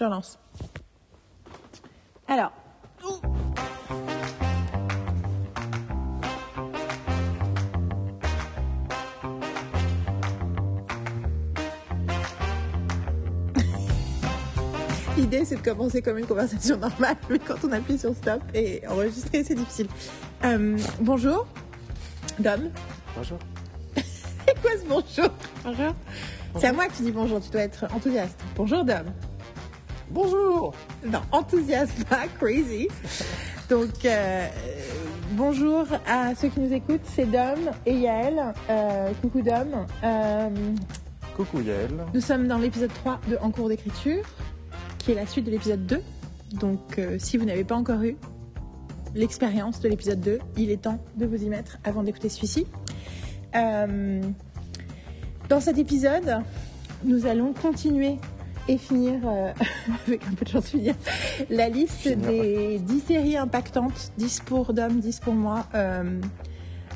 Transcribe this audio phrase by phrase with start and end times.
[0.00, 0.38] je relance.
[2.26, 2.52] Alors.
[15.18, 18.82] L'idée, c'est de commencer comme une conversation normale, mais quand on appuie sur stop et
[18.88, 19.88] enregistrer, c'est difficile.
[20.44, 21.46] Euh, bonjour,
[22.38, 22.70] Dom.
[23.14, 23.38] Bonjour.
[23.96, 25.30] C'est quoi ce bonjour?
[25.62, 25.94] Bonjour.
[26.56, 28.40] C'est à moi que tu dis bonjour, tu dois être enthousiaste.
[28.56, 29.04] Bonjour, Dom.
[30.10, 30.74] Bonjour.
[31.06, 32.88] Non, enthousiaste, pas crazy.
[33.68, 34.48] Donc, euh,
[35.32, 38.42] bonjour à ceux qui nous écoutent, c'est Dom et Yael.
[38.68, 39.86] Euh, coucou Dom.
[40.02, 40.48] Euh,
[41.36, 41.90] Coucou Yael.
[42.12, 44.24] nous sommes dans l'épisode 3 de En cours d'écriture,
[44.98, 46.02] qui est la suite de l'épisode 2.
[46.54, 48.16] Donc, si vous n'avez pas encore eu
[49.14, 52.66] l'expérience de l'épisode 2, il est temps de vous y mettre avant d'écouter celui-ci.
[53.54, 56.38] Dans cet épisode,
[57.04, 58.16] nous allons continuer
[58.68, 59.52] et finir, euh,
[60.06, 60.94] avec un peu de chance finir,
[61.48, 62.28] la liste Finir.
[62.28, 66.20] des 10 séries impactantes, 10 pour Dom, 10 pour moi, euh,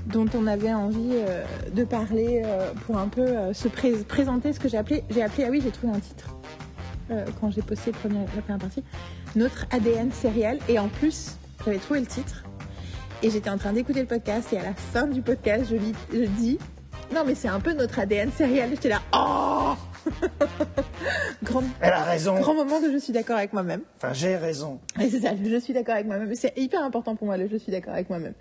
[0.06, 2.42] dont on avait envie euh, de parler
[2.86, 5.70] pour un peu se pré- présenter ce que j'ai appelé, j'ai appelé, ah oui, j'ai
[5.70, 6.36] trouvé un titre
[7.41, 8.83] quand j'ai posté le premier- la première partie,
[9.36, 12.44] notre ADN sériel, et en plus, j'avais trouvé le titre,
[13.22, 15.92] et j'étais en train d'écouter le podcast, et à la fin du podcast, je, lis-
[16.12, 16.58] je dis,
[17.14, 19.75] non mais c'est un peu notre ADN sériel, et j'étais là, oh
[21.42, 22.34] grand, Elle a raison.
[22.41, 23.83] grand moment de je suis d'accord avec moi-même.
[23.97, 24.80] Enfin, j'ai raison.
[25.00, 26.34] Et c'est ça, le je suis d'accord avec moi-même.
[26.34, 28.34] C'est hyper important pour moi, le je suis d'accord avec moi-même.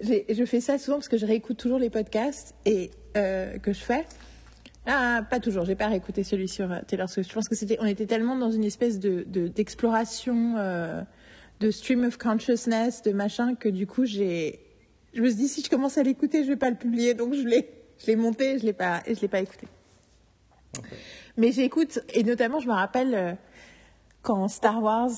[0.00, 3.80] Je fais ça souvent parce que je réécoute toujours les podcasts et euh, que je
[3.80, 4.04] fais.
[4.86, 5.64] Ah, pas toujours.
[5.64, 7.30] J'ai pas réécouté celui sur euh, Taylor Swift.
[7.30, 11.00] Je pense que c'était, on était tellement dans une espèce de de- d'exploration, euh,
[11.60, 14.60] de stream of consciousness, de machin que du coup j'ai,
[15.14, 17.32] je me suis dit si je commence à l'écouter, je vais pas le publier, donc
[17.32, 19.66] je l'ai, je l'ai monté, je l'ai pas, et je l'ai pas écouté.
[21.36, 23.14] Mais j'écoute et notamment je me rappelle.
[23.14, 23.32] euh,
[24.24, 25.10] quand Star Wars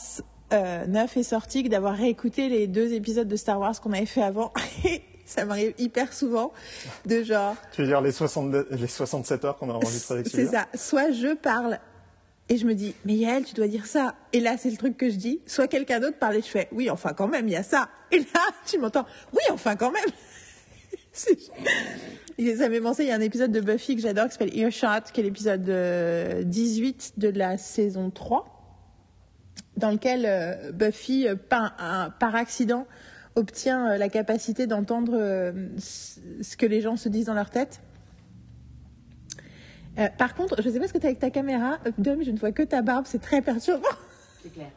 [0.52, 4.04] euh, 9 est sorti, que d'avoir réécouté les deux épisodes de Star Wars qu'on avait
[4.04, 4.52] fait avant.
[5.24, 6.52] ça m'arrive hyper souvent
[7.06, 10.46] de genre, Tu veux dire les, 60 les 67 heures qu'on a enregistrées avec c'est
[10.46, 11.80] ça, soit je parle
[12.48, 14.14] et je me dis, mais Yael, tu dois dire ça.
[14.32, 15.40] Et là, c'est le truc que je dis.
[15.46, 17.88] Soit quelqu'un d'autre parle et je fais, oui, enfin quand même, il y a ça.
[18.12, 20.10] Et là, tu m'entends, oui, enfin quand même.
[22.38, 25.10] Ça m'est pensé, il y a un épisode de Buffy que j'adore qui s'appelle Earshot,
[25.12, 28.46] qui est l'épisode euh, 18 de la saison 3,
[29.78, 32.86] dans lequel euh, Buffy, euh, par, un- par accident,
[33.36, 37.80] obtient euh, la capacité d'entendre euh, ce que les gens se disent dans leur tête.
[39.98, 42.22] Euh, par contre, je sais pas ce que tu as avec ta caméra, euh, Dom,
[42.22, 43.88] je ne vois que ta barbe, c'est très perturbant.
[44.42, 44.68] C'est clair.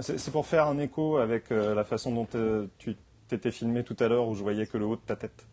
[0.00, 2.96] C'est c'est pour faire un écho avec euh, la façon dont euh, tu
[3.28, 5.44] t'étais filmé tout à l'heure où je voyais que le haut de ta tête.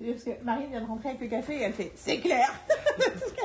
[0.00, 2.46] Parce que Marine vient de rentrer avec le café et elle fait C'est clair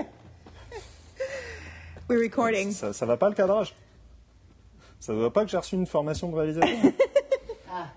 [2.09, 2.71] We're recording.
[2.71, 3.73] Ça, ça va pas le cadrage?
[4.99, 6.69] Ça ne va pas que j'ai reçu une formation de réalisateur?
[7.75, 7.87] Ah,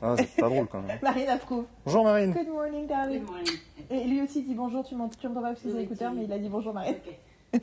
[0.00, 0.98] ah, C'est pas drôle quand même.
[1.02, 1.66] Marine approuve.
[1.84, 2.32] Bonjour Marine.
[2.32, 3.20] Good morning, darling.
[3.20, 3.52] good morning.
[3.90, 6.38] Et lui aussi dit bonjour, tu m'entends pas parce que c'est tu- mais il a
[6.38, 6.96] dit bonjour, Marine.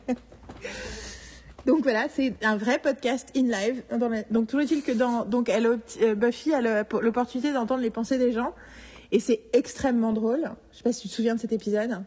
[1.65, 3.83] Donc voilà, c'est un vrai podcast in live.
[3.97, 5.65] Dans la- Donc toujours est-il que dans donc elle,
[6.01, 6.61] euh, Buffy a
[7.01, 8.53] l'opportunité d'entendre les pensées des gens
[9.11, 10.49] et c'est extrêmement drôle.
[10.71, 12.03] Je sais pas si tu te souviens de cet épisode.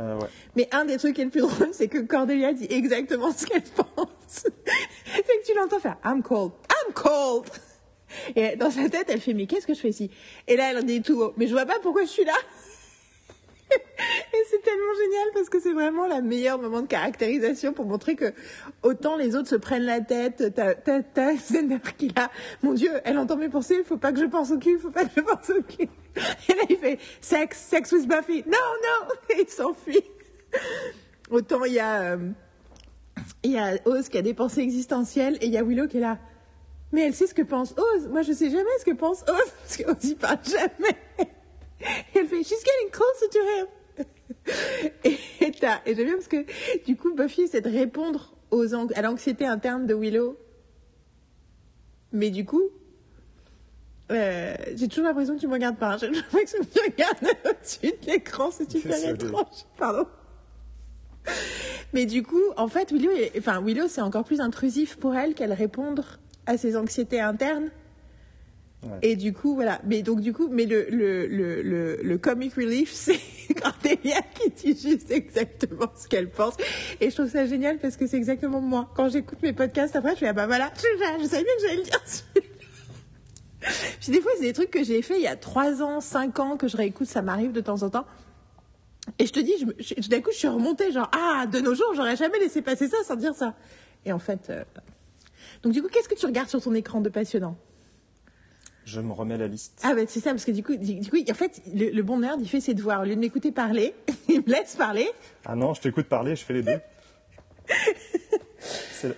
[0.00, 0.28] Euh, ouais.
[0.56, 3.46] Mais un des trucs qui est le plus drôle, c'est que Cordelia dit exactement ce
[3.46, 3.86] qu'elle pense.
[4.34, 7.48] c'est que tu l'entends faire I'm cold, I'm cold.
[8.36, 10.10] Et dans sa tête, elle fait mais qu'est-ce que je fais ici?
[10.46, 12.34] Et là, elle dit tout haut, mais je vois pas pourquoi je suis là.
[13.70, 18.16] Et c'est tellement génial parce que c'est vraiment la meilleure moment de caractérisation pour montrer
[18.16, 18.32] que
[18.82, 20.74] autant les autres se prennent la tête, t'as,
[21.34, 22.30] Xander qui là,
[22.62, 25.04] mon Dieu, elle entend mes pensées, faut pas que je pense au cul, faut pas
[25.04, 25.88] que je pense au cul.
[26.48, 30.04] Et là il fait sex, sex with Buffy, non, non, et il s'enfuit.
[31.30, 32.30] Autant il y a, euh,
[33.42, 35.98] il y a Oz qui a des pensées existentielles et il y a Willow qui
[35.98, 36.18] est là.
[36.92, 38.08] Mais elle sait ce que pense Oz.
[38.08, 39.26] Moi je sais jamais ce que pense Oz
[39.62, 40.96] parce qu'Oz il parle jamais.
[42.14, 43.66] Elle fait She's getting closer to him.
[45.04, 45.52] Et, et,
[45.94, 46.44] j'aime bien parce que
[46.84, 50.38] du coup Buffy essaie de répondre aux à l'anxiété interne de Willow.
[52.12, 52.62] Mais du coup,
[54.10, 55.96] euh, j'ai toujours l'impression que tu me regardes pas.
[55.98, 59.66] J'ai l'impression que tu regardes au-dessus de l'écran, c'est super étrange.
[59.76, 60.06] Pardon.
[61.92, 65.34] Mais du coup, en fait, Willow, est- enfin, Willow, c'est encore plus intrusif pour elle
[65.34, 67.70] qu'elle répondre à ses anxiétés internes.
[69.02, 69.80] Et du coup, voilà.
[69.84, 73.18] Mais donc, du coup, mais le, le, le, le, le comic relief, c'est
[73.60, 76.54] Cordelia qui dit juste exactement ce qu'elle pense.
[77.00, 78.90] Et je trouve ça génial parce que c'est exactement moi.
[78.94, 81.76] Quand j'écoute mes podcasts, après, je fais, ah bah voilà, je, savais bien que j'allais
[81.76, 82.00] le dire.
[84.00, 86.38] Puis des fois, c'est des trucs que j'ai fait il y a 3 ans, 5
[86.38, 88.06] ans, que je réécoute, ça m'arrive de temps en temps.
[89.18, 89.52] Et je te dis,
[90.08, 92.96] d'un coup, je suis remontée, genre, ah, de nos jours, j'aurais jamais laissé passer ça
[93.04, 93.54] sans dire ça.
[94.06, 94.64] Et en fait, euh,
[95.62, 97.56] donc du coup, qu'est-ce que tu regardes sur ton écran de passionnant?
[98.84, 99.80] Je me remets la liste.
[99.82, 102.02] Ah ben c'est ça, parce que du coup, du, du coup, en fait, le, le
[102.02, 103.00] bon nerd, il fait ses devoirs.
[103.00, 103.94] Au lieu de m'écouter parler,
[104.28, 105.08] il me laisse parler.
[105.44, 106.80] Ah non, je t'écoute parler, je fais les deux.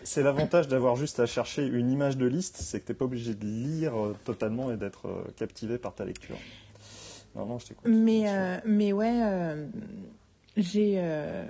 [0.02, 3.34] C'est l'avantage d'avoir juste à chercher une image de liste, c'est que t'es pas obligé
[3.34, 6.36] de lire euh, totalement et d'être euh, captivé par ta lecture.
[7.36, 7.86] Non, non, je t'écoute.
[7.88, 9.66] Mais, euh, mais ouais, euh,
[10.56, 10.94] j'ai.
[10.96, 11.44] euh,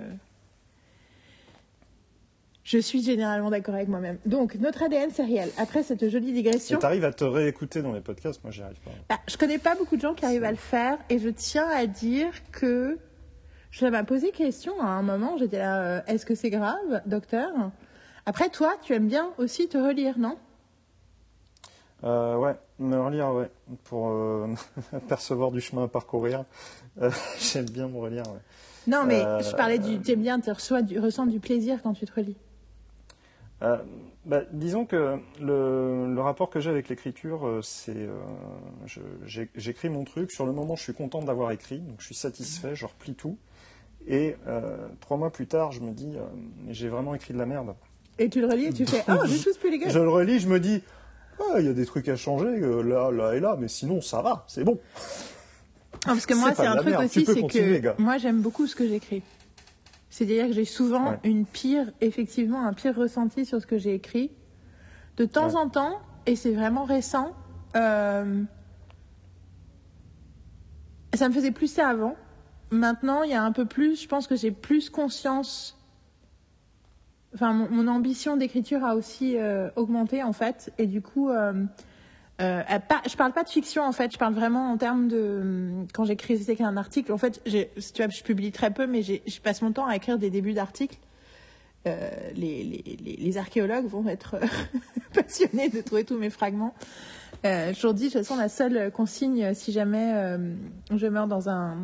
[2.67, 4.17] je suis généralement d'accord avec moi-même.
[4.25, 6.77] Donc, notre ADN sériel, après cette jolie digression.
[6.79, 8.91] t'arrives à te réécouter dans les podcasts, moi j'y arrive pas.
[9.07, 11.65] Bah, je connais pas beaucoup de gens qui arrivent à le faire et je tiens
[11.69, 12.97] à dire que
[13.71, 15.37] je m'a posé question à un moment.
[15.37, 17.53] J'étais là, euh, est-ce que c'est grave, docteur?
[18.25, 20.37] Après, toi, tu aimes bien aussi te relire, non?
[22.03, 23.49] Euh, ouais, me relire, ouais,
[23.85, 24.47] pour euh,
[25.07, 26.43] percevoir du chemin à parcourir.
[27.01, 28.41] Euh, J'aime bien me relire, ouais.
[28.87, 30.01] Non, mais Euh, je parlais du.
[30.01, 32.35] Tu aimes bien, tu reçois du, ressens du plaisir quand tu te relis.
[33.63, 33.77] Euh,
[34.25, 38.15] bah, disons que le, le rapport que j'ai avec l'écriture, euh, c'est euh,
[39.25, 40.31] j'ai- j'écris mon truc.
[40.31, 43.37] Sur le moment, je suis content d'avoir écrit, donc je suis satisfait, je replie tout.
[44.07, 46.13] Et euh, trois mois plus tard, je me dis,
[46.69, 47.73] j'ai vraiment écrit de la merde.
[48.19, 49.89] Et tu le relis et tu fais Oh, this was pretty good.
[49.91, 50.81] Je le relis, je me dis,
[51.39, 54.21] ah, il y a des trucs à changer là, là et là, mais sinon ça
[54.21, 54.79] va, c'est bon.
[56.05, 57.95] Ah, parce que moi, C'est un truc merde, aussi, c'est que gars.
[57.97, 59.23] moi, j'aime beaucoup ce que j'écris.
[60.17, 61.19] C'est-à-dire que j'ai souvent Ouais.
[61.25, 64.31] une pire, effectivement, un pire ressenti sur ce que j'ai écrit.
[65.15, 65.55] De temps Ouais.
[65.57, 67.35] en temps, et c'est vraiment récent,
[67.75, 68.41] euh,
[71.13, 72.15] ça me faisait plus ça avant.
[72.71, 75.77] Maintenant, il y a un peu plus, je pense que j'ai plus conscience.
[77.35, 80.73] Enfin, mon, mon ambition d'écriture a aussi euh, augmenté, en fait.
[80.79, 81.53] Et du coup, euh,
[82.39, 85.39] euh, pas- je parle pas de fiction en fait, je parle vraiment en termes de
[85.41, 87.11] hum, quand j'écris un article.
[87.11, 90.17] En fait, tu vois, je publie très peu, mais je passe mon temps à écrire
[90.17, 90.97] des débuts d'articles.
[91.87, 94.47] Euh, les, archéologues vont être euh,
[95.13, 96.73] passionnés de trouver tous mes fragments.
[97.45, 100.55] Euh, je leur dis, de toute façon, la seule consigne, si jamais euh,
[100.95, 101.77] je meurs dans un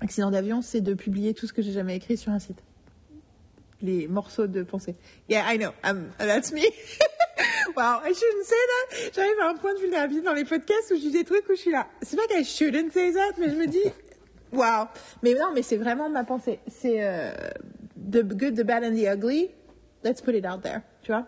[0.00, 2.62] accident d'avion, c'est de publier tout ce que j'ai jamais écrit sur un site.
[3.82, 4.94] Les morceaux de pensée.
[5.28, 5.72] Yeah, I know.
[5.84, 6.62] Um, that's me.
[7.76, 9.12] wow, I shouldn't say that.
[9.14, 11.54] J'arrive à un point de vulnérabilité dans les podcasts où je dis des trucs où
[11.54, 11.86] je suis là.
[12.02, 13.82] C'est pas que I shouldn't say that, mais je me dis,
[14.52, 14.86] wow.
[15.22, 16.60] Mais non, mais c'est vraiment ma pensée.
[16.68, 17.32] C'est euh,
[17.96, 19.50] the good, the bad and the ugly.
[20.04, 20.82] Let's put it out there.
[21.02, 21.26] Tu vois?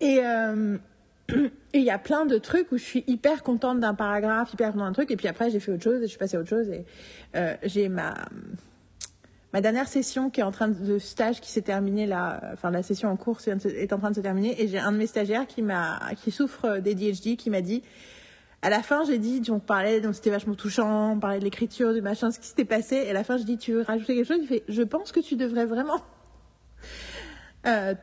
[0.00, 0.78] Et euh,
[1.72, 4.72] et il y a plein de trucs où je suis hyper contente d'un paragraphe, hyper
[4.72, 6.40] contente d'un truc, et puis après j'ai fait autre chose et je suis passée à
[6.40, 6.68] autre chose.
[6.70, 6.84] Et
[7.36, 8.14] euh, j'ai ma
[9.54, 12.82] ma dernière session qui est en train de, stage qui s'est terminée là, enfin la
[12.82, 15.46] session en cours est en train de se terminer, et j'ai un de mes stagiaires
[15.46, 17.84] qui m'a qui souffre d'ADHD qui m'a dit
[18.62, 21.92] à la fin, j'ai dit, on parlait, donc c'était vachement touchant, on parlait de l'écriture,
[21.92, 22.96] du machin, ce qui s'était passé.
[22.96, 24.38] Et à la fin, je dis, tu veux rajouter quelque chose?
[24.40, 26.00] Il fait, je pense que tu devrais vraiment
[27.66, 27.94] euh,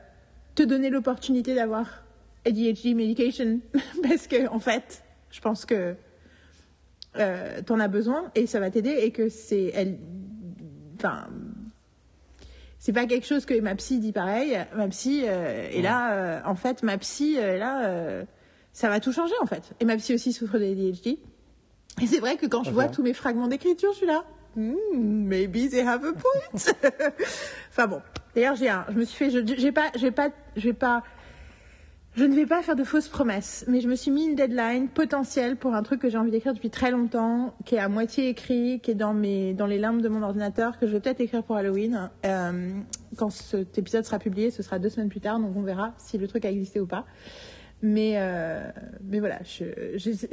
[0.54, 2.04] te donner l'opportunité d'avoir
[2.45, 3.59] ADHD medication
[4.04, 5.95] parce que en fait, je pense que
[7.18, 9.97] euh, t'en as besoin et ça va t'aider et que c'est elle,
[11.03, 11.27] enfin.
[12.80, 14.57] C'est pas quelque chose que ma psy dit pareil.
[14.75, 18.24] Ma psy euh, est là, euh, en fait, ma psy euh, là, euh,
[18.74, 19.74] ça va tout changer en fait.
[19.80, 21.19] Et ma psy aussi souffre d'ADHD.
[22.01, 24.24] Et c'est vrai que quand je vois tous mes fragments d'écriture, je suis là.
[24.56, 26.74] Hmm, maybe they have a point.
[27.69, 28.01] enfin bon.
[28.33, 28.86] D'ailleurs, j'ai un.
[28.89, 29.30] Je me suis fait.
[29.30, 29.92] Je j'ai pas.
[29.95, 30.30] Je vais pas.
[30.56, 31.04] Je vais pas.
[32.13, 34.89] Je ne vais pas faire de fausses promesses, mais je me suis mis une deadline
[34.89, 38.27] potentielle pour un truc que j'ai envie d'écrire depuis très longtemps, qui est à moitié
[38.27, 41.21] écrit, qui est dans mes dans les limbes de mon ordinateur, que je vais peut-être
[41.21, 42.09] écrire pour Halloween.
[42.25, 42.71] Euh,
[43.15, 46.18] quand cet épisode sera publié, ce sera deux semaines plus tard, donc on verra si
[46.18, 47.06] le truc a existé ou pas.
[47.81, 48.69] Mais euh,
[49.09, 50.27] voilà, je- je-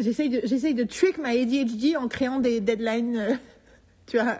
[0.44, 3.34] j'essaye de trick my ADHD en créant des deadlines, euh,
[4.06, 4.36] tu vois.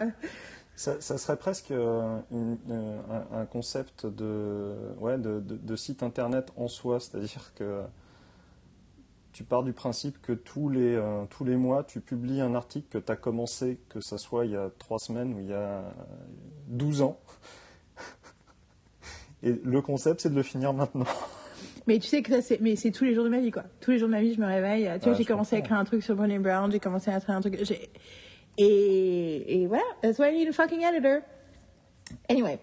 [0.79, 3.01] Ça, ça serait presque euh, une- euh,
[3.33, 7.83] un, un concept de, ouais, de, de- de site internet en soi, c'est-à-dire que
[9.33, 12.87] tu pars du principe que tous les, euh, tous les mois, tu publies un article
[12.91, 15.53] que tu as commencé, que ça soit il y a trois semaines ou il y
[15.53, 15.83] a
[16.69, 17.19] 12 ans.
[19.43, 21.07] Et le concept, c'est de le finir maintenant.
[21.89, 23.65] Mais tu sais que ça, c'est, mais c'est tous les jours de ma vie, quoi.
[23.81, 24.85] Tous les jours de ma vie, je me réveille.
[25.01, 27.35] Tu vois, j'ai commencé à écrire un truc sur Brené Brown, j'ai commencé à écrire
[27.35, 27.59] un truc.
[27.65, 27.91] j'ai-
[28.59, 31.23] Et, voilà, that's why I need a fucking editor.
[32.29, 32.59] Anyway.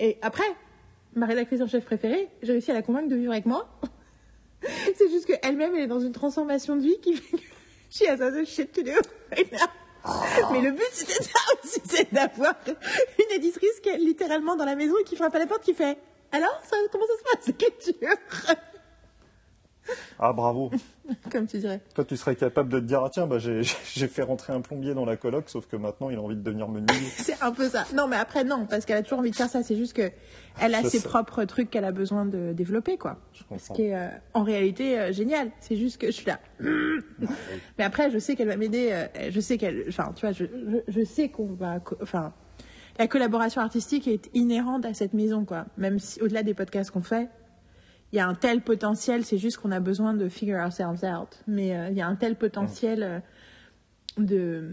[0.00, 0.44] Et après,
[1.14, 3.68] ma rédactrice en chef préférée, j'ai réussi à la convaincre de vivre avec moi.
[4.96, 7.42] c'est juste qu'elle-même, elle est dans une transformation de vie qui fait que
[7.90, 8.92] she has other shit to do
[9.30, 9.68] right now.
[10.52, 14.76] Mais le but, c'était ça aussi, c'est d'avoir une éditrice qui est littéralement dans la
[14.76, 15.96] maison et qui frappe à la porte qui fait
[16.32, 16.60] Alors,
[16.92, 18.16] comment ça se passe, l'écriture
[20.18, 20.70] Ah bravo.
[21.30, 21.80] comme tu dirais.
[21.94, 23.62] Toi, tu serais capable de te dire, ah tiens, bah, j'ai
[24.08, 26.68] fait rentrer un plombier dans la coloc, sauf que maintenant, il a envie de devenir
[26.68, 27.08] menuisier.
[27.16, 27.84] C'est un peu ça.
[27.94, 29.62] Non, mais après, non, parce qu'elle a toujours envie de faire ça.
[29.62, 30.10] C'est juste que
[30.60, 33.18] elle a ses propres trucs qu'elle a besoin de développer, quoi.
[33.32, 33.74] Je Ce comprends.
[33.74, 35.50] qui est euh, en réalité euh, génial.
[35.60, 36.38] C'est juste que je suis là.
[37.78, 38.88] Mais après, je sais qu'elle va m'aider.
[38.92, 39.84] euh, je sais qu'elle.
[39.88, 41.80] Enfin, tu vois, je, je, je sais qu'on va.
[42.02, 42.32] Enfin,
[42.98, 45.66] la collaboration artistique est inhérente à cette maison, quoi.
[45.76, 47.28] Même si, au-delà des podcasts qu'on fait,
[48.14, 49.24] il y a un tel potentiel.
[49.24, 51.42] C'est juste qu'on a besoin de figure ourselves out.
[51.48, 53.18] Mais euh, il y a un tel potentiel euh,
[54.18, 54.70] de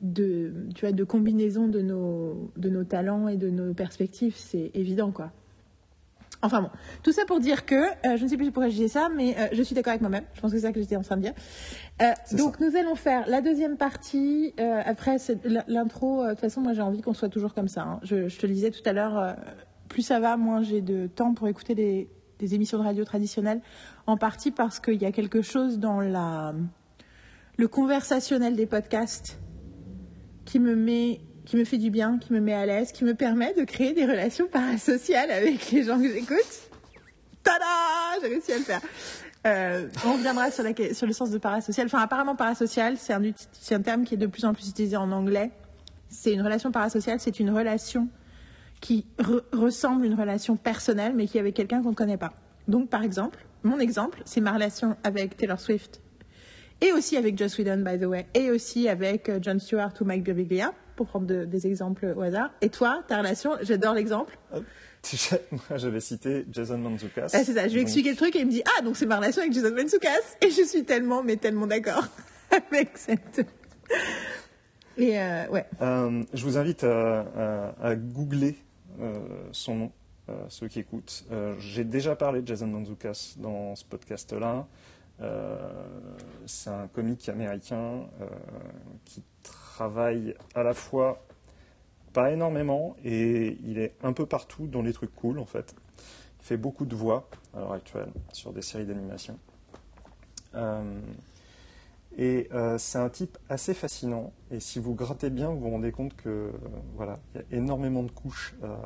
[0.00, 4.70] de tu vois de combinaison de nos de nos talents et de nos perspectives c'est
[4.74, 5.32] évident quoi
[6.42, 6.68] enfin bon
[7.02, 9.34] tout ça pour dire que euh, je ne sais plus pourquoi je disais ça mais
[9.52, 11.22] je suis d'accord avec moi-même je pense que c'est ça que j'étais en train de
[11.22, 11.32] dire
[12.32, 14.52] donc nous allons faire la deuxième partie
[14.84, 15.16] après
[15.66, 18.00] l'intro de toute façon moi j'ai envie qu'on soit toujours comme ça hein.
[18.02, 19.34] je, je te le disais tout à l'heure
[19.88, 22.08] plus ça va moins j'ai de temps pour écouter des,
[22.54, 23.60] émissions de radio traditionnelles
[24.06, 29.38] en partie parce qu'il y a quelque chose dans le conversationnel des podcasts
[30.44, 33.14] qui me met qui me fait du bien, qui me met à l'aise, qui me
[33.14, 36.70] permet de créer des relations parasociales avec les gens que j'écoute.
[37.42, 37.64] Tada
[38.20, 38.80] J'ai réussi à le faire.
[39.46, 41.86] Euh, on reviendra sur, le sens de parasocial.
[41.86, 45.12] Enfin, apparemment, parasocial, c'est un, un terme qui est de plus en plus utilisé en
[45.12, 45.52] anglais.
[46.08, 48.08] C'est une relation parasociale, c'est une relation
[48.80, 52.16] qui re- ressemble à une relation personnelle, mais qui est avec quelqu'un qu'on ne connaît
[52.18, 52.32] pas.
[52.68, 56.00] Donc, par exemple, mon exemple, c'est ma relation avec Taylor Swift
[56.80, 60.04] et aussi avec Joss Whedon, by the way, et aussi avec euh, Jon Stewart ou
[60.04, 62.50] Mike Birbiglia, pour prendre de- des exemples au hasard.
[62.60, 64.36] Et toi, ta relation, j'adore l'exemple.
[64.52, 67.28] Moi, j'avais cité Jason Mantzoukas.
[67.32, 68.82] Ah, c'est ça, je lui ai Donc, expliqué le truc et il me dit Ah,
[68.82, 70.36] donc c'est ma relation avec Jason Mantzoukas.
[70.42, 72.04] Et je suis tellement, mais tellement d'accord
[72.70, 73.46] avec cette.
[74.98, 75.66] Et euh, ouais.
[75.82, 78.56] Euh, je vous invite à, à- à googler
[79.52, 79.92] son nom,
[80.28, 81.24] euh, ceux qui écoutent.
[81.30, 84.66] Euh, J'ai déjà parlé de Jason Mantzoukas dans ce podcast-là.
[85.20, 85.56] Euh,
[86.46, 88.28] c'est un comique américain euh,
[89.04, 91.24] qui travaille à la fois
[92.12, 95.74] pas énormément et il est un peu partout dans les trucs cool en fait.
[96.40, 99.38] Il fait beaucoup de voix à l'heure actuelle sur des séries d'animation.
[100.54, 101.00] Euh,
[102.16, 104.32] et euh, c'est un type assez fascinant.
[104.50, 106.50] Et si vous grattez bien, vous vous rendez compte que euh,
[106.96, 108.78] voilà, il y a énormément de couches à,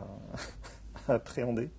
[1.13, 1.71] à appréhender.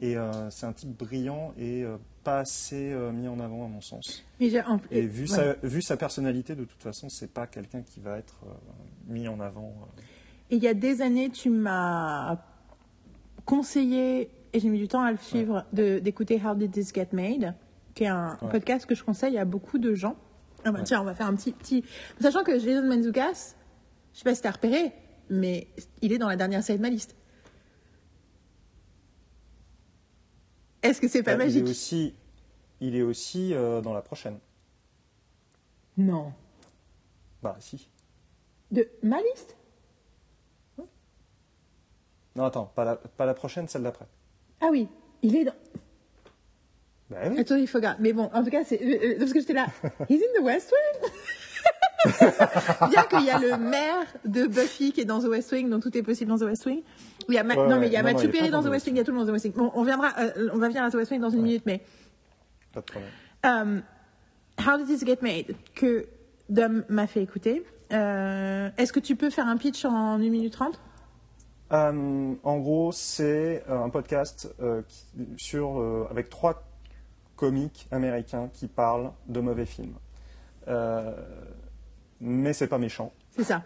[0.00, 3.68] Et euh, c'est un type brillant et euh, pas assez euh, mis en avant à
[3.68, 4.24] mon sens.
[4.40, 5.26] Mais en- Et vu, ouais.
[5.28, 8.52] sa, vu sa personnalité, de toute façon, c'est pas quelqu'un qui va être euh,
[9.06, 9.72] mis en avant.
[9.82, 10.00] euh.
[10.50, 12.36] Et il y a des années, tu m'as
[13.44, 17.54] conseillé, et j'ai mis du temps à le suivre, d'écouter How Did This Get Made,
[17.94, 18.48] qui est un Ouais.
[18.50, 20.16] podcast que je conseille à beaucoup de gens.
[20.64, 20.84] Ah bah Ouais.
[20.84, 21.84] Tiens, on va faire un petit, petit.
[22.20, 23.54] Sachant que Jason Manzoukas,
[24.12, 24.92] je sais pas si t'as repéré,
[25.30, 25.66] mais
[26.00, 27.16] il est dans la dernière série de ma liste.
[30.82, 31.66] Est-ce que c'est pas Bah, il magique?
[31.66, 32.14] est aussi,
[32.80, 34.38] il est aussi euh, dans la prochaine.
[35.96, 36.32] Non.
[37.42, 37.88] Bah si.
[38.70, 39.56] De ma liste?
[42.34, 44.06] Non, attends, pas la, pas la prochaine, celle d'après.
[44.62, 44.88] Ah oui,
[45.20, 45.52] il est dans.
[47.12, 47.18] Bah
[47.50, 47.66] oui.
[47.66, 48.02] Faut regarder.
[48.02, 49.66] Mais bon, en tout cas, c'est euh, euh, parce que j'étais là.
[50.08, 51.10] He's in the West Wing?
[52.90, 55.82] Bien qu'il y a le maire de Buffy qui est dans The West Wing, donc
[55.82, 56.82] tout est possible dans The West Wing.
[57.28, 58.72] Il y a Ma- Ouais, non, mais il y a Non, Perry dans dans The
[58.72, 58.96] West Wing.
[58.96, 59.54] Il y a tout le monde dans The West Wing.
[59.54, 61.44] Bon, on viendra, euh, on va venir à The West Wing dans une Ouais.
[61.44, 61.80] minute, mais
[62.72, 63.82] Pas de problème.
[64.58, 65.54] How Did This Get Made?
[65.74, 66.06] Que
[66.48, 67.64] Dom m'a fait écouter.
[67.92, 70.80] Euh, Est-ce que tu peux faire un pitch en 1 minute 30
[71.72, 76.62] Euh, en gros, c'est un podcast euh, qui- sur, avec trois
[77.42, 79.96] comiques américains qui parlent de mauvais films.
[80.68, 81.12] Euh,
[82.20, 83.12] mais c'est pas méchant.
[83.32, 83.64] C'est ça.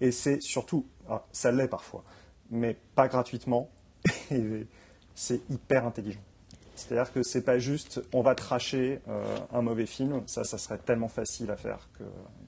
[0.00, 2.02] Et c'est surtout, ah, ça l'est parfois,
[2.50, 3.68] mais pas gratuitement.
[4.30, 4.66] Et
[5.14, 6.22] c'est hyper intelligent.
[6.74, 10.78] C'est-à-dire que c'est pas juste on va tracher euh, un mauvais film, ça, ça serait
[10.78, 12.04] tellement facile à faire que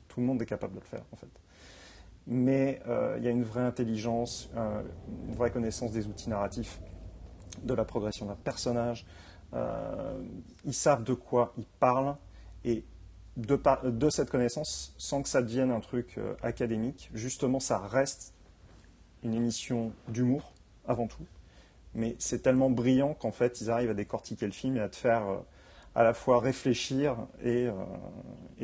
[0.09, 1.29] tout le monde est capable de le faire en fait.
[2.27, 4.81] Mais euh, il y a une vraie intelligence, euh,
[5.29, 6.81] une vraie connaissance des outils narratifs,
[7.63, 9.05] de la progression d'un personnage.
[9.55, 10.21] Euh,
[10.65, 12.17] ils savent de quoi ils parlent
[12.65, 12.85] et
[13.37, 17.79] de, par- de cette connaissance, sans que ça devienne un truc euh, académique, justement, ça
[17.79, 18.33] reste
[19.23, 20.53] une émission d'humour
[20.87, 21.25] avant tout.
[21.95, 24.97] Mais c'est tellement brillant qu'en fait, ils arrivent à décortiquer le film et à te
[24.97, 25.37] faire euh,
[25.95, 27.69] à la fois réfléchir et,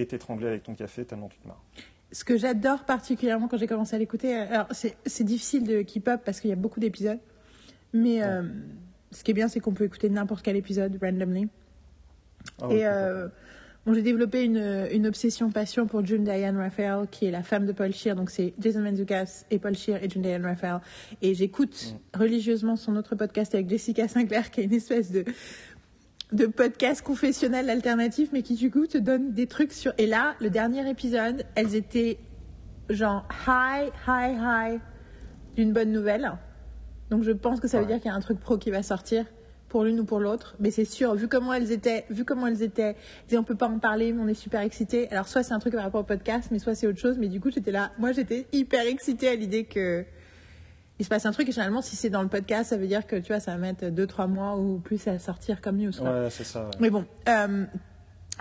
[0.09, 1.63] t'étrangler avec ton café tellement tu te marres.
[2.11, 6.23] Ce que j'adore particulièrement quand j'ai commencé à l'écouter, alors c'est difficile de keep up
[6.25, 7.21] parce qu'il y a beaucoup d'épisodes,
[7.93, 8.43] mais euh,
[9.11, 11.49] ce qui est bien, c'est qu'on peut écouter n'importe quel épisode randomly.
[12.63, 13.29] Ah Et euh,
[13.85, 17.67] bon, j'ai développé une, une obsession passion pour June Diane Raphael, qui est la femme
[17.67, 18.17] de Paul Shear.
[18.17, 20.81] Donc c'est Jason Mantzoukas et Paul Shear et June Diane Raphael.
[21.23, 25.25] Et j'écoute religieusement son autre podcast avec Jessica Sinclair, qui est une espèce de
[26.33, 29.93] de podcasts confessionnels alternatifs, mais qui du coup te donnent des trucs sur.
[29.99, 32.19] Et là, le dernier épisode, elles étaient
[32.89, 34.81] genre high, high, high
[35.57, 36.31] d'une bonne nouvelle.
[37.11, 37.89] Donc je pense que ça veut Ouais.
[37.93, 39.25] dire qu'il y a un truc pro qui va sortir
[39.69, 40.57] pour l'une ou pour l'autre.
[40.61, 42.97] Mais c'est sûr, vu comment elles étaient, vu comment elles étaient,
[43.31, 45.09] et on peut pas en parler, mais on est super excités.
[45.13, 47.19] Alors soit c'est un truc par rapport au podcast, mais soit c'est autre chose.
[47.19, 50.05] Mais du coup, j'étais là, moi j'étais hyper excitée à l'idée que
[50.99, 51.49] il se passe un truc.
[51.49, 53.59] Et généralement, si c'est dans le podcast, ça veut dire que tu vois, ça va
[53.59, 55.93] mettre 2-3 mois ou plus à sortir comme news.
[55.99, 56.11] quoi.
[56.25, 56.65] Ouais, c'est ça.
[56.65, 56.71] ouais.
[56.81, 57.65] Mais bon, euh,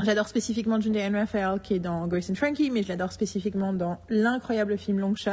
[0.04, 3.72] j'adore spécifiquement Judy Ann Raphael qui est dans Grace and Frankie, mais je l'adore spécifiquement
[3.72, 5.32] dans l'incroyable film Long Shot.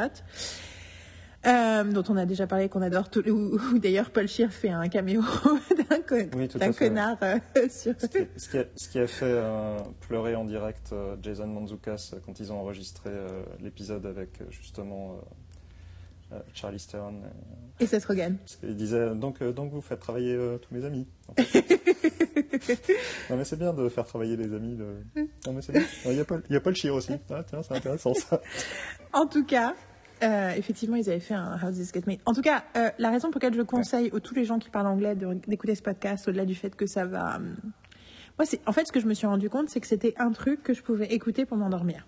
[1.45, 4.69] Euh, dont on a déjà parlé, qu'on adore, tout, où, où d'ailleurs Paul Scheer fait
[4.69, 5.21] un caméo
[5.89, 7.37] d'un Oui, connard euh,
[7.69, 7.93] sur.
[7.99, 12.11] Ce qui, ce qui a, ce qui a fait euh, pleurer en direct Jason Mantzoukas
[12.13, 13.11] euh, quand ils ont enregistré
[13.61, 15.21] l'épisode avec justement
[16.53, 17.21] Charlie Stern.
[17.79, 18.37] Et Seth Rogen.
[18.59, 21.07] qu'il disait donc, donc vous faites travailler tous mes amis.
[21.27, 21.79] en fait.
[23.29, 24.75] non mais c'est bien de faire travailler les amis.
[24.75, 24.97] De...
[25.45, 25.83] Non mais c'est bien.
[26.05, 27.13] Il y a Paul, il y a Paul Scheer aussi.
[27.29, 28.41] Ah tiens, c'est intéressant ça.
[29.13, 29.73] En tout cas,
[30.23, 32.19] euh, effectivement, ils avaient fait un How This Get Made.
[32.25, 34.69] En tout cas, euh, la raison pour laquelle je conseille à tous les gens qui
[34.69, 37.35] parlent anglais d'écouter ce podcast, au-delà du fait que ça va.
[37.37, 37.55] hum,
[38.39, 40.31] Moi, c'est en fait ce que je me suis rendu compte, c'est que c'était un
[40.31, 42.05] truc que je pouvais écouter pour m'endormir.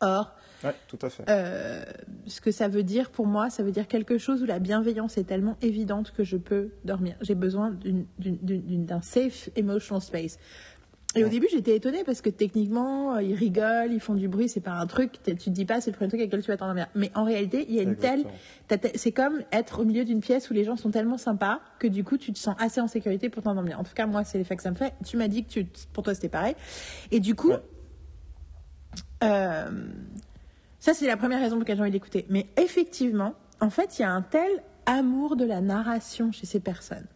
[0.00, 1.24] Or, Ouais, tout à fait.
[1.30, 1.82] euh,
[2.26, 5.16] ce que ça veut dire pour moi, ça veut dire quelque chose où la bienveillance
[5.16, 7.16] est tellement évidente que je peux dormir.
[7.22, 7.74] J'ai besoin
[8.18, 10.38] d'un safe emotional space.
[11.16, 14.48] Et au début, j'étais étonnée parce que techniquement, euh, ils rigolent, ils font du bruit,
[14.48, 16.50] c'est pas un truc, tu te dis pas, c'est le premier truc avec lequel tu
[16.52, 16.86] vas t'endormir.
[16.94, 18.26] Mais en réalité, il y a une telle.
[18.68, 18.92] Exactement.
[18.94, 22.04] C'est comme être au milieu d'une pièce où les gens sont tellement sympas que du
[22.04, 23.80] coup, tu te sens assez en sécurité pour t'endormir.
[23.80, 24.92] En tout cas, moi, c'est l'effet que ça me fait.
[25.04, 26.54] Tu m'as dit que tu, pour toi, c'était pareil.
[27.10, 27.58] Et du coup, Ouais.
[29.24, 29.70] euh,
[30.78, 32.24] ça, c'est la première raison pour laquelle j'ai envie d'écouter.
[32.28, 34.48] Mais effectivement, en fait, il y a un tel
[34.86, 37.06] amour de la narration chez ces personnes.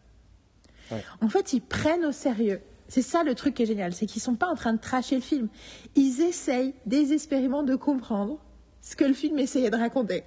[0.90, 1.02] Ouais.
[1.20, 2.60] En fait, ils prennent au sérieux.
[2.88, 5.16] C'est ça le truc qui est génial, c'est qu'ils sont pas en train de tracher
[5.16, 5.48] le film.
[5.96, 8.38] Ils essayent désespérément de comprendre
[8.80, 10.22] ce que le film essayait de raconter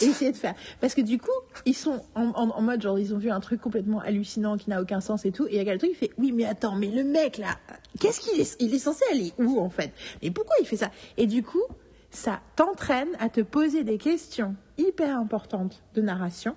[0.00, 0.54] et essayer de faire.
[0.80, 1.28] Parce que du coup,
[1.66, 4.70] ils sont en, en- en mode genre, ils ont vu un truc complètement hallucinant qui
[4.70, 5.46] n'a aucun sens et tout.
[5.46, 7.58] Et il y a quelqu'un qui fait, oui, mais attends, mais le mec là,
[8.00, 9.92] qu'est-ce qu'il est, il est censé aller où en fait?
[10.22, 10.90] Mais pourquoi il fait ça?
[11.18, 11.62] Et du coup,
[12.10, 16.56] ça t'entraîne à te poser des questions hyper importantes de narration.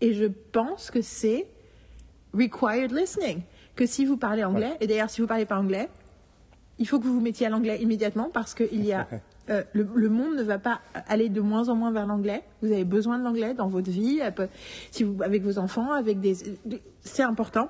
[0.00, 1.48] Et je pense que c'est
[2.32, 3.42] required listening.
[3.78, 5.88] Que si vous parlez anglais, et d'ailleurs, si vous parlez pas anglais,
[6.80, 9.06] il faut que vous vous mettiez à l'anglais immédiatement parce qu'il y a
[9.50, 12.42] euh, le, le monde ne va pas aller de moins en moins vers l'anglais.
[12.60, 14.20] Vous avez besoin de l'anglais dans votre vie,
[14.90, 16.34] si vous, avec vos enfants, avec des,
[17.02, 17.68] c'est important.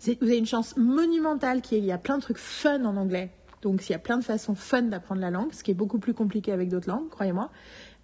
[0.00, 3.28] Vous avez une chance monumentale qu'il y a plein de trucs fun en anglais.
[3.60, 5.98] Donc, il y a plein de façons fun d'apprendre la langue, ce qui est beaucoup
[5.98, 7.50] plus compliqué avec d'autres langues, croyez-moi.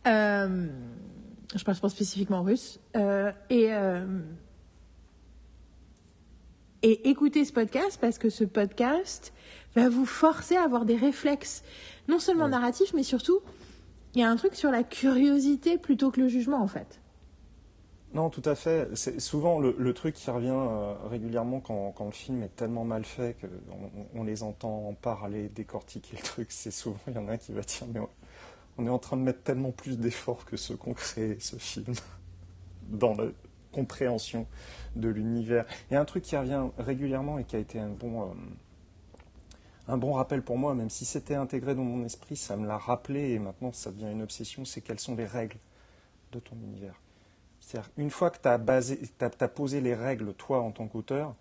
[0.07, 0.66] Euh,
[1.57, 2.78] je parle pas spécifiquement russe.
[2.94, 3.70] Euh, et,
[6.83, 9.33] et écoutez ce podcast parce que ce podcast
[9.75, 11.62] va vous forcer à avoir des réflexes,
[12.09, 12.51] non seulement Ouais.
[12.51, 13.41] narratifs, mais surtout,
[14.14, 17.01] il y a un truc sur la curiosité plutôt que le jugement, en fait.
[18.14, 18.88] Non, tout à fait.
[18.95, 22.85] C'est souvent le, le truc qui revient euh, régulièrement quand, quand le film est tellement
[22.85, 26.47] mal fait qu'on on les entend en parler, décortiquer le truc.
[26.51, 28.09] C'est souvent, il y en a un qui va dire, mais on,
[28.79, 31.57] on est en train de mettre tellement plus d'efforts que ceux qui ont créé ce
[31.57, 31.93] film
[32.88, 33.27] dans la
[33.72, 34.46] compréhension
[34.96, 35.64] de l'univers.
[35.90, 38.35] Il y a un truc qui revient régulièrement et qui a été un bon, euh,
[39.88, 42.78] un bon rappel pour moi, même si c'était intégré dans mon esprit, ça me l'a
[42.78, 45.57] rappelé et maintenant ça devient une obsession, c'est quelles sont les règles
[46.33, 47.00] de ton univers.
[47.61, 51.35] C'est-à-dire, une fois que tu as, posé les règles, toi, en tant qu'auteur,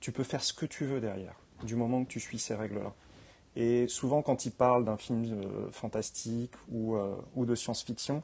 [0.00, 2.92] tu peux faire ce que tu veux derrière, du moment que tu suis ces règles-là.
[3.54, 8.22] Et souvent, quand ils parlent d'un film euh, fantastique ou, euh, ou de science-fiction,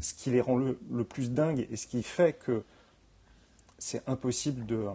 [0.00, 2.62] ce qui les rend le, le plus dingue et ce qui fait que
[3.78, 4.86] c'est impossible de,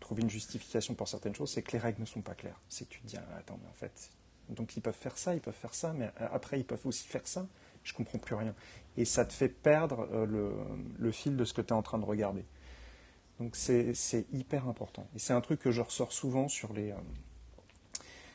[0.00, 2.58] trouver une justification pour certaines choses, c'est que les règles ne sont pas claires.
[2.68, 4.10] C'est que tu te dis, ah, attends, mais en fait,
[4.48, 7.06] donc ils peuvent faire ça, ils peuvent faire ça, mais euh, après ils peuvent aussi
[7.06, 7.46] faire ça.
[7.82, 8.54] Je comprends plus rien.
[8.96, 10.54] Et ça te fait perdre euh,
[10.98, 12.44] le, fil de ce que tu es en train de regarder.
[13.40, 13.94] Donc c'est
[14.32, 15.06] hyper important.
[15.14, 16.92] Et c'est un truc que je ressors souvent sur les.
[16.92, 16.96] euh,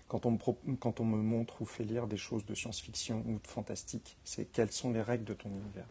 [0.07, 3.39] quand, on me quand on me montre ou fait lire des choses de science-fiction ou
[3.39, 5.87] de fantastique, c'est quelles sont les règles de ton univers.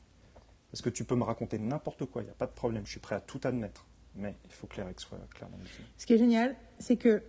[0.71, 2.91] Parce que tu peux me raconter n'importe quoi, il n'y a pas de problème, je
[2.91, 3.88] suis prêt à tout admettre.
[4.19, 5.87] Mais il faut que les règles soient claires dans le film.
[5.97, 7.23] Ce qui est génial, c'est que.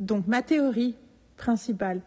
[0.00, 0.96] Donc, ma théorie
[1.36, 2.00] principale,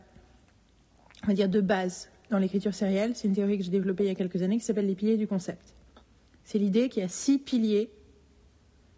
[1.24, 4.08] on va dire de base, dans l'écriture sérielle, c'est une théorie que j'ai développée il
[4.08, 5.76] y a quelques années qui s'appelle les piliers du concept.
[6.44, 7.92] C'est l'idée qu'il y a six piliers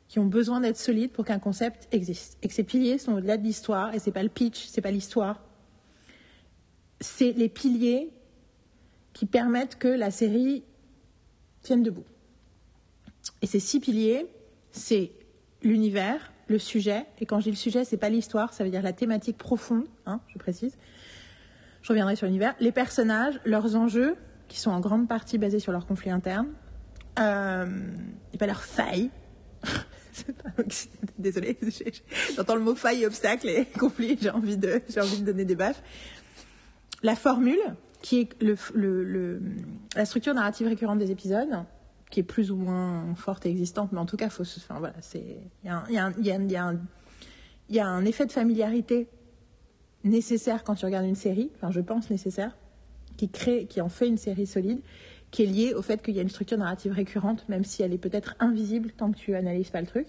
[0.07, 2.37] qui ont besoin d'être solides pour qu'un concept existe.
[2.41, 4.91] Et que ces piliers sont au-delà de l'histoire, et c'est pas le pitch, c'est pas
[4.91, 5.41] l'histoire.
[6.99, 8.11] C'est les piliers
[9.13, 10.63] qui permettent que la série
[11.61, 12.05] tienne debout.
[13.41, 14.25] Et ces six piliers,
[14.71, 15.11] c'est
[15.63, 17.05] l'univers, le sujet.
[17.19, 19.85] Et quand je dis le sujet, c'est pas l'histoire, ça veut dire la thématique profonde,
[20.05, 20.77] hein, je précise.
[21.81, 22.55] Je reviendrai sur l'univers.
[22.59, 24.15] Les personnages, leurs enjeux,
[24.47, 26.49] qui sont en grande partie basés sur leurs conflits internes,
[27.19, 27.65] euh,
[28.33, 29.09] et pas leurs failles.
[31.17, 31.57] Désolée,
[32.35, 35.55] j'entends le mot faille, obstacle et conflit, j'ai envie de, j'ai envie de donner des
[35.55, 35.81] baffes.
[37.03, 37.59] La formule,
[38.01, 39.41] qui est le-
[39.95, 41.49] la structure narrative récurrente des épisodes,
[42.09, 44.95] qui est plus ou moins forte et existante, mais en tout cas, faut, enfin, voilà,
[45.01, 45.69] c'est, il
[47.69, 49.07] y a un effet de familiarité
[50.03, 52.57] nécessaire quand tu regardes une série, enfin, je pense nécessaire,
[53.17, 54.81] qui crée, qui en fait une série solide,
[55.31, 57.93] qui est liée au fait qu'il y a une structure narrative récurrente, même si elle
[57.93, 60.07] est peut-être invisible tant que tu analyses pas le truc.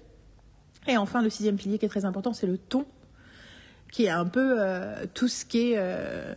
[0.87, 2.87] Et enfin, le sixième pilier qui est très important, c'est le ton,
[3.93, 6.35] qui est un peu euh, tout ce qui est euh,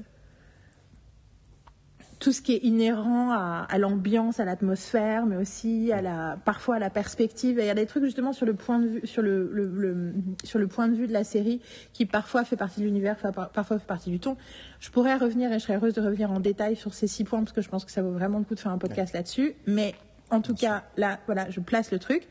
[2.24, 6.76] tout ce qui est inhérent à, à l'ambiance, à l'atmosphère, mais aussi à la, parfois
[6.76, 7.60] à la perspective.
[7.60, 9.68] Et il y a des trucs justement sur le point de vue, sur le, le-
[9.68, 10.14] le-
[10.46, 11.60] sur le point de vue de la série
[11.92, 13.18] qui parfois fait partie de l'univers,
[13.54, 14.38] parfois fait partie du ton.
[14.80, 17.40] Je pourrais revenir et je serais heureuse de revenir en détail sur ces six points
[17.44, 19.56] parce que je pense que ça vaut vraiment le coup de faire un podcast là-dessus.
[19.68, 19.94] Mais
[20.30, 22.26] en tout cas, là, voilà, je place le truc.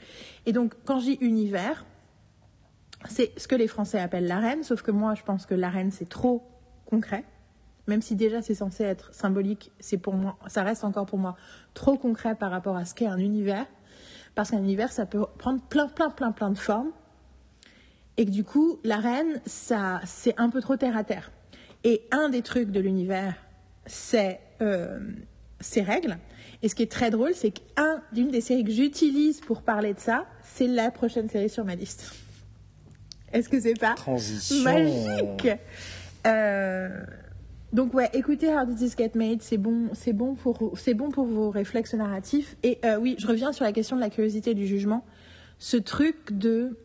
[0.46, 1.84] Et donc, quand je dis univers,
[3.08, 6.08] c'est ce que les Français appellent l'arène, sauf que moi, je pense que l'arène, c'est
[6.08, 6.42] trop
[6.86, 7.24] concret.
[7.88, 11.36] Même si déjà c'est censé être symbolique, c'est pour moi, ça reste encore pour moi
[11.74, 13.66] trop concret par rapport à ce qu'est un univers.
[14.34, 16.90] Parce qu'un univers, ça peut prendre plein, plein, plein, plein de formes.
[18.16, 21.32] Et que du coup, l'arène, ça, c'est un peu trop terre à terre.
[21.84, 23.34] Et un des trucs de l'univers,
[23.86, 25.00] c'est euh,
[25.60, 26.18] ses règles.
[26.62, 29.94] Et ce qui est très drôle, c'est qu'un d'une des séries que j'utilise pour parler
[29.94, 32.14] de ça, c'est la prochaine série sur ma liste.
[33.32, 34.62] Est-ce que c'est pas Transition.
[34.62, 35.48] magique?
[36.26, 37.04] Euh,
[37.72, 41.10] donc ouais, écoutez How Did This Get Made, c'est bon, c'est bon pour, c'est bon
[41.10, 42.56] pour vos réflexes narratifs.
[42.62, 45.04] Et euh, oui, je reviens sur la question de la curiosité et du jugement.
[45.58, 46.76] Ce truc de,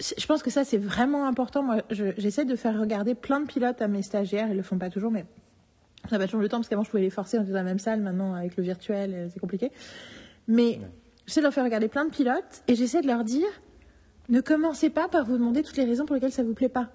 [0.00, 1.62] je pense que ça c'est vraiment important.
[1.62, 4.48] Moi, je- j'essaie de faire regarder plein de pilotes à mes stagiaires.
[4.50, 5.24] Ils le font pas toujours, mais
[6.06, 7.58] on n'a pas toujours le temps parce qu'avant je pouvais les forcer, on était dans
[7.58, 8.00] la même salle.
[8.00, 9.70] Maintenant avec le virtuel, euh, c'est compliqué.
[10.48, 10.80] Mais
[11.26, 13.46] j'essaie de leur faire regarder plein de pilotes et j'essaie de leur dire
[14.28, 16.90] ne commencez pas par vous demander toutes les raisons pour lesquelles ça vous plaît pas.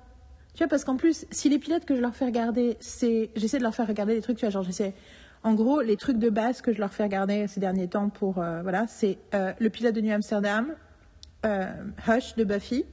[0.58, 3.30] Tu vois, parce qu'en plus, si les pilotes que je leur fais regarder, c'est.
[3.36, 4.96] J'essaie de leur faire regarder des trucs, tu vois, genre, j'essaie.
[5.43, 8.39] En gros, les trucs de base que je leur fais regarder ces derniers temps pour.
[8.39, 10.74] euh, voilà, c'est euh, le pilote de New Amsterdam,
[11.46, 11.67] euh,
[12.08, 12.86] Hush de Buffy,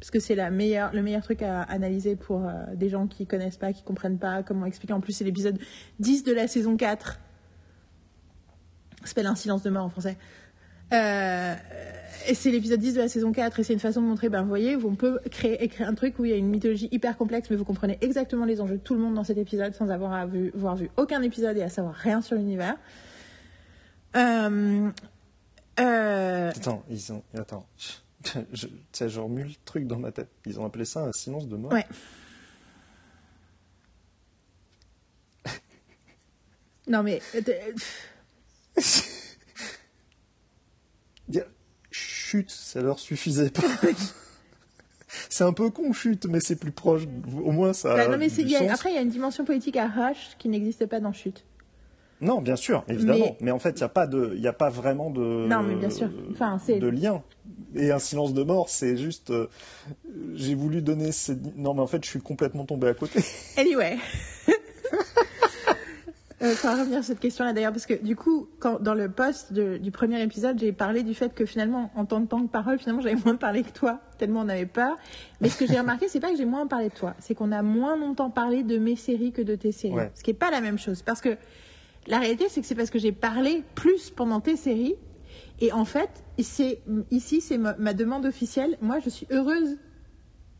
[0.00, 3.82] parce que c'est le meilleur truc à analyser pour des gens qui connaissent pas, qui
[3.82, 4.94] comprennent pas comment expliquer.
[4.94, 5.58] En plus, c'est l'épisode
[6.00, 7.20] 10 de la saison 4.
[9.02, 10.16] Ça s'appelle Un silence de mort en français.
[10.92, 11.54] Euh,
[12.28, 14.42] et c'est l'épisode 10 de la saison 4 et c'est une façon de montrer, ben
[14.42, 17.16] vous voyez, on peut créer, écrire un truc où il y a une mythologie hyper
[17.16, 19.90] complexe, mais vous comprenez exactement les enjeux de tout le monde dans cet épisode sans
[19.90, 22.76] avoir à vu, avoir vu aucun épisode et à savoir rien sur l'univers.
[24.16, 24.90] Euh,
[25.80, 27.22] euh, Attends, ils ont.
[27.36, 27.66] Attends.
[28.52, 28.68] Je,
[29.08, 30.28] je remue le truc dans ma tête.
[30.46, 31.72] Ils ont appelé ça un silence de mort.
[31.72, 31.86] ouais.
[36.88, 37.40] Non mais euh,
[38.74, 39.38] pff,
[41.28, 41.46] Dire,
[42.32, 43.62] Chut, ça leur suffisait pas.
[45.28, 47.02] c'est un peu con, chut, mais c'est plus proche.
[47.44, 47.94] Au moins, ça.
[47.94, 48.70] bah, a non mais du il y a- sens.
[48.70, 51.44] après il y a une dimension politique à Hush qui n'existe pas dans Chute.
[52.22, 53.18] Non, bien sûr, évidemment.
[53.18, 55.20] Mais- Mais, en fait, il n'y a, pas de- il y a pas vraiment de,
[55.48, 56.08] Non, mais bien sûr.
[56.30, 57.20] Enfin, de lien.
[57.74, 59.30] Et un silence de mort, c'est juste.
[59.30, 59.48] euh,
[60.34, 61.10] J'ai voulu donner.
[61.12, 61.36] Ces...
[61.56, 63.20] Non, mais en fait, je suis complètement tombé à côté.
[63.58, 63.98] Anyway.
[66.42, 69.52] Euh, faut revenir sur cette question-là d'ailleurs, parce que du coup, quand, dans le post
[69.52, 72.50] de- du premier épisode, j'ai parlé du fait que finalement, en tant que temps que
[72.50, 74.96] parole, finalement, j'avais moins parlé que toi, tellement on avait peur.
[75.40, 77.52] Mais ce que j'ai remarqué, c'est pas que j'ai moins parlé de toi, c'est qu'on
[77.52, 79.94] a moins longtemps parlé de mes séries que de tes séries.
[79.94, 80.10] Ouais.
[80.14, 81.02] Ce qui est pas la même chose.
[81.02, 81.36] Parce que
[82.08, 84.96] la réalité, c'est que c'est parce que j'ai parlé plus pendant tes séries.
[85.60, 88.76] Et en fait, ici, c'est ma, ma demande officielle.
[88.80, 89.76] Moi, je suis heureuse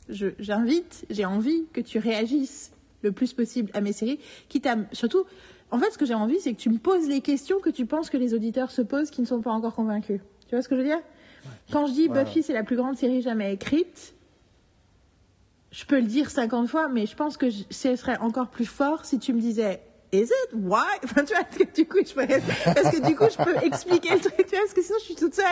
[0.08, 4.18] j'invite, j'ai envie que tu réagisses le plus possible à mes séries,
[4.48, 5.24] quitte à surtout.
[5.72, 7.86] En fait, ce que j'ai envie, c'est que tu me poses les questions que tu
[7.86, 10.20] penses que les auditeurs se posent qui ne sont pas encore convaincus.
[10.48, 11.00] Tu vois ce que je veux dire?
[11.72, 14.14] Quand je dis Buffy, c'est la plus grande série jamais écrite,
[15.70, 18.66] je peux le dire 50 fois, mais je pense que je- ce serait encore plus
[18.66, 19.80] fort si tu me disais
[20.14, 20.48] Is it?
[20.52, 20.82] Why?
[21.04, 22.42] Enfin, tu vois, parce que du coup, je pourrais-
[22.74, 25.04] parce que du coup, je peux expliquer le truc, tu vois, parce que sinon, je
[25.06, 25.46] suis toute seule.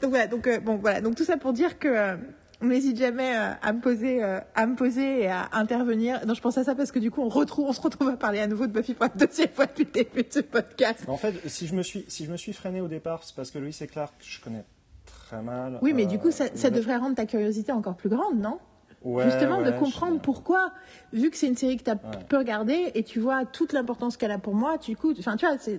[0.00, 1.02] Donc voilà, donc, euh, bon, voilà.
[1.02, 2.16] Donc tout ça pour dire que, euh,
[2.60, 6.24] n'hésite jamais euh, à me poser, euh, à me poser et à intervenir.
[6.26, 8.16] Non, je pense à ça parce que du coup, on retrouve, on se retrouve à
[8.16, 11.04] parler à nouveau de Buffy pour la deuxième fois depuis le début de ce podcast.
[11.08, 13.50] En fait, si je me suis, si je me suis freiné au départ, c'est parce
[13.50, 14.64] que Loïs et Clark, je connais
[15.06, 15.78] très mal.
[15.82, 18.58] Oui, mais Euh, du coup, ça, ça devrait rendre ta curiosité encore plus grande, non?
[19.02, 20.72] Ouais, Justement, de ouais, comprendre je- pourquoi,
[21.12, 24.16] vu que c'est une série que tu as peu regardée et tu vois toute l'importance
[24.16, 25.78] qu'elle a pour moi, du coup, enfin, tu vois, c'est,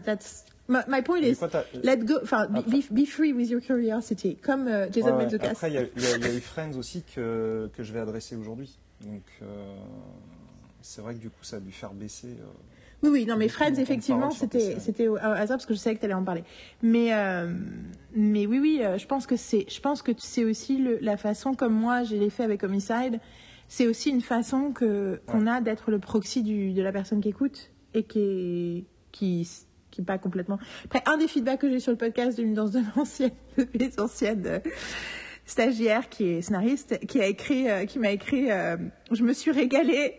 [0.69, 1.35] My, my point is,
[1.83, 5.27] let go, enfin, be, free with your curiosity, comme euh, Jason Ouais.
[5.43, 8.77] Après, il y, a- y y eu Friends aussi que, que je vais adresser aujourd'hui.
[9.01, 9.75] Donc, euh,
[10.81, 12.27] c'est vrai que du coup, ça a dû faire baisser.
[12.27, 12.45] euh,
[13.01, 16.05] Oui, oui, non, mais Friends, effectivement, c'était, au hasard parce que je savais que tu
[16.05, 16.43] allais en parler.
[16.83, 17.51] Mais, euh,
[18.13, 21.53] mais oui, oui, je pense que c'est, je pense que c'est aussi le- la façon
[21.55, 23.19] comme moi j'ai l'ai fait avec Homicide.
[23.67, 27.29] C'est aussi une façon que qu'on a d'être le proxy du, de la personne qui
[27.29, 29.47] écoute et qui est, qui,
[29.91, 30.59] qui pas complètement.
[30.85, 33.99] Après, un des feedbacks que j'ai sur le podcast d'une dans de l'ancienne, de mes
[33.99, 34.59] anciennes euh,
[35.45, 38.77] stagiaires qui est scénariste, qui a écrit, euh, qui m'a écrit, euh,
[39.11, 40.15] je me suis régalée,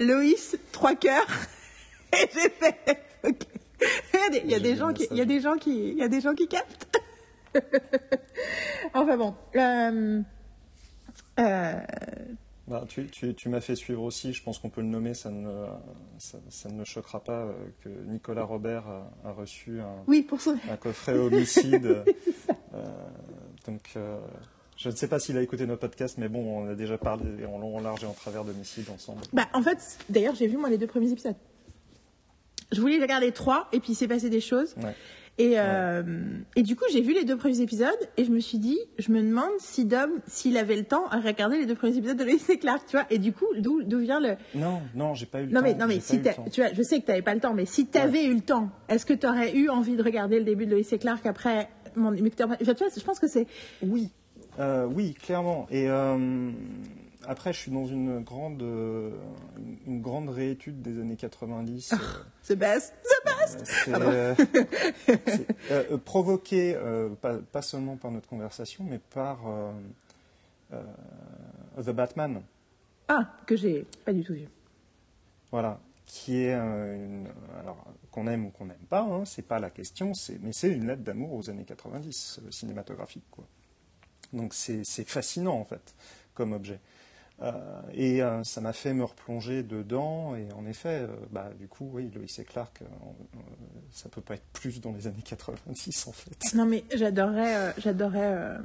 [0.00, 1.26] Loïs, trois cœurs.
[2.12, 2.76] Et j'ai fait.
[4.44, 6.08] Il y a des, gens qui, il y a des gens qui, il y a
[6.08, 7.00] des gens qui captent.
[8.94, 9.34] enfin bon.
[9.56, 10.20] Euh,
[12.72, 15.30] bah, tu tu, tu m'as fait suivre aussi, je pense qu'on peut le nommer, ça
[15.30, 15.66] ne,
[16.16, 17.52] ça, ça ne me choquera pas euh,
[17.84, 20.56] que Nicolas Robert a, a reçu un, oui, pour son.
[20.70, 22.04] un coffret homicide.
[22.74, 22.86] Euh,
[23.66, 24.18] donc, euh,
[24.78, 27.44] je ne sais pas s'il a écouté notre podcast, mais bon, on a déjà parlé
[27.44, 29.20] en long, en large et en travers d'homicide ensemble.
[29.34, 31.36] Bah, en fait, d'ailleurs, j'ai vu moi les deux premiers épisodes.
[32.72, 34.74] Je voulais regarder trois, et puis il s'est passé des choses.
[34.82, 34.94] Ouais.
[35.42, 36.02] Et, euh,
[36.54, 39.10] et du coup, j'ai vu les deux premiers épisodes, et je me suis dit, je
[39.10, 42.22] me demande si Dom, s'il avait le temps à regarder les deux premiers épisodes de
[42.24, 43.06] Lois et Clark, tu vois.
[43.10, 45.66] Et du coup, d'où d'où vient le, Non, non, j'ai pas eu le Non temps.
[45.66, 47.66] mais non mais si tu vois, je sais que tu n'avais pas le temps, mais
[47.66, 50.44] si tu avais eu le temps, est-ce que tu aurais eu envie de regarder le
[50.44, 53.46] début de Lois et Clark après mon enfin, tu vois, je pense que c'est
[53.82, 54.10] Oui,
[54.60, 55.66] euh, oui, clairement.
[55.70, 56.50] Et euh,
[57.26, 59.10] après, je suis dans une grande, euh,
[59.58, 61.92] une, une grande réétude des années 90.
[61.92, 61.96] euh,
[62.48, 62.94] the best.
[63.26, 64.34] euh, c'est euh,
[65.26, 66.76] c'est, euh, provoqué,
[67.20, 69.38] pas, pas seulement par notre conversation, mais par
[71.76, 72.42] The Batman.
[73.08, 74.48] Ah, que j'ai pas du tout vu.
[75.50, 77.26] Voilà, qui est une,
[77.60, 80.70] alors qu'on aime ou qu'on n'aime pas, hein, c'est pas la question, c'est mais c'est
[80.70, 83.44] une lettre d'amour aux années 90 euh, cinématographique quoi.
[84.32, 85.94] Donc c'est c'est fascinant en fait
[86.34, 86.80] comme objet.
[87.42, 87.52] Euh,
[87.92, 91.90] et euh, ça m'a fait me replonger dedans et en effet, euh, bah, du coup
[91.92, 92.82] oui, Lois et Clark,
[93.90, 96.54] ça peut pas être plus dans les années 90 en fait.
[96.54, 98.58] Non mais j'adorerais j'adorerais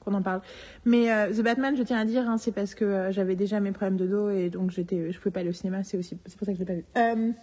[0.00, 0.42] qu'on en parle.
[0.84, 3.96] Mais The Batman, je tiens à dire, hein, c'est parce que j'avais déjà mes problèmes
[3.96, 6.52] de dos et donc j'étais je pouvais pas aller au cinéma, c'est aussi pour ça
[6.52, 7.34] que je l'ai pas vu.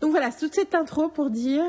[0.00, 1.64] Donc voilà, toute cette intro pour dire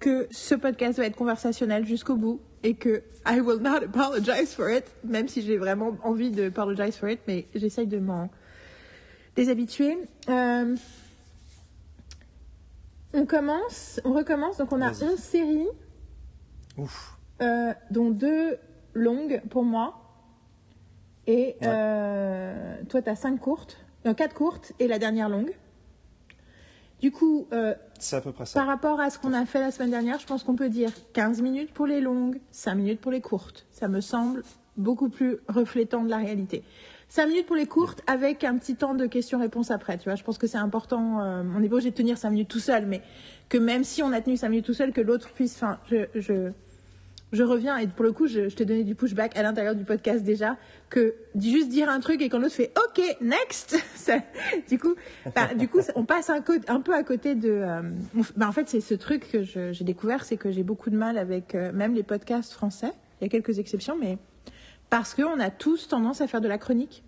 [0.00, 4.68] que ce podcast va être conversationnel jusqu'au bout et que I will not apologize for
[4.70, 8.30] it, même si j'ai vraiment envie de apologize for it, mais j'essaye de m'en
[9.36, 9.96] déshabituer.
[10.28, 10.76] Euh,
[13.12, 15.08] on commence, on recommence, donc on a Vas-y.
[15.08, 15.68] 11 séries,
[16.78, 17.16] Ouf.
[17.42, 18.56] euh, dont deux
[18.94, 19.96] longues pour moi.
[21.26, 21.66] Et Ouais.
[21.66, 25.52] euh, toi, tu as 5 courtes, non, 4 courtes et la dernière longue.
[27.00, 28.60] Du coup, euh, C'est à peu près ça.
[28.60, 30.90] par rapport à ce qu'on a fait la semaine dernière, je pense qu'on peut dire
[31.14, 33.66] 15 minutes pour les longues, 5 minutes pour les courtes.
[33.72, 34.42] Ça me semble
[34.76, 36.62] beaucoup plus reflétant de la réalité.
[37.08, 39.98] 5 minutes pour les courtes avec un petit temps de questions-réponses après.
[39.98, 41.20] Tu vois, je pense que c'est important.
[41.22, 43.02] euh, on n'est pas obligé de tenir 5 minutes tout seul, mais
[43.48, 45.56] que même si on a tenu 5 minutes tout seul, que l'autre puisse.
[45.56, 46.50] Enfin, je, je,
[47.32, 49.84] je reviens et pour le coup, je, je t'ai donné du pushback à l'intérieur du
[49.84, 50.56] podcast déjà,
[50.88, 54.18] que juste dire un truc et quand l'autre fait OK, next, ça-
[54.68, 54.94] du coup,
[55.34, 57.50] bah, du coup, on passe un, peu à côté de.
[57.50, 57.82] euh,
[58.36, 61.18] bah, en fait, c'est ce truc que j'ai découvert, c'est que j'ai beaucoup de mal
[61.18, 62.92] avec euh, même les podcasts français.
[63.20, 64.18] Il y a quelques exceptions, mais
[64.88, 67.04] parce qu'on a tous tendance à faire de la chronique.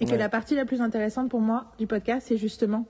[0.00, 2.86] Et que la partie la plus intéressante pour moi du podcast, c'est justement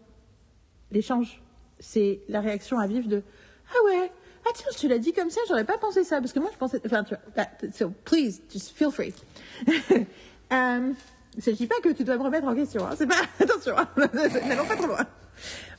[0.92, 1.42] l'échange.
[1.78, 3.22] C'est la réaction à vivre de
[3.68, 4.12] Ah ouais,
[4.44, 6.20] ah tiens, je te l'ai dit comme ça, j'aurais pas pensé ça.
[6.20, 6.80] Parce que moi, je pensais.
[6.84, 9.14] Enfin, tu vois, bah, so please, just feel free.
[9.68, 10.92] euh,
[11.38, 13.22] je dis pas que tu dois me remettre en question, hein, c'est pas.
[13.40, 15.06] Attention, n'allons pas trop loin.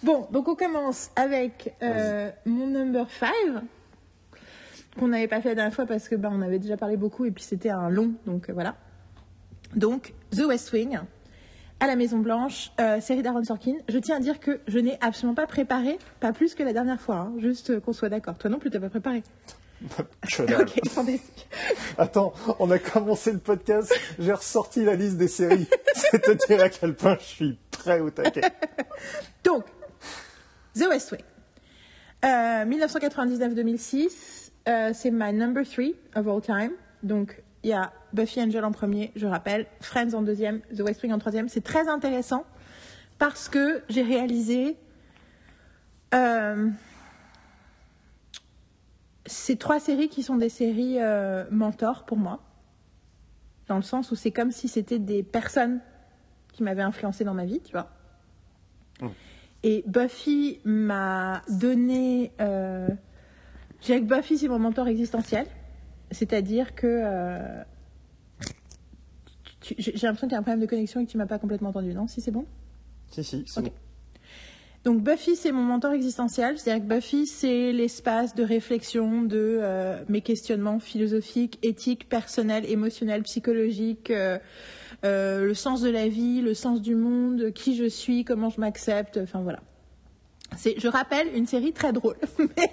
[0.02, 3.30] Bon, donc on commence avec euh, mon number 5
[4.98, 7.26] qu'on n'avait pas fait la dernière fois parce que bah, on avait déjà parlé beaucoup
[7.26, 8.76] et puis c'était un long, donc euh, voilà.
[9.76, 11.00] Donc The West Wing
[11.84, 13.74] à la Maison Blanche, euh, série d'Aaron Sorkin.
[13.90, 17.02] Je tiens à dire que je n'ai absolument pas préparé, pas plus que la dernière
[17.02, 18.38] fois, hein, juste euh, qu'on soit d'accord.
[18.38, 19.22] Toi non plus, t'as pas préparé.
[20.40, 21.50] Ok, fantastique.
[21.98, 25.68] Attends, on a commencé le podcast, j'ai ressorti la liste des séries.
[25.94, 28.44] C'est te dire à quel point je suis prêt au taquet.
[29.44, 29.66] Donc,
[30.76, 31.22] The West Wing.
[32.24, 36.72] Euh, 1999-2006, euh, c'est my number three of all time.
[37.04, 41.02] Donc, il y a Buffy Angel en premier, je rappelle, Friends en deuxième, The West
[41.02, 41.48] Wing en troisième.
[41.48, 42.46] C'est très intéressant
[43.20, 44.78] parce que j'ai réalisé
[46.14, 46.70] euh,
[49.26, 52.42] ces trois séries qui sont des séries euh, mentors pour moi,
[53.68, 55.80] dans le sens où c'est comme si c'était des personnes
[56.52, 57.90] qui m'avaient influencé dans ma vie, tu vois.
[59.64, 62.34] Et Buffy m'a donné.
[62.42, 62.90] Euh,
[64.02, 65.48] Buffy, c'est mon mentor existentiel.
[66.14, 66.88] C'est-à-dire que.
[66.88, 67.64] euh,
[69.78, 71.70] J'ai l'impression qu'il y a un problème de connexion et que tu m'as pas complètement
[71.70, 72.08] entendu, non?
[72.08, 72.46] Si c'est bon?
[73.12, 73.72] Si, si, c'est bon.
[74.84, 76.60] Donc Buffy, c'est mon mentor existentiel.
[76.60, 83.24] C'est-à-dire que Buffy, c'est l'espace de réflexion de euh, mes questionnements philosophiques, éthiques, personnels, émotionnels,
[83.24, 84.38] psychologiques, euh,
[85.06, 88.60] euh, le sens de la vie, le sens du monde, qui je suis, comment je
[88.60, 89.18] m'accepte.
[89.18, 89.62] Enfin voilà.
[90.58, 92.16] C'est, je rappelle, une série très drôle.
[92.40, 92.72] mais,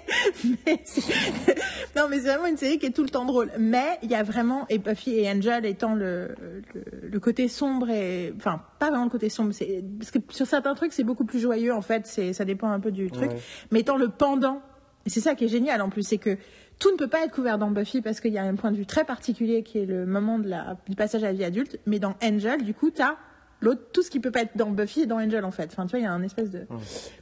[0.65, 0.83] mais
[1.95, 3.51] non, mais c'est vraiment une série qui est tout le temps drôle.
[3.57, 6.35] Mais il y a vraiment, et Buffy et Angel étant le,
[6.73, 10.47] le, le côté sombre et, enfin, pas vraiment le côté sombre, c'est, parce que sur
[10.47, 13.31] certains trucs, c'est beaucoup plus joyeux, en fait, c'est, ça dépend un peu du truc.
[13.31, 13.39] Ouais.
[13.71, 14.61] Mais étant le pendant,
[15.05, 16.37] et c'est ça qui est génial en plus, c'est que
[16.79, 18.77] tout ne peut pas être couvert dans Buffy parce qu'il y a un point de
[18.77, 21.79] vue très particulier qui est le moment de la, du passage à la vie adulte.
[21.85, 23.17] Mais dans Angel, du coup, t'as
[23.61, 25.69] l'autre, tout ce qui peut pas être dans Buffy et dans Angel, en fait.
[25.71, 26.65] Enfin, tu vois, il y a un espèce de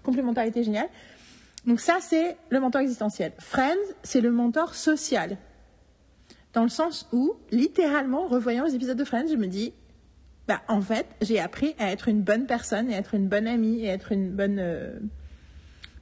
[0.04, 0.90] complémentarité géniale.
[1.66, 3.34] Donc ça, c'est le mentor existentiel.
[3.38, 5.38] Friends, c'est le mentor social.
[6.54, 9.74] Dans le sens où, littéralement, revoyant les épisodes de Friends, je me dis,
[10.48, 13.82] bah, en fait, j'ai appris à être une bonne personne et être une bonne amie
[13.82, 14.98] et être une bonne, euh,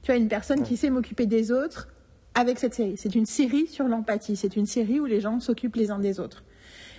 [0.02, 1.88] tu vois, une personne qui sait m'occuper des autres
[2.34, 2.96] avec cette série.
[2.96, 4.36] C'est une série sur l'empathie.
[4.36, 6.44] C'est une série où les gens s'occupent les uns des autres.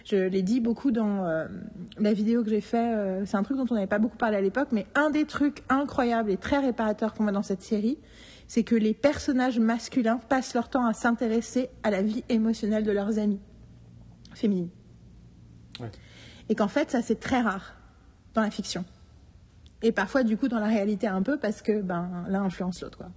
[0.06, 1.48] Je l'ai dit beaucoup dans euh,
[1.98, 2.96] la vidéo que j'ai fait.
[2.96, 5.26] euh, c'est un truc dont on n'avait pas beaucoup parlé à l'époque, mais un des
[5.26, 7.98] trucs incroyables et très réparateurs qu'on voit dans cette série,
[8.48, 12.92] c'est que les personnages masculins passent leur temps à s'intéresser à la vie émotionnelle de
[12.92, 13.40] leurs amis
[14.34, 14.70] féminines.
[15.80, 15.92] Ouais.
[16.50, 17.76] Et qu'en fait, ça c'est très rare
[18.34, 18.86] dans la fiction.
[19.82, 22.98] Et parfois, du coup, dans la réalité un peu, parce que ben, l'un influence l'autre.
[22.98, 23.10] quoi.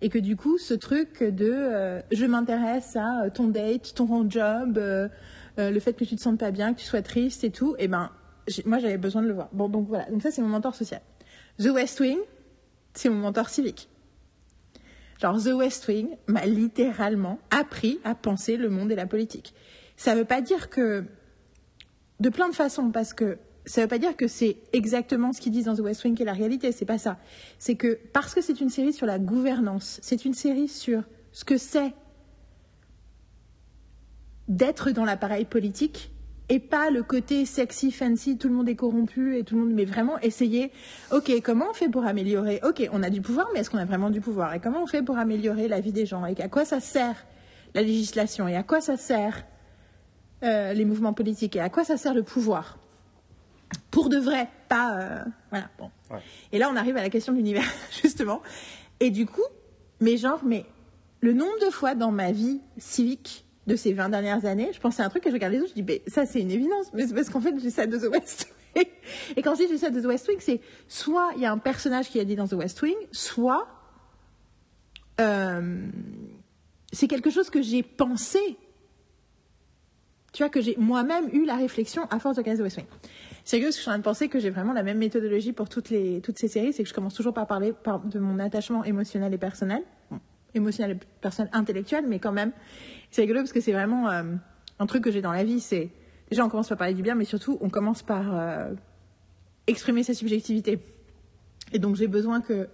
[0.00, 4.78] Et que du coup, ce truc de euh, je m'intéresse à ton date, ton job,
[4.78, 5.08] euh,
[5.58, 7.74] euh, le fait que tu te sentes pas bien, que tu sois triste et tout,
[7.78, 8.10] et ben,
[8.48, 9.48] j'ai- moi j'avais besoin de le voir.
[9.52, 10.04] Bon, donc voilà.
[10.10, 11.00] Donc ça, c'est mon mentor social.
[11.58, 12.18] The West Wing,
[12.94, 13.88] c'est mon mentor civique.
[15.20, 19.54] Genre, The West Wing m'a littéralement appris à penser le monde et la politique.
[19.96, 21.04] Ça veut pas dire que
[22.20, 25.52] de plein de façons parce que ça veut pas dire que c'est exactement ce qu'ils
[25.52, 27.16] disent dans The West Wing qui est la réalité, c'est pas ça.
[27.58, 31.44] C'est que parce que c'est une série sur la gouvernance, c'est une série sur ce
[31.44, 31.94] que c'est
[34.48, 36.10] d'être dans l'appareil politique
[36.48, 39.72] et pas le côté sexy, fancy, tout le monde est corrompu et tout le monde,
[39.72, 40.72] mais vraiment essayer,
[41.10, 42.60] ok, comment on fait pour améliorer?
[42.62, 44.52] Ok, on a du pouvoir, mais est-ce qu'on a vraiment du pouvoir?
[44.52, 46.26] Et comment on fait pour améliorer la vie des gens?
[46.26, 47.24] Et à quoi ça sert
[47.74, 48.46] la législation?
[48.46, 49.46] Et à quoi ça sert
[50.42, 51.56] euh, les mouvements politiques?
[51.56, 52.78] Et à quoi ça sert le pouvoir?
[53.90, 54.98] Pour de vrai, pas...
[54.98, 55.90] euh, voilà, bon.
[56.10, 56.20] Ouais.
[56.52, 57.64] Et là, on arrive à la question de l'univers,
[58.02, 58.42] justement.
[59.00, 59.42] Et du coup,
[60.00, 60.66] mais genre, mais
[61.20, 65.02] le nombre de fois dans ma vie civique de ces 20 dernières années, je pensais
[65.02, 66.92] à un truc et je regarde les autres, je dis, mais ça c'est une évidence,
[66.92, 68.46] mais c'est parce qu'en fait j'ai ça de The West
[68.76, 68.84] Wing.
[69.36, 71.52] Et quand je dis j'ai ça de The West Wing, c'est soit il y a
[71.52, 73.66] un personnage qui a dit dans The West Wing, soit
[75.20, 75.86] euh,
[76.92, 78.38] c'est quelque chose que j'ai pensé.
[80.32, 82.86] Tu vois, que j'ai moi-même eu la réflexion à force de regarder The West Wing.
[83.44, 85.68] C'est que je suis en train de penser que j'ai vraiment la même méthodologie pour
[85.68, 88.38] toutes, les, toutes ces séries, c'est que je commence toujours par parler par- de mon
[88.40, 89.82] attachement émotionnel et personnel.
[90.54, 92.52] Émotionnel et personnel intellectuel, mais quand même,
[93.10, 94.22] c'est rigolo parce que c'est vraiment euh,
[94.78, 95.60] un truc que j'ai dans la vie.
[95.60, 95.90] C'est
[96.30, 98.72] déjà on commence par parler du bien, mais surtout on commence par euh,
[99.66, 100.78] exprimer sa subjectivité.
[101.72, 102.68] Et donc j'ai besoin que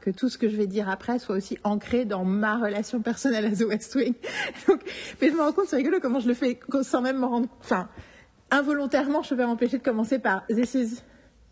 [0.00, 3.44] que tout ce que je vais dire après soit aussi ancré dans ma relation personnelle
[3.44, 4.14] à The West Wing.
[4.66, 4.80] Donc,
[5.20, 7.48] mais je me rends compte, c'est rigolo comment je le fais sans même m'en rendre.
[7.60, 7.88] Enfin,
[8.50, 11.02] involontairement, je peux m'empêcher de commencer par This is.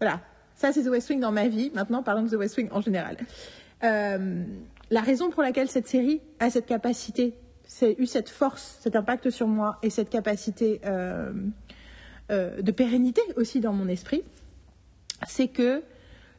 [0.00, 0.20] Voilà.
[0.54, 1.70] Ça, c'est The West Wing dans ma vie.
[1.74, 3.18] Maintenant, parlons de The West Wing en général.
[3.84, 4.44] Euh,
[4.90, 7.34] la raison pour laquelle cette série a cette capacité,
[7.66, 11.32] c'est eu cette force, cet impact sur moi et cette capacité euh,
[12.30, 14.22] euh, de pérennité aussi dans mon esprit,
[15.26, 15.82] c'est que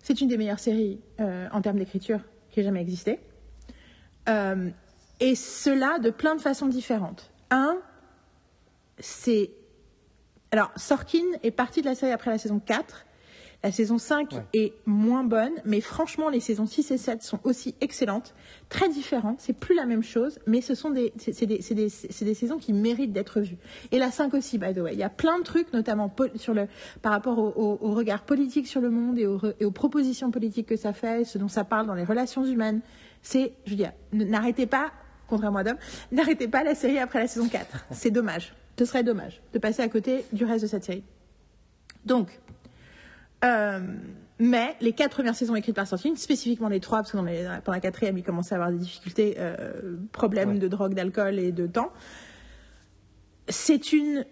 [0.02, 3.20] c'est une des meilleures séries euh, en termes d'écriture qui ait jamais existé.
[5.20, 7.32] Et cela de plein de façons différentes.
[7.50, 7.78] Un,
[9.00, 9.52] c'est.
[10.52, 13.07] Alors, Sorkin est parti de la série après la saison 4.
[13.64, 14.44] La saison 5 Ouais.
[14.54, 18.34] est moins bonne, mais franchement, les saisons 6 et 7 sont aussi excellentes.
[18.70, 21.90] Très différentes, c'est plus la même chose, mais ce sont des, c'est, des, c'est des,
[21.90, 23.58] c'est des saisons qui méritent d'être vues.
[23.92, 24.94] Et la 5 aussi, by the way.
[24.94, 26.68] Il y a plein de trucs, notamment sur le,
[27.02, 30.30] par rapport au, au- au regard politique sur le monde et, au et aux propositions
[30.32, 32.82] politiques que ça fait, ce dont ça parle dans les relations humaines.
[33.24, 34.92] C'est, je veux dire, n'arrêtez pas,
[35.28, 35.78] contrairement à Dom,
[36.12, 37.86] n'arrêtez pas la série après la saison 4.
[37.92, 38.54] C'est dommage.
[38.78, 41.04] Ce serait dommage de passer à côté du reste de cette série.
[42.06, 42.40] Donc,
[43.46, 43.80] euh,
[44.40, 47.44] mais les quatre premières saisons écrites par Sorkin, spécifiquement les trois, parce que dans, les-
[47.44, 50.60] la quatrième, il commençait à avoir des difficultés, euh, problèmes Ouais.
[50.60, 51.92] de drogue, d'alcool et de temps.
[53.50, 54.26] C'est une,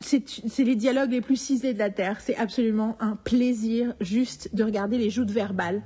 [0.00, 2.20] c'est les dialogues les plus ciselés de la terre.
[2.20, 5.82] C'est absolument un plaisir juste de regarder les joutes verbales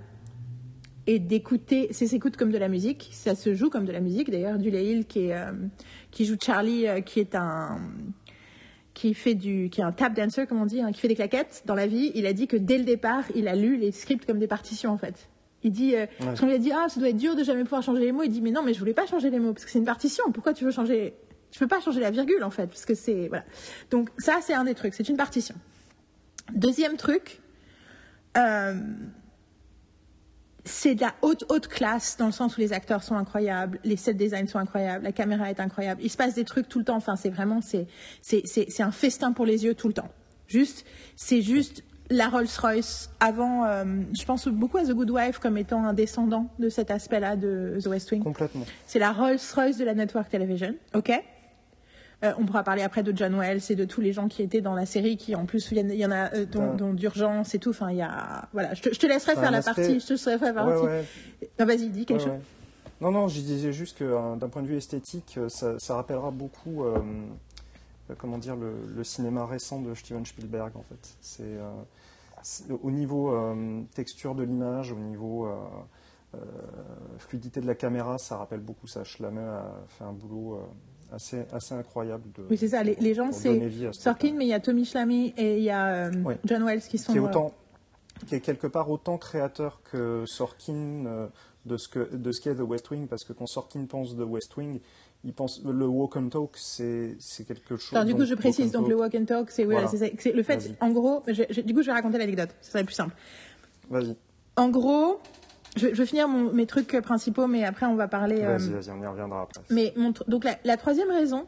[1.08, 4.30] et d'écouter, c'est s'écoute comme de la musique, ça se joue comme de la musique.
[4.30, 5.50] D'ailleurs, Dulé Hill qui est, euh,
[6.12, 7.80] qui joue Charlie, euh, qui est un
[9.02, 11.16] qui fait du qui est un tap dancer comme on dit, hein, qui fait des
[11.16, 13.90] claquettes dans la vie, il a dit que dès le départ, il a lu les
[13.90, 15.28] scripts comme des partitions en fait.
[15.64, 17.64] Il dit, euh, parce qu'on lui a dit ah ça doit être dur de jamais
[17.64, 18.22] pouvoir changer les mots.
[18.22, 19.84] Il dit mais non mais je voulais pas changer les mots parce que c'est une
[19.84, 20.30] partition.
[20.32, 21.14] Pourquoi tu veux changer
[21.50, 23.44] Je peux pas changer la virgule en fait parce que c'est voilà.
[23.90, 25.56] Donc ça c'est un des trucs, c'est une partition.
[26.54, 27.40] Deuxième truc,
[28.36, 28.74] euh,
[30.64, 33.96] c'est de la haute haute classe dans le sens où les acteurs sont incroyables, les
[33.96, 36.00] set designs sont incroyables, la caméra est incroyable.
[36.04, 36.96] Il se passe des trucs tout le temps.
[36.96, 37.86] Enfin c'est vraiment c'est
[38.20, 40.08] c'est c'est c'est un festin pour les yeux tout le temps.
[40.46, 40.84] Juste
[41.16, 43.64] c'est juste la Rolls-Royce avant.
[43.64, 47.36] euh, je pense beaucoup à The Good Wife comme étant un descendant de cet aspect-là
[47.36, 48.22] de The West Wing.
[48.22, 48.66] Complètement.
[48.86, 51.10] C'est la Rolls-Royce de la network television, ok?
[52.24, 54.60] Euh, On pourra parler après de John Wells et de tous les gens qui étaient
[54.60, 56.46] dans la série, qui en plus, il y en a- il y en a euh,
[56.46, 57.70] dont, d'urgence et tout.
[57.70, 58.74] Enfin, il y a, voilà.
[58.74, 60.00] Je te, je te laisserai faire la aspect- partie.
[60.00, 60.84] Je te laisserai faire la partie.
[60.84, 61.04] ouais.
[61.58, 62.40] Non, vas-y, dis quelque Ouais, chose.
[63.00, 65.96] Non, non, je disais juste que euh, d'un point de vue esthétique, euh, ça, ça
[65.96, 66.98] rappellera beaucoup, euh,
[68.18, 71.16] comment dire, le, le cinéma récent de Steven Spielberg, en fait.
[71.20, 71.58] C'est
[72.82, 75.54] au niveau euh, texture de l'image, au niveau euh,
[76.34, 76.38] euh,
[77.18, 79.04] fluidité de la caméra, ça rappelle beaucoup ça.
[79.04, 80.60] Schlammer a fait un boulot
[81.12, 82.24] assez, assez incroyable.
[82.34, 82.82] De, Oui, c'est ça.
[82.82, 83.60] Les, les gens, c'est
[83.92, 86.34] Sorkin, mais il y a Tommy Schlamme et il y a euh.
[86.44, 87.12] John Wells qui sont.
[87.12, 87.52] qui est euh, autant
[88.26, 91.26] qui est quelque part autant créateur que Sorkin euh,
[91.66, 94.22] de ce que de ce qu'est The West Wing parce que quand Sorkin pense de
[94.22, 94.78] West Wing
[95.24, 97.16] il pense le walk and talk c'est
[97.48, 98.70] quelque chose Alors, du coup, donc, je précise.
[98.72, 99.86] Donc, le walk and talk, c'est Voilà.
[99.86, 102.50] voilà, le fait, en gros, je- je- du coup, je vais raconter l'anecdote.
[102.60, 103.14] Ce serait plus simple.
[103.88, 104.16] vas-y
[104.56, 105.18] En gros,
[105.76, 108.40] je, je vais finir mon- mes trucs principaux, mais après, on va parler.
[108.42, 111.46] euh, vas-y vas-y on y reviendra après Mais mon donc la, la troisième raison,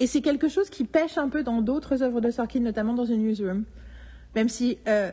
[0.00, 3.06] et c'est quelque chose qui pêche un peu dans d'autres œuvres de Sorkin, notamment dans
[3.06, 3.64] The Newsroom,
[4.34, 5.10] même si euh,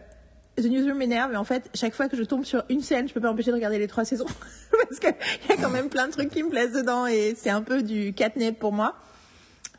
[0.58, 3.14] The Newsroom m'énerve, mais en fait, chaque fois que je tombe sur une scène, je
[3.14, 4.26] peux pas m'empêcher de regarder les trois saisons,
[4.72, 5.14] parce qu'il
[5.50, 7.84] y a quand même plein de trucs qui me plaisent dedans, et c'est un peu
[7.84, 8.96] du catnip pour moi.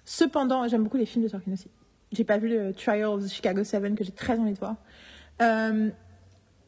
[0.05, 1.69] Cependant, j'aime beaucoup les films de Sorkin aussi.
[2.13, 4.77] J'ai pas vu le Trial of the Chicago 7 que j'ai très envie de voir.
[5.41, 5.89] Euh,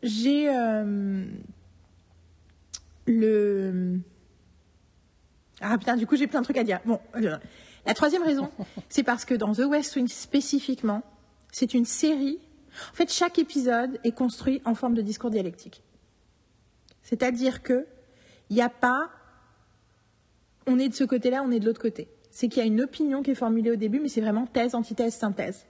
[0.05, 1.24] j'ai euh,
[3.07, 3.98] le
[5.61, 6.80] ah putain, du coup j'ai plein de trucs à dire.
[6.84, 7.38] Bon, euh,
[7.86, 8.50] la troisième raison,
[8.88, 11.02] c'est parce que dans The West Wing spécifiquement,
[11.50, 12.38] c'est une série.
[12.92, 15.82] En fait, chaque épisode est construit en forme de discours dialectique.
[17.02, 17.86] C'est-à-dire que
[18.50, 19.09] il n'y a pas,
[20.66, 22.09] on est de ce côté-là, on est de l'autre côté.
[22.30, 24.74] C'est qu'il y a une opinion qui est formulée au début, mais c'est vraiment thèse,
[24.74, 25.64] antithèse, synthèse.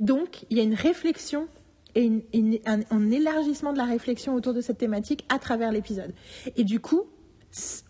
[0.00, 1.46] Donc, il y a une réflexion
[1.94, 5.72] et une- une- un, un élargissement de la réflexion autour de cette thématique à travers
[5.72, 6.12] l'épisode.
[6.56, 7.04] Et du coup,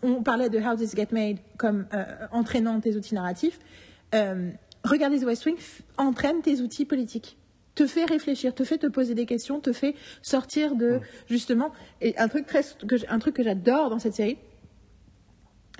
[0.01, 3.59] on parlait de How This Get Made comme euh, entraînant tes outils narratifs.
[4.15, 4.49] Euh,
[4.83, 5.55] regarder The West Wing
[5.97, 7.37] entraîne tes outils politiques.
[7.75, 10.99] Te fait réfléchir, te fait te poser des questions, te fait sortir de
[11.29, 11.71] justement
[12.01, 14.37] et un truc très que un truc que j'adore dans cette série,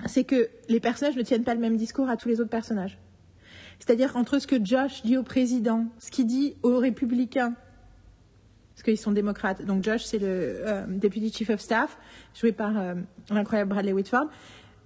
[0.06, 2.98] c'est que les personnages ne tiennent pas le même discours à tous les autres personnages.
[3.78, 7.54] C'est-à-dire entre ce que Josh dit au président, ce qu'il dit aux républicains,
[8.74, 9.64] parce qu'ils sont démocrates.
[9.64, 11.98] Donc Josh, c'est le euh, Deputy Chief of Staff,
[12.34, 12.94] joué par euh,
[13.30, 14.26] l'incroyable Bradley Whitford.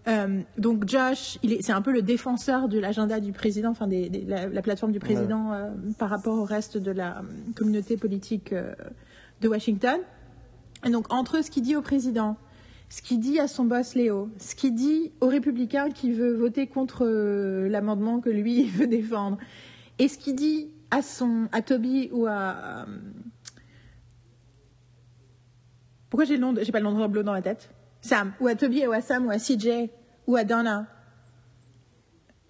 [0.09, 3.87] Euh, donc Josh, il est- c'est un peu le défenseur de l'agenda du président, enfin
[3.89, 7.23] des, des- la, la plateforme du président euh, par rapport au reste de la
[7.57, 8.55] communauté politique
[9.41, 9.99] de Washington.
[10.85, 12.37] Et donc entre ce qu'il dit au président,
[12.89, 16.69] ce qu'il dit à son boss Léo, ce qu'il dit aux républicains qui veut voter
[16.69, 17.05] contre
[17.69, 19.39] l'amendement que lui veut défendre,
[19.99, 22.87] et ce qu'il dit à son à Toby ou à
[26.17, 27.69] pourquoi j'ai le nom de- j'ai pas le nom de Rob Lowe dans la tête?
[28.01, 29.91] Sam ou à Toby ou à Sam ou à CJ
[30.27, 30.87] ou à Donna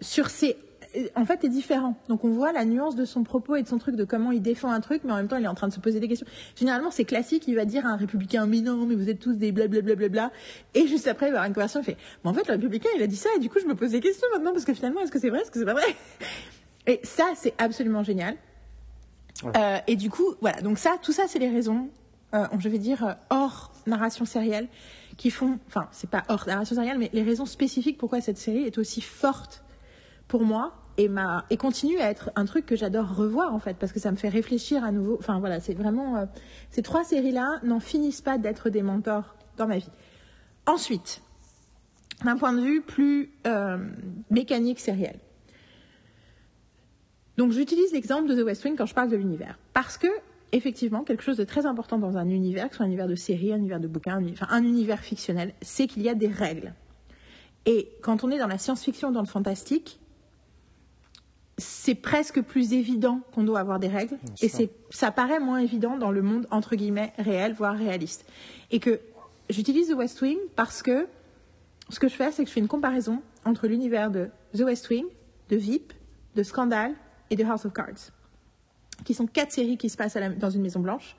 [0.01, 0.57] sur ces
[0.97, 1.97] euh, en fait est différent.
[2.09, 4.41] Donc on voit la nuance de son propos et de son truc, de comment il
[4.41, 6.07] défend un truc, mais en même temps il est en train de se poser des
[6.07, 6.29] questions.
[6.55, 9.35] Généralement c'est classique, il va dire à un républicain mais non, mais vous êtes tous
[9.35, 10.31] des blablabla,
[10.75, 12.91] et juste après il va avoir une conversation, il fait mais en fait le républicain
[12.97, 14.75] il a dit ça et du coup je me pose des questions maintenant parce que
[14.75, 15.97] finalement est-ce que c'est vrai, est-ce que c'est pas vrai
[16.87, 18.37] Et ça c'est absolument génial.
[19.43, 19.51] Ouais.
[19.57, 21.89] Euh, et du coup voilà, donc ça, tout ça c'est les raisons,
[22.37, 24.69] euh, je vais dire euh, hors narration sérielle,
[25.17, 28.63] qui font, enfin c'est pas hors narration sérielle, mais les raisons spécifiques pourquoi cette série
[28.63, 29.65] est aussi forte
[30.29, 34.01] pour moi et continue à être un truc que j'adore revoir en fait parce que
[34.01, 35.17] ça me fait réfléchir à nouveau.
[35.19, 36.25] Enfin voilà, c'est vraiment euh,
[36.71, 39.91] ces trois séries là n'en finissent pas d'être des mentors dans ma vie.
[40.65, 41.21] Ensuite,
[42.25, 43.31] d'un point de vue plus
[44.31, 45.21] mécanique sériel.
[47.37, 50.09] Donc j'utilise l'exemple de The West Wing quand je parle de l'univers parce que
[50.53, 53.15] effectivement quelque chose de très important dans un univers, que ce soit un univers de
[53.15, 56.29] série, un univers de bouquin, un, enfin, un univers fictionnel, c'est qu'il y a des
[56.29, 56.73] règles.
[57.67, 59.99] Et quand on est dans la science-fiction, dans le fantastique,
[61.59, 65.97] c'est presque plus évident qu'on doit avoir des règles, et c'est, ça paraît moins évident
[65.97, 68.27] dans le monde entre guillemets réel, voire réaliste,
[68.71, 69.01] et que
[69.49, 71.07] j'utilise The West Wing parce que
[71.89, 74.89] ce que je fais, c'est que je fais une comparaison entre l'univers de The West
[74.91, 75.07] Wing,
[75.49, 75.93] de VIP,
[76.35, 76.93] de Scandal
[77.31, 78.11] et de House of Cards,
[79.07, 81.17] qui sont quatre séries qui se passent à la- dans une maison blanche,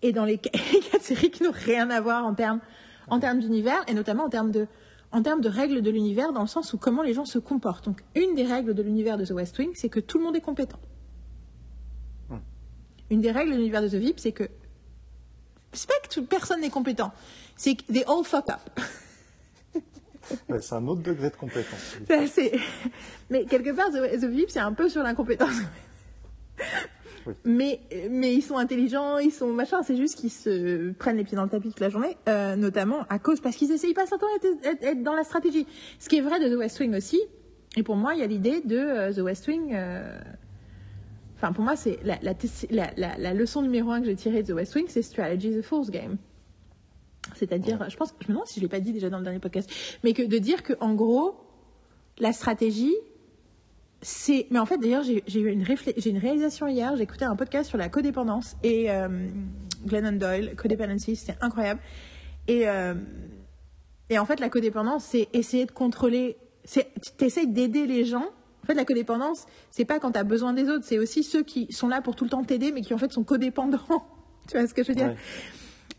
[0.00, 0.48] et dans les qu-
[0.90, 2.60] quatre séries qui n'ont rien à voir en termes,
[3.08, 4.66] en termes d'univers, et notamment en termes de,
[5.12, 7.84] en termes de règles de l'univers, dans le sens où comment les gens se comportent.
[7.86, 10.36] Donc, une des règles de l'univers de The West Wing, c'est que tout le monde
[10.36, 10.78] est compétent.
[13.10, 14.44] Une des règles de l'univers de The VIP, c'est que
[15.72, 17.10] c'est pas que tout- personne n'est compétent,
[17.56, 18.60] c'est que they all fuck up.
[20.50, 21.96] Ouais, c'est un autre degré de compétence.
[22.06, 22.42] Ça,
[23.30, 25.54] Mais quelque part, The, The VIP, c'est un peu sur l'incompétence.
[27.26, 27.34] Oui.
[27.44, 31.36] Mais, mais ils sont intelligents, ils sont machin, c'est juste qu'ils se prennent les pieds
[31.36, 34.30] dans le tapis toute la journée, euh, notamment à cause, parce qu'ils essayent pas simplement
[34.42, 35.66] d'être être- être dans la stratégie.
[35.98, 37.20] Ce qui est vrai de The West Wing aussi,
[37.76, 39.74] et pour moi, il y a l'idée de euh, The West Wing.
[39.74, 40.18] euh,
[41.36, 42.34] Enfin, pour moi, c'est la, la,
[42.70, 45.50] la, la- la leçon numéro un que j'ai tirée de The West Wing, c'est Strategy
[45.50, 46.16] is a Fool's Game.
[47.36, 49.38] C'est-à-dire, je pense, je me demande si je l'ai pas dit déjà dans le dernier
[49.38, 49.70] podcast,
[50.02, 51.36] mais que de dire que en gros,
[52.18, 52.94] la stratégie,
[54.02, 54.46] c'est.
[54.50, 56.96] Mais en fait, d'ailleurs, j'ai eu une, réflé- j'ai une réalisation hier.
[56.96, 59.08] J'ai écouté un podcast sur la codépendance et euh,
[59.86, 61.80] Glennon Doyle, Codependency, c'était incroyable.
[62.46, 62.94] Et, euh,
[64.10, 66.36] et en fait, la codépendance, c'est essayer de contrôler.
[66.64, 66.88] c'est-
[67.18, 68.24] Tu essayes d'aider les gens.
[68.62, 71.42] En fait, la codépendance, c'est pas quand tu as besoin des autres, c'est aussi ceux
[71.42, 73.78] qui sont là pour tout le temps t'aider, mais qui en fait sont codépendants.
[74.48, 75.06] tu vois ce que je veux dire?
[75.08, 75.16] Ouais.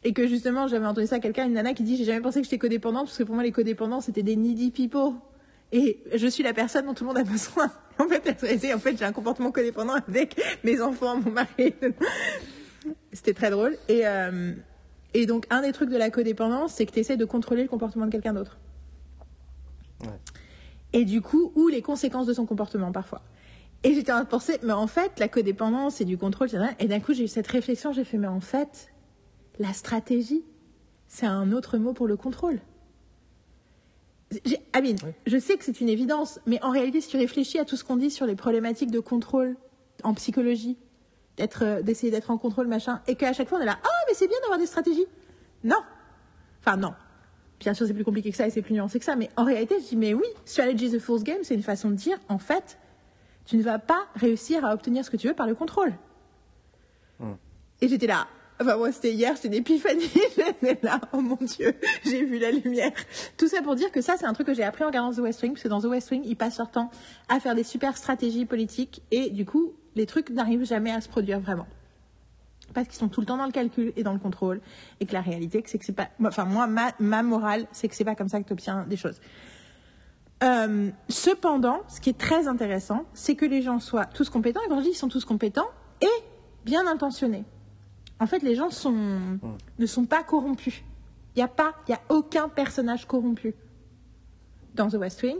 [0.04, 2.40] et que justement, j'avais entendu ça à quelqu'un, une nana qui dit J'ai jamais pensé
[2.40, 5.14] que j'étais codépendante, parce que pour moi, les codépendants, c'était des needy people.
[5.72, 7.72] Et je suis la personne dont tout le monde a besoin.
[8.04, 11.74] En fait, elle- en fait j'ai un comportement codépendant avec mes enfants, mon mari.
[13.14, 13.78] C'était très drôle.
[13.90, 14.54] Et, euh,
[15.14, 17.68] et donc, un des trucs de la codépendance, c'est que tu essaies de contrôler le
[17.70, 18.58] comportement de quelqu'un d'autre.
[20.02, 20.08] Ouais.
[20.94, 23.22] Et du coup, ou les conséquences de son comportement parfois.
[23.84, 26.66] Et j'étais en train de penser, mais en fait, la codépendance, c'est du contrôle, etc.
[26.80, 28.90] Et d'un coup, j'ai eu cette réflexion, j'ai fait, mais en fait,
[29.58, 30.44] la stratégie,
[31.08, 32.60] c'est un autre mot pour le contrôle.
[34.74, 35.12] Amine, Oui.
[35.26, 37.84] je sais que c'est une évidence, mais en réalité, si tu réfléchis à tout ce
[37.84, 39.58] qu'on dit sur les problématiques de contrôle
[40.04, 40.78] en psychologie,
[41.62, 44.14] euh, d'essayer d'être en contrôle, machin, et qu'à chaque fois on est là, ah, mais
[44.14, 45.08] c'est bien d'avoir des stratégies.
[45.64, 45.80] Non.
[46.60, 46.94] Enfin, non.
[47.60, 49.44] Bien sûr, c'est plus compliqué que ça et c'est plus nuancé que ça, mais en
[49.44, 52.18] réalité, je dis, mais oui, strategy is a fool's game, c'est une façon de dire,
[52.30, 52.78] en fait,
[53.46, 55.94] tu ne vas pas réussir à obtenir ce que tu veux par le contrôle.
[57.20, 57.34] Hmm.
[57.82, 58.28] Et j'étais là.
[58.62, 60.12] Enfin, moi, c'était hier, c'était une épiphanie.
[60.84, 62.92] Là, oh mon Dieu, j'ai vu la lumière.
[63.38, 65.20] Tout ça pour dire que ça, c'est un truc que j'ai appris en regardant The
[65.20, 66.92] West Wing, parce que dans The West Wing, ils passent leur temps
[67.30, 71.08] à faire des super stratégies politiques, et du coup, les trucs n'arrivent jamais à se
[71.08, 71.68] produire vraiment.
[72.74, 74.60] Parce qu'ils sont tout le temps dans le calcul et dans le contrôle,
[75.00, 76.10] et que la réalité, c'est que c'est pas.
[76.24, 79.22] Enfin, moi, ma, morale, c'est que c'est pas comme ça que tu obtiens des choses.
[80.44, 84.70] Euh, cependant, ce qui est très intéressant, c'est que les gens soient tous compétents, et
[84.70, 85.68] quand je dis ils sont tous compétents,
[86.02, 86.24] et
[86.66, 87.46] bien intentionnés.
[88.20, 89.40] En fait, les gens sont,
[89.80, 90.82] ne sont pas corrompus.
[91.36, 93.54] Il n'y a pas, il y a aucun personnage corrompu
[94.76, 95.38] dans The West Wing.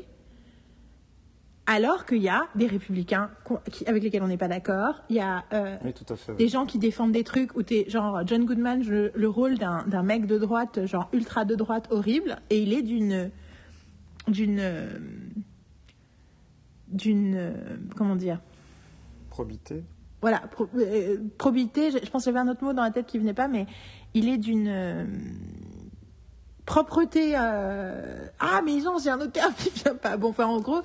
[1.66, 3.30] Alors qu'il y a des républicains
[3.72, 4.96] qui- avec lesquels on n'est pas d'accord.
[5.10, 6.34] Il y a euh, Oui, tout à fait.
[6.36, 9.84] des gens qui défendent des trucs où t'es genre John Goodman le, le rôle d'un
[9.86, 13.30] d'un mec de droite, genre ultra de droite horrible, et il est d'une
[14.28, 14.90] d'une euh,
[16.88, 17.52] d'une euh,
[17.96, 18.40] comment dire?
[19.30, 19.84] Probité.
[20.22, 23.06] Voilà, pro- euh, probité, je, je pense que j'avais un autre mot dans la tête
[23.06, 23.66] qui venait pas, mais
[24.14, 25.06] il est d'une euh,
[26.66, 27.34] propreté.
[27.38, 30.18] euh, Ah, mais non, j'ai un autre terme qui vient pas.
[30.18, 30.82] Bon, enfin, en gros,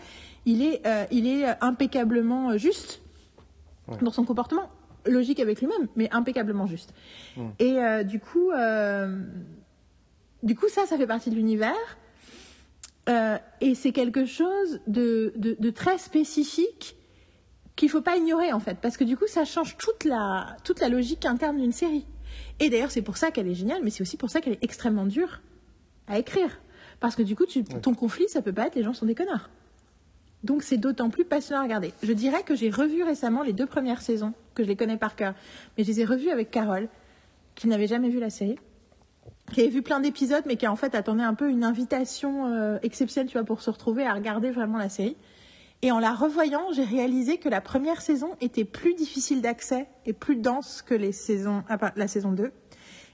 [0.46, 3.00] il est, euh, il est impeccablement juste
[3.86, 3.98] Ouais.
[4.00, 4.70] dans son comportement,
[5.04, 6.94] logique avec lui-même, mais impeccablement juste.
[7.58, 9.20] Et euh, du coup, euh,
[10.42, 11.74] du coup, ça, ça fait partie de l'univers.
[13.10, 16.96] Euh, et c'est quelque chose de, de, de très spécifique
[17.76, 20.80] qu'il faut pas ignorer en fait, parce que du coup ça change toute la, toute
[20.80, 22.06] la logique interne d'une série.
[22.60, 24.64] Et d'ailleurs c'est pour ça qu'elle est géniale, mais c'est aussi pour ça qu'elle est
[24.64, 25.40] extrêmement dure
[26.06, 26.60] à écrire.
[27.00, 29.14] Parce que du coup, tu, ton conflit, ça peut pas être les gens sont des
[29.14, 29.50] connards.
[30.42, 31.92] Donc c'est d'autant plus passionnant à regarder.
[32.02, 35.16] Je dirais que j'ai revu récemment les deux premières saisons, que je les connais par
[35.16, 35.34] cœur,
[35.76, 36.88] mais je les ai revues avec Carole,
[37.54, 38.58] qui n'avait jamais vu la série,
[39.52, 42.78] qui avait vu plein d'épisodes, mais qui en fait attendait un peu une invitation euh,
[42.82, 45.16] exceptionnelle, tu vois, pour se retrouver à regarder vraiment la série.
[45.84, 50.14] Et en la revoyant, j'ai réalisé que la première saison était plus difficile d'accès et
[50.14, 52.52] plus dense que les saisons, ah, la saison 2.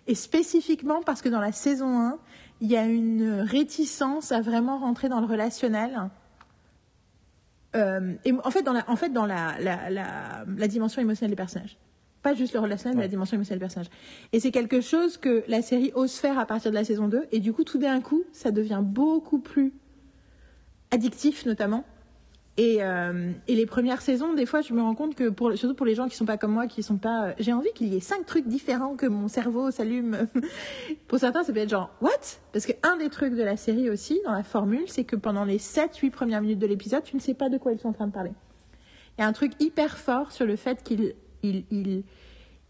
[0.06, 2.18] Et spécifiquement parce que dans la saison 1,
[2.60, 6.10] il y a une réticence à vraiment rentrer dans le relationnel.
[7.74, 11.30] Euh, et en fait, dans la, en fait, dans la, la, la, la dimension émotionnelle
[11.30, 11.76] des personnages.
[12.22, 13.90] Pas juste le relationnel, mais la dimension émotionnelle des personnages.
[14.32, 17.26] Et c'est quelque chose que la série ose faire à partir de la saison 2.
[17.32, 19.72] Et du coup, tout d'un coup, ça devient beaucoup plus
[20.92, 21.84] addictif, notamment.
[22.60, 25.74] Et, euh, et les premières saisons, des fois, je me rends compte que, pour, surtout
[25.74, 27.88] pour les gens qui sont pas comme moi, qui sont pas, euh, j'ai envie qu'il
[27.88, 30.28] y ait cinq trucs différents que mon cerveau s'allume.
[31.08, 32.10] pour certains, ça peut être genre, what?
[32.52, 35.46] Parce que un des trucs de la série aussi, dans la formule, c'est que pendant
[35.46, 37.94] les 7-8 premières minutes de l'épisode, tu ne sais pas de quoi ils sont en
[37.94, 38.32] train de parler.
[39.16, 42.04] Il y a un truc hyper fort sur le fait qu'ils ils, ils,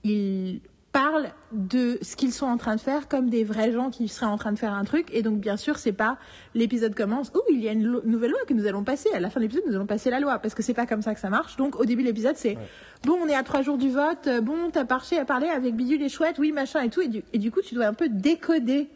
[0.04, 0.60] ils
[0.92, 4.26] parlent de ce qu'ils sont en train de faire comme des vrais gens qui seraient
[4.26, 5.08] en train de faire un truc.
[5.12, 6.18] Et donc, bien sûr, c'est pas
[6.54, 9.08] l'épisode commence, oh, il y a une lo- nouvelle loi que nous allons passer.
[9.14, 10.38] À la fin de l'épisode, nous allons passer la loi.
[10.40, 11.56] Parce que c'est pas comme ça que ça marche.
[11.56, 12.58] Donc, au début de l'épisode, c'est,
[13.04, 15.76] bon, on est à trois jours du vote, euh, bon, t'as marché à parler avec
[15.76, 17.02] Bidule et Chouette, oui, machin et tout.
[17.02, 18.88] Et du, et du coup, tu dois un peu décoder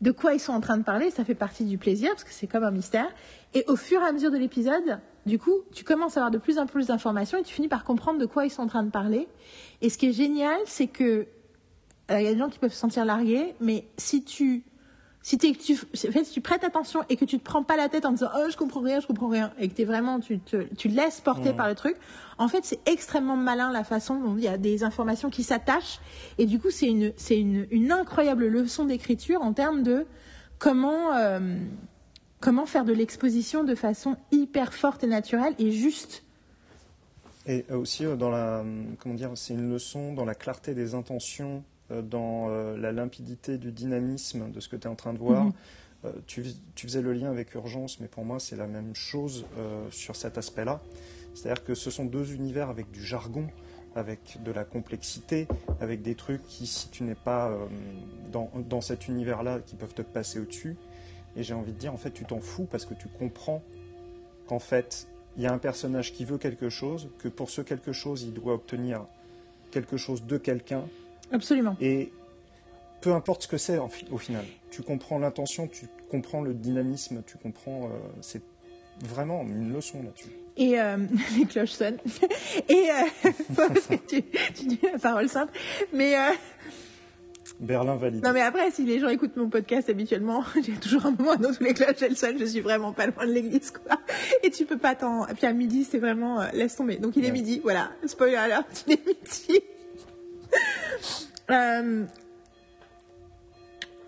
[0.00, 2.32] de quoi ils sont en train de parler, ça fait partie du plaisir parce que
[2.32, 3.08] c'est comme un mystère.
[3.54, 6.38] Et au fur et à mesure de l'épisode, du coup, tu commences à avoir de
[6.38, 8.82] plus en plus d'informations et tu finis par comprendre de quoi ils sont en train
[8.82, 9.28] de parler.
[9.82, 11.26] Et ce qui est génial, c'est que
[12.10, 14.64] euh, il y a des gens qui peuvent se sentir largués, mais si tu
[15.20, 17.90] si, tu, en fait, si tu prêtes attention et que tu te prends pas la
[17.90, 20.38] tête en disant oh je comprends rien, je comprends rien, et que t'es vraiment tu
[20.38, 21.96] te tu laisses porter par le truc,
[22.38, 26.00] en fait c'est extrêmement malin la façon dont il y a des informations qui s'attachent
[26.38, 30.06] et du coup c'est une c'est une, une incroyable leçon d'écriture en termes de
[30.58, 31.58] comment euh,
[32.40, 36.24] comment faire de l'exposition de façon hyper forte et naturelle et juste?
[37.46, 40.74] Et euh, aussi euh, dans la, euh, comment dire, c'est une leçon dans la clarté
[40.74, 45.18] des intentions, dans la limpidité du dynamisme de ce que tu es en train de
[45.18, 45.46] voir.
[45.46, 45.52] Mhm.
[46.04, 46.44] Euh, tu,
[46.76, 50.38] faisais le lien avec urgence, mais pour moi c'est la même chose euh, sur cet
[50.38, 50.80] aspect-là.
[51.34, 53.48] C'est-à-dire que ce sont deux univers avec du jargon,
[53.96, 55.48] avec de la complexité,
[55.80, 57.66] avec des trucs qui, si tu n'es pas euh,
[58.30, 60.76] dans, dans cet univers-là, qui peuvent te passer au-dessus.
[61.36, 63.62] Et j'ai envie de dire, en fait, tu t'en fous parce que tu comprends
[64.46, 65.06] qu'en fait,
[65.36, 68.32] il y a un personnage qui veut quelque chose, que pour ce quelque chose, il
[68.32, 69.04] doit obtenir
[69.70, 70.82] quelque chose de quelqu'un,
[71.30, 71.76] Absolument.
[71.80, 72.10] et
[73.00, 74.44] peu importe ce que c'est au final.
[74.70, 77.84] Tu comprends l'intention, tu comprends le dynamisme, tu comprends.
[77.84, 78.42] euh, c'est
[79.04, 80.30] vraiment une leçon là-dessus.
[80.56, 80.96] Et euh,
[81.38, 81.98] les cloches sonnent.
[82.68, 84.22] Et euh, parce que tu,
[84.54, 85.52] tu dis la parole simple.
[85.92, 86.32] Mais euh,
[87.60, 88.24] Berlin valide.
[88.24, 91.52] non, mais après, si les gens écoutent mon podcast habituellement, j'ai toujours un moment dans
[91.52, 92.38] tous les cloches elles sonnent.
[92.38, 93.98] Je suis vraiment pas loin de l'église, quoi.
[94.42, 95.26] Et tu peux pas t'en.
[95.26, 96.96] Puis à midi, c'est vraiment euh, laisse tomber.
[96.96, 97.90] Donc il est midi, voilà.
[98.06, 99.60] Spoiler alert, il est midi.
[101.50, 102.04] Euh,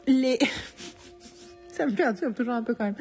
[0.07, 0.39] les.
[1.73, 2.97] Ça me perturbe toujours un peu quand même.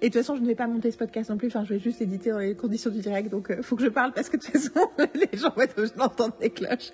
[0.00, 1.48] Et de toute façon, je ne vais pas monter ce podcast non plus.
[1.48, 3.28] Enfin, je vais juste éditer dans les conditions du direct.
[3.30, 5.76] Donc, il faut que je parle parce que de toute façon, les gens vont être
[5.78, 6.92] obligés d'entendre des cloches.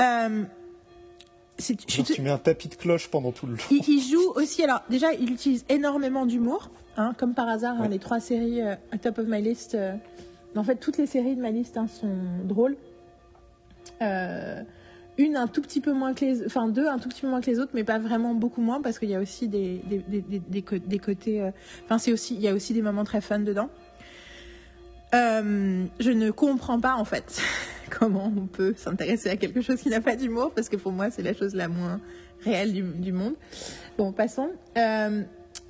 [0.00, 0.44] Euh,
[1.58, 3.58] Genre, tu mets un tapis de cloche pendant tout le long.
[3.70, 4.62] il, il joue aussi.
[4.64, 6.70] Alors, déjà, il utilise énormément d'humour.
[6.96, 9.74] Hein, comme par hasard, hein, les trois séries euh, à top of my list.
[9.74, 9.94] euh,
[10.56, 12.76] en fait, toutes les séries de ma liste hein, sont drôles.
[14.02, 14.62] Euh,
[15.18, 17.40] une un tout petit peu moins que les, enfin deux un tout petit peu moins
[17.40, 19.98] que les autres, mais pas vraiment beaucoup moins parce qu'il y a aussi des des,
[20.08, 21.40] des, des, des côtés.
[21.42, 21.50] euh,
[21.84, 23.68] Enfin, c'est aussi il y a aussi des moments très fun dedans.
[25.14, 27.40] Euh, je ne comprends pas en fait
[27.98, 31.10] comment on peut s'intéresser à quelque chose qui n'a pas d'humour parce que pour moi
[31.10, 32.00] c'est la chose la moins
[32.44, 33.34] réelle du, monde.
[33.96, 34.50] Bon, passons.
[34.76, 35.22] Euh,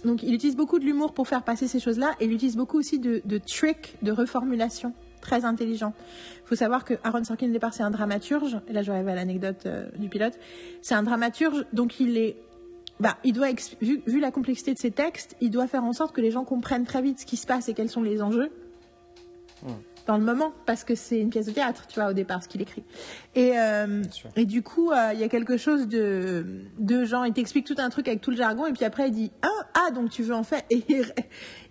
[0.05, 2.79] donc, il utilise beaucoup de l'humour pour faire passer ces choses-là et il utilise beaucoup
[2.79, 4.93] aussi de, tricks, de reformulation.
[5.21, 5.95] Très intelligent.
[6.45, 8.59] Il faut savoir que Aaron Sorkin, au départ, c'est un dramaturge.
[8.69, 10.37] Et là, j'arrive à l'anecdote euh, du pilote.
[10.81, 12.37] C'est un dramaturge, donc il est.
[12.99, 13.49] Bah, il doit,
[13.81, 16.85] vu la complexité de ses textes, il doit faire en sorte que les gens comprennent
[16.85, 18.51] très vite ce qui se passe et quels sont les enjeux
[20.07, 22.49] dans le moment, parce que c'est une pièce de théâtre, tu vois, au départ, ce
[22.49, 22.85] qu'il écrit.
[23.35, 24.03] Et, euh,
[24.37, 27.77] et du coup, euh, il y a quelque chose de, de genre, il t'explique tout
[27.79, 30.23] un truc avec tout le jargon, et puis après, il dit Ah, ah donc tu
[30.23, 30.63] veux en faire.
[30.71, 31.05] Et il,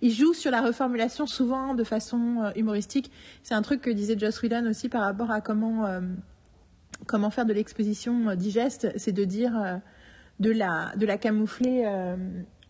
[0.00, 3.10] il joue sur la reformulation, souvent de façon euh, humoristique.
[3.42, 6.00] C'est un truc que disait Joss Whedon aussi par rapport à comment,
[7.06, 9.80] comment faire de l'exposition digeste, c'est de dire
[10.40, 11.84] de, la, de la camoufler.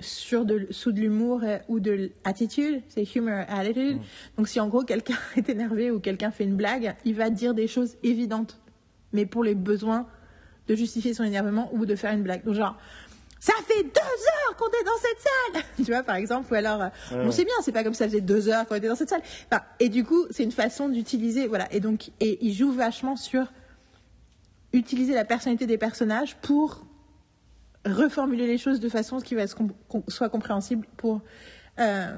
[0.02, 3.98] Sur de, sous de l'humour euh, ou de l'attitude, c'est humor attitude.
[4.36, 7.54] Donc si en gros quelqu'un est énervé ou quelqu'un fait une blague, il va dire
[7.54, 8.58] des choses évidentes,
[9.12, 10.06] mais pour les besoins
[10.68, 12.44] de justifier son énervement ou de faire une blague.
[12.44, 12.76] Donc genre,
[13.40, 16.82] ça fait deux heures qu'on est dans cette salle, tu vois par exemple, ou alors,
[16.82, 18.94] euh, Ouais, on sait bien, c'est pas comme ça faisait deux heures qu'on était dans
[18.94, 19.22] cette salle.
[19.50, 21.66] Enfin, et du coup, c'est une façon d'utiliser, voilà.
[21.72, 23.46] Et donc, et il joue vachement sur
[24.72, 26.86] utiliser la personnalité des personnages pour
[27.84, 29.72] reformuler les choses de façon qui va com-
[30.08, 31.20] soit compréhensible pour
[31.80, 32.14] euh,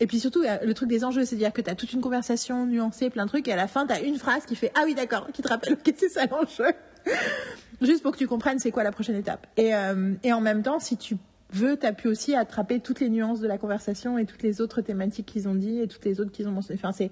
[0.00, 2.66] et puis surtout euh, le truc des enjeux c'est-à-dire que tu as toute une conversation
[2.66, 4.82] nuancée plein de trucs et à la fin tu as une phrase qui fait ah
[4.84, 6.72] oui d'accord qui te rappelle ok c'est ça l'enjeu.
[7.80, 9.46] Juste pour que tu comprennes c'est quoi la prochaine étape.
[9.56, 11.16] Et, euh, et en même temps si tu
[11.52, 14.60] veux tu as pu aussi attraper toutes les nuances de la conversation et toutes les
[14.60, 16.80] autres thématiques qu'ils ont dit et toutes les autres qu'ils ont mentionnées.
[16.82, 17.10] Enfin c'est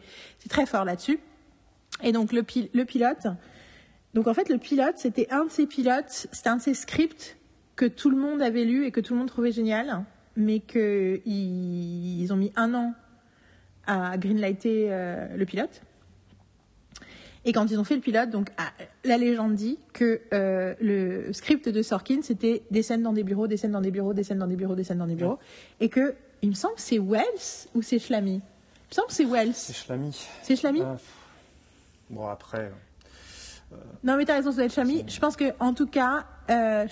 [0.49, 1.21] très fort là-dessus.
[2.03, 3.27] Et donc le, pil- le pilote
[4.15, 7.37] donc en fait, le pilote, c'était un de ces pilotes, c'était un de ces scripts
[7.79, 10.05] que tout le monde avait lu et que tout le monde trouvait génial,
[10.37, 12.93] mais qu'ils ils ont mis un an
[13.87, 15.81] à greenlighter euh, le pilote.
[17.45, 18.73] Et quand ils ont fait le pilote, donc ah,
[19.05, 23.47] la légende dit que euh, le script de Sorkin c'était des scènes dans des bureaux,
[23.47, 25.39] des scènes dans des bureaux, des scènes dans des bureaux, des scènes dans des bureaux,
[25.79, 28.35] et que il me semble que c'est Wells ou c'est Schlamy?
[28.35, 29.55] Il me semble que c'est Wells.
[29.55, 30.27] C'est Schlamy.
[30.43, 30.83] C'est Schlamy?
[30.83, 30.97] Ah,
[32.11, 32.73] bon, après.
[34.05, 35.05] Non, mais t'as raison, ça doit être Schlamy.
[35.09, 36.87] Je pense que, en tout cas, euh,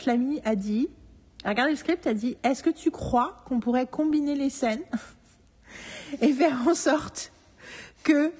[0.44, 0.88] a dit,
[1.44, 4.82] a regardé le script, a dit, est-ce que tu crois qu'on pourrait combiner les scènes
[6.20, 7.32] et faire en sorte
[8.02, 8.32] que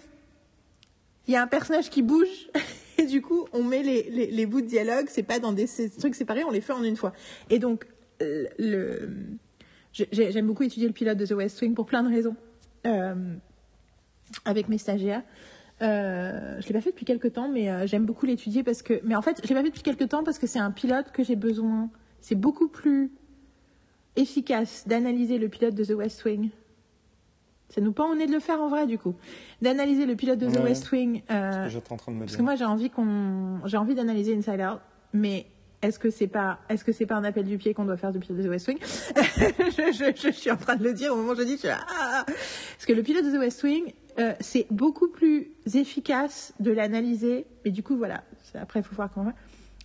[1.27, 2.51] il y a un personnage qui bouge
[2.99, 5.67] et du coup on met les, les, les bouts de dialogue, c'est pas dans des
[5.99, 7.13] trucs séparés, on les fait en une fois.
[7.51, 7.85] Et donc
[8.23, 9.11] euh, le,
[9.93, 12.37] j'ai- j'aime beaucoup étudier le pilote de The West Wing pour plein de raisons
[12.87, 13.35] euh,
[14.45, 15.23] avec mes stagiaires.
[15.83, 19.01] Euh, je l'ai pas fait depuis quelques temps, mais euh, j'aime beaucoup l'étudier parce que,
[19.05, 21.13] mais en fait, je l'ai pas fait depuis quelques temps parce que c'est un pilote
[21.13, 21.91] que j'ai besoin.
[22.21, 23.11] C'est beaucoup plus
[24.17, 26.51] efficace d'analyser le pilote de The West Wing.
[27.69, 29.15] Ça nous pas on est de le faire en vrai du coup,
[29.61, 30.63] d'analyser le pilote de The Ouais.
[30.63, 31.23] West Wing.
[31.31, 33.77] euh, Ce que j'étais en train de me parce que moi j'ai envie qu'on, j'ai
[33.77, 34.81] envie d'analyser Inside Out,
[35.13, 35.47] mais
[35.83, 38.13] est-ce que c'est pas, est-ce que c'est pas un appel du pied qu'on doit faire
[38.13, 38.79] du pilote de The West Wing?
[39.19, 41.59] Je, je- je suis en train de le dire au moment où je dis, je
[41.59, 45.51] suis là, ah parce que le pilote de The West Wing, euh, c'est beaucoup plus
[45.75, 48.23] efficace de l'analyser, mais du coup voilà,
[48.55, 49.33] après il faut voir comment,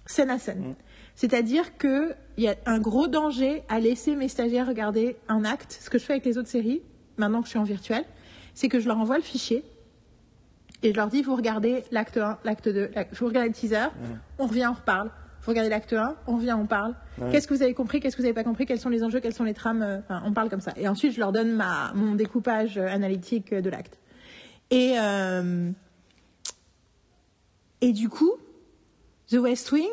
[0.05, 0.69] scène à scène.
[0.69, 0.75] Mm.
[1.15, 5.77] C'est-à-dire que il y a un gros danger à laisser mes stagiaires regarder un acte.
[5.81, 6.81] Ce que je fais avec les autres séries,
[7.17, 8.03] maintenant que je suis en virtuel,
[8.53, 9.63] c'est que je leur envoie le fichier
[10.83, 13.87] et je leur dis vous regardez l'acte 1, l'acte 2, l'acte- vous regardez le teaser,
[14.39, 15.11] on revient, on reparle.
[15.43, 16.93] Vous regardez l'acte 1, on revient, on parle.
[17.31, 19.19] Qu'est-ce que vous avez compris, qu'est-ce que vous n'avez pas compris, quels sont les enjeux,
[19.19, 20.71] quelles sont les trames, euh, enfin, on parle comme ça.
[20.77, 23.97] Et ensuite, je leur donne ma, mon découpage euh, analytique euh, de l'acte.
[24.71, 25.69] Et, euh,
[27.81, 28.31] et du coup,
[29.29, 29.89] The West Wing,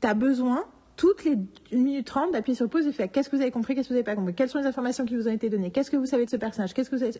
[0.00, 0.64] tu as besoin,
[0.96, 1.32] toutes les
[1.72, 3.94] 1 minute 30, d'appuyer sur pause et faire qu'est-ce que vous avez compris, qu'est-ce que
[3.94, 5.96] vous n'avez pas compris, quelles sont les informations qui vous ont été données, qu'est-ce que
[5.96, 7.12] vous savez de ce personnage, qu'est-ce que vous avez...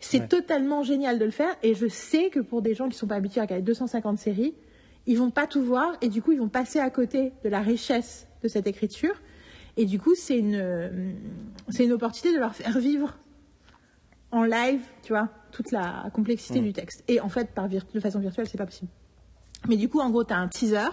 [0.00, 0.28] C'est Ouais.
[0.28, 3.14] totalement génial de le faire et je sais que pour des gens qui sont pas
[3.14, 4.54] habitués à regarder 250 séries,
[5.06, 7.60] ils vont pas tout voir et du coup ils vont passer à côté de la
[7.60, 9.14] richesse de cette écriture.
[9.76, 11.12] Et du coup c'est une euh,
[11.68, 13.16] c'est une opportunité de leur faire vivre
[14.32, 16.64] en live, tu vois, toute la complexité Mm.
[16.64, 17.02] du texte.
[17.08, 18.90] Et en fait par de façon virtuelle, c'est pas possible.
[19.68, 20.90] Mais du coup, en gros, tu as un teaser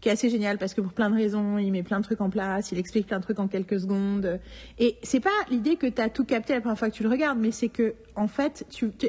[0.00, 2.20] qui est assez génial parce que pour plein de raisons, il met plein de trucs
[2.20, 4.38] en place, il explique plein de trucs en quelques secondes.
[4.78, 7.08] Et c'est pas l'idée que tu as tout capté la première fois que tu le
[7.08, 9.08] regardes, mais c'est que, en fait, tu, tu-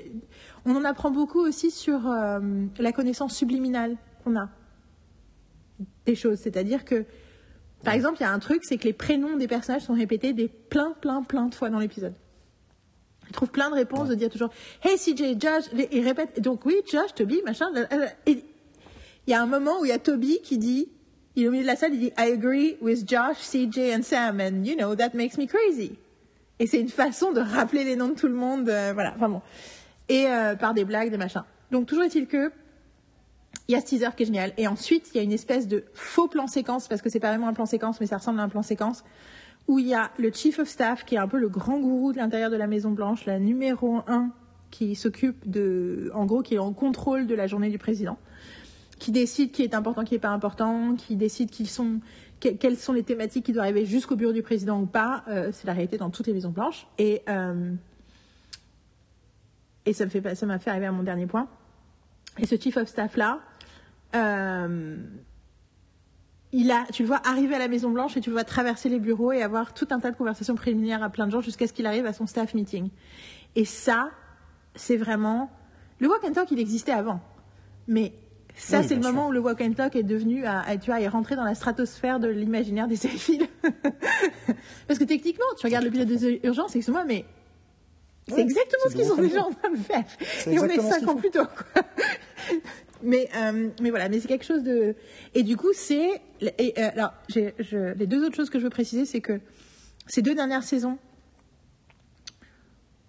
[0.66, 2.40] on en apprend beaucoup aussi sur euh,
[2.80, 4.50] la connaissance subliminale qu'on a
[6.06, 6.38] des choses.
[6.40, 7.04] C'est-à-dire que,
[7.84, 10.32] par exemple, il y a un truc, c'est que les prénoms des personnages sont répétés
[10.32, 12.14] des plein, plein, plein de fois dans l'épisode.
[13.36, 14.50] Il trouve plein de réponses de dire toujours
[14.82, 17.68] Hey CJ, Josh, il répète donc oui, Josh, Toby, machin.
[18.26, 18.46] Et
[19.28, 20.88] il y a un moment où il y a Toby qui dit,
[21.36, 24.04] il est au milieu de la salle, il dit I agree with Josh, CJ and
[24.04, 25.98] Sam, and you know that makes me crazy.
[26.60, 29.28] Et c'est une façon de rappeler les noms de tout le monde, euh, voilà, enfin
[29.28, 29.42] bon.
[30.08, 31.44] Et euh, par des blagues, des machins.
[31.72, 32.54] Donc toujours est-il que
[33.68, 34.54] il y a ce teaser qui est génial.
[34.58, 37.30] Et ensuite, il y a une espèce de faux plan séquence, parce que c'est pas
[37.30, 39.04] vraiment un plan séquence, mais ça ressemble à un plan séquence,
[39.68, 42.12] où il y a le chief of staff, qui est un peu le grand gourou
[42.14, 44.32] de l'intérieur de la Maison Blanche, la numéro un,
[44.72, 48.18] qui s'occupe de, en gros, qui est en contrôle de la journée du président,
[49.00, 52.00] qui décide qui est important, qui est pas important, qui décide qui sont,
[52.40, 55.24] que- quelles sont les thématiques qui doivent arriver jusqu'au bureau du président ou pas.
[55.28, 56.88] Euh, c'est la réalité dans toutes les Maisons Blanches.
[56.98, 57.74] Et, euh,
[59.86, 61.48] et ça me fait, ça m'a fait arriver à mon dernier point.
[62.38, 63.40] Et ce chief of staff là,
[64.16, 64.98] euh,
[66.54, 68.88] il a, tu le vois arriver à la Maison Blanche et tu le vois traverser
[68.90, 71.68] les bureaux et avoir tout un tas de conversations préliminaires à plein de gens jusqu'à
[71.68, 72.90] ce qu'il arrive à son staff meeting.
[73.56, 74.12] Et ça,
[74.76, 75.50] c'est vraiment
[76.00, 77.20] le walk and talk, il existait avant,
[77.88, 78.14] mais
[78.58, 79.30] ça, Oui, c'est le moment sûr.
[79.30, 81.56] où le walk and talk est devenu, à, à- tu vois, est rentré dans la
[81.56, 83.48] stratosphère de l'imaginaire des sériphiles.
[84.88, 87.26] Parce que techniquement, tu regardes le pilote des urgences, excuse-moi, mais
[88.28, 90.04] c'est exactement ce qu'ils sont déjà en train de faire.
[90.48, 91.84] Et on est cinq ans plus tôt, quoi.
[93.04, 94.96] Mais, euh, mais voilà, mais c'est quelque chose de.
[95.34, 96.22] Et du coup, c'est.
[96.44, 99.40] euh, alors, je- les deux autres choses que je veux préciser, c'est que
[100.08, 100.98] ces deux dernières saisons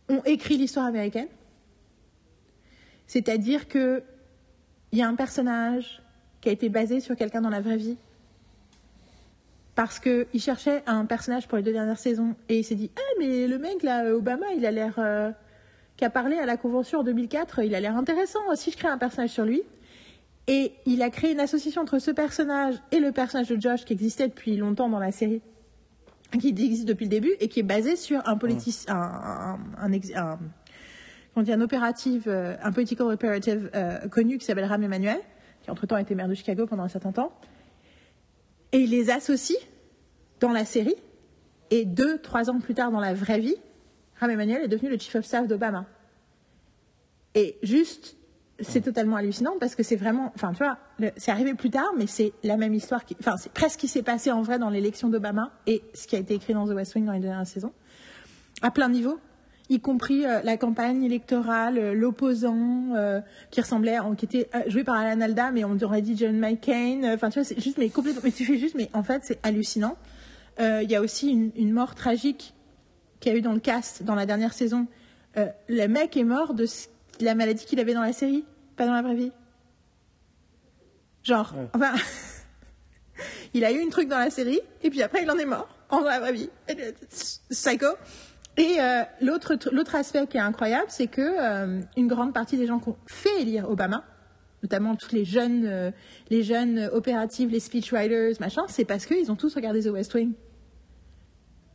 [0.09, 1.29] ont écrit l'histoire américaine.
[3.07, 4.03] C'est-à-dire que
[4.93, 6.03] il y a un personnage
[6.41, 7.97] qui a été basé sur quelqu'un dans la vraie vie.
[9.75, 13.01] Parce qu'il cherchait un personnage pour les deux dernières saisons et il s'est dit Ah,
[13.19, 14.95] mais le mec là, Obama, il a l'air.
[14.99, 15.31] euh,
[15.97, 18.89] qui a parlé à la convention en 2004, il a l'air intéressant si je crée
[18.89, 19.63] un personnage sur lui.
[20.49, 23.93] Et il a créé une association entre ce personnage et le personnage de Josh qui
[23.93, 25.43] existait depuis longtemps dans la série,
[26.39, 29.93] qui existe depuis le début et qui est basé sur un politicien, un, un, un,
[29.93, 35.19] ex- un- opérative, euh, un political operative euh, connu qui s'appelle Rahm Emanuel,
[35.63, 37.33] qui entre-temps a été maire de Chicago pendant un certain temps.
[38.73, 39.59] Et il les associe
[40.41, 40.97] dans la série.
[41.71, 43.57] Et deux, trois ans plus tard, dans la vraie vie,
[44.21, 45.87] Rahm Emanuel est devenu le chief of staff d'Obama.
[47.35, 48.16] Et juste,
[48.61, 50.79] c'est totalement hallucinant parce que c'est vraiment, enfin, tu vois,
[51.17, 53.89] c'est arrivé plus tard, mais c'est la même histoire qui, enfin, c'est presque ce qui
[53.89, 56.71] s'est passé en vrai dans l'élection d'Obama et ce qui a été écrit dans The
[56.73, 57.73] West Wing dans les dernières saisons,
[58.63, 59.19] à plein niveau,
[59.69, 64.95] y compris euh, la campagne électorale, euh, l'opposant euh, qui ressemblait, qui était joué par
[64.95, 67.03] Alan Alda, mais on aurait dit John McCain.
[67.15, 69.39] Enfin, tu vois, c'est juste, mais complètement, mais tu fais juste, mais en fait, c'est
[69.45, 69.97] hallucinant.
[70.59, 72.55] Il y a aussi une, une mort tragique
[73.21, 74.87] qu'il y a eu dans le cast dans la dernière saison.
[75.69, 76.87] Le mec est mort de ce-
[77.21, 78.45] la maladie qu'il avait dans la série,
[78.77, 79.33] pas dans la vraie vie.
[81.23, 81.69] Genre, Ouais.
[81.75, 81.93] enfin,
[83.55, 85.69] il a eu une truc dans la série, et puis après il en est mort,
[85.91, 86.51] en dans la vraie vie.
[87.51, 87.87] Psycho.
[88.59, 92.57] Et euh, l'autre tr- l'autre aspect qui est incroyable, c'est que euh, une grande partie
[92.57, 94.03] des gens qui ont fait élire Obama,
[94.63, 95.91] notamment tous les jeunes, euh,
[96.31, 100.33] les jeunes opératives, les speechwriters, machin, c'est parce qu'ils ont tous regardé The West Wing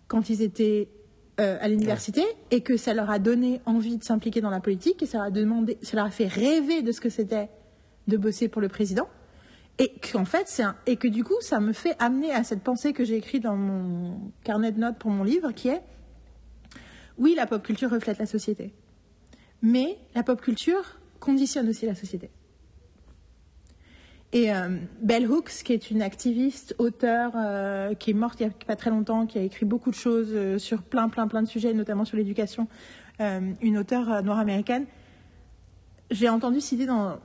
[0.08, 0.90] quand ils étaient
[1.42, 5.02] euh, à l'université et que ça leur a donné envie de s'impliquer dans la politique
[5.02, 7.50] et ça leur a demandé, ça leur a fait rêver de ce que c'était
[8.08, 9.08] de bosser pour le président.
[9.80, 12.62] Et qu'en fait c'est un, et que du coup ça me fait amener à cette
[12.62, 15.82] pensée que j'ai écrite dans mon carnet de notes pour mon livre qui est
[17.18, 18.74] oui la pop culture reflète la société.
[19.64, 22.30] Mais la pop culture conditionne aussi la société
[24.34, 28.50] et euh, Bell Hooks, qui est une activiste, auteure, euh, qui est morte il n'y
[28.52, 31.42] a pas très longtemps, qui a écrit beaucoup de choses euh, sur plein, plein, plein
[31.42, 32.68] de sujets, notamment sur l'éducation,
[33.20, 34.86] euh, une auteure noire américaine.
[36.12, 37.18] J'ai entendu citer dans,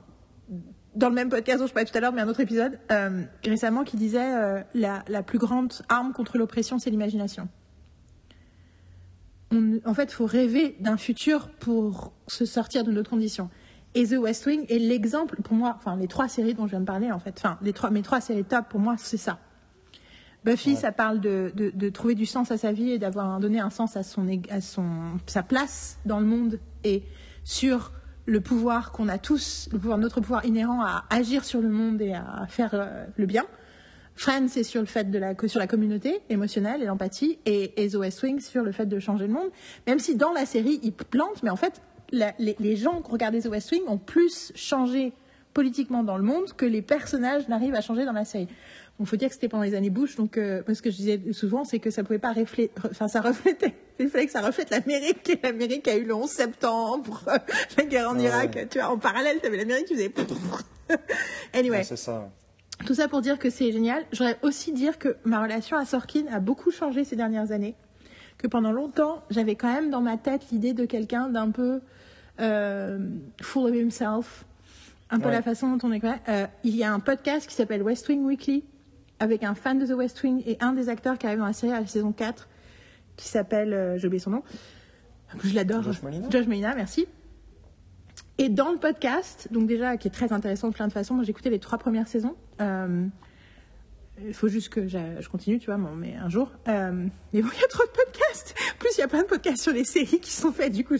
[0.95, 2.79] dans le même podcast dont je parlais tout à l'heure, mais un autre épisode,
[3.45, 7.49] récemment, qui disait la, la plus grande arme contre l'oppression, c'est l'imagination.
[9.51, 13.49] On- en fait, il faut rêver d'un futur pour se sortir de notre condition.
[13.95, 16.81] Et The West Wing est l'exemple, pour moi, enfin les trois séries dont je viens
[16.81, 19.39] de parler, en fait, enfin les trois, mes trois séries top, pour moi, c'est ça.
[20.45, 23.59] Buffy, ça parle de, de, de trouver du sens à sa vie et d'avoir donné
[23.59, 24.85] un sens à, son, à son,
[25.25, 27.03] sa place dans le monde et
[27.43, 27.91] sur
[28.25, 32.01] le pouvoir qu'on a tous, le pouvoir, notre pouvoir inhérent à agir sur le monde
[32.01, 33.45] et à faire euh, le bien.
[34.15, 37.89] Friends, c'est sur le fait de la, sur la communauté émotionnelle et l'empathie, et, et
[37.89, 39.49] The West Wing sur le fait de changer le monde.
[39.85, 41.81] Même si dans la série, ils plantent, mais en fait,
[42.11, 45.13] la- les, les gens qui regardaient The West Wing ont plus changé
[45.53, 48.47] politiquement dans le monde que les personnages n'arrivent à changer dans la série.
[48.99, 51.21] Il faut dire que c'était pendant les années Bush, donc euh, parce que je disais
[51.31, 54.69] souvent, c'est que ça pouvait pas refléter, enfin ça reflétait, il fallait que ça reflète
[54.71, 57.23] l'Amérique, et l'Amérique a eu le 11 septembre,
[57.77, 60.11] la guerre en Irak, tu vois, en parallèle, tu avais l'Amérique qui faisait...
[61.53, 61.77] anyway.
[61.77, 62.29] Ouais, c'est ça.
[62.85, 64.05] Tout ça pour dire que c'est génial.
[64.11, 67.75] J'aurais aussi dire que ma relation à Sorkin a beaucoup changé ces dernières années.
[68.37, 71.81] Que pendant longtemps, j'avais quand même dans ma tête l'idée de quelqu'un d'un peu
[72.39, 72.99] euh,
[73.41, 74.45] full of himself.
[75.09, 75.31] Un peu Ouais.
[75.31, 76.03] la façon dont on est.
[76.27, 78.65] Euh, il y a un podcast qui s'appelle West Wing Weekly
[79.19, 81.53] avec un fan de The West Wing et un des acteurs qui arrive dans la
[81.53, 82.47] série à la saison 4
[83.15, 84.43] qui s'appelle, euh, j'ai oublié son nom,
[85.43, 85.81] je l'adore.
[85.81, 87.07] Josh Molina Josh Molina, merci.
[88.37, 91.23] Et dans le podcast, donc déjà qui est très intéressant de plein de façons, moi
[91.23, 92.35] j'ai écouté les trois premières saisons.
[92.61, 93.07] Euh,
[94.25, 96.51] il faut juste que je, continue, tu vois, mais un jour.
[96.67, 96.91] Euh,
[97.33, 98.55] mais bon, il y a trop de podcasts.
[98.79, 100.71] Plus il y a plein de podcasts sur les séries qui sont faits.
[100.73, 100.95] Du coup,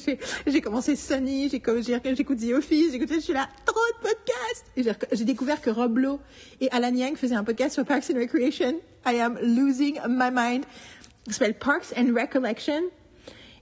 [0.45, 4.65] j'ai commencé Sunny, j'écoute The Office, j'écoute, je suis là, trop de podcasts.
[4.75, 6.19] Et j'ai découvert que Rob Lowe
[6.61, 8.75] et Alan Yang faisaient un podcast sur Parks and Recreation.
[9.05, 10.65] I am losing my mind.
[11.25, 12.83] Il s'appelle Parks and Recollection.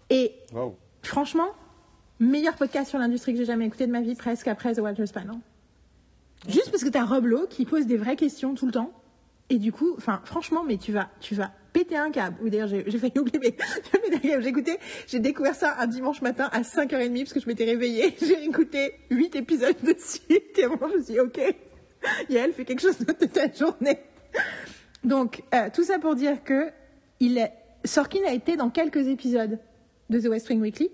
[0.09, 0.75] Et Wow.
[1.01, 1.47] franchement,
[2.19, 5.05] meilleur podcast sur l'industrie que j'ai jamais écouté de ma vie, presque après The Walter
[5.13, 5.37] Panel.
[6.47, 8.91] Juste parce que t'as Rob Lowe qui pose des vraies questions tout le temps.
[9.49, 12.37] Et du coup, enfin, franchement, mais tu vas, tu vas péter un câble.
[12.41, 13.51] Ou d'ailleurs, j'ai failli oublier, mais
[14.21, 14.79] câble.
[15.07, 18.15] J'ai découvert ça un dimanche matin à 5h30 parce que je m'étais réveillée.
[18.21, 20.57] J'ai écouté 8 épisodes de suite.
[20.57, 21.39] Et à un moment, je me suis dit, ok,
[22.29, 23.99] Yael fait quelque chose de ta journée.
[25.03, 26.71] Donc, euh, tout ça pour dire que
[27.19, 29.59] il est, Sorkin a été dans quelques épisodes
[30.09, 30.89] de The West Wing Weekly.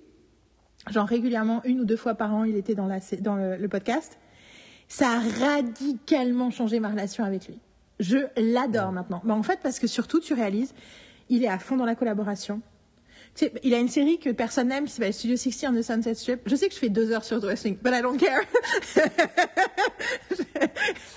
[0.89, 4.17] Genre régulièrement, une ou deux fois par an, il était dans, la, dans le podcast.
[4.87, 7.59] Ça a radicalement changé ma relation avec lui.
[8.01, 9.21] Je l'adore maintenant.
[9.23, 10.73] Mais en fait, parce que surtout, tu réalises,
[11.29, 12.61] il est à fond dans la collaboration.
[13.33, 16.15] Sais, il a une série que personne n'aime qui s'appelle Studio 60 on the Sunset
[16.15, 16.41] Strip.
[16.45, 18.41] Je sais que je fais deux heures sur The West Wing, but I don't care.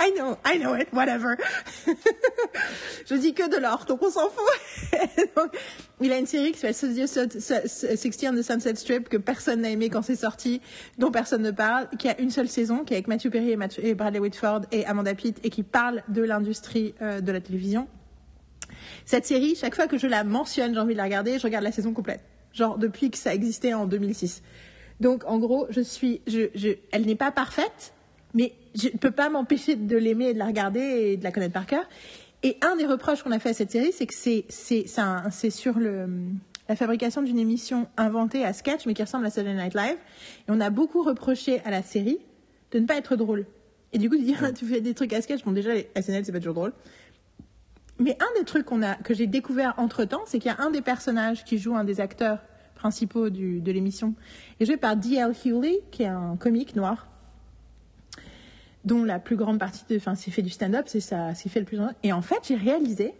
[0.00, 1.36] I know, I know it, whatever.
[3.06, 5.50] je dis que de l'or, donc on s'en fout.
[6.00, 7.36] il a une série qui s'appelle Studio 60
[8.30, 10.60] on the Sunset Strip que personne n'a aimé quand c'est sorti,
[10.98, 13.94] dont personne ne parle, qui a une seule saison, qui est avec Matthew Perry et
[13.94, 17.88] Bradley Whitford et Amanda Pitt et qui parle de l'industrie euh, de la télévision.
[19.04, 21.64] Cette série, chaque fois que je la mentionne, j'ai envie de la regarder, je regarde
[21.64, 22.20] la saison complète.
[22.52, 24.42] Genre depuis que ça existait en 2006.
[25.00, 27.92] Donc en gros, je suis, je, je, elle n'est pas parfaite,
[28.32, 31.32] mais je ne peux pas m'empêcher de l'aimer et de la regarder et de la
[31.32, 31.84] connaître par cœur.
[32.42, 36.06] Et un des reproches qu'on a fait à cette série, c'est que c'est, sur le,
[36.68, 39.96] la fabrication d'une émission inventée à sketch, mais qui ressemble à Saturday Night Live.
[40.46, 42.18] Et on a beaucoup reproché à la série
[42.72, 43.46] de ne pas être drôle.
[43.94, 45.42] Et du coup, tu dis, tu fais des trucs à sketch.
[45.44, 46.72] Bon, déjà, les SNL, c'est pas toujours drôle.
[48.04, 48.66] Mais un des trucs
[49.02, 51.84] que j'ai découvert entre temps, c'est qu'il y a un des personnages qui joue un
[51.84, 52.38] des acteurs
[52.74, 54.14] principaux de l'émission,
[54.60, 55.32] est joué par D.L.
[55.42, 57.08] Hewley, qui est un comique noir,
[58.84, 61.60] dont la plus grande partie de, enfin, s'il fait du stand-up, c'est ça, s'il fait
[61.60, 61.78] le plus.
[62.02, 63.14] Et en fait, j'ai réalisé,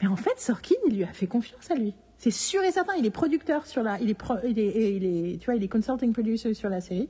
[0.00, 1.92] mais en fait, Sorkin, il lui a fait confiance à lui.
[2.18, 4.58] C'est sûr et certain, il est producteur sur la, il est, il
[5.04, 7.08] est, tu vois, il est consulting producer sur la série.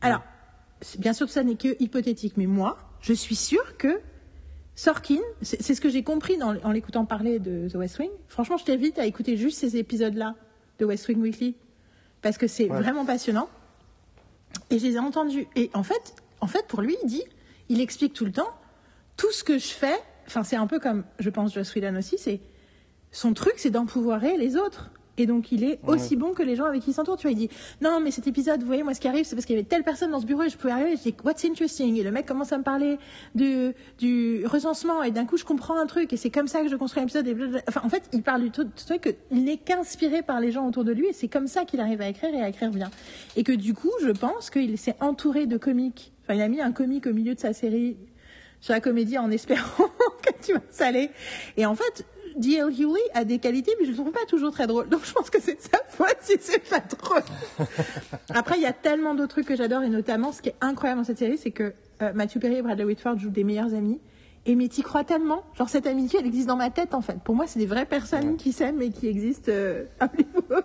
[0.00, 0.22] Alors,
[1.00, 4.00] bien sûr que ça n'est que hypothétique, mais moi, je suis sûre que
[4.80, 8.08] Sorkin, c'est ce que j'ai compris dans, en l'écoutant parler de The West Wing.
[8.28, 10.36] Franchement, je t'invite à écouter juste ces épisodes-là
[10.78, 11.54] de West Wing Weekly,
[12.22, 12.78] parce que c'est Ouais.
[12.80, 13.50] vraiment passionnant.
[14.70, 15.46] Et je les ai entendus.
[15.54, 17.22] Et en fait, en fait, pour lui, il dit,
[17.68, 18.48] il explique tout le temps,
[19.18, 22.16] tout ce que je fais, enfin, c'est un peu comme, je pense, Joss Whedon aussi,
[22.16, 22.40] c'est,
[23.12, 24.90] son truc, c'est d'empouvoirer les autres.
[25.18, 27.16] Et donc, il est aussi bon que les gens avec qui il s'entoure.
[27.16, 27.50] Tu vois, il dit,
[27.80, 29.68] non, mais cet épisode, vous voyez, moi, ce qui arrive, c'est parce qu'il y avait
[29.68, 31.96] telle personne dans ce bureau et je pouvais arriver, je dis, what's interesting?
[31.96, 32.98] Et le mec commence à me parler
[33.34, 36.68] du, du recensement et d'un coup, je comprends un truc et c'est comme ça que
[36.68, 37.62] je construis un épisode et blablabla.
[37.68, 40.52] Enfin, en fait, il parle du tout, du truc que il n'est qu'inspiré par les
[40.52, 42.70] gens autour de lui et c'est comme ça qu'il arrive à écrire et à écrire
[42.70, 42.90] bien.
[43.36, 46.12] Et que du coup, je pense qu'il s'est entouré de comiques.
[46.22, 47.96] Enfin, il a mis un comique au milieu de sa série
[48.60, 49.88] sur la comédie en espérant
[50.22, 51.10] que tu vas saler.
[51.56, 52.04] Et en fait,
[52.36, 52.70] D.L.
[52.70, 54.88] Hewley a des qualités, mais je le trouve pas toujours très drôle.
[54.90, 57.22] Donc je pense que c'est de sa faute si c'est pas drôle.
[58.30, 61.00] Après, il y a tellement d'autres trucs que j'adore, et notamment, ce qui est incroyable
[61.00, 61.72] dans cette série, c'est que
[62.02, 64.00] euh, Matthew Perry et Bradley Whitford jouent des meilleurs amis.
[64.46, 67.20] Et mais t'y crois tellement, genre cette amitié, elle existe dans ma tête en fait.
[67.22, 70.64] Pour moi, c'est des vraies personnes qui s'aiment et qui existent euh, à Hollywood.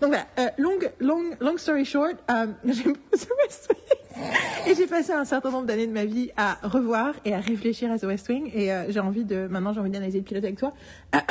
[0.00, 4.28] Donc voilà, euh, long, long, long story short, euh, j'aime beaucoup The West Wing.
[4.68, 7.90] Et j'ai passé un certain nombre d'années de ma vie à revoir et à réfléchir
[7.90, 8.48] à The West Wing.
[8.54, 10.72] Et euh, j'ai envie de, maintenant, j'ai envie d'analyser le pilote avec toi.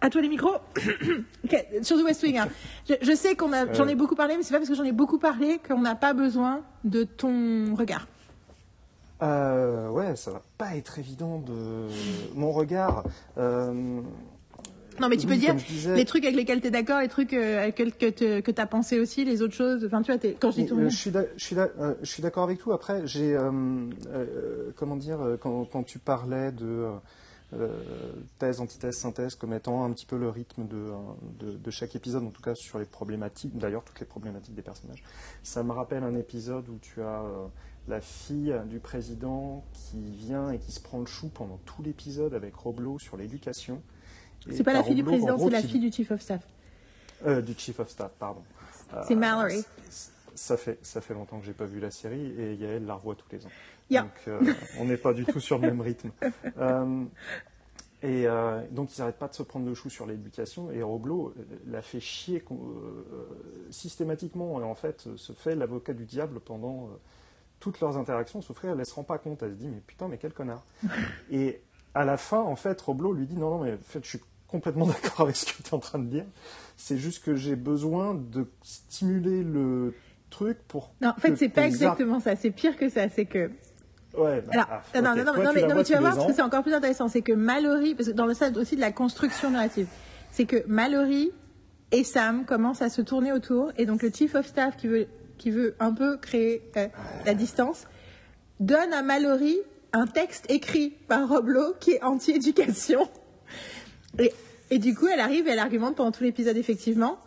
[0.00, 0.54] À toi les micros.
[1.82, 2.38] Sur The West Wing.
[2.38, 2.48] hein.
[2.88, 4.84] Je, je sais qu'on a, j'en ai beaucoup parlé, mais c'est pas parce que j'en
[4.84, 8.06] ai beaucoup parlé qu'on n'a pas besoin de ton regard.
[9.22, 11.88] Euh, ouais, ça va pas être évident de
[12.34, 13.04] mon regard.
[13.36, 14.00] euh,
[15.00, 17.08] Non, mais tu oui, peux dire disais- les trucs avec lesquels tu es d'accord, les
[17.08, 19.84] trucs euh, lesquels que, que tu as pensé aussi, les autres choses.
[19.84, 22.44] Enfin, tu vois, quand je dis Mais, tout euh, je suis je suis euh, d'accord
[22.44, 22.72] avec tout.
[22.72, 23.50] Après, j'ai euh,
[24.08, 26.86] euh, comment dire euh, quand, quand tu parlais de
[27.54, 27.68] euh,
[28.38, 30.92] thèse, antithèse, synthèse comme étant un petit peu le rythme de, euh,
[31.40, 34.62] de, de chaque épisode, en tout cas sur les problématiques, d'ailleurs toutes les problématiques des
[34.62, 35.02] personnages.
[35.42, 37.46] Ça me rappelle un épisode où tu as euh,
[37.88, 42.34] la fille du président qui vient et qui se prend le chou pendant tout l'épisode
[42.34, 43.80] avec Roblo sur l'éducation.
[44.50, 46.42] C'est pas la fille du Roblo, président, c'est la qui- fille du chief of staff.
[47.26, 48.42] euh, du chief of staff, pardon.
[49.06, 49.62] C'est Euh, Mallory.
[49.90, 52.94] c- Ça fait, ça fait longtemps que j'ai pas vu la série et Yael la
[52.94, 53.50] revoit tous les ans.
[53.90, 54.02] Yeah.
[54.02, 56.10] Donc euh, on n'est pas du tout sur le même rythme.
[58.02, 58.26] Et
[58.70, 61.34] donc ils n'arrêtent pas de se prendre le chou sur l'éducation et Roblo
[61.66, 62.44] la fait chier
[63.70, 66.90] systématiquement et en fait se fait l'avocat du diable pendant
[67.60, 69.42] toutes leurs interactions, sauf qu'elle ne se rend pas compte.
[69.42, 70.64] Elle se dit mais putain mais quel connard.
[71.30, 71.60] et
[71.94, 74.20] à la fin en fait Roblo lui dit non non mais en fait je suis
[74.46, 76.24] complètement d'accord avec ce que tu es en train de dire.
[76.76, 79.94] C'est juste que j'ai besoin de stimuler le
[80.30, 80.92] truc pour.
[81.00, 82.36] Non, en fait, c'est pas exactement ça.
[82.36, 83.08] C'est pire que ça.
[83.08, 83.50] C'est que
[84.16, 86.00] Ouais, bah, Alors, ah, non, non, non, Toi, non, tu mais, non, mais tu vas
[86.00, 87.08] voir parce que c'est encore plus intéressant.
[87.08, 89.86] C'est que Mallory, parce que dans le sens aussi de la construction narrative,
[90.30, 91.30] c'est que Mallory
[91.92, 95.06] et Sam commencent à se tourner autour, et donc le chief of staff qui veut,
[95.38, 96.88] qui veut un peu créer euh,
[97.24, 97.86] la distance,
[98.60, 99.56] donne à Mallory
[99.92, 103.08] un texte écrit par Roblo qui est anti-éducation.
[104.18, 104.32] Et,
[104.70, 107.18] et du coup, elle arrive et elle argumente pendant tout l'épisode, effectivement.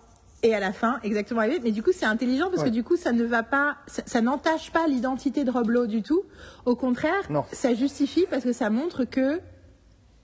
[0.44, 1.60] Et à la fin, exactement arrivé.
[1.64, 2.70] Mais du coup, c'est intelligent parce Ouais.
[2.70, 6.02] que du coup, ça ne va pas, ça, ça n'entache pas l'identité de Roblo du
[6.02, 6.24] tout.
[6.66, 7.46] Au contraire, Non.
[7.52, 9.40] ça justifie parce que ça montre que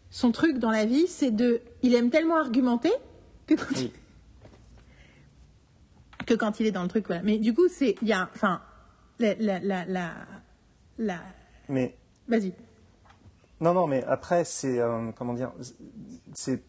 [0.09, 2.91] son truc dans la vie, c'est de, il aime tellement argumenter
[3.45, 3.91] que quand, Oui.
[6.27, 7.23] Que quand il est dans le truc, voilà.
[7.23, 8.61] Mais du coup, c'est, il y a, enfin,
[9.17, 9.85] la, la,
[10.99, 11.19] la,
[11.69, 11.95] Mais
[12.27, 12.53] vas-y.
[13.61, 15.51] non, non, mais après, c'est euh, comment dire,
[16.33, 16.61] c'est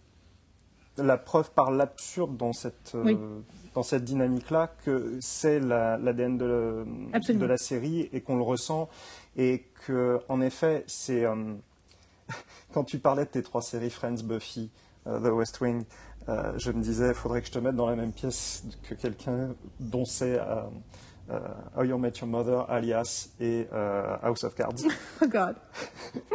[0.96, 3.40] la preuve par l'absurde dans cette euh,
[3.74, 6.84] dans cette dynamique-là que c'est la- l'ADN de,
[7.38, 8.88] de la série et qu'on le ressent
[9.36, 11.54] et que en effet, c'est euh,
[12.72, 14.70] quand tu parlais de tes trois séries Friends, Buffy,
[15.04, 15.84] The West Wing.
[16.28, 18.94] Euh, je me disais, il faudrait que je te mette dans la même pièce que
[18.94, 20.62] quelqu'un dont c'est euh,
[21.30, 21.38] euh,
[21.76, 23.66] How You Met Your Mother, Alias et
[24.22, 24.74] House of Cards.
[25.22, 25.56] Oh God.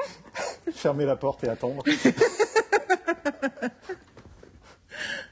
[0.73, 1.83] fermer la porte et attendre.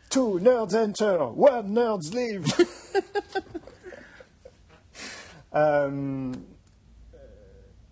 [0.09, 2.45] Two nerds enter, one nerds leave.
[5.55, 6.31] Euh,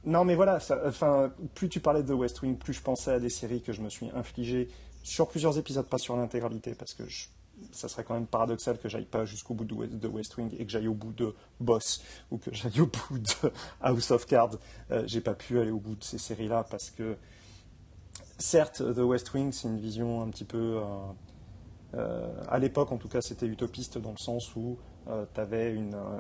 [0.05, 3.11] non, mais voilà, ça- enfin, plus tu parlais de The West Wing, plus je pensais
[3.11, 4.69] à des séries que je me suis infligées
[5.03, 7.03] sur plusieurs épisodes, pas sur l'intégralité, parce que
[7.71, 10.71] ça serait quand même paradoxal que j'aille pas jusqu'au bout de West, Wing et que
[10.71, 14.57] j'aille au bout de Boss ou que j'aille au bout de House of Cards.
[14.91, 17.17] Euh, J'ai pas pu aller au bout de ces séries-là parce que,
[18.37, 20.79] certes, The West Wing, c'est une vision un petit peu.
[20.81, 20.83] euh,
[21.95, 24.77] euh, à l'époque, en tout cas, c'était utopiste dans le sens où
[25.33, 25.75] tu avais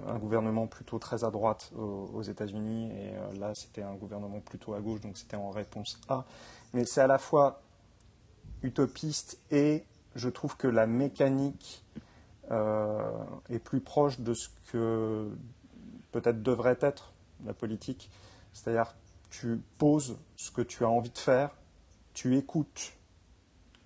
[0.07, 4.73] un gouvernement plutôt très à droite aux, aux États-Unis et là, c'était un gouvernement plutôt
[4.73, 6.25] à gauche, donc c'était en réponse à.
[6.73, 7.61] Mais c'est à la fois
[8.63, 9.85] utopiste et
[10.15, 11.83] je trouve que la mécanique
[12.51, 13.11] euh,
[13.49, 15.29] est plus proche de ce que
[16.11, 17.13] peut-être devrait être
[17.45, 18.09] la politique.
[18.53, 18.95] C'est-à-dire,
[19.29, 21.51] tu poses ce que tu as envie de faire,
[22.13, 22.93] tu écoutes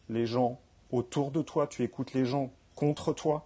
[0.09, 0.59] les gens
[0.91, 3.45] autour de toi, tu écoutes les gens contre toi,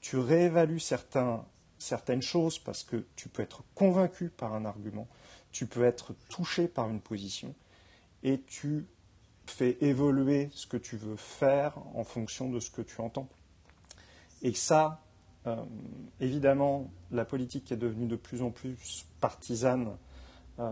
[0.00, 5.06] tu réévalues certaines choses parce que tu peux être convaincu par un argument,
[5.52, 7.54] tu peux être touché par une position,
[8.22, 8.86] et tu
[9.46, 13.28] fais évoluer ce que tu veux faire en fonction de ce que tu entends.
[14.42, 15.02] Et ça,
[15.46, 15.56] euh,
[16.20, 19.96] évidemment, la politique qui est devenue de plus en plus partisane
[20.58, 20.70] euh,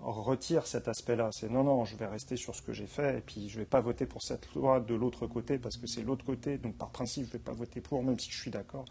[0.00, 1.30] retire cet aspect-là.
[1.32, 3.60] C'est non, non, je vais rester sur ce que j'ai fait et puis je ne
[3.60, 6.76] vais pas voter pour cette loi de l'autre côté parce que c'est l'autre côté, donc
[6.76, 8.84] par principe, je ne vais pas voter pour, même si je suis d'accord.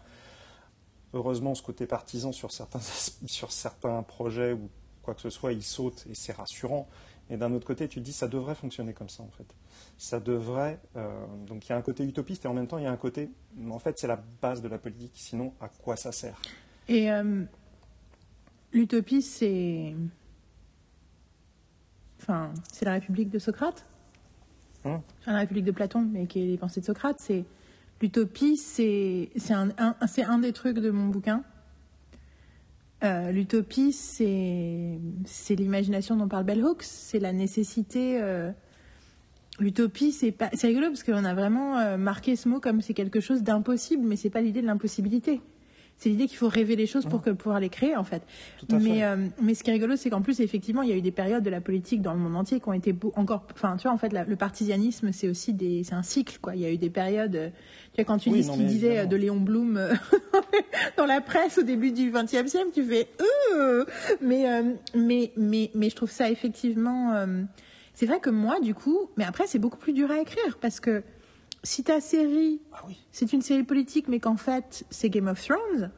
[1.12, 2.80] Heureusement, ce côté partisan sur certains,
[3.26, 4.70] sur certains projets ou
[5.02, 6.88] quoi que ce soit, il saute et c'est rassurant.
[7.30, 9.46] Et d'un autre côté, tu te dis, ça devrait fonctionner comme ça, en fait.
[9.96, 10.78] Ça devrait.
[10.96, 12.92] euh, donc, il y a un côté utopiste et en même temps, il y a
[12.92, 13.30] un côté.
[13.70, 15.12] En fait, c'est la base de la politique.
[15.14, 16.40] Sinon, à quoi ça sert?
[16.88, 17.44] Et euh,
[18.72, 19.94] l'utopie, c'est.
[22.20, 23.84] Enfin, c'est la République de Socrate?
[24.84, 25.00] Hum.
[25.20, 27.18] Enfin, la République de Platon, mais qui est les pensées de Socrate.
[27.18, 27.44] C'est
[28.00, 31.44] l'utopie, c'est un, un- c'est un des trucs de mon bouquin.
[33.02, 36.82] Euh, l'utopie, c'est l'imagination dont parle Bell Hooks.
[36.82, 38.20] C'est la nécessité.
[38.20, 38.50] euh,
[39.58, 43.20] L'utopie, c'est pas, rigolo parce qu'on a vraiment euh, marqué ce mot comme c'est quelque
[43.20, 45.40] chose d'impossible, mais c'est pas l'idée de l'impossibilité.
[46.02, 48.22] C'est l'idée qu'il faut rêver les choses pour que pouvoir les créer en fait.
[48.70, 51.00] Mais euh, mais ce qui est rigolo, c'est qu'en plus effectivement, il y a eu
[51.00, 53.44] des périodes de la politique dans le monde entier qui ont été encore.
[53.54, 56.56] Enfin, tu vois, en fait, la- le partisanisme, c'est aussi des, c'est un cycle quoi.
[56.56, 57.36] Il y a eu des périodes.
[57.36, 57.48] euh,
[57.94, 59.10] Tu vois, quand tu Oui, lis ce qu'il disait évidemment.
[59.10, 59.94] de Léon Blum euh,
[60.96, 63.08] dans la presse au début du XXe siècle, tu fais.
[63.54, 63.84] Euh
[64.20, 64.62] mais euh,
[64.94, 67.12] mais mais mais je trouve ça effectivement.
[67.14, 67.42] euh,
[67.94, 70.80] c'est vrai que moi, du coup, mais après, c'est beaucoup plus dur à écrire parce
[70.80, 71.02] que
[71.62, 72.98] si ta série, Ah oui.
[73.12, 75.90] c'est une série politique, mais qu'en fait, c'est Game of Thrones,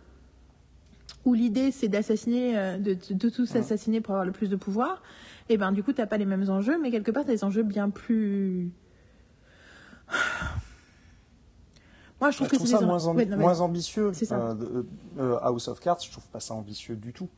[1.25, 4.57] où l'idée, c'est d'assassiner, euh, de, de, de tous assassiner pour avoir le plus de
[4.57, 5.03] pouvoir,
[5.49, 7.63] et ben, du coup, t'as pas les mêmes enjeux, mais quelque part, t'as des enjeux
[7.63, 8.71] bien plus.
[12.21, 13.61] Moi, je trouve Je que c'est ça des en- moins, ambi- Ouais, non, mais- moins
[13.61, 14.13] ambitieux.
[14.13, 14.37] Ça.
[14.51, 14.83] euh,
[15.19, 17.29] euh, House of Cards, je trouve pas ça ambitieux du tout.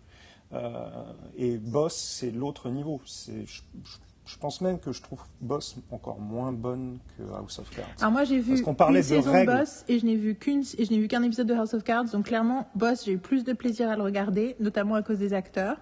[0.53, 3.01] Euh, et Boss, c'est l'autre niveau.
[3.07, 3.97] C'est, je, je-
[4.27, 7.87] je pense même que je trouve Boss encore moins bonne que House of Cards.
[8.01, 9.53] Alors moi j'ai vu Parce qu'on parlait une de saison règles.
[9.57, 11.85] Boss et je n'ai vu qu'une et je n'ai vu qu'un épisode de House of
[11.85, 15.19] Cards donc clairement Boss j'ai eu plus de plaisir à le regarder notamment à cause
[15.19, 15.77] des acteurs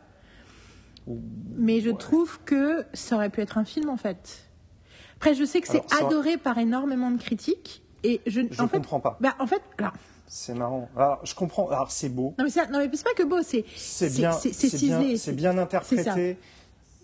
[1.56, 1.96] mais je ouais.
[1.96, 4.48] trouve que ça aurait pu être un film en fait.
[5.16, 9.00] Après je sais que c'est ça- adoré par énormément de critiques et je, fait comprends
[9.00, 9.16] pas.
[9.20, 9.92] bah en fait alors
[10.26, 10.88] C'est marrant.
[10.96, 11.68] Alors, je comprends.
[11.68, 12.34] Alors, c'est beau.
[12.38, 16.36] non mais c'est pas que beau c'est C'est bien, c'est bien, interprété.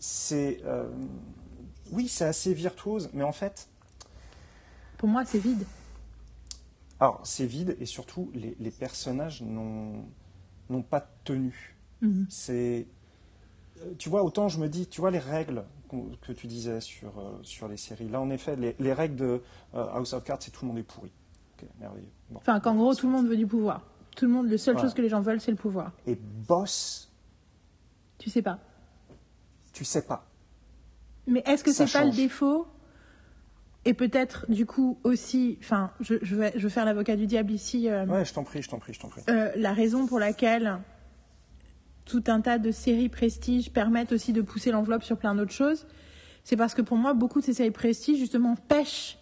[0.01, 0.89] C'est, euh,
[1.93, 3.69] oui, c'est assez virtuose, mais en fait,
[4.97, 5.65] pour moi c'est vide.
[6.99, 10.03] alors c'est vide et surtout les, les personnages n'ont
[10.89, 11.77] pas de tenue.
[12.01, 12.27] Mhm.
[12.31, 12.87] C'est,
[13.99, 15.65] tu vois, autant je me dis, tu vois les règles
[16.23, 18.09] que tu disais sur euh, sur les séries.
[18.09, 19.43] Là, en effet, les, les règles de
[19.75, 21.11] euh, House of Cards, c'est tout le monde est pourri.
[21.79, 22.09] Merveilleux.
[22.31, 22.39] Bon.
[22.39, 23.83] Enfin qu'en gros tout le monde veut du pouvoir.
[24.17, 24.89] Tout le monde le seule Voilà.
[24.89, 25.93] chose que les gens veulent c'est le pouvoir.
[26.07, 27.11] Et Boss,
[28.18, 28.59] Tu sais pas.
[29.81, 30.27] Tu sais pas.
[31.27, 32.67] Mais est-ce que c'est pas le défaut
[33.87, 37.51] Et peut-être, du coup, aussi, enfin, je, je vais, je vais faire l'avocat du diable
[37.51, 37.89] ici.
[37.89, 39.23] euh, Ouais, je t'en prie, je t'en prie, je t'en prie.
[39.31, 40.81] euh, la raison pour laquelle
[42.05, 45.87] tout un tas de séries prestige permettent aussi de pousser l'enveloppe sur plein d'autres choses,
[46.45, 49.17] c'est parce que pour moi, beaucoup de ces séries prestige, justement, pêchent.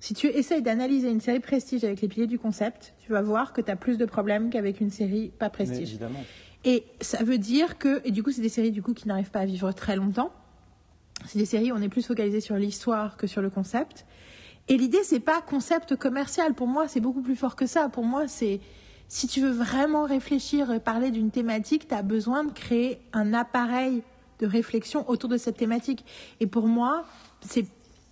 [0.00, 3.54] Si tu essayes d'analyser une série prestige avec les piliers du concept, tu vas voir
[3.54, 5.88] que tu as plus de problèmes qu'avec une série pas Mais prestige.
[5.88, 6.22] évidemment.
[6.64, 9.30] Et ça veut dire que, et du coup, c'est des séries du coup qui n'arrivent
[9.30, 10.32] pas à vivre très longtemps.
[11.26, 14.06] C'est des séries où on est plus focalisé sur l'histoire que sur le concept.
[14.68, 16.54] Et l'idée, c'est pas concept commercial.
[16.54, 17.88] Pour moi, c'est beaucoup plus fort que ça.
[17.88, 18.60] Pour moi, c'est
[19.08, 23.34] si tu veux vraiment réfléchir et parler d'une thématique, tu as besoin de créer un
[23.34, 24.02] appareil
[24.38, 26.04] de réflexion autour de cette thématique.
[26.38, 27.04] Et pour moi,
[27.40, 27.66] c'est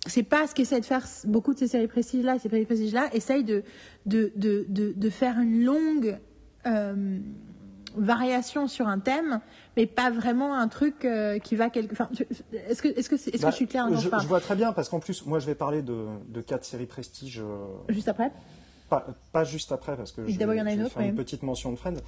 [0.05, 2.93] c'est pas ce qu'essaient de faire beaucoup de ces séries prestige là, ces séries prestige
[2.93, 3.63] là, essayent de
[4.05, 6.17] de, de, de, de faire une longue
[6.65, 7.19] euh,
[7.99, 9.41] variation sur un thème,
[9.77, 11.91] mais pas vraiment un truc euh, qui va quelque.
[11.91, 12.09] Enfin,
[12.67, 14.89] est-ce que, est-ce que, est-ce Bah, que je suis claire je, vois très bien, parce
[14.89, 18.31] qu'en plus, moi, je vais parler de, de quatre séries prestige, euh, Juste après.
[18.89, 21.03] pas, pas juste après, parce que je, il y en a une vais autre, faire
[21.07, 22.01] une petite mention de Friends.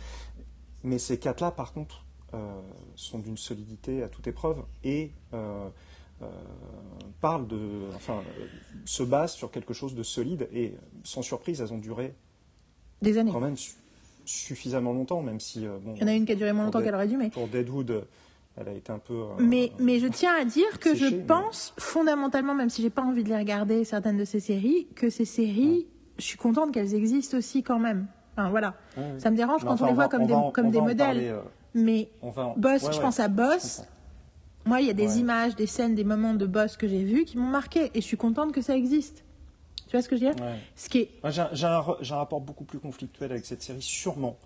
[0.84, 2.62] Mais ces quatre-là, par contre, euh,
[2.96, 5.70] sont d'une solidité à toute épreuve et euh,
[7.20, 8.46] parlent de, enfin, euh,
[8.86, 12.16] se basent sur quelque chose de solide et sans surprise, elles ont duré
[13.02, 13.32] Des années.
[13.32, 13.58] quand même
[14.26, 16.66] suffisamment longtemps, même si euh, bon, Il y en a une qui a duré moins
[16.66, 17.30] longtemps qu'elle aurait dû, mais.
[17.30, 18.06] pour Deadwood,
[18.58, 19.14] elle a été un peu.
[19.14, 22.90] euh, Mais, mais je tiens à dire que je mais- pense fondamentalement, même si j'ai
[22.90, 25.88] pas envie de les regarder, certaines de ces séries, que ces séries,
[26.18, 28.08] je suis contente qu'elles existent aussi quand même.
[28.38, 28.76] Enfin, voilà.
[28.98, 29.20] Ouais, ouais.
[29.20, 30.98] Ça me dérange Mais quand enfin, on les voit comme des, en- comme des modèles.
[30.98, 31.40] parler, euh,
[31.74, 33.84] Mais en- Boss, je pense à Boss.
[34.66, 37.26] Moi, il y a des images, des scènes, des moments de Boss que j'ai vus
[37.26, 37.86] qui m'ont marqué.
[37.96, 39.24] Et je suis contente que ça existe.
[39.92, 40.56] Tu vois ce que je veux dire Ouais.
[40.74, 41.12] Ce qui est.
[41.52, 44.38] J'ai un, rapport beaucoup plus conflictuel avec cette série, sûrement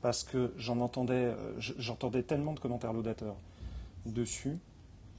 [0.00, 3.36] parce que j'en entendais, euh, j'entendais tellement de commentaires laudateurs
[4.06, 4.56] dessus,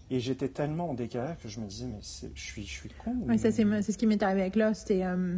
[0.10, 3.16] et j'étais tellement en décalage que je me disais mais je suis, je suis con.
[3.28, 4.90] Ouais, ça, ou- c'est c'est ce qui m'est arrivé avec Lost.
[4.90, 5.38] Et, euh,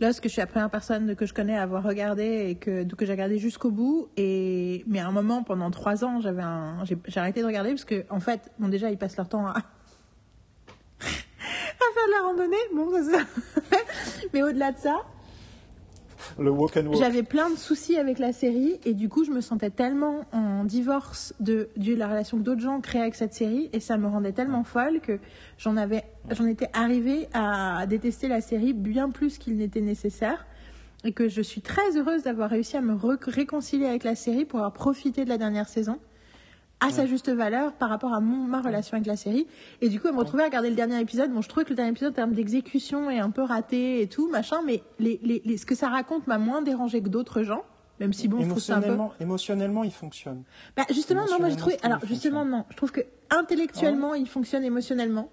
[0.00, 2.84] Lost, que je suis la première personne que je connais à avoir regardé et que,
[2.84, 4.10] que j'ai regardé jusqu'au bout.
[4.18, 6.42] Et, mais à un moment, pendant trois ans, j'avais
[7.06, 9.62] j'ai arrêté de regarder parce que, en fait, bon, déjà, ils passent leur temps à
[11.96, 12.56] faire de la randonnée?
[12.74, 13.76] Bon, ça, ça-
[14.32, 14.96] mais au-delà de ça,
[16.38, 16.96] le walk and walk.
[16.98, 20.64] j'avais plein de soucis avec la série et du coup, je me sentais tellement en
[20.64, 24.06] divorce de, de la relation que d'autres gens créaient avec cette série et ça me
[24.06, 25.18] rendait tellement folle que
[25.58, 30.46] j'en avais, j'en étais arrivée à détester la série bien plus qu'il n'était nécessaire
[31.04, 32.94] et que je suis très heureuse d'avoir réussi à me
[33.28, 35.98] réconcilier avec la série pour avoir profité de la dernière saison
[36.80, 39.46] à sa juste valeur par rapport à mon, ma relation avec la série.
[39.80, 41.70] Et du coup, à me retrouver à regarder le dernier épisode, bon, je trouvais que
[41.70, 45.18] le dernier épisode, en termes d'exécution, est un peu raté et tout, machin, mais les,
[45.22, 47.62] les, les- ce que ça raconte m'a moins dérangé que d'autres gens,
[47.98, 48.94] même si bon, je trouve ça un peu...
[49.20, 50.42] émotionnellement, il fonctionne.
[50.76, 51.76] Bah, justement, non, moi j'ai trouvé.
[51.76, 52.64] je trouve Alors, justement, non.
[52.70, 53.00] Je trouve que
[53.30, 55.30] intellectuellement, il fonctionne émotionnellement.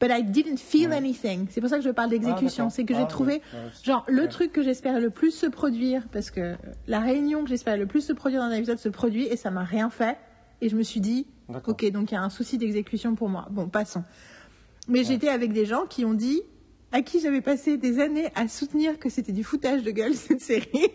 [0.00, 0.96] But I didn't feel Ouais.
[0.96, 1.46] anything.
[1.50, 2.64] C'est pour ça que je parle d'exécution.
[2.64, 2.72] d'accord.
[2.76, 3.32] c'est que j'ai Ah, trouvé.
[3.34, 3.42] Ouais.
[3.82, 4.28] genre, le Ouais.
[4.28, 6.54] truc que j'espérais le plus se produire, parce que
[6.86, 9.50] la réunion que j'espérais le plus se produire dans un épisode se produit et ça
[9.50, 10.16] m'a rien fait.
[10.60, 11.26] Et je me suis dit,
[11.66, 13.46] ok, donc il y a un souci d'exécution pour moi.
[13.50, 14.04] Bon, passons.
[14.88, 16.42] Mais j'étais avec des gens qui ont dit,
[16.92, 20.40] à qui j'avais passé des années à soutenir que c'était du foutage de gueule cette
[20.40, 20.88] série,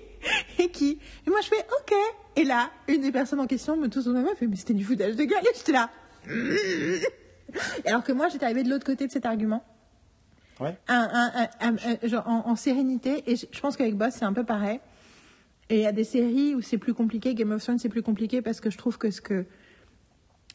[0.59, 1.93] et qui, et moi je fais ok.
[2.35, 4.83] Et là, une des personnes en question me touche au même fait, mais c'était du
[4.83, 5.89] foutage de gueule, et j'étais là.
[7.85, 9.63] Alors que moi j'étais arrivée de l'autre côté de cet argument,
[10.59, 10.75] Ouais.
[10.87, 14.13] un, un- un- un- un- genre en, en sérénité, et je, je pense qu'avec Boss
[14.17, 14.79] c'est un peu pareil.
[15.73, 18.03] Et il y a des séries où c'est plus compliqué, Game of Thrones c'est plus
[18.03, 19.47] compliqué parce que je trouve que ce que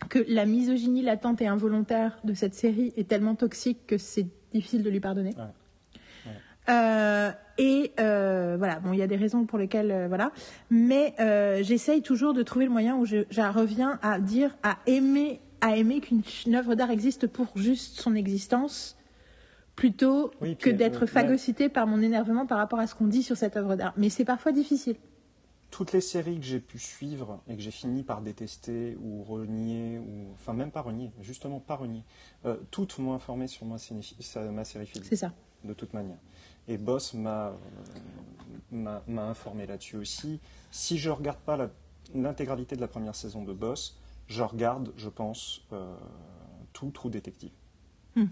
[0.08, 4.84] que la misogynie latente et involontaire de cette série est tellement toxique que c'est difficile
[4.84, 5.34] de lui pardonner.
[5.36, 6.32] Ouais.
[6.68, 10.30] Euh, et euh, voilà, bon, il y a des raisons pour lesquelles, euh, voilà.
[10.70, 11.14] Mais
[11.62, 15.76] j'essaye toujours de trouver le moyen où je, je reviens à dire, à aimer, à
[15.76, 18.96] aimer qu'une œuvre d'art existe pour juste son existence,
[19.78, 23.06] plutôt Oui, que puis, d'être euh, phagocyté par mon énervement par rapport à ce qu'on
[23.06, 23.94] dit sur cette œuvre d'art.
[23.96, 24.96] Mais c'est parfois difficile.
[25.70, 30.00] Toutes les séries que j'ai pu suivre et que j'ai fini par détester ou renier,
[30.00, 32.02] ou enfin même pas renier, justement pas renier,
[32.44, 33.76] euh, toutes m'ont informé sur ma,
[34.50, 35.04] ma série film.
[35.04, 35.32] C'est ça.
[35.62, 36.18] de toute manière.
[36.66, 37.52] Et Boss m'a
[38.72, 40.40] euh, informé là-dessus aussi.
[40.72, 41.70] Si je regarde pas
[42.16, 43.96] l'intégralité de la première saison de Boss,
[44.26, 45.94] je regarde, je pense, euh,
[46.72, 47.52] tout Trou Détective.
[48.16, 48.26] Hmm.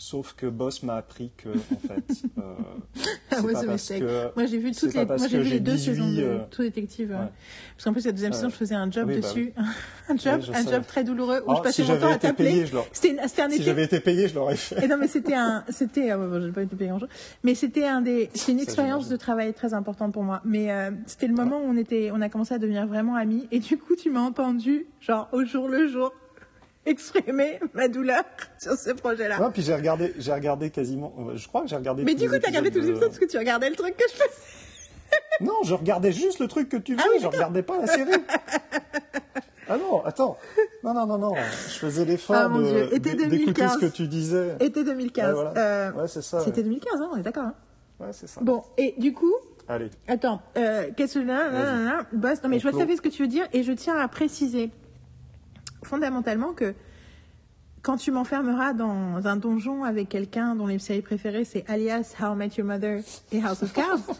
[0.00, 2.42] Sauf que Boss m'a appris que, en fait, euh,
[3.30, 5.38] Ah c'est ouais, pas c'est parce que Moi, j'ai vu c'est toutes les, moi, j'ai
[5.42, 7.10] vu les deux 18, saisons de euh, True Detective.
[7.10, 7.16] ouais.
[7.16, 8.36] Parce qu'en plus, la deuxième Ouais.
[8.36, 9.52] saison, je faisais un job Oui, bah dessus.
[10.08, 12.16] un job, Oui, un job très douloureux où Oh, je passais si mon temps à
[12.18, 12.64] t'appeler.
[12.92, 13.62] C'était une- un si été.
[13.64, 14.84] j'avais été payé, je l'aurais fait.
[14.84, 17.08] Et non, mais c'était un, c'était, euh, bon, j'ai pas été payé grand chose,
[17.42, 20.40] mais c'était un des, c'était une expérience de travail très importante pour moi.
[20.44, 20.68] Mais
[21.06, 23.48] c'était le moment où on était, on a commencé à devenir vraiment amis.
[23.50, 26.12] Et du coup, tu m'as entendu, genre au jour le jour,
[26.86, 28.22] exprimer ma douleur
[28.58, 29.40] sur ce projet-là.
[29.40, 32.04] Ouais, puis j'ai regardé, j'ai regardé quasiment, je crois que j'ai regardé.
[32.04, 33.96] mais du coup, t'as regardé tous les de- épisodes parce que tu regardais le truc
[33.96, 34.30] que je faisais.
[35.40, 37.86] Non, je regardais juste le truc que tu veux, Ah oui, je regardais pas la
[37.86, 38.10] série.
[39.68, 40.36] ah non, attends.
[40.82, 41.34] Non, non, non, non.
[41.34, 42.94] Je faisais l'effort Ah, mon de- Dieu.
[42.94, 43.74] Été d'é- d'écouter 2015.
[43.74, 44.56] ce que tu disais.
[44.60, 45.26] Été 2015.
[45.26, 45.52] Ouais, voilà.
[45.58, 46.40] Euh, Ouais, c'est ça.
[46.40, 46.64] C'était ouais.
[46.64, 47.44] 2015, hein, on est d'accord.
[47.44, 47.54] hein.
[48.00, 48.40] Ouais, c'est ça.
[48.42, 49.34] Bon, et du coup,
[49.70, 49.90] Allez.
[50.08, 52.86] Attends, euh, qu'est-ce que là, là, là, là, boss Non, mais je vois tout à
[52.86, 54.70] fait ce que tu veux dire et je tiens à préciser
[55.82, 56.74] fondamentalement que
[57.82, 62.34] quand tu m'enfermeras dans un donjon avec quelqu'un dont les séries préférées c'est Alias, How
[62.34, 63.00] I Met Your Mother
[63.32, 63.98] et House of Cards,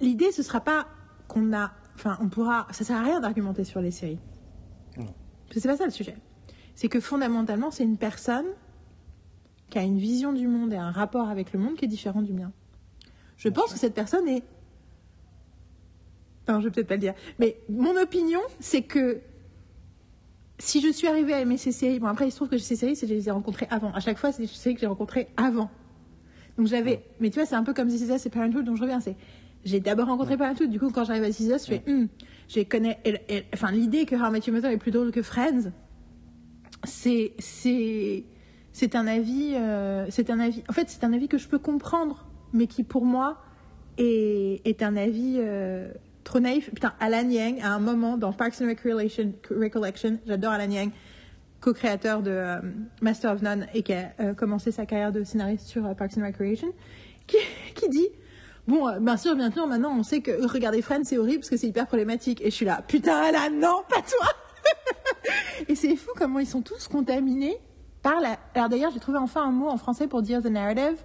[0.00, 0.86] l'idée ce sera pas
[1.28, 4.18] qu'on a, enfin on pourra, ça sert à rien d'argumenter sur les séries.
[4.96, 5.14] Non.
[5.50, 6.16] C'est pas ça le sujet.
[6.74, 8.46] C'est que fondamentalement c'est une personne
[9.70, 12.22] qui a une vision du monde et un rapport avec le monde qui est différent
[12.22, 12.52] du mien.
[13.36, 14.42] Je pense que cette personne est
[16.48, 17.14] Non, je vais peut-être pas le dire.
[17.38, 19.20] Mais mon opinion, c'est que
[20.58, 22.76] si je suis arrivée à aimer ces séries, bon après il se trouve que ces
[22.76, 23.92] séries, c'est que je les ai rencontrées avant.
[23.92, 25.70] À chaque fois, c'est des séries que j'ai rencontrées avant.
[26.56, 28.76] Donc j'avais, mais tu vois, c'est un peu comme This Is Us et Parenthood, donc
[28.76, 29.14] je reviens, c'est,
[29.64, 32.64] j'ai d'abord rencontré Parenthood, du coup quand j'arrive à This Is Us, je fais, hmm,
[32.64, 32.98] connais,
[33.54, 35.70] enfin l'idée que How I Met Your Mother est plus drôle que Friends,
[36.82, 38.24] c'est, c'est,
[38.72, 41.60] c'est un avis, euh, c'est un avis, en fait c'est un avis que je peux
[41.60, 43.38] comprendre, mais qui pour moi
[43.96, 45.92] est, est un avis euh,
[46.28, 46.70] trop naïf.
[46.70, 50.90] Putain, Alan Yang, à un moment dans Parks and Recreation, Recollection, j'adore Alan Yang,
[51.60, 52.56] co-créateur de euh,
[53.00, 56.18] Master of None et qui a euh, commencé sa carrière de scénariste sur euh, Parks
[56.18, 56.68] and Recreation,
[57.26, 57.38] qui,
[57.74, 58.08] qui dit
[58.66, 61.68] Bon, bien sûr, maintenant, maintenant, on sait que regarder Friends, c'est horrible parce que c'est
[61.68, 62.42] hyper problématique.
[62.42, 64.28] Et je suis là, putain, Alan, non, pas toi
[65.68, 67.56] Et c'est fou comment ils sont tous contaminés
[68.02, 68.38] par la.
[68.54, 70.96] Alors d'ailleurs, j'ai trouvé enfin un mot en français pour dire the narrative.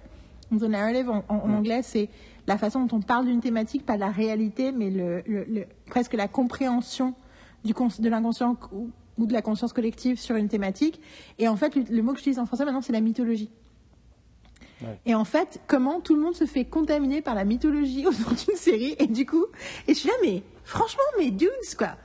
[0.52, 2.10] The narrative en, en- en anglais, c'est
[2.46, 6.12] la façon dont on parle d'une thématique, pas la réalité, mais le, le- le- presque
[6.14, 7.14] la compréhension
[7.64, 11.00] du cons- de l'inconscient ou, ou de la conscience collective sur une thématique.
[11.38, 13.50] Et en fait, le, le mot que j'utilise en français maintenant, c'est la mythologie.
[14.82, 14.98] Ouais.
[15.06, 18.56] Et en fait, comment tout le monde se fait contaminer par la mythologie autour d'une
[18.56, 19.46] série, et du coup,
[19.88, 21.48] et je suis là, mais franchement, mes dudes,
[21.78, 21.96] quoi.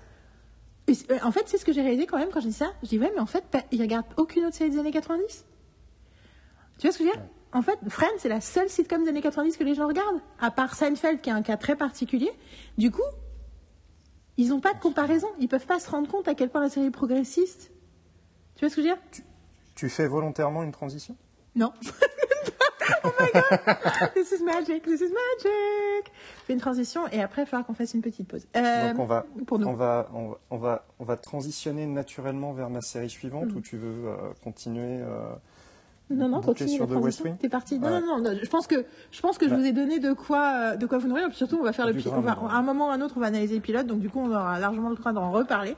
[0.89, 0.93] Euh,
[1.23, 2.71] en fait, c'est ce que j'ai réalisé quand même quand je dis ça.
[2.83, 5.45] Je dis, ouais, mais en fait, ils regardent aucune autre série des années 90.
[6.79, 7.23] Tu vois ce que je veux dire?
[7.51, 10.51] En fait, Friends, c'est la seule sitcom des années 90 que les gens regardent, à
[10.51, 12.31] part Seinfeld, qui est un cas très particulier.
[12.77, 13.01] Du coup,
[14.37, 15.27] ils n'ont pas de comparaison.
[15.39, 17.71] Ils peuvent pas se rendre compte à quel point la série est progressiste.
[18.55, 19.01] Tu vois ce que je veux dire?
[19.75, 21.15] Tu fais volontairement une transition?
[21.55, 21.73] Non.
[23.03, 27.41] oh my god This is magic, this is magic Je fais une transition et après,
[27.41, 28.45] il va falloir qu'on fasse une petite pause.
[28.55, 29.67] Euh, Donc on va, pour nous.
[29.67, 33.57] on va, on va, on va, on va transitionner naturellement vers ma série suivante Mm.
[33.57, 35.33] ou tu veux euh, continuer euh,
[36.09, 37.21] Non, non, continue sur The West.
[37.23, 37.77] Wing T'es parti.
[37.79, 38.01] Non, Ouais.
[38.01, 40.53] non, non, non, Je pense que, je pense que je vous ai donné de quoi,
[40.73, 41.27] euh, de quoi vous nourrir.
[41.27, 42.47] Puis surtout, on va faire le Du pi- grain, on va, mais bon.
[42.47, 43.85] à un moment ou à un autre, on va analyser le pilote.
[43.87, 45.75] Donc, du coup, on aura largement le temps d'en reparler.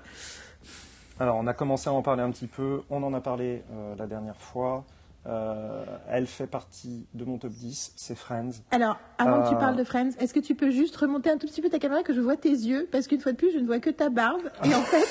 [1.20, 2.82] Alors, on a commencé à en parler un petit peu.
[2.90, 4.86] On en a parlé euh, la dernière fois.
[5.28, 7.94] Euh, elle fait partie de mon top 10.
[7.96, 8.50] C'est Friends.
[8.72, 11.46] Alors, avant que tu parles de Friends, est-ce que tu peux juste remonter un tout
[11.46, 12.88] petit peu ta caméra que je vois tes yeux?
[12.92, 14.42] Parce qu'une fois de plus, je ne vois que ta barbe.
[14.64, 15.06] Et en fait,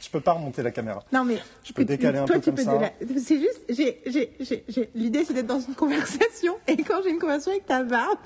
[0.00, 1.04] Je peux pas remonter la caméra.
[1.12, 2.76] non mais Je peux tu- décaler un toi, peu tu comme peux ça.
[2.76, 6.56] déla- C'est juste, j'ai, j'ai, j'ai, j'ai- l'idée c'est d'être dans une conversation.
[6.66, 8.18] Et quand j'ai une conversation avec ta barbe,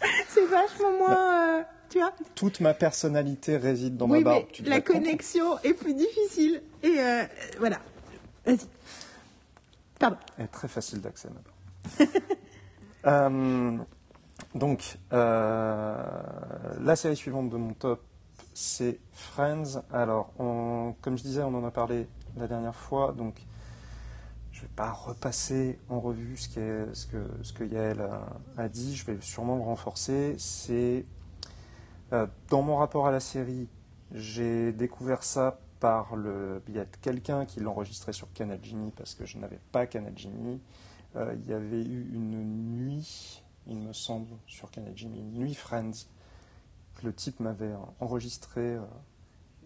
[0.28, 2.12] c'est vachement moins, euh, tu vois.
[2.34, 4.44] Toute ma personnalité réside dans oui, ma barbe.
[4.48, 6.62] mais Tu la connexion est plus difficile.
[6.82, 7.22] Et euh,
[7.58, 7.78] voilà.
[8.46, 8.58] Vas-y.
[9.98, 10.16] Pardon.
[10.38, 12.06] Elle est très facile d'accès maintenant.
[13.06, 13.78] Euh,
[14.54, 15.96] donc, euh,
[16.80, 18.02] la série suivante de mon top,
[18.60, 19.82] c'est Friends.
[19.92, 22.06] Alors, comme je disais, on en a parlé
[22.36, 23.34] la dernière fois, donc
[24.52, 26.48] je ne vais pas repasser en revue ce,
[27.06, 30.34] que, Yael a, a dit, je vais sûrement le renforcer.
[30.38, 31.04] C'est
[32.12, 33.68] euh, dans mon rapport à la série,
[34.12, 39.24] j'ai découvert ça par le biais de quelqu'un qui l'enregistrait sur Canal Genie parce que
[39.24, 40.60] je n'avais pas Canal Genie.
[41.16, 45.54] Euh, il y avait eu une nuit, il me semble, sur Canal Genie, une nuit
[45.54, 46.06] Friends,
[47.00, 48.80] que le type m'avait enregistré euh,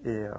[0.04, 0.30] et euh,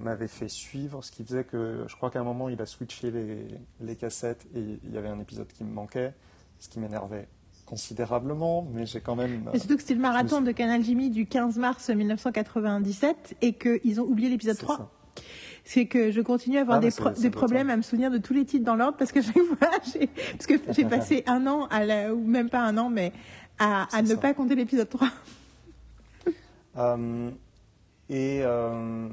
[0.00, 3.10] m'avait fait suivre, ce qui faisait que je crois qu'à un moment il a switché
[3.10, 3.46] les,
[3.80, 6.12] les cassettes et il y avait un épisode qui me manquait,
[6.58, 7.28] ce qui m'énervait
[7.66, 9.48] considérablement, mais j'ai quand même...
[9.54, 13.36] Et surtout que c'était le marathon je me de Canal Jimmy du 15 mars 1997
[13.40, 14.76] et qu'ils ont oublié l'épisode c'est 3.
[14.76, 14.90] ça.
[15.64, 18.34] C'est que je continue à avoir Ah, des, pro- problèmes à me souvenir de tous
[18.34, 21.64] les titres dans l'ordre parce que chaque fois, j'ai, parce que j'ai passé un an,
[21.70, 23.12] à la, ou même pas un an, mais
[23.58, 24.16] à, ne ça.
[24.18, 25.08] pas compter l'épisode 3.
[26.76, 27.30] Euh,
[28.08, 29.08] et euh,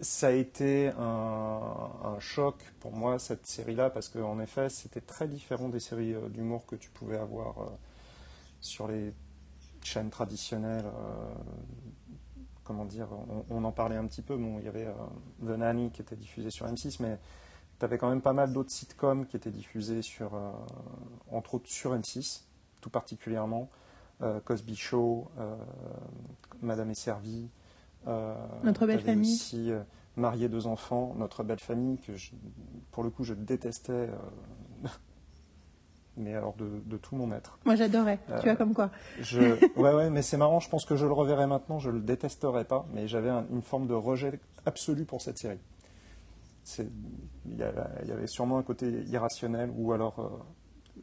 [0.00, 5.68] ça a été un, choc pour moi, cette série-là, parce qu'en effet, c'était très différent
[5.68, 7.54] des séries euh, d'humour que tu pouvais avoir
[8.60, 9.12] sur les
[9.82, 10.84] chaînes traditionnelles.
[12.64, 13.08] comment dire,
[13.48, 14.36] on, en parlait un petit peu.
[14.36, 14.86] Bon, il y avait
[15.42, 17.18] The Nanny qui était diffusé sur M6, mais
[17.78, 20.32] tu avais quand même pas mal d'autres sitcoms qui étaient diffusés sur,
[21.30, 22.42] entre autres sur M6,
[22.82, 23.70] tout particulièrement.
[24.22, 25.56] Euh, Cosby Show, euh,
[26.62, 27.48] Madame est servie.
[28.06, 28.34] euh,
[28.64, 29.34] Notre belle famille.
[29.34, 29.70] aussi
[30.16, 32.32] Marié deux enfants, Notre belle famille, que je-
[32.90, 34.10] pour le coup je détestais,
[36.16, 37.58] mais alors de, de tout mon être.
[37.64, 38.18] Moi, j'adorais.
[38.40, 38.90] Tu vois, comme quoi.
[39.20, 39.40] Je...
[39.78, 42.64] Ouais, ouais, mais c'est marrant, je pense que je le reverrai maintenant, je le détesterai
[42.64, 45.60] pas, mais j'avais un- une forme de rejet absolu pour cette série.
[46.78, 50.28] Il y, a- il y avait sûrement un côté irrationnel ou alors, euh,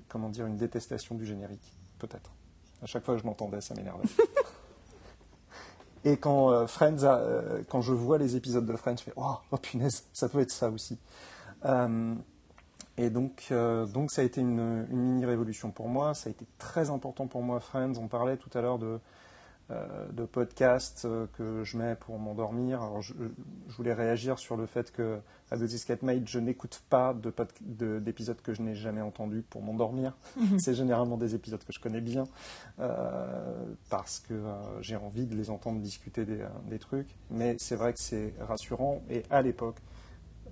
[0.07, 2.31] comment dire, une détestation du générique, peut-être.
[2.81, 4.07] À chaque fois que je l'entendais, ça m'énervait.
[6.05, 9.35] Et quand euh, Friends, euh, quand je vois les épisodes de Friends, je fais oh,
[9.51, 10.97] oh punaise, ça peut être ça aussi.
[11.65, 12.13] Euh,
[12.97, 13.51] Et donc,
[13.93, 16.13] donc ça a été une, une mini-révolution pour moi.
[16.13, 17.93] Ça a été très important pour moi, Friends.
[17.99, 18.99] On parlait tout à l'heure de,
[19.69, 22.81] de podcasts euh, que je mets pour m'endormir.
[22.81, 23.13] Alors, je,
[23.67, 25.17] je voulais réagir sur le fait que
[25.51, 29.01] à The Escape Made, je n'écoute pas de pod- de- d'épisodes que je n'ai jamais
[29.01, 30.13] entendus pour m'endormir.
[30.57, 32.23] C'est généralement des épisodes que je connais bien
[32.79, 37.09] euh, parce que euh, j'ai envie de les entendre discuter des, euh, des trucs.
[37.29, 39.01] Mais c'est vrai que c'est rassurant.
[39.09, 39.77] Et à l'époque,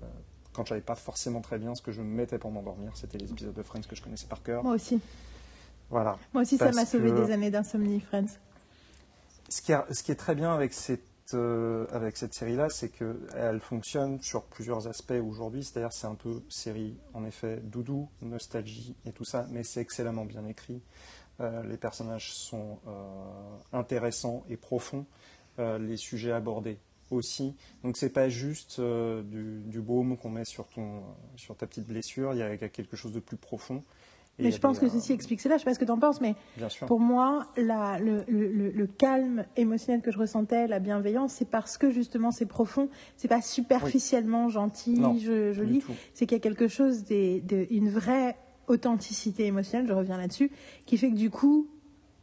[0.02, 0.06] euh,
[0.52, 3.18] quand je savais pas forcément très bien ce que je me mettais pour m'endormir, c'était
[3.18, 4.62] les épisodes de Friends que je connaissais par cœur.
[4.62, 5.00] Moi aussi.
[5.90, 6.18] Voilà.
[6.34, 8.26] Moi aussi, ça m'a sauvé que- des années d'insomnie, Friends.
[9.48, 11.02] Ce qui, est- très bien avec cette,
[11.34, 11.86] euh,
[12.30, 15.62] série-là, c'est qu'elle fonctionne sur plusieurs aspects aujourd'hui.
[15.64, 20.24] C'est-à-dire, c'est un peu série, en effet, doudou, nostalgie et tout ça, mais c'est excellemment
[20.24, 20.82] bien écrit.
[21.40, 25.06] Euh, les personnages sont euh, intéressants et profonds.
[25.58, 26.78] Les sujets abordés
[27.10, 27.56] aussi.
[27.82, 30.66] Donc, c'est pas juste du, du baume qu'on met sur,
[31.56, 32.34] ta petite blessure.
[32.34, 33.82] Il y a quelque chose de plus profond.
[34.38, 35.56] Mais je pense que ceci explique cela.
[35.56, 36.34] Je sais pas ce que tu en penses, mais
[36.86, 41.48] pour moi, la- le, le- le- le calme émotionnel que je ressentais, la bienveillance, c'est
[41.48, 42.88] parce que justement c'est profond.
[43.16, 45.84] C'est pas superficiellement gentil, Non, je- du joli.
[46.12, 48.36] C'est qu'il y a quelque chose, des, de, une vraie
[48.68, 50.50] authenticité émotionnelle, je reviens là-dessus,
[50.84, 51.68] qui fait que du coup,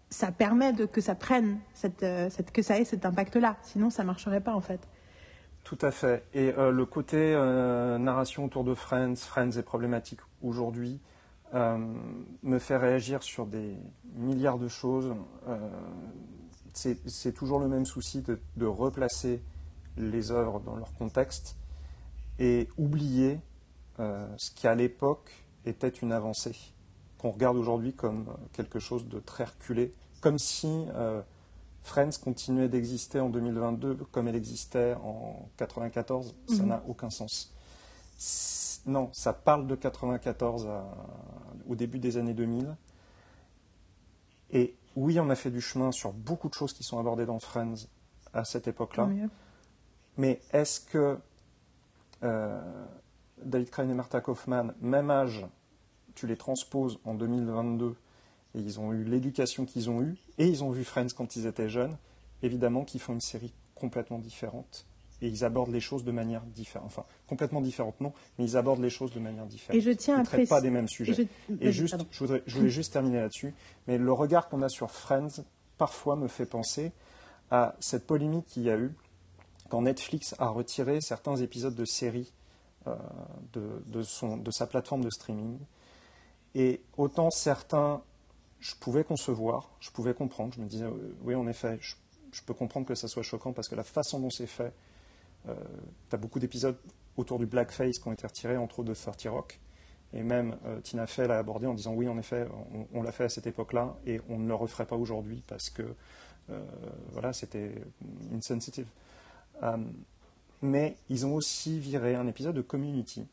[0.09, 3.57] ça permet de, que ça prenne, cette, euh, cette- que ça ait cet impact-là.
[3.63, 4.81] Sinon, ça marcherait pas en fait.
[5.63, 6.25] Tout à fait.
[6.35, 10.99] Et euh, le côté euh, narration autour de Friends, Friends est problématique aujourd'hui,
[11.53, 11.77] euh,
[12.41, 13.75] me fait réagir sur des
[14.15, 15.13] milliards de choses.
[15.47, 15.69] Euh,
[16.73, 19.41] c'est toujours le même souci de, de replacer
[19.97, 21.55] les œuvres dans leur contexte
[22.39, 23.39] et oublier
[23.99, 25.31] euh, ce qui à l'époque
[25.65, 26.55] était une avancée,
[27.19, 30.85] qu'on regarde aujourd'hui comme quelque chose de très reculé, comme si
[31.83, 36.65] Friends continuait d'exister en 2022 comme elle existait en 94, ça Mhm.
[36.69, 37.53] n'a aucun sens.
[38.85, 40.83] Non, ça parle de 94 à-
[41.67, 42.75] au début des années 2000.
[44.51, 47.39] Et oui, on a fait du chemin sur beaucoup de choses qui sont abordées dans
[47.39, 47.87] Friends
[48.33, 49.05] à cette époque-là.
[50.17, 51.17] Mais est-ce que
[52.23, 52.85] euh,
[53.43, 55.45] David Crane et Martha Kaufman, même âge,
[56.15, 57.95] tu les transposes en 2022
[58.55, 61.47] et ils ont eu l'éducation qu'ils ont eue et ils ont vu Friends quand ils
[61.47, 61.97] étaient jeunes,
[62.43, 64.85] évidemment qu'ils font une série complètement différente
[65.23, 66.87] et ils abordent les choses de manière différente.
[66.87, 69.75] Enfin, complètement différente, non, mais ils abordent les choses de manière différente.
[69.77, 71.13] Et je tiens ils ne traitent pas des mêmes sujets.
[71.49, 73.53] je- Et Vas-y, juste, je, voudrais- je voulais juste terminer là-dessus,
[73.87, 75.43] mais le regard qu'on a sur Friends,
[75.77, 76.91] parfois me fait penser
[77.51, 78.91] à cette polémique qu'il y a eu
[79.69, 82.31] quand Netflix a retiré certains épisodes de séries
[82.87, 82.95] euh,
[83.53, 85.57] de, de son, de sa plateforme de streaming.
[86.55, 88.01] Et autant certains,
[88.59, 90.85] je pouvais concevoir, je pouvais comprendre, je me disais,
[91.23, 91.95] oui, en effet, je,
[92.31, 94.73] je peux comprendre que ça soit choquant parce que la façon dont c'est fait,
[95.45, 96.77] tu as beaucoup d'épisodes
[97.17, 99.59] autour du blackface qui ont été retirés, entre autres de 30 Rock.
[100.15, 103.11] Et même euh, Tina Fey l'a abordé en disant oui, en effet, on, on l'a
[103.11, 105.83] fait à cette époque-là et on ne le referait pas aujourd'hui parce que
[106.51, 106.63] euh,
[107.11, 107.71] voilà, c'était
[108.33, 108.85] insensitive.
[109.63, 109.77] Euh,
[110.61, 113.25] mais ils ont aussi viré un épisode de Community.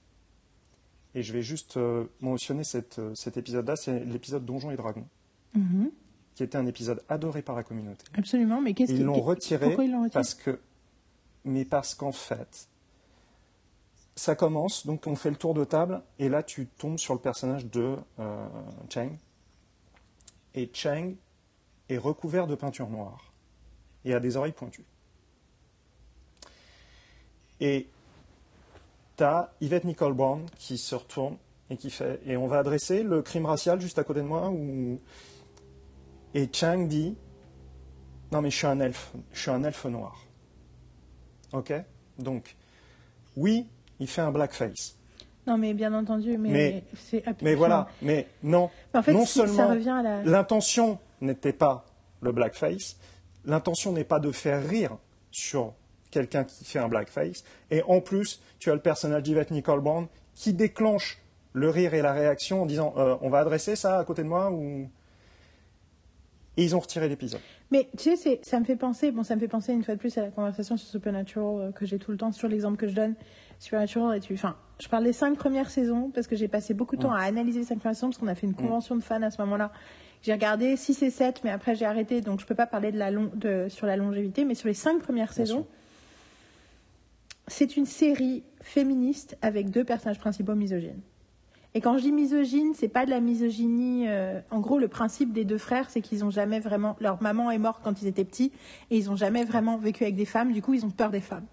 [1.15, 5.07] Et je vais juste euh, mentionner cette, euh, cet épisode-là, c'est l'épisode Donjons et Dragons,
[5.55, 5.91] Mhm.
[6.35, 8.05] qui était un épisode adoré par la communauté.
[8.15, 10.13] Absolument, mais qu'est-ce Ils qui- l'ont retiré Pourquoi ils l'ont retiré?
[10.15, 10.59] parce que,
[11.45, 12.69] mais parce qu'en fait,
[14.17, 17.21] ça commence, donc on fait le tour de table, et là tu tombes sur le
[17.21, 18.49] personnage de euh,
[18.89, 19.17] Cheng.
[20.55, 21.17] Et Cheng
[21.89, 23.33] est recouvert de peinture noire
[24.05, 24.85] et a des oreilles pointues.
[27.61, 27.89] Et
[29.17, 31.37] tu as Yvette Nicole Brown qui se retourne
[31.69, 34.53] et qui fait Et on va adresser le crime racial juste à côté de moi.
[36.35, 37.17] Et Chang dit
[38.33, 40.25] Non, mais je suis un elfe, je suis un elfe noir.
[41.53, 41.73] Ok
[42.19, 42.57] Donc,
[43.37, 43.67] oui,
[43.99, 44.97] il fait un blackface.
[45.47, 48.71] Non, mais bien entendu, mais, Mais- c'est Mais voilà, mais non.
[48.95, 50.23] En fait, non si- seulement la.
[50.23, 51.87] l'intention n'était pas
[52.21, 52.97] le blackface,
[53.45, 54.97] l'intention n'est pas de faire rire
[55.31, 55.75] sur
[56.11, 60.07] quelqu'un qui fait un blackface, et en plus, tu as le personnage d'Yvette Nicole Brown
[60.35, 61.19] qui déclenche
[61.53, 64.29] le rire et la réaction en disant euh, on va adresser ça à côté de
[64.29, 64.89] moi ou
[66.57, 67.41] et ils ont retiré l'épisode.
[67.73, 69.95] Mais tu sais, c'est- ça me fait penser, bon, ça me fait penser une fois
[69.95, 72.77] de plus à la conversation sur Supernatural euh, que j'ai tout le temps sur l'exemple
[72.77, 73.15] que je donne.
[73.61, 76.97] Supernatural, et tu, enfin, je parle des cinq premières saisons parce que j'ai passé beaucoup
[76.97, 77.21] de temps Mm.
[77.21, 79.31] à analyser les cinq premières saisons parce qu'on a fait une convention de fans à
[79.31, 79.71] ce moment-là.
[80.23, 82.99] J'ai regardé 6 et 7, mais après j'ai arrêté, donc je peux pas parler de
[82.99, 85.67] la long- de, sur la longévité, mais sur les cinq premières Bien saisons,
[87.47, 91.01] c'est une série féministe avec deux personnages principaux misogynes.
[91.75, 94.07] Et quand je dis misogyne, c'est pas de la misogynie.
[94.09, 96.97] euh, en gros, le principe des deux frères, c'est qu'ils ont jamais vraiment.
[97.01, 98.53] Leur maman est morte quand ils étaient petits
[98.91, 100.53] et ils ont jamais vraiment vécu avec des femmes.
[100.53, 101.47] Du coup, ils ont peur des femmes.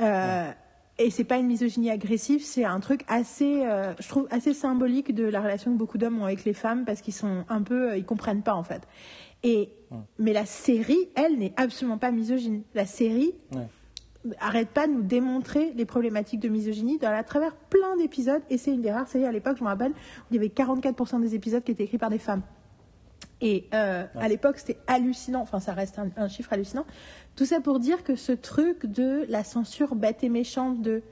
[0.00, 0.50] Euh,
[0.98, 5.14] et c'est pas une misogynie agressive, c'est un truc assez, euh, je trouve, assez symbolique
[5.14, 7.90] de la relation que beaucoup d'hommes ont avec les femmes parce qu'ils sont un peu,
[7.90, 8.82] euh, ils comprennent pas en fait.
[9.42, 9.70] Et,
[10.18, 12.62] mais la série, elle, n'est absolument pas misogyne.
[12.74, 13.66] La série Ouais.
[14.40, 18.42] Arrête pas de nous démontrer les problématiques de misogynie dans, à travers plein d'épisodes.
[18.50, 20.48] Et c'est une des rares séries à l'époque, je me rappelle, où il y avait
[20.48, 22.42] 44% des épisodes qui étaient écrits par des femmes.
[23.40, 25.40] Et euh, à l'époque, c'était hallucinant.
[25.40, 26.86] Enfin, ça reste un, un chiffre hallucinant.
[27.34, 31.02] Tout ça pour dire que ce truc de la censure bête et méchante de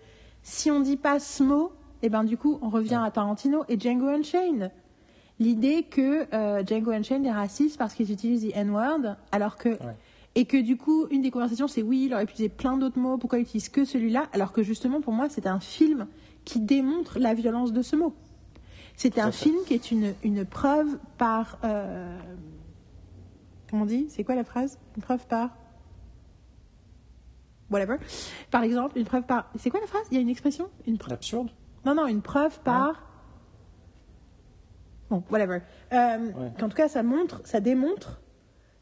[0.42, 1.72] si on dit pas ce mot,
[2.02, 4.70] et ben du coup, on revient à Tarantino et Django Unchained.
[5.38, 9.78] L'idée que euh, Django Unchained est raciste parce qu'ils utilisent the N-word, alors que
[10.34, 12.98] et que du coup, une des conversations, c'est oui, il aurait pu utiliser plein d'autres
[12.98, 14.28] mots, pourquoi il utilise que celui-là?
[14.32, 16.06] Alors que justement, pour moi, c'est un film
[16.44, 18.14] qui démontre la violence de ce mot.
[18.96, 21.58] C'était un film qui est une, une preuve par.
[21.64, 22.18] euh,
[23.70, 24.06] comment on dit?
[24.10, 24.78] C'est quoi la phrase?
[24.96, 25.50] Une preuve par.
[27.70, 27.96] Whatever.
[28.50, 29.50] Par exemple, une preuve par.
[29.56, 30.02] C'est quoi la phrase?
[30.10, 30.68] Il y a une expression?
[30.86, 31.10] Une preuve...
[31.12, 31.50] L'absurde
[31.84, 33.06] Non, non, une preuve par.
[35.08, 35.60] Bon, whatever.
[35.92, 36.52] Euh, Ouais.
[36.58, 38.20] qu'en tout cas, ça montre, ça démontre.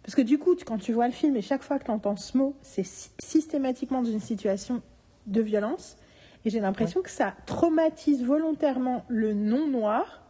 [0.09, 2.17] Parce que du coup, quand tu vois le film et chaque fois que tu entends
[2.17, 4.81] ce mot, c'est sy- systématiquement dans une situation
[5.27, 5.99] de violence.
[6.47, 10.23] Et j'ai l'impression que ça traumatise volontairement le non-noir,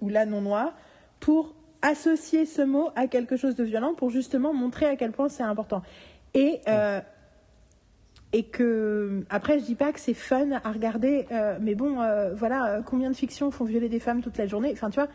[0.00, 0.74] ou la non-noire,
[1.18, 5.28] pour associer ce mot à quelque chose de violent, pour justement montrer à quel point
[5.28, 5.82] c'est important.
[6.34, 7.00] Et, euh,
[8.32, 12.32] et que, après, je dis pas que c'est fun à regarder, euh, mais bon, euh,
[12.32, 15.08] voilà, combien de fictions font violer des femmes toute la journée Enfin, tu vois,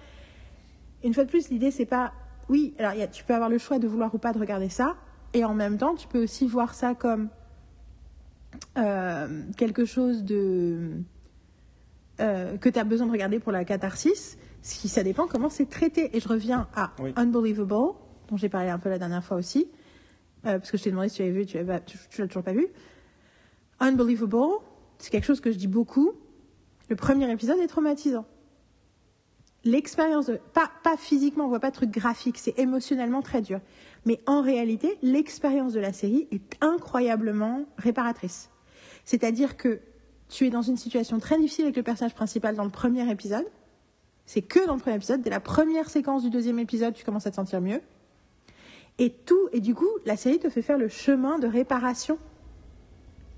[1.02, 2.12] une fois de plus, l'idée, c'est pas.
[2.52, 4.38] Oui, alors il y a- tu peux avoir le choix de vouloir ou pas de
[4.40, 4.95] regarder ça,
[5.34, 7.30] et en même temps, tu peux aussi voir ça comme
[8.78, 10.91] euh, quelque chose de.
[12.19, 15.65] euh, que tu as besoin de regarder pour la catharsis, si ça dépend comment c'est
[15.69, 16.15] traité.
[16.15, 17.14] Et je reviens à Oui.
[17.15, 17.95] Unbelievable,
[18.28, 19.68] dont j'ai parlé un peu la dernière fois aussi,
[20.45, 22.28] euh, parce que je t'ai demandé si tu avais vu, tu l'as tu, tu l'as
[22.28, 22.68] toujours pas vu.
[23.80, 24.60] Unbelievable,
[24.99, 26.11] c'est quelque chose que je dis beaucoup.
[26.90, 28.26] Le premier épisode est traumatisant.
[29.64, 30.32] L'expérience.
[30.54, 33.60] Pas, pas physiquement, on voit pas de truc graphique, c'est émotionnellement très dur.
[34.06, 38.50] Mais en réalité, l'expérience de la série est incroyablement réparatrice.
[39.06, 39.80] C'est-à-dire que
[40.30, 43.46] tu es dans une situation très difficile avec le personnage principal dans le premier épisode.
[44.26, 45.22] C'est que dans le premier épisode.
[45.22, 47.82] Dès la première séquence du deuxième épisode, tu commences à te sentir mieux.
[48.98, 52.18] Et tout, et du coup, la série te fait faire le chemin de réparation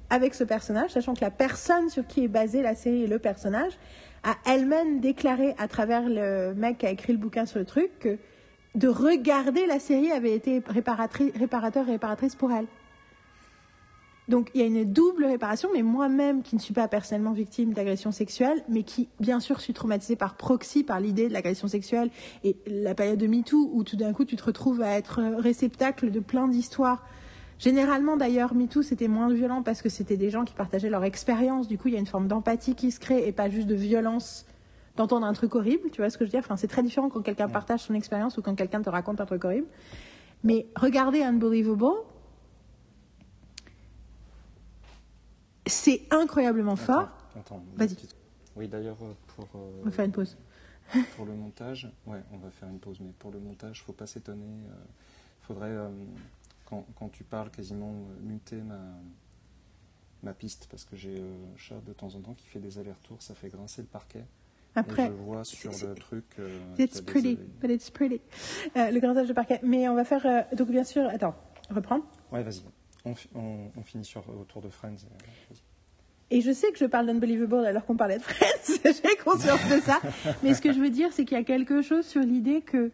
[0.09, 3.17] avec ce personnage, sachant que la personne sur qui est basée la série et le
[3.17, 3.73] personnage
[4.23, 7.91] a elle-même déclaré à travers le mec qui a écrit le bouquin sur le truc
[7.99, 8.17] que
[8.75, 12.65] de regarder la série avait été réparateur et réparatrice pour elle.
[14.29, 17.73] Donc il y a une double réparation, mais moi-même qui ne suis pas personnellement victime
[17.73, 22.09] d'agression sexuelle, mais qui bien sûr suis traumatisée par proxy par l'idée de l'agression sexuelle
[22.43, 26.09] et la période de MeToo où tout d'un coup tu te retrouves à être réceptacle
[26.09, 27.05] de plein d'histoires.
[27.63, 31.69] Généralement d'ailleurs MeToo c'était moins violent parce que c'était des gens qui partageaient leur expérience,
[31.69, 33.75] du coup il y a une forme d'empathie qui se crée et pas juste de
[33.75, 34.45] violence
[34.97, 36.41] d'entendre un truc horrible, tu vois ce que je veux dire?
[36.41, 39.25] Enfin, C'est très différent quand quelqu'un partage son expérience ou quand quelqu'un te raconte un
[39.25, 39.67] truc horrible.
[40.43, 41.85] Mais regardez Unbelievable,
[45.65, 47.07] c'est incroyablement fort.
[47.39, 47.95] Attends, Vas-y.
[48.57, 50.35] Oui, d'ailleurs, euh, pour, euh, On va faire une pause.
[51.15, 54.05] pour le montage, ouais, on va faire une pause, mais pour le montage, faut pas
[54.05, 54.45] s'étonner.
[54.45, 55.87] Il faudrait, euh,
[56.65, 58.79] quand, quand tu parles, quasiment euh, muter ma,
[60.23, 63.21] ma piste, parce que j'ai euh, chat de temps en temps qui fait des allers-retours,
[63.21, 64.19] ça fait grincer le parquet.
[64.75, 66.25] Et Après, je vois sur le truc.
[66.39, 68.21] euh, it's des pretty, but it's pretty.
[68.75, 69.59] Euh, le grattage de parquet.
[69.63, 70.25] Mais on va faire.
[70.25, 71.35] euh, donc bien sûr, attends,
[71.69, 72.05] reprendre.
[72.31, 72.63] Ouais, vas-y.
[73.05, 74.95] On, on, on finit sur, autour de Friends.
[76.31, 79.79] Et je sais que je parle d'Unbelievable alors qu'on parlait de Friends, j'ai conscience de
[79.81, 79.99] ça.
[80.41, 82.91] Mais ce que je veux dire, c'est qu'il y a quelque chose sur l'idée que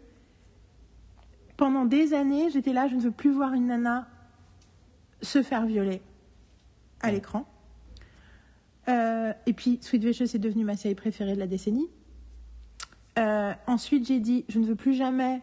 [1.59, 4.07] pendant des années, j'étais là, je ne veux plus voir une nana
[5.21, 6.01] se faire violer
[7.01, 7.45] à l'écran.
[8.87, 11.89] Euh, et puis, Sweet Vicious est devenue ma série préférée de la décennie.
[13.17, 15.41] Euh, ensuite, j'ai dit, je ne veux plus jamais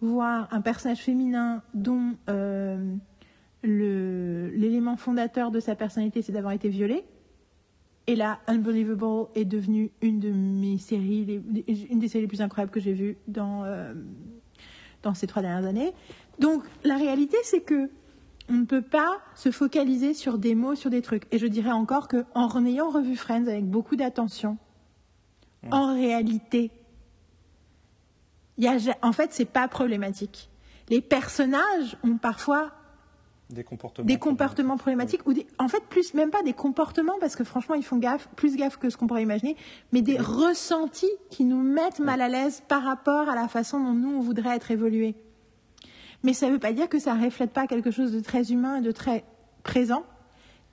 [0.00, 2.96] voir un personnage féminin dont euh,
[3.62, 7.04] l'élément fondateur de sa personnalité, c'est d'avoir été violée.
[8.06, 12.40] Et là, Unbelievable est devenue une de mes séries, les- une des séries les plus
[12.40, 13.64] incroyables que j'ai vues dans,
[15.02, 15.92] dans ces trois dernières années.
[16.38, 17.90] Donc, la réalité, c'est que
[18.50, 21.24] on ne peut pas se focaliser sur des mots, sur des trucs.
[21.32, 24.56] Et je dirais encore que, en ayant revu Friends avec beaucoup d'attention,
[25.70, 26.70] en réalité,
[28.56, 30.48] il y a, en fait, c'est pas problématique.
[30.88, 32.72] Les personnages ont parfois
[33.50, 34.06] Des comportements.
[34.06, 37.74] des comportements problématiques ou des, en fait plus même pas des comportements parce que franchement
[37.74, 39.56] ils font gaffe plus gaffe que ce qu'on pourrait imaginer
[39.92, 43.94] mais des ressentis qui nous mettent mal à l'aise par rapport à la façon dont
[43.94, 45.14] nous on voudrait être évolués
[46.22, 48.82] mais ça veut pas dire que ça reflète pas quelque chose de très humain et
[48.82, 49.24] de très
[49.62, 50.04] présent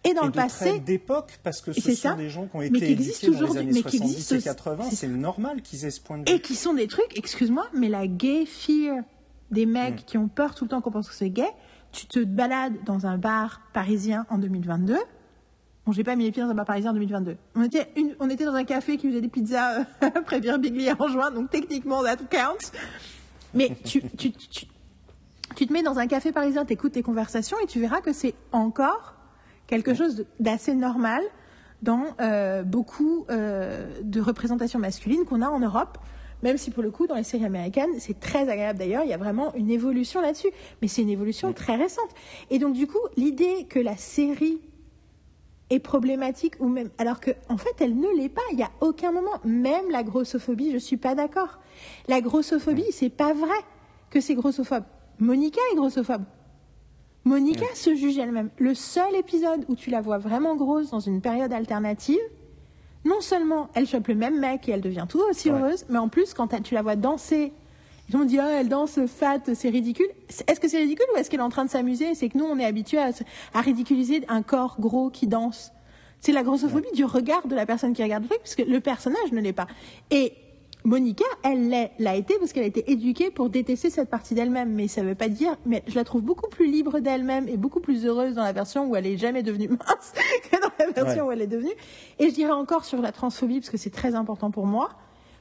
[0.03, 2.55] Et dans et le de passé, d'époque, parce que ce sont ça, des gens qui
[2.57, 4.45] ont mais été qui existent éduqués dans les années mais qui 70 existent et aussi.
[4.47, 4.83] 80.
[4.91, 6.35] C'est normal qu'ils aient ce point de vue.
[6.35, 9.03] et qui sont des trucs, excuse-moi, mais la gay fear
[9.51, 10.05] des mecs Mm.
[10.05, 11.49] qui ont peur tout le temps qu'on pense que c'est gay,
[11.95, 14.97] tu te balades dans un bar parisien en 2022.
[15.85, 17.37] Bon, j'ai pas mis les pieds dans un bar parisien en 2022.
[17.55, 19.83] On était, une- on était dans un café qui faisait des pizzas euh,
[20.15, 20.41] après
[20.99, 22.71] en juin, donc techniquement, that counts.
[23.53, 24.65] Mais tu, tu, tu,
[25.55, 28.35] tu te mets dans un café parisien, t'écoutes tes conversations et tu verras que c'est
[28.51, 29.13] encore
[29.67, 31.21] quelque chose d'assez normal
[31.81, 35.97] dans euh, beaucoup euh, de représentations masculines qu'on a en Europe.
[36.43, 39.13] Même si pour le coup, dans les séries américaines, c'est très agréable d'ailleurs, il y
[39.13, 40.49] a vraiment une évolution là-dessus.
[40.81, 42.09] Mais c'est une évolution très récente.
[42.49, 44.59] Et donc du coup, l'idée que la série
[45.69, 48.71] est problématique ou même alors que en fait elle ne l'est pas il y a
[48.81, 49.39] aucun moment.
[49.43, 51.59] Même la grossophobie je suis pas d'accord.
[52.07, 53.57] La grossophobie c'est pas vrai
[54.09, 54.83] que c'est grossophobe.
[55.19, 56.23] Monica est grossophobe.
[57.23, 58.51] Monica se juge elle-même.
[58.59, 62.19] Le seul épisode où tu la vois vraiment grosse dans une période alternative
[63.05, 65.59] non seulement elle chope le même mec et elle devient tout aussi Ouais.
[65.59, 67.53] heureuse mais en plus quand elle- tu la vois danser
[68.13, 70.05] on dit ah elle danse fat c'est ridicule.
[70.47, 72.13] Est-ce que c'est ridicule ou est-ce qu'elle est en train de s'amuser?
[72.13, 73.23] C'est que nous on est habitué à, se-
[73.53, 75.71] à ridiculiser un corps gros qui danse.
[76.19, 79.31] C'est la grossophobie du regard de la personne qui regarde le truc puisque le personnage
[79.31, 79.65] ne l'est pas.
[80.11, 80.33] Et
[80.85, 84.87] Monica, elle l'a été parce qu'elle a été éduquée pour détester cette partie d'elle-même, mais
[84.87, 85.55] ça ne veut pas dire.
[85.65, 88.87] Mais je la trouve beaucoup plus libre d'elle-même et beaucoup plus heureuse dans la version
[88.87, 90.13] où elle est jamais devenue mince
[90.51, 91.29] que dans la version Ouais.
[91.29, 91.73] où elle est devenue.
[92.19, 94.89] Et je dirais encore sur la transphobie parce que c'est très important pour moi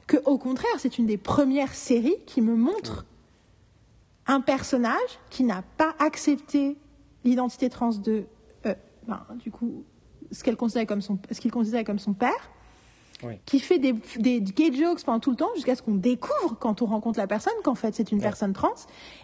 [0.07, 3.05] que au contraire, c'est une des premières séries qui me montre
[4.27, 6.75] un personnage qui n'a pas accepté
[7.23, 8.23] l'identité trans de,
[8.65, 8.73] euh,
[9.07, 9.83] ben, du coup,
[10.31, 12.49] ce qu'elle considérait comme son, ce qu'il considérait comme son père,
[13.23, 13.39] Oui.
[13.45, 16.81] qui fait des, des gay jokes pendant tout le temps jusqu'à ce qu'on découvre quand
[16.81, 18.23] on rencontre la personne qu'en fait c'est une Ouais.
[18.23, 18.73] personne trans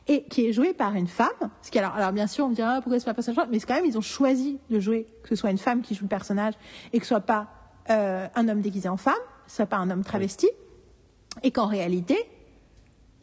[0.08, 1.28] et qui est jouée par une femme.
[1.62, 3.36] Ce qui alors, alors bien sûr on me dira ah, pourquoi c'est pas un personnage
[3.38, 5.82] trans, mais c'est quand même ils ont choisi de jouer que ce soit une femme
[5.82, 6.54] qui joue le personnage
[6.94, 7.48] et que ce soit pas
[7.90, 9.14] euh, un homme déguisé en femme,
[9.46, 10.48] que ce soit pas un homme travesti,
[11.44, 12.18] et qu'en réalité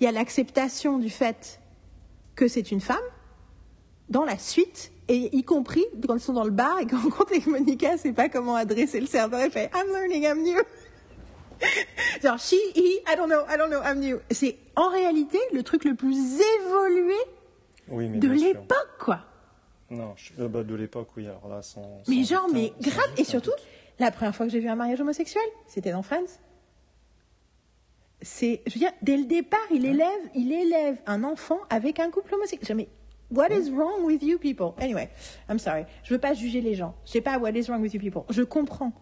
[0.01, 1.61] il y a l'acceptation du fait
[2.35, 2.97] que c'est une femme
[4.11, 7.33] dans la suite, et y compris quand ils sont dans le bar et qu'on rencontre
[7.33, 10.61] avec Monica, c'est pas comment adresser le serveur, elle fait I'm learning, I'm new.
[12.23, 14.19] Genre she, he, I don't know, I don't know, I'm new.
[14.31, 16.17] C'est en réalité le truc le plus
[16.61, 17.15] évolué
[17.89, 19.21] Oui, mais de l'époque, quoi.
[19.91, 21.27] Non, je- euh, bah, de l'époque, oui.
[21.27, 22.03] Alors là, sans.
[22.07, 23.11] Mais sans genre, mais grave.
[23.17, 23.67] Et surtout, doute.
[23.99, 26.27] la première fois que j'ai vu un mariage homosexuel, c'était dans Friends.
[28.21, 32.11] C'est, je veux dire, dès le départ, il élève, il élève un enfant avec un
[32.11, 32.77] couple homosexuel.
[32.77, 32.89] Mais
[33.31, 34.75] what is wrong with you people?
[34.81, 35.09] Anyway,
[35.49, 35.85] I'm sorry.
[36.05, 36.95] Je veux pas juger les gens.
[37.07, 38.23] Je sais pas what is wrong with you people.
[38.31, 38.93] Je comprends.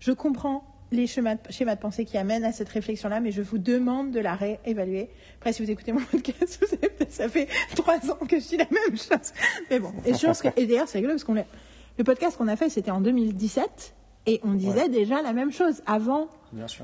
[0.00, 3.42] Je comprends les schémas de, schémas de pensée qui amènent à cette réflexion-là, mais je
[3.42, 5.10] vous demande de la réévaluer.
[5.38, 8.46] Après, si vous écoutez mon podcast, vous savez peut-être ça fait trois ans que je
[8.46, 9.32] dis la même chose.
[9.70, 12.46] Mais bon, et, je pense que- et d'ailleurs, c'est rigolo parce qu'on le podcast qu'on
[12.48, 13.94] a fait, c'était en 2017,
[14.26, 14.88] et on disait Ouais.
[14.88, 15.82] déjà la même chose.
[15.86, 16.28] Avant,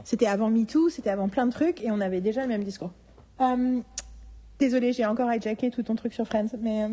[0.04, 2.90] c'était avant MeToo, c'était avant plein de trucs, et on avait déjà le même discours.
[3.40, 3.80] Euh,
[4.62, 6.88] désolée, j'ai encore hijacké tout ton truc sur Friends, mais euh,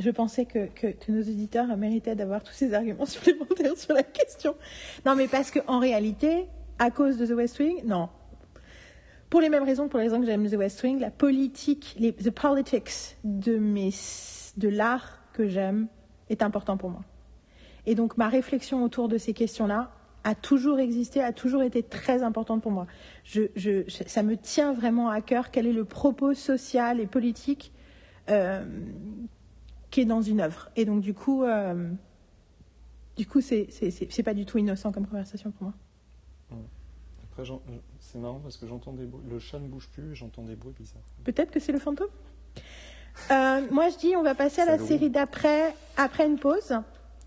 [0.00, 4.56] je pensais que, que, nos auditeurs méritaient d'avoir tous ces arguments supplémentaires sur la question.
[5.06, 6.46] Non, mais parce qu'en réalité,
[6.80, 8.08] à cause de The West Wing, non.
[9.30, 12.12] Pour les mêmes raisons, pour les raisons que j'aime The West Wing, la politique, les,
[12.12, 13.58] the politics de,
[14.56, 15.86] de l'art que j'aime
[16.30, 17.04] est important pour moi.
[17.86, 19.92] Et donc ma réflexion autour de ces questions-là
[20.24, 22.86] a toujours existé, a toujours été très importante pour moi.
[23.24, 27.06] Je, je, je- ça me tient vraiment à cœur quel est le propos social et
[27.06, 27.72] politique
[28.30, 28.64] euh,
[29.90, 30.70] qui est dans une œuvre.
[30.76, 31.90] Et donc du coup, euh,
[33.16, 35.74] du coup, c'est pas du tout innocent comme conversation pour moi.
[37.30, 37.42] Après,
[37.98, 39.24] c'est marrant parce que j'entends des bruits.
[39.28, 41.02] Le chat ne bouge plus et j'entends des bruits bizarres.
[41.24, 42.08] Peut-être que c'est le fantôme?
[43.30, 46.74] Euh, moi, je dis, on va passer à la série d'après, après une pause.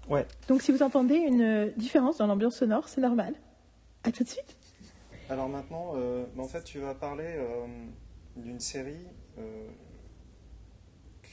[0.10, 0.26] Ouais.
[0.48, 3.34] Donc, si vous entendez une différence dans l'ambiance sonore, c'est normal.
[4.03, 4.56] À tout de suite.
[5.30, 7.65] Alors maintenant, euh, en fait, tu vas parler euh,
[8.36, 9.07] d'une série
[9.40, 9.68] euh,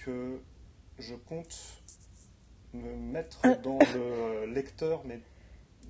[0.04, 0.40] que
[0.98, 1.54] je compte
[2.72, 3.54] me mettre Euh.
[3.62, 5.20] dans le lecteur, mais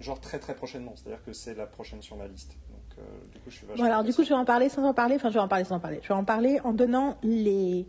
[0.00, 0.94] genre très très prochainement.
[0.96, 2.56] C'est-à-dire que c'est la prochaine sur ma liste.
[2.70, 3.02] Donc, euh,
[3.32, 3.84] du coup, je suis vachement.
[3.84, 5.14] Bon, alors, du coup, je vais en parler sans en parler.
[5.14, 6.00] Enfin, je vais en parler sans en parler.
[6.02, 7.86] Je vais en parler en donnant les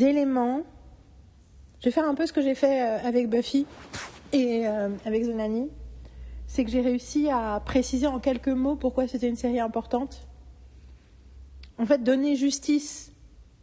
[0.00, 0.62] éléments.
[1.80, 3.66] Je vais faire un peu ce que j'ai fait euh, avec Buffy
[4.34, 5.70] et euh, avec Nanny.
[6.46, 10.26] C'est que j'ai réussi à préciser en quelques mots pourquoi c'était une série importante.
[11.78, 13.12] En fait, donner justice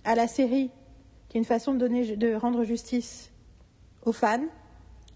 [0.03, 0.71] à la série,
[1.29, 3.31] qui est une façon de, donner, de rendre justice
[4.03, 4.43] aux fans,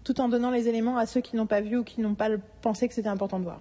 [0.04, 2.30] tout en donnant les éléments à ceux qui n'ont pas vu ou qui n'ont pas
[2.62, 3.60] pensé que c'était important de voir.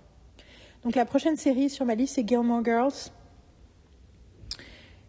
[0.84, 3.11] Donc la prochaine série sur ma liste, c'est Gilmore Girls.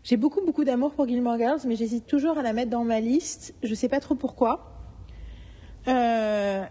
[0.02, 3.00] J'ai beaucoup, beaucoup d'amour pour Gilmore Girls, mais j'hésite toujours à la mettre dans ma
[3.00, 3.54] liste.
[3.62, 4.75] Je ne sais pas trop pourquoi.
[5.88, 6.64] Euh,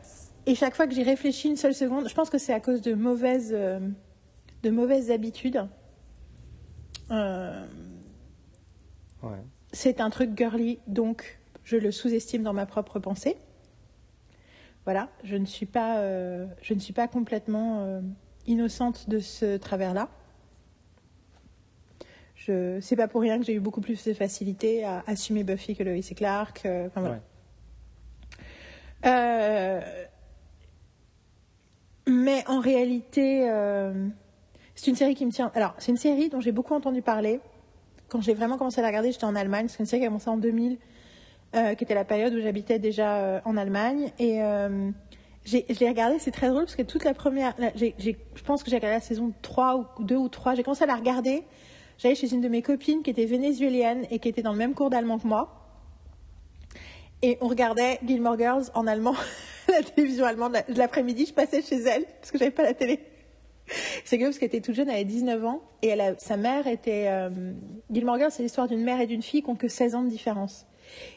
[0.45, 2.81] et chaque fois que j'y réfléchis une seule seconde, je pense que c'est à cause
[2.81, 3.79] de mauvaises, euh,
[4.63, 5.67] de mauvaises habitudes.
[7.11, 7.65] Euh,
[9.23, 9.37] Ouais.
[9.73, 13.37] c'est un truc girly, donc je le sous-estime dans ma propre pensée.
[14.83, 15.99] Voilà, je ne suis pas,
[16.61, 18.03] je ne suis pas complètement
[18.45, 20.09] innocente de ce travers-là.
[22.35, 25.75] Je, c'est pas pour rien que j'ai eu beaucoup plus de facilité à assumer Buffy
[25.75, 26.59] que Lois et Clark.
[26.67, 27.15] enfin, voilà.
[27.15, 27.21] Ouais.
[29.05, 29.81] Euh,
[32.07, 34.07] mais en réalité, euh,
[34.75, 35.51] c'est une série qui me tient.
[35.55, 37.39] Alors, c'est une série dont j'ai beaucoup entendu parler.
[38.09, 39.67] Quand j'ai vraiment commencé à la regarder, j'étais en Allemagne.
[39.69, 40.77] C'est une série qui a commencé en 2000,
[41.55, 44.11] euh, qui était la période où j'habitais déjà euh, en Allemagne.
[44.19, 44.39] Et
[45.45, 47.55] je l'ai regardée, c'est très drôle parce que toute la première.
[47.75, 50.55] je pense que j'ai regardé la saison 3 ou 2 ou 3.
[50.55, 51.43] J'ai commencé à la regarder.
[51.97, 54.73] J'allais chez une de mes copines qui était vénézuélienne et qui était dans le même
[54.73, 55.64] cours d'allemand que moi.
[57.21, 59.15] Et on regardait Gilmore Girls en allemand,
[59.67, 60.53] la télévision allemande.
[60.53, 62.99] La- L'après-midi, je passais chez elle parce que j'avais pas la télé.
[64.03, 65.61] C'est que parce qu'elle était toute jeune, elle avait 19 ans.
[65.81, 67.05] Et sa mère était.
[67.07, 67.29] Euh,
[67.89, 70.09] Gilmore Girls, c'est l'histoire d'une mère et d'une fille qui ont que 16 ans de
[70.09, 70.67] différence.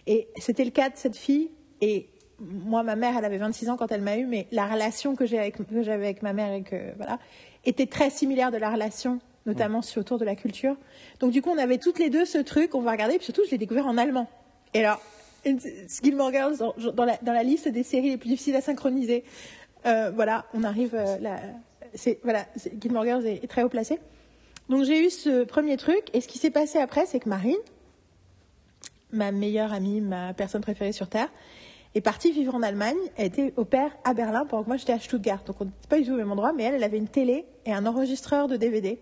[0.07, 1.51] Et c'était le cas de cette fille.
[1.83, 2.09] Et
[2.41, 5.27] moi, ma mère, elle avait 26 ans quand elle m'a eu, mais la relation que
[5.27, 7.19] j'ai avec- j'avais avec ma mère et que, voilà,
[7.67, 10.77] était très similaire de la relation, notamment sur, autour de la culture.
[11.21, 13.43] Donc, du coup, on avait toutes les deux ce truc, on va regarder, puis surtout,
[13.45, 14.27] je l'ai découvert en allemand.
[14.73, 15.03] Et alors,
[15.45, 16.57] Gilmore Girls,
[16.95, 19.25] dans, la, liste des séries les plus difficiles à synchroniser,
[19.87, 21.41] euh, voilà, on arrive, euh, là,
[22.23, 22.47] voilà,
[22.81, 23.99] Gilmore Girls est, est très haut placé.
[24.69, 27.57] Donc, j'ai eu ce premier truc, et ce qui s'est passé après, c'est que Marine,
[29.13, 31.29] ma meilleure amie, ma personne préférée sur Terre,
[31.95, 32.97] est partie vivre en Allemagne.
[33.17, 35.43] Elle était au père à Berlin pendant que moi j'étais à Stuttgart.
[35.45, 37.47] Donc on n'était pas du tout au même endroit, mais elle, elle avait une télé
[37.65, 39.01] et un enregistreur de DVD.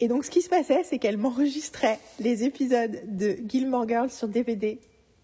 [0.00, 4.28] Et donc ce qui se passait, c'est qu'elle m'enregistrait les épisodes de Gilmore Girls sur
[4.28, 4.78] DVD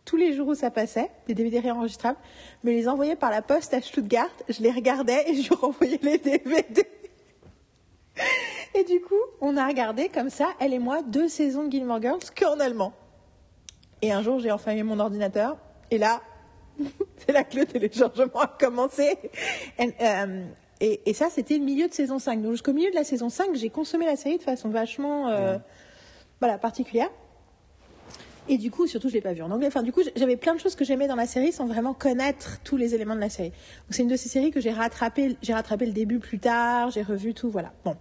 [0.08, 2.16] tous les jours où ça passait, des DVD réenregistrables,
[2.64, 4.30] me les envoyait par la poste à Stuttgart.
[4.48, 6.82] Je les regardais et je renvoyais les DVD.
[8.74, 12.00] Et du coup, on a regardé comme ça, elle et moi, deux saisons de Gilmore
[12.00, 12.94] Girls qu'en allemand.
[14.00, 15.58] Et un jour, j'ai enfin eu mon ordinateur.
[15.90, 16.22] Et là,
[17.18, 19.18] c'est là que le téléchargement a commencé.
[19.78, 20.44] Et, euh,
[20.80, 22.40] et- et ça, c'était le milieu de saison 5.
[22.40, 25.58] Donc jusqu'au milieu de la saison 5, j'ai consommé la série de façon vachement euh,
[26.40, 27.10] voilà, particulière.
[28.48, 29.66] Et du coup, surtout, je l'ai pas vue en anglais.
[29.66, 32.60] Enfin, du coup, j'avais plein de choses que j'aimais dans la série sans vraiment connaître
[32.64, 33.50] tous les éléments de la série.
[33.50, 35.36] Donc, c'est une de ces séries que j'ai rattrapé.
[35.42, 36.90] J'ai rattrapé le début plus tard.
[36.90, 37.50] J'ai revu tout.
[37.50, 37.72] Voilà.
[37.84, 37.96] Bon.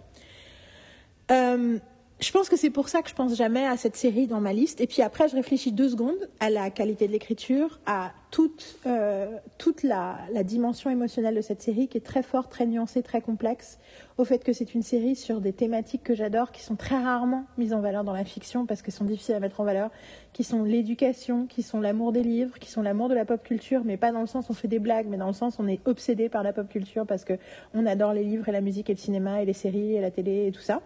[1.32, 1.78] Euh,
[2.19, 4.52] je pense que c'est pour ça que je pense jamais à cette série dans ma
[4.52, 4.81] liste.
[4.81, 9.38] Et puis après, je réfléchis deux secondes à la qualité de l'écriture, à toute, euh,
[9.60, 13.77] toute la, dimension émotionnelle de cette série qui est très forte, très nuancée, très complexe,
[14.18, 17.45] au fait que c'est une série sur des thématiques que j'adore, qui sont très rarement
[17.60, 19.91] mises en valeur dans la fiction parce qu'elles sont difficiles à mettre en valeur,
[20.34, 23.84] qui sont l'éducation, qui sont l'amour des livres, qui sont l'amour de la pop culture,
[23.85, 25.88] mais pas dans le sens on fait des blagues, mais dans le sens on est
[25.88, 27.34] obsédé par la pop culture parce que
[27.76, 30.10] on adore les livres et la musique et le cinéma et les séries et la
[30.10, 30.81] télé et tout ça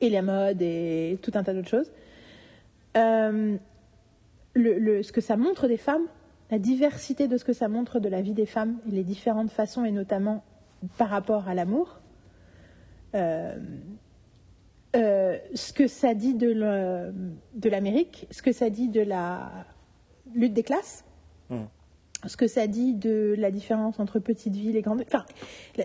[0.00, 1.90] et la mode et tout un tas d'autres choses.
[2.96, 3.56] Euh,
[4.54, 6.06] le, le- ce que ça montre des femmes,
[6.50, 9.50] la diversité de ce que ça montre de la vie des femmes et les différentes
[9.50, 10.44] façons, et notamment
[10.98, 12.00] par rapport à l'amour.
[13.14, 13.56] Euh,
[14.94, 19.50] euh, ce que ça dit de l'Amérique, ce que ça dit de la
[20.34, 21.04] lutte des classes,
[21.48, 21.64] Mm.
[22.26, 25.24] ce que ça dit de la différence entre petites villes et grandes villes, enfin,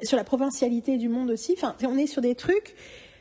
[0.01, 1.53] sur la provincialité du monde aussi.
[1.55, 2.73] Enfin, on est sur des trucs.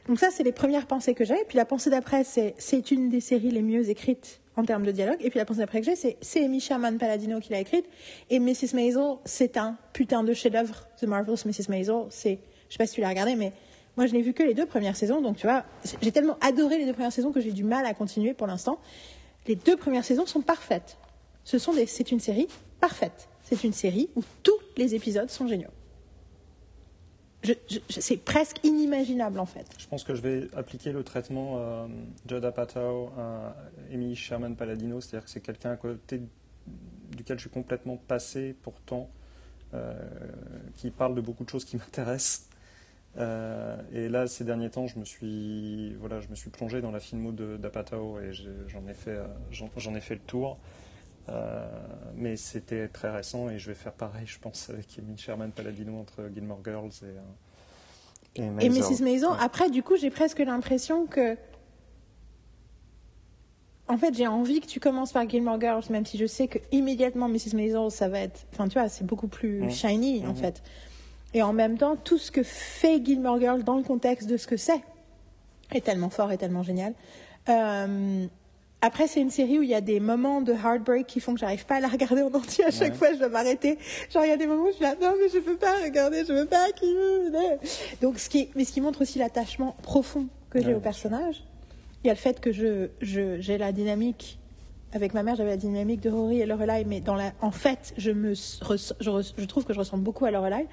[0.09, 1.45] Donc ça, c'est les premières pensées que j'ai.
[1.49, 4.93] Puis la pensée d'après, c'est c'est une des séries les mieux écrites en termes de
[4.93, 5.19] dialogue.
[5.21, 7.87] Et puis la pensée d'après que j'ai, c'est c'est Amy Sherman Palladino qui l'a écrite.
[8.31, 8.75] Et Mrs.
[8.75, 10.87] Maisel, c'est un putain de chef-d'œuvre.
[11.01, 11.69] The Marvelous Mrs.
[11.69, 13.53] Maisel, c'est, je sais pas si tu l'as regardé, mais
[13.97, 15.21] moi je n'ai vu que les deux premières saisons.
[15.21, 15.65] Donc tu vois,
[16.03, 18.79] j'ai tellement adoré les deux premières saisons que j'ai du mal à continuer pour l'instant.
[19.47, 20.99] Les deux premières saisons sont parfaites.
[21.45, 22.49] Ce sont des, c'est une série
[22.81, 23.29] parfaite.
[23.43, 25.71] C'est une série où tous les épisodes sont géniaux.
[27.89, 29.67] C'est presque inimaginable en fait.
[29.79, 31.87] Je pense que je vais appliquer le traitement euh,
[32.29, 33.57] Judd Apatow à
[33.93, 36.21] Amy Sherman Palladino, c'est-à-dire que c'est quelqu'un à côté
[37.17, 39.09] duquel je suis complètement passé pourtant,
[39.75, 39.95] euh,
[40.77, 42.49] qui parle de beaucoup de choses qui m'intéressent.
[43.17, 46.91] Euh, et là, ces derniers temps, je me suis, voilà, je me suis plongé dans
[46.91, 50.59] la filmo d'Apatow et j'en ai euh, ai fait le tour.
[51.29, 51.69] Euh,
[52.15, 55.99] mais c'était très récent et je vais faire pareil, je pense, avec Amy Sherman Palladino
[55.99, 57.21] entre Gilmore Girls et, euh,
[58.37, 58.97] et, Et Maisel.
[58.97, 59.03] Mrs.
[59.05, 59.37] Maison, Ouais.
[59.41, 61.37] après, du coup, j'ai presque l'impression que.
[63.89, 66.59] En fait, j'ai envie que tu commences par Gilmore Girls, même si je sais que
[66.71, 67.55] immédiatement Mrs.
[67.55, 68.47] Maison, ça va être.
[68.53, 69.71] Enfin, tu vois, c'est beaucoup plus Mhm.
[69.71, 70.37] shiny, en Mhm.
[70.37, 70.63] fait.
[71.35, 74.47] Et en même temps, tout ce que fait Gilmore Girls dans le contexte de ce
[74.47, 74.81] que c'est
[75.73, 76.95] est tellement fort et tellement génial.
[77.49, 78.27] Euh,
[78.83, 81.41] Après, c'est une série où il y a des moments de heartbreak qui font que
[81.41, 82.65] j'arrive pas à la regarder en entier.
[82.65, 82.97] À chaque Ouais.
[82.97, 83.79] fois, je dois m'arrêter.
[84.13, 85.75] Genre, il y a des moments où je suis là, non, mais je peux pas
[85.85, 86.97] regarder, je veux pas qu'il
[88.01, 91.45] Donc, ce qui, mais ce qui montre aussi l'attachement profond que j'ai au personnage.
[92.03, 94.39] Il y a le fait que je, je, j'ai la dynamique.
[94.93, 97.93] Avec ma mère, j'avais la dynamique de Rory et Lorelai, mais dans la, en fait,
[97.99, 100.67] je me, res- je, res- je trouve que je ressemble beaucoup à Lorelai.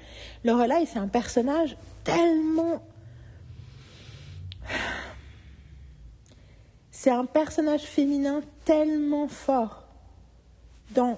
[0.44, 2.82] Lorelai, c'est un personnage tellement
[6.98, 9.84] c'est un personnage féminin tellement fort
[10.96, 11.16] dans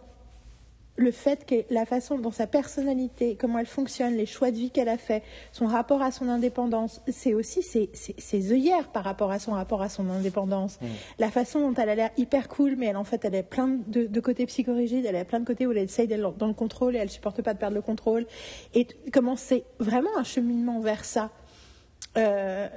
[0.97, 4.70] le fait que la façon dont sa personnalité, comment elle fonctionne, les choix de vie
[4.70, 9.05] qu'elle a fait, son rapport à son indépendance, c'est aussi ses, ses, ses œillères par
[9.05, 10.78] rapport à son rapport à son indépendance.
[11.19, 13.78] La façon dont elle a l'air hyper cool, mais elle en fait elle a plein
[13.86, 16.52] de, de côtés psychorigides, elle a plein de côtés où elle essaye d'être dans le
[16.52, 18.27] contrôle et elle supporte pas de perdre le contrôle.
[18.74, 21.31] Et comment c'est vraiment un cheminement vers ça.
[22.19, 22.69] Euh,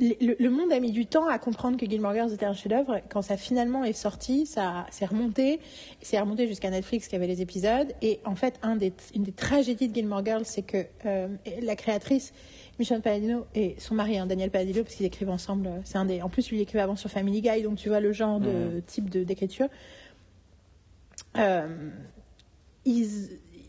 [0.00, 3.00] le, le monde a mis du temps à comprendre que Gilmore Girls était un chef-d'œuvre.
[3.10, 5.60] Quand ça finalement est sorti, ça s'est remonté.
[6.00, 7.92] C'est remonté jusqu'à Netflix qui avait les épisodes.
[8.00, 11.28] Et en fait, un des, une des tragédies de Gilmore Girls, c'est que euh,
[11.62, 12.32] la créatrice,
[12.78, 16.06] Michelle Palladino, et son mari, hein, Daniel Palladino, parce qu'ils écrivent ensemble, euh, c'est un
[16.06, 16.22] des.
[16.22, 18.80] En plus, lui il écrivait avant sur Family Guy, donc tu vois le genre de
[18.86, 19.68] type de- d'écriture.
[21.36, 21.90] Euh,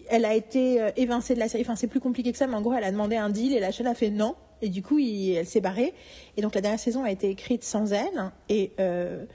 [0.10, 1.64] elle a été évincée de la série.
[1.64, 3.60] Enfin, c'est plus compliqué que ça, mais en gros, elle a demandé un deal et
[3.60, 4.36] la chaîne a fait non.
[4.62, 5.94] Et du coup, il- elle s'est barrée.
[6.38, 8.32] Et donc, la dernière saison a été écrite sans elle.
[8.50, 9.26] Et euh,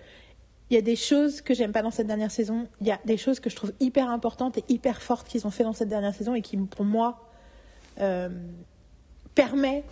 [0.70, 2.66] il y a des choses que j'aime pas dans cette dernière saison.
[2.80, 5.50] Il y a des choses que je trouve hyper importantes et hyper fortes qu'ils ont
[5.50, 7.28] fait dans cette dernière saison et qui, pour moi,
[8.00, 8.28] euh,
[9.34, 9.84] permet,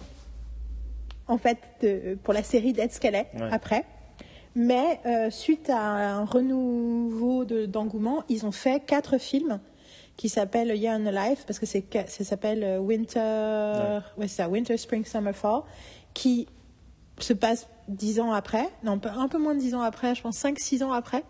[1.29, 3.49] en fait, de- pour la série d'être ce qu'elle est Ouais.
[3.51, 3.85] après.
[4.57, 9.59] Mais euh, suite à un renouveau de- d'engouement, ils ont fait quatre films
[10.17, 14.29] qui s'appellent Year in a Life, parce que c'est ça s'appelle euh, Winter, ouais.
[14.29, 15.63] c'est ça, Winter, Spring, Summer, Fall,
[16.13, 16.47] qui
[17.19, 20.37] se passe dix ans après, non, un peu moins de dix ans après, je pense
[20.37, 21.25] cinq, six ans après.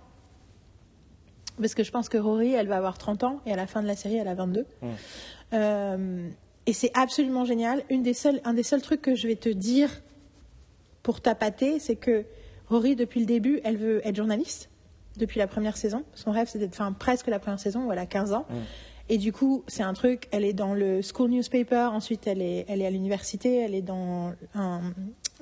[1.61, 3.81] Parce que je pense que Rory, elle va avoir 30 ans, et à la fin
[3.81, 4.67] de la série, elle a 22.
[4.83, 4.87] Mm.
[5.53, 6.29] Euh,
[6.67, 7.85] et c'est absolument génial.
[7.91, 9.91] Une des seuls, un des seuls trucs que je vais te dire
[11.03, 12.25] pour tapater, c'est que
[12.69, 14.69] Rory, depuis le début, elle veut être journaliste.
[15.17, 16.05] Depuis la première saison.
[16.15, 18.47] Son rêve, c'est d'être, enfin, presque la première saison a 15 ans.
[19.11, 22.65] Et du coup, c'est un truc, elle est dans le school newspaper, ensuite elle est,
[22.69, 24.81] elle est à l'université, elle est dans un-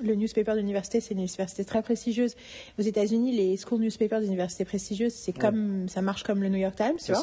[0.01, 2.35] le newspaper de l'université, c'est une université très prestigieuse.
[2.77, 6.75] Aux États-Unis, les school newspapers d'universités prestigieuses, c'est comme, ça marche comme le New York
[6.75, 7.21] Times, tu vois.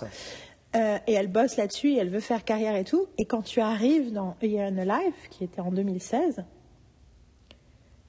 [0.76, 3.06] Euh, et elle bosse là-dessus, elle veut faire carrière et tout.
[3.18, 6.42] Et quand tu arrives dans A Year in a Life, qui était en 2016,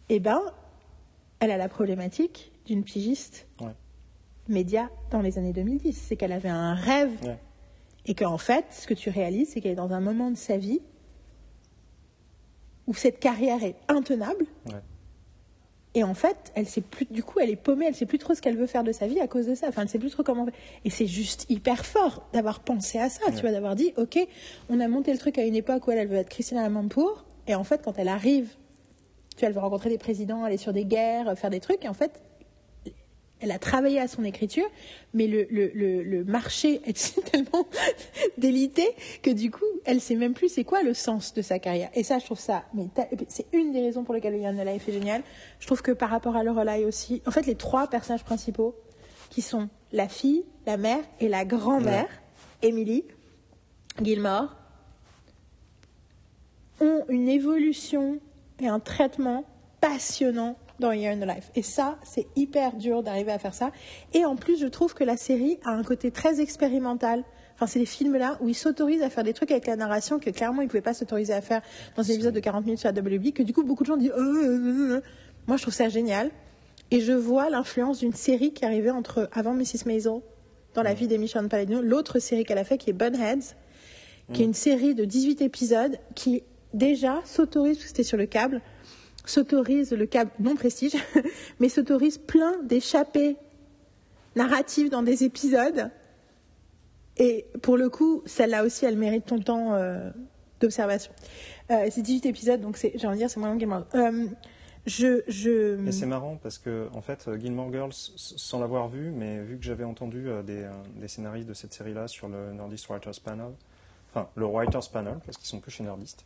[0.09, 0.39] eh ben,
[1.39, 3.73] elle a la problématique d'une pigiste Ouais.
[4.51, 5.93] Média dans les années 2010.
[5.93, 7.37] C'est qu'elle avait un rêve Ouais.
[8.05, 10.57] et qu'en fait, ce que tu réalises, c'est qu'elle est dans un moment de sa
[10.57, 10.81] vie
[12.87, 14.45] où cette carrière est intenable.
[14.67, 14.73] Ouais.
[15.93, 18.33] Et en fait, elle sait plus, du coup, elle est paumée, elle sait plus trop
[18.33, 19.67] ce qu'elle veut faire de sa vie à cause de ça.
[19.67, 20.45] Enfin, elle sait plus trop comment.
[20.85, 24.17] Et c'est juste hyper fort d'avoir pensé à ça, tu vois, d'avoir dit, ok,
[24.69, 27.25] on a monté le truc à une époque où elle, elle veut être Christina Amanpour,
[27.47, 28.55] et en fait, quand elle arrive,
[29.35, 31.89] tu vois, elle veut rencontrer des présidents, aller sur des guerres, faire des trucs, et
[31.89, 32.21] en fait,
[33.41, 34.65] elle a travaillé à son écriture,
[35.13, 37.67] mais le, le, le, le marché est tellement
[38.37, 38.87] délité
[39.21, 41.89] que du coup, elle sait même plus c'est quoi le sens de sa carrière.
[41.95, 42.87] Et ça, je trouve ça, mais
[43.27, 45.23] c'est une des raisons pour lesquelles Yana Life est génial.
[45.59, 48.75] Je trouve que par rapport à Lorelai aussi, en fait, les trois personnages principaux,
[49.31, 52.09] qui sont la fille, la mère et la grand-mère,
[52.61, 53.05] Emily
[54.01, 54.55] Gilmore,
[56.81, 58.19] ont une évolution
[58.59, 59.45] et un traitement
[59.79, 61.49] passionnant dans Year in the Life.
[61.55, 63.71] Et ça, c'est hyper dur d'arriver à faire ça.
[64.13, 67.23] Et en plus, je trouve que la série a un côté très expérimental.
[67.55, 70.29] Enfin, c'est des films-là où ils s'autorisent à faire des trucs avec la narration que
[70.29, 71.61] clairement ils ne pouvaient pas s'autoriser à faire
[71.95, 73.97] dans un épisode de 40 minutes sur la WB, que du coup beaucoup de gens
[73.97, 75.01] disent Euh, euh, euh.
[75.47, 76.31] Moi, je trouve ça génial.
[76.89, 79.85] Et je vois l'influence d'une série qui arrivait entre avant Mrs.
[79.85, 80.19] Maisel,
[80.73, 83.55] dans la vie d'Amy Sherman Palladino, l'autre série qu'elle a fait qui est Bunheads,
[84.33, 86.43] qui est une série de 18 épisodes qui
[86.73, 88.61] déjà s'autorise, parce que c'était sur le câble,
[89.31, 90.95] s'autorise le câble non prestige,
[91.59, 93.37] mais s'autorise plein d'échappées
[94.35, 95.89] narratives dans des épisodes.
[97.17, 100.09] Et pour le coup, celle-là aussi, elle mérite ton temps euh,
[100.59, 101.11] d'observation.
[101.69, 103.95] Euh, c'est 18 épisodes, donc j'ai envie de dire, c'est moins long of Thrones.
[103.95, 104.27] Euh,
[104.87, 105.87] je, je...
[105.87, 109.63] Et c'est marrant parce que, en fait, Gilmore Girls, sans l'avoir vu, mais vu que
[109.63, 113.51] j'avais entendu euh, des, euh, des scénaristes de cette série-là sur le Nerdist Writers Panel,
[114.09, 116.25] enfin, le Writers Panel, parce qu'ils sont que chez Nerdist,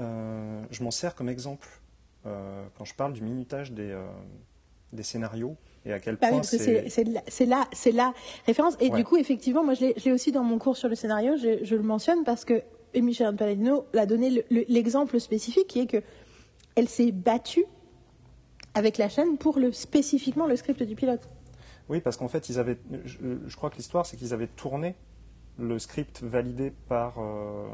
[0.00, 1.68] euh, je m'en sers comme exemple
[2.26, 4.04] euh, quand je parle du minutage des, euh,
[4.92, 6.58] des scénarios et à quel Bah oui, point parce que
[7.28, 8.14] c'est la,
[8.46, 8.76] référence.
[8.80, 8.96] Et Ouais.
[8.98, 11.74] du coup, effectivement, moi, je l'ai aussi dans mon cours sur le scénario, je, je
[11.76, 12.62] le mentionne parce que
[12.94, 16.02] Michel Palladino l'a donné le- le- l'exemple spécifique qui est que
[16.76, 17.64] elle s'est battue
[18.74, 21.28] avec la chaîne pour le, spécifiquement le script du pilote.
[21.88, 24.94] Oui, parce qu'en fait, ils avaient, je, je crois que l'histoire, c'est qu'ils avaient tourné
[25.58, 27.18] le script validé par.
[27.18, 27.68] euh,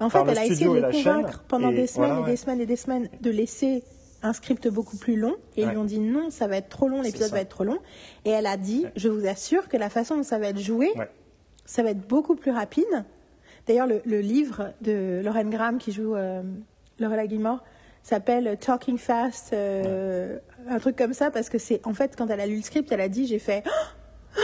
[0.00, 2.30] En fait, elle a essayé de les chaîne, convaincre pendant des semaines voilà, et ouais.
[2.30, 3.82] des semaines et des semaines de laisser
[4.22, 5.36] un script beaucoup plus long.
[5.56, 7.64] Et ils lui ont dit non, ça va être trop long, l'épisode va être trop
[7.64, 7.78] long.
[8.24, 8.92] Et elle a dit, Ouais.
[8.96, 10.90] je vous assure que la façon dont ça va être joué,
[11.64, 13.04] ça va être beaucoup plus rapide.
[13.66, 16.42] D'ailleurs, le, le livre de Lauren Graham qui joue euh,
[16.98, 17.64] Gilmore
[18.02, 22.40] s'appelle Talking Fast, euh, un truc comme ça, parce que c'est en fait quand elle
[22.40, 23.64] a lu le script, elle a dit j'ai fait
[24.38, 24.40] Oh,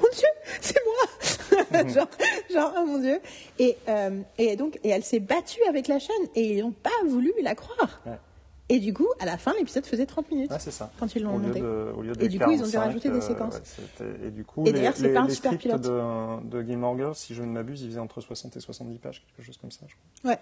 [0.00, 0.28] mon Dieu,
[0.60, 1.38] c'est moi,
[1.88, 2.08] genre,
[2.52, 3.20] genre oh mon Dieu.
[3.58, 6.90] Et euh, et donc et elle s'est battue avec la chaîne et ils n'ont pas
[7.08, 8.00] voulu la croire.
[8.06, 8.18] Ouais.
[8.70, 10.50] Et du coup, à la fin, l'épisode faisait 30 minutes.
[10.50, 10.90] Ouais, c'est ça.
[11.00, 11.60] Quand ils l'ont au lieu monté.
[11.60, 13.54] de, au lieu de Et du coup, ils ont dû 45, rajouter des euh, séquences.
[13.54, 15.80] ouais, et du coup, Et les, les- pas un les super pilote.
[15.80, 19.24] de, de Gilmore Girls, si je ne m'abuse, ils faisaient entre 60 et 70 pages,
[19.36, 19.86] quelque chose comme ça.
[19.88, 20.32] Je crois.
[20.32, 20.38] Ouais.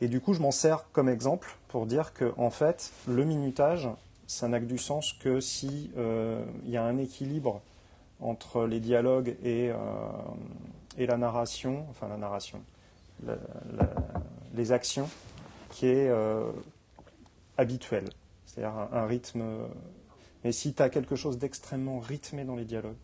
[0.00, 3.88] Et du coup, je m'en sers comme exemple pour dire que, en fait, le minutage,
[4.26, 7.62] ça n'a que du sens que si euh, il y a un équilibre
[8.20, 9.76] entre les dialogues et, euh,
[10.96, 12.62] et la narration, enfin la narration,
[14.54, 15.08] les actions,
[15.70, 16.50] qui est euh,
[17.58, 18.08] habituel.
[18.44, 19.44] C'est-à-dire un, rythme.
[20.44, 22.96] Mais si tu as quelque chose d'extrêmement rythmé dans les dialogues,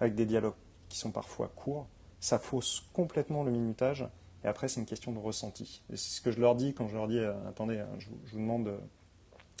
[0.00, 0.54] avec des dialogues
[0.88, 1.86] qui sont parfois courts,
[2.20, 4.06] ça fausse complètement le minutage.
[4.44, 5.82] Et après, c'est une question de ressenti.
[5.92, 8.08] Et c'est ce que je leur dis quand je leur dis euh, attendez, hein, je,
[8.08, 8.70] vous- demande.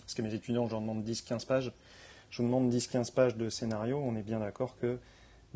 [0.00, 1.72] parce que mes étudiants, je leur demande 10-15 pages.
[2.30, 4.00] Je vous demande 10-15 pages de scénario.
[4.02, 4.98] On est bien d'accord que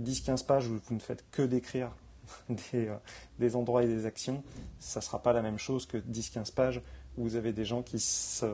[0.02, 1.90] 10-15 pages où vous ne faites que décrire
[2.48, 2.96] des, euh,
[3.38, 4.42] des endroits et des actions,
[4.78, 6.82] ça ne sera pas la même chose que 10-15 pages
[7.16, 8.46] où vous avez des gens qui se,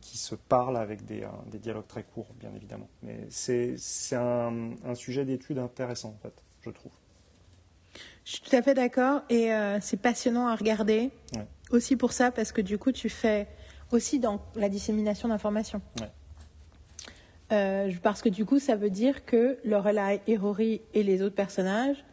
[0.00, 2.88] qui se parlent avec des, euh, des dialogues très courts, bien évidemment.
[3.02, 3.76] Mais c'est
[4.14, 6.92] un, un sujet d'étude intéressant, en fait, je trouve.
[8.24, 11.10] Je suis tout à fait d'accord et euh, c'est passionnant à regarder.
[11.34, 11.46] Ouais.
[11.70, 13.48] Aussi pour ça, parce que du coup, tu fais
[13.90, 15.80] aussi dans la dissémination d'informations.
[16.00, 16.10] Ouais.
[17.52, 21.34] Euh, parce que du coup, ça veut dire que Lorelai et Rory et les autres
[21.34, 22.04] personnages,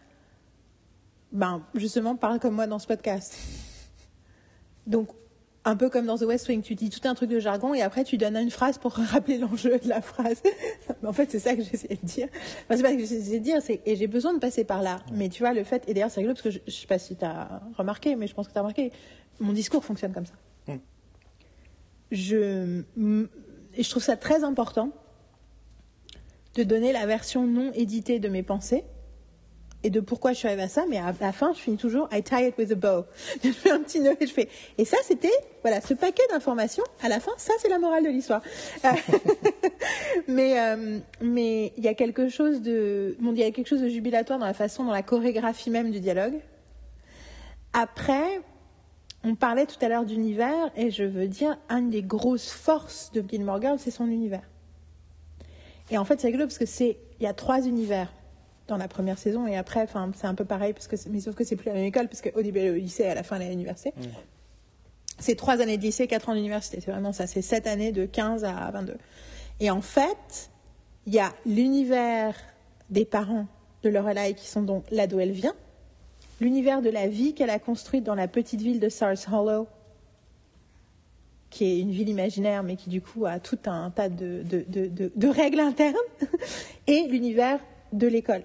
[1.31, 3.37] ben, justement, parlent comme moi dans ce podcast.
[4.85, 5.09] Donc,
[5.65, 7.81] un peu comme dans The West Wing, tu dis tout un truc de jargon et
[7.81, 10.41] après tu donnes une phrase pour rappeler l'enjeu de la phrase.
[11.05, 12.27] En fait, c'est ça que j'essaie de dire.
[12.65, 14.81] Enfin, c'est pas ce que j'essaie de dire, c'est et j'ai besoin de passer par
[14.81, 14.99] là.
[15.13, 16.99] Mais tu vois, le fait, et d'ailleurs, c'est rigolo parce que je, je sais pas
[16.99, 18.91] si tu as remarqué, mais je pense que tu as remarqué,
[19.39, 20.33] mon discours fonctionne comme ça.
[22.11, 22.81] Je,
[23.75, 24.91] et je trouve ça très important
[26.60, 28.84] de donner la version non éditée de mes pensées
[29.81, 32.10] et de pourquoi je suis arrivée à ça, mais à la fin, je finis toujours
[32.11, 33.06] I tie it with a bow.
[33.44, 34.49] Je fais un petit nœud et je fais.
[34.77, 35.31] Et ça, c'était,
[35.61, 38.41] voilà, ce paquet d'informations, à la fin, ça, c'est la morale de l'histoire.
[40.27, 43.81] Mais euh, mais il y a quelque chose de, bon, il y a quelque chose
[43.81, 46.40] de jubilatoire dans la façon, dans la chorégraphie même du dialogue.
[47.72, 48.41] Après,
[49.23, 53.23] on parlait tout à l'heure d'univers, et je veux dire, une des grosses forces de
[53.27, 54.44] Gilmore Girls, c'est son univers.
[55.91, 58.11] Et en fait, c'est rigolo parce que c'est, il y a trois univers
[58.67, 61.35] dans la première saison et après, enfin, c'est un peu pareil parce que, mais sauf
[61.35, 63.23] que c'est plus la même école parce qu'au début elle est au lycée, à la
[63.23, 63.93] fin elle est à l'université.
[65.17, 66.79] C'est trois années de lycée, quatre ans d'université.
[66.79, 67.27] C'est vraiment ça.
[67.27, 68.95] C'est sept années de 15 à 22.
[69.59, 70.49] Et en fait,
[71.07, 72.35] il y a l'univers
[72.89, 73.47] des parents
[73.83, 75.55] de Lorelai qui sont donc là d'où elle vient,
[76.39, 79.67] l'univers de la vie qu'elle a construite dans la petite ville de Stars Hollow,
[81.49, 85.11] qui est une ville imaginaire, mais qui du coup a tout un tas de, de,
[85.15, 85.95] de, règles internes,
[86.88, 87.59] et l'univers
[87.91, 88.43] de l'école,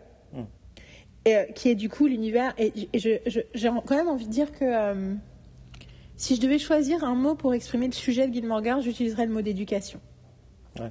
[1.26, 2.54] Et, euh, qui est du coup l'univers.
[2.58, 5.14] Et, et je- je- j'ai quand même envie de dire que euh,
[6.16, 9.32] si je devais choisir un mot pour exprimer le sujet de Gilmore Girls, j'utiliserais le
[9.32, 10.00] mot d'éducation.
[10.80, 10.90] Ouais.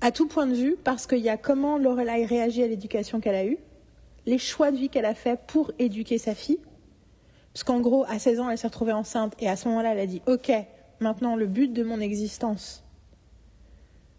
[0.00, 3.34] À tout point de vue, parce qu'il y a comment Lorelai réagit à l'éducation qu'elle
[3.34, 3.58] a eue,
[4.26, 6.58] les choix de vie qu'elle a fait pour éduquer sa fille.
[7.52, 9.98] Parce qu'en gros, à 16 ans, elle s'est retrouvée enceinte et à ce moment-là, elle
[10.00, 10.52] a dit Ok,
[11.00, 12.84] maintenant le but de mon existence,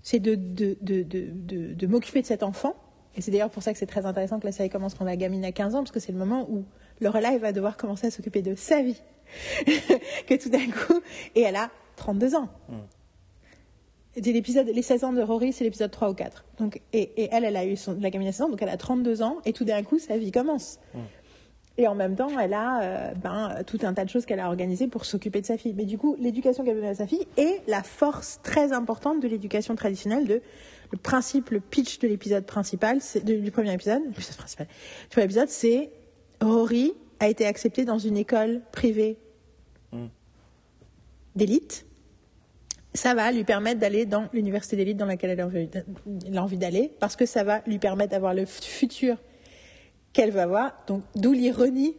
[0.02, 2.76] c'est de, de, de, de, de- de m'occuper de cet enfant.
[3.16, 5.18] Et c'est d'ailleurs pour ça que c'est très intéressant que la série commence quand la
[5.18, 6.64] gamine a 15 ans, parce que c'est le moment où
[7.02, 9.02] Lorelai va devoir commencer à s'occuper de sa vie.
[10.28, 11.00] que tout d'un coup,
[11.36, 12.50] et elle a 32 ans.
[14.16, 16.46] C'est l'épisode, les 16 ans de Rory, c'est l'épisode 3 ou 4.
[16.58, 18.70] Donc, et, et elle, elle a eu son, la gamine à 16 ans, donc elle
[18.70, 20.80] a 32 ans, et tout d'un coup, sa vie commence.
[21.80, 24.48] Et en même temps, elle a euh, ben, tout un tas de choses qu'elle a
[24.48, 25.74] organisées pour s'occuper de sa fille.
[25.74, 29.30] Mais du coup, l'éducation qu'elle donne à sa fille est la force très importante de
[29.30, 30.42] l'éducation traditionnelle, de
[30.92, 35.24] le principe, le pitch de l'épisode principal, c'est, du premier épisode, l'épisode principal, du premier
[35.24, 35.90] épisode, c'est
[36.42, 39.18] Rory a été accepté dans une école privée
[41.38, 41.86] d'élite.
[42.94, 47.16] Ça va lui permettre d'aller dans l'université d'élite dans laquelle elle a envie d'aller, parce
[47.16, 49.16] que ça va lui permettre d'avoir le futur
[50.14, 50.74] qu'elle va avoir.
[50.88, 51.96] Donc, d'où l'ironie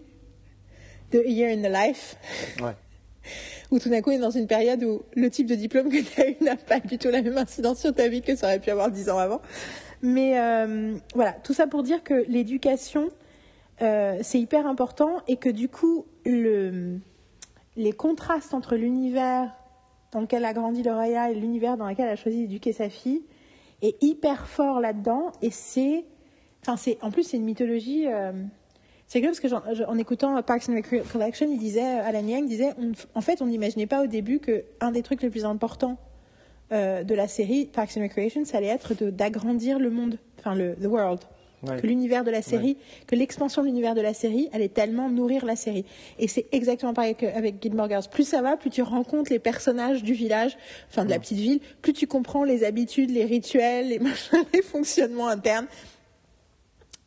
[1.12, 2.16] de A Year in the Life.
[2.60, 2.74] Ouais.
[3.70, 6.02] où tout d'un coup, on est dans une période où le type de diplôme que
[6.02, 8.46] tu as eu n'a pas du tout la même incidence sur ta vie que ça
[8.46, 9.40] aurait pu avoir dix ans avant.
[10.02, 13.10] Mais euh, voilà, tout ça pour dire que l'éducation,
[13.82, 16.98] euh, c'est hyper important et que du coup, le,
[17.76, 19.54] les contrastes entre l'univers
[20.12, 23.22] dans lequel a grandi Loraya et l'univers dans lequel elle a choisi d'éduquer sa fille
[23.82, 25.32] est hyper fort là-dedans.
[25.42, 26.04] Et c'est,
[26.62, 28.04] enfin, c'est, en plus, c'est une mythologie.
[28.06, 28.32] euh,
[29.06, 32.70] c'est clair parce que je- en écoutant Parks and Recollection, il disait, Alan Yang disait,
[32.78, 35.96] on- en fait, on n'imaginait pas au début que un des trucs les plus importants
[36.72, 40.76] euh, de la série Parks and Recreation, ça allait être d'agrandir le monde, enfin le
[40.76, 41.18] the world,
[41.64, 41.76] Ouais.
[41.78, 42.76] que l'univers de la série,
[43.08, 45.84] que l'expansion de l'univers de la série allait tellement nourrir la série.
[46.20, 48.04] Et c'est exactement pareil que- avec Gilmore Girls.
[48.10, 50.56] Plus ça va, plus tu rencontres les personnages du village,
[50.88, 54.62] enfin de la petite ville, plus tu comprends les habitudes, les rituels, les machins, les
[54.62, 55.66] fonctionnements internes.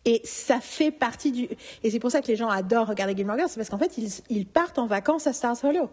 [0.05, 1.47] Et ça fait partie du.
[1.83, 3.97] Et c'est pour ça que les gens adorent regarder Gilmore Girls, c'est parce qu'en fait,
[3.97, 5.89] ils, ils partent en vacances à Stars Hollow.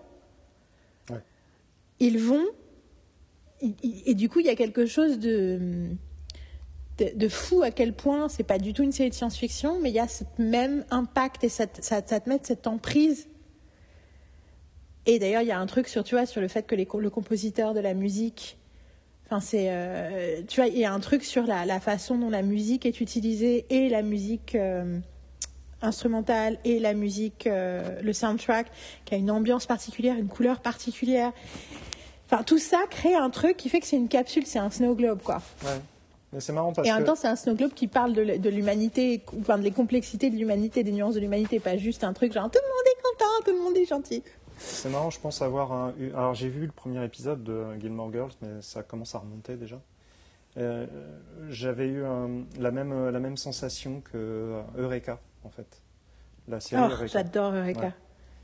[1.10, 1.22] Ouais.
[2.00, 2.44] Ils vont.
[3.60, 3.74] Et,
[4.06, 5.90] et du coup, il y a quelque chose de,
[6.98, 9.90] de, de fou à quel point c'est pas du tout une série de science-fiction, mais
[9.90, 13.28] il y a ce même impact et ça, ça, ça te met cette emprise.
[15.06, 16.88] Et d'ailleurs, il y a un truc sur, tu vois, sur le fait que les,
[16.98, 18.58] le compositeur de la musique
[19.30, 22.30] Enfin, c'est, euh, tu vois, il y a un truc sur la, la façon dont
[22.30, 24.98] la musique est utilisée et la musique euh,
[25.82, 28.66] instrumentale et la musique, euh, le soundtrack,
[29.04, 31.30] qui a une ambiance particulière, une couleur particulière.
[32.26, 34.96] Enfin, tout ça crée un truc qui fait que c'est une capsule, c'est un snow
[34.96, 35.40] globe, quoi.
[35.62, 35.78] Ouais.
[36.32, 38.50] Mais c'est marrant parce Et en même temps, c'est un snow globe qui parle de
[38.50, 42.50] l'humanité, enfin, des complexités de l'humanité, des nuances de l'humanité, pas juste un truc genre
[42.50, 44.22] tout le monde est content, tout le monde est gentil.
[44.62, 45.94] C'est marrant, je pense avoir un.
[46.14, 49.80] Alors j'ai vu le premier épisode de Gilmore Girls, mais ça commence à remonter déjà.
[50.58, 50.86] Euh,
[51.48, 55.80] J'avais eu un- la même la même sensation que euh, Eureka en fait,
[56.48, 57.06] la série Oh, Eureka.
[57.06, 57.80] j'adore Eureka.
[57.80, 57.92] Ouais.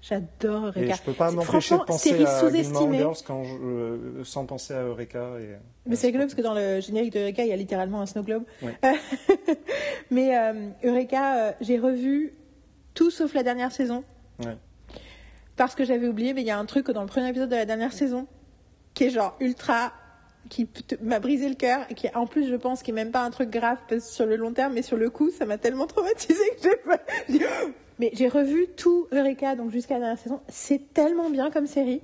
[0.03, 0.95] J'adore Et Eureka.
[0.95, 2.93] je peux pas m'empêcher de penser à Gilmore.
[2.93, 5.31] Girls quand je- euh, sans penser à Eureka.
[5.41, 5.57] Et,
[5.87, 8.07] Mais c'est rigolo parce que dans le générique de Eureka, il y a littéralement un
[8.07, 8.45] snow globe.
[10.11, 12.35] Mais euh, Eureka, euh, j'ai revu
[12.95, 14.05] tout sauf la dernière saison.
[14.45, 14.57] Ouais.
[15.57, 17.57] Parce que j'avais oublié, mais il y a un truc dans le premier épisode de
[17.57, 18.27] la dernière saison
[18.95, 19.93] qui est genre ultra.
[20.49, 20.69] qui
[21.03, 23.31] m'a brisé le cœur et qui, en plus, je pense, qui est même pas un
[23.31, 25.87] truc grave parce que sur le long terme, mais sur le coup, ça m'a tellement
[25.87, 27.01] traumatisé que j'ai pas.
[27.99, 30.41] Mais j'ai revu tout Eureka, donc jusqu'à la dernière saison.
[30.49, 32.03] C'est tellement bien comme série.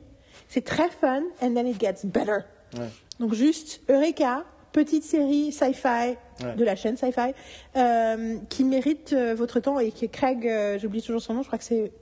[0.49, 2.39] C'est très fun, and then it gets better.
[2.79, 2.89] Ouais.
[3.21, 6.55] Donc juste Eureka, petite série sci-fi Ouais.
[6.57, 7.35] de la chaîne sci-fi,
[7.77, 11.43] euh, qui mérite euh, votre temps et qui est Craig, euh, j'oublie toujours son nom,
[11.43, 11.93] je crois que c'est,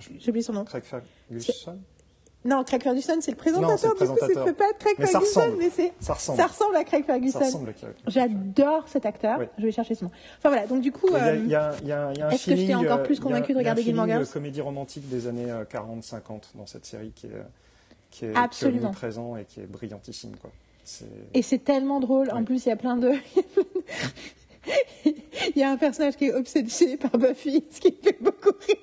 [0.00, 0.64] j'ai oublié son nom.
[0.64, 1.78] Craig Ferguson.
[2.42, 4.44] Non, Craig Ferguson, c'est le Non, présentateur, du coup, ça présentateur.
[4.46, 5.56] peut pas être Craig Mais ça Ferguson, ressemble.
[5.58, 6.38] mais c'est, Ça ressemble.
[6.38, 7.38] ça ressemble à Craig Ferguson.
[7.38, 7.88] Ça.
[8.06, 9.44] J'adore cet acteur, Oui.
[9.58, 10.10] je vais chercher son nom.
[10.38, 13.22] Enfin voilà, donc du coup, euh, est-ce que je t'ai feeling, encore euh, plus a-
[13.22, 15.64] convaincu de il y a un regarder Gilmore Girls euh, comédie romantique des années euh,
[15.64, 17.30] 40-50 dans cette série qui est,
[18.10, 18.86] qui est, Absolument.
[18.86, 20.34] omniprésent et qui est brillantissime.
[20.40, 20.50] Quoi.
[21.34, 22.30] Et c'est tellement drôle.
[22.32, 23.12] En plus, il y a plein de.
[25.04, 28.76] il y a un personnage qui est obsédé par Buffy, ce qui fait beaucoup rire.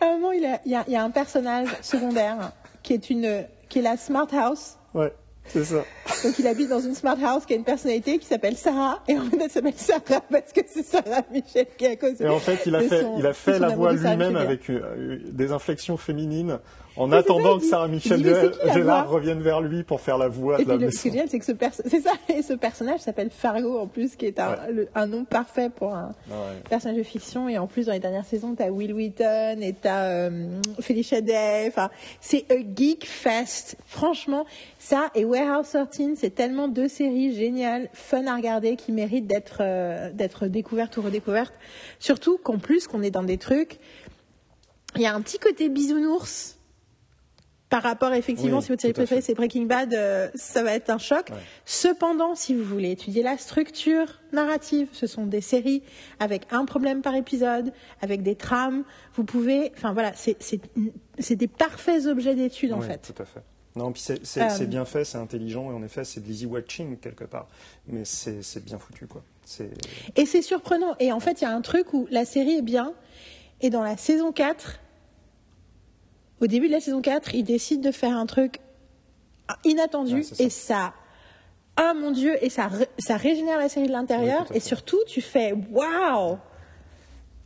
[0.00, 2.52] À un moment, il, a- y a, y a un personnage secondaire
[2.82, 4.76] qui est une, qui est la Smart House.
[4.94, 5.12] Ouais,
[5.46, 5.84] c'est ça.
[6.24, 9.02] Donc, il habite dans une Smart House qui a une personnalité qui s'appelle Sarah.
[9.08, 12.20] Et en fait, elle s'appelle Sarah parce que c'est Sarah Michel qui est à cause.
[12.20, 15.18] Et en fait, il a fait, son- il a fait la voix lui-même avec euh,
[15.30, 16.58] des inflexions féminines
[16.96, 18.22] en attendant que Sarah Michel
[18.72, 21.02] Gellar revienne vers lui pour faire la voix Et de la puis ce maison.
[21.10, 21.52] génial, c'est que ce
[21.88, 24.72] c'est ça, et ce personnage s'appelle Fargo en plus, qui est un, Ouais.
[24.72, 26.62] le- un nom parfait pour un, Ah ouais.
[26.68, 30.04] personnage de fiction et en plus dans les dernières saisons t'as Will Wheaton et t'as
[30.04, 30.48] euh,
[30.80, 31.90] Felicia Day enfin
[32.20, 34.46] c'est a geek fest franchement
[34.78, 39.58] ça et Warehouse 13 c'est tellement deux séries géniales fun à regarder qui méritent d'être
[39.60, 41.54] euh, d'être découvertes ou redécouvertes
[41.98, 43.78] surtout qu'en plus qu'on est dans des trucs
[44.94, 46.55] il y a un petit côté bisounours
[47.68, 50.88] par rapport effectivement Oui, si votre série préférée c'est Breaking Bad euh, ça va être
[50.90, 51.36] un choc Ouais.
[51.64, 55.82] Cependant, si vous voulez étudier la structure narrative, ce sont des séries
[56.20, 58.84] avec un problème par épisode, avec des trames.
[59.14, 62.98] Vous pouvez, enfin voilà, c'est des parfaits objets d'étude en Oui, fait.
[63.12, 63.42] tout à fait.
[63.74, 66.96] Non, puis c'est Euh, bien fait, c'est intelligent, et en effet, c'est de l'easy watching
[66.98, 67.46] quelque part.
[67.88, 69.22] Mais c'est bien foutu, quoi.
[70.16, 70.94] Et c'est surprenant.
[70.98, 72.94] Et en fait, il y a un truc où la série est bien.
[73.60, 74.80] Et dans la saison 4,
[76.40, 78.60] au début de la saison 4, ils décident de faire un truc
[79.64, 80.16] inattendu.
[80.16, 80.44] Ouais, c'est ça.
[80.44, 80.92] et ça,
[81.76, 84.46] ah mon Dieu, et ça, ça régénère la série de l'intérieur.
[84.50, 86.38] Oui, et surtout, tu fais waouh!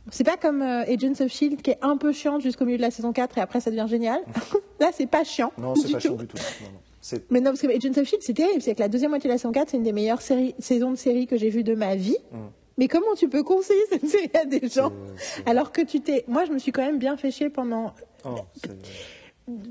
[0.09, 2.81] C'est pas comme euh, Agents of Shield qui est un peu chiante jusqu'au milieu de
[2.81, 4.19] la saison 4 et après ça devient génial.
[4.79, 5.51] Là, c'est pas chiant.
[5.57, 6.07] non, c'est pas tout.
[6.07, 6.37] chiant du tout.
[6.37, 6.79] Non, non.
[7.01, 8.61] C'est Mais non, parce que Agents of Shield, c'est terrible.
[8.61, 10.91] C'est que la deuxième moitié de la saison 4, c'est une des meilleures séries, saisons
[10.91, 12.17] de séries que j'ai vues de ma vie.
[12.31, 12.37] Mm.
[12.81, 16.25] Mais comment tu peux conseiller cette série à des gens c'est- alors que tu t'es.
[16.27, 17.93] Moi, je me suis quand même bien fait chier pendant.
[18.25, 18.29] Oh,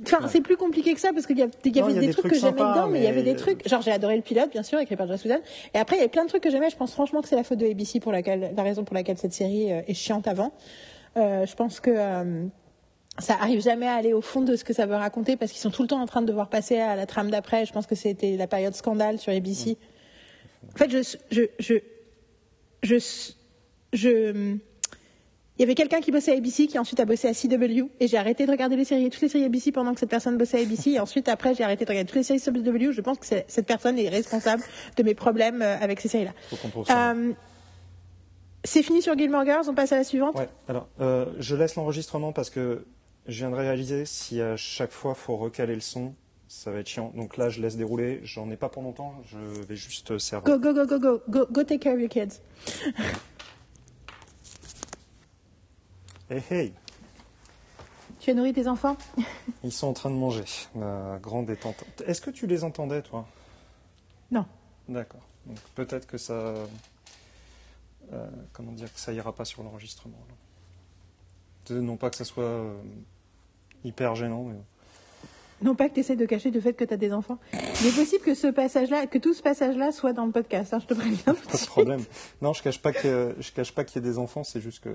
[0.05, 1.53] Enfin, c'est plus compliqué que ça parce qu'il y, y avait
[1.93, 3.67] y des, des trucs, trucs que j'aimais dedans, mais il y avait des trucs.
[3.69, 5.41] Genre, j'ai adoré le pilote, bien sûr, écrit par Joss Whedon.
[5.75, 6.71] Et après, il y avait plein de trucs que j'aimais.
[6.71, 9.19] Je pense franchement que c'est la faute de ABC pour laquelle, la raison pour laquelle
[9.19, 10.53] cette série euh, est chiante avant.
[11.17, 12.45] Euh, je pense que euh,
[13.19, 15.61] ça arrive jamais à aller au fond de ce que ça veut raconter parce qu'ils
[15.61, 17.65] sont tout le temps en train de devoir passer à la trame d'après.
[17.67, 19.77] Je pense que c'était la période scandale sur ABC.
[20.75, 21.75] En fait, je, je, je,
[22.83, 22.97] je,
[23.93, 24.57] je,
[25.61, 28.09] il y avait quelqu'un qui bossait à ABC qui ensuite a bossé à CW et
[28.09, 30.59] j'ai arrêté de regarder les séries, toutes les séries ABC pendant que cette personne bossait
[30.59, 32.93] à ABC et ensuite après j'ai arrêté de regarder toutes les séries CW.
[32.93, 34.63] Je pense que cette personne est responsable
[34.97, 36.33] de mes problèmes euh, avec ces séries-là.
[36.91, 37.33] Euh,
[38.65, 40.35] c'est fini sur Gilmore Girls, on passe à la suivante?
[40.35, 42.87] Ouais, alors, euh, je laisse l'enregistrement parce que
[43.27, 46.15] je viens de réaliser si à chaque fois faut recaler le son,
[46.51, 47.13] ça va être chiant.
[47.15, 48.21] Donc là, je laisse dérouler.
[48.25, 49.15] J'en ai pas pour longtemps.
[49.27, 50.45] Je vais juste servir.
[50.45, 52.43] Go, go, go, go, go, go, go take care of your kids.
[56.33, 56.73] Hey, hey,
[58.21, 58.97] Tu as nourri tes enfants?
[59.65, 60.45] Ils sont en train de manger.
[60.77, 61.83] La grande détente.
[62.07, 63.27] Est-ce que tu les entendais, toi?
[64.31, 64.47] Non.
[64.89, 65.23] D'accord.
[65.47, 66.55] Donc peut-être que ça,
[68.13, 70.19] euh, comment dire, que ça ira pas sur l'enregistrement.
[71.71, 72.81] Non pas que ça soit euh,
[73.83, 74.61] hyper gênant, mais
[75.63, 77.39] Non pas que tu essaies de cacher le fait que tu as des enfants.
[77.53, 80.79] Il est possible que ce passage-là, que tout ce passage-là soit dans le podcast, hein,
[80.81, 81.35] je te préviens.
[81.35, 82.05] pas de problème.
[82.41, 84.45] Non, je cache pas que je cache pas qu'il y ait des enfants.
[84.45, 84.91] C'est juste que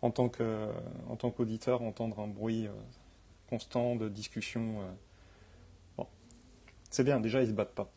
[0.00, 0.66] en tant que
[1.08, 2.70] en tant qu'auditeur, entendre un bruit euh,
[3.50, 4.90] constant de discussion, euh,
[5.98, 6.06] bon,
[6.90, 7.20] c'est bien.
[7.20, 7.90] Déjà, ils se battent pas.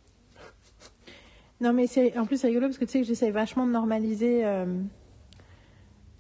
[1.61, 3.71] Non, mais c'est, en plus, c'est rigolo parce que tu sais que j'essaie vachement de
[3.71, 4.65] normaliser euh,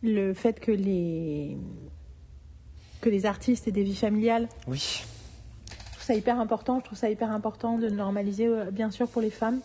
[0.01, 1.57] le fait que les,
[3.01, 4.47] que les artistes aient des vies familiales.
[4.67, 5.03] Oui.
[6.05, 6.79] Je trouve ça hyper important.
[6.81, 9.59] Je trouve ça hyper important de normaliser, euh, bien sûr, pour les femmes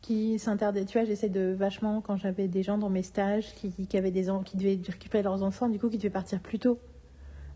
[0.00, 0.86] qui s'interdisent.
[0.86, 4.12] Tu vois, j'essaie de vachement, quand j'avais des gens dans mes stages qui, qui avaient
[4.12, 6.78] des qui devaient récupérer leurs enfants, du coup, qui devaient partir plus tôt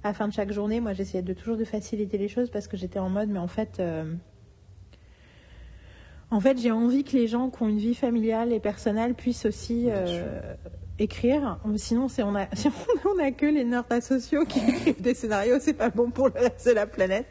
[0.03, 0.81] à la fin de chaque journée.
[0.81, 3.47] Moi, j'essayais de toujours de faciliter les choses parce que j'étais en mode, mais en
[3.47, 3.79] fait.
[3.79, 4.13] euh,
[6.33, 9.47] en fait, j'ai envie que les gens qui ont une vie familiale et personnelle puissent
[9.47, 10.41] aussi euh,
[10.99, 11.61] écrire.
[11.77, 12.67] Sinon, c'est on a, si
[13.05, 16.41] on a que les nerds sociaux qui écrivent des scénarios, c'est pas bon pour le
[16.41, 17.27] reste de la planète.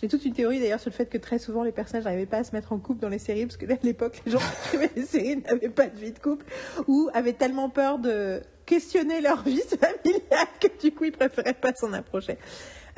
[0.00, 2.38] J'ai toute une théorie d'ailleurs sur le fait que très souvent les personnages n'arrivaient pas
[2.38, 4.76] à se mettre en couple dans les séries parce que à l'époque, les gens qui
[4.76, 6.46] écrivaient les séries n'avaient pas de vie de couple
[6.88, 11.74] ou avaient tellement peur de questionner leur vie familiale que du coup ils préféraient pas
[11.74, 12.38] s'en approcher.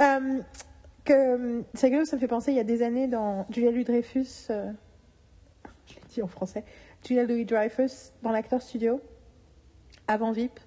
[0.01, 0.43] Euh,
[1.74, 4.47] c'est ça me fait penser il y a des années dans Julia Louis-Dreyfus.
[4.51, 4.70] euh,
[5.87, 6.65] je l'ai dit en français,
[7.05, 9.01] Julia Louis-Dreyfus dans l'acteur studio,
[10.07, 10.61] avant VIP,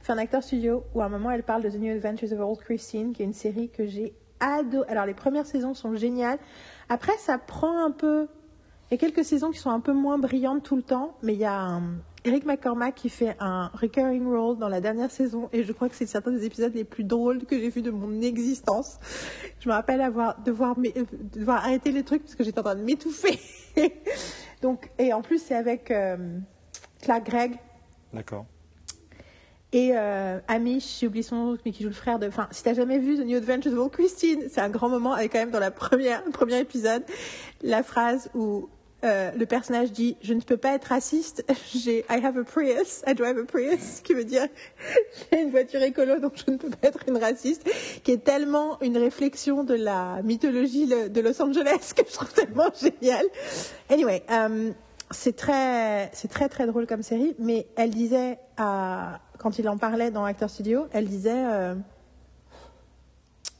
[0.00, 2.40] fait un acteur studio où à un moment elle parle de The New Adventures of
[2.40, 6.38] Old Christine, qui est une série que j'ai Alors les premières saisons sont géniales.
[6.88, 8.28] Après, ça prend un peu.
[8.90, 11.34] Il y a quelques saisons qui sont un peu moins brillantes tout le temps, mais
[11.34, 11.98] il y a un...
[12.24, 15.94] Eric McCormack qui fait un recurring role dans la dernière saison et je crois que
[15.94, 18.98] c'est certains des épisodes les plus drôles que j'ai vus de mon existence.
[19.58, 22.74] Je me rappelle avoir devoir, euh, devoir arrêter les trucs parce que j'étais en train
[22.74, 23.40] de m'étouffer.
[24.60, 26.38] Donc et en plus c'est avec euh,
[27.00, 27.56] Clark Gregg
[28.12, 28.44] D'accord.
[29.72, 32.26] Et euh, Amish, j'ai oublié son nom, mais qui joue le frère de.
[32.26, 35.32] Enfin, si t'as jamais vu The New Adventures of Christine, c'est un grand moment avec
[35.32, 37.04] quand même dans la première, premier épisode
[37.62, 38.68] la phrase où
[39.04, 41.44] euh, le personnage dit Je ne peux pas être raciste,
[41.74, 44.48] j'ai I have a Prius, I drive a Prius, qui veut dire
[45.32, 47.70] j'ai une voiture écolo donc je ne peux pas être une raciste,
[48.02, 52.70] qui est tellement une réflexion de la mythologie de Los Angeles que je trouve tellement
[52.74, 53.24] génial.
[53.88, 54.72] Anyway, euh,
[55.12, 59.78] c'est très, c'est très très drôle comme série, mais elle disait à, quand il en
[59.78, 61.74] parlait dans Actor Studio, elle disait euh,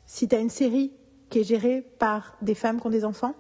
[0.06, 0.92] si tu as une série
[1.30, 3.34] qui est gérée par des femmes qui ont des enfants,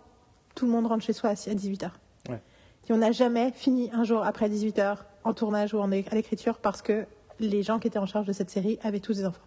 [0.54, 1.90] tout le monde rentre chez soi à 18h.
[2.28, 2.40] Ouais.
[2.88, 6.58] Et on n'a jamais fini un jour après 18h en tournage ou en à l'écriture
[6.58, 7.04] parce que
[7.40, 9.42] les gens qui étaient en charge de cette série avaient tous des enfants.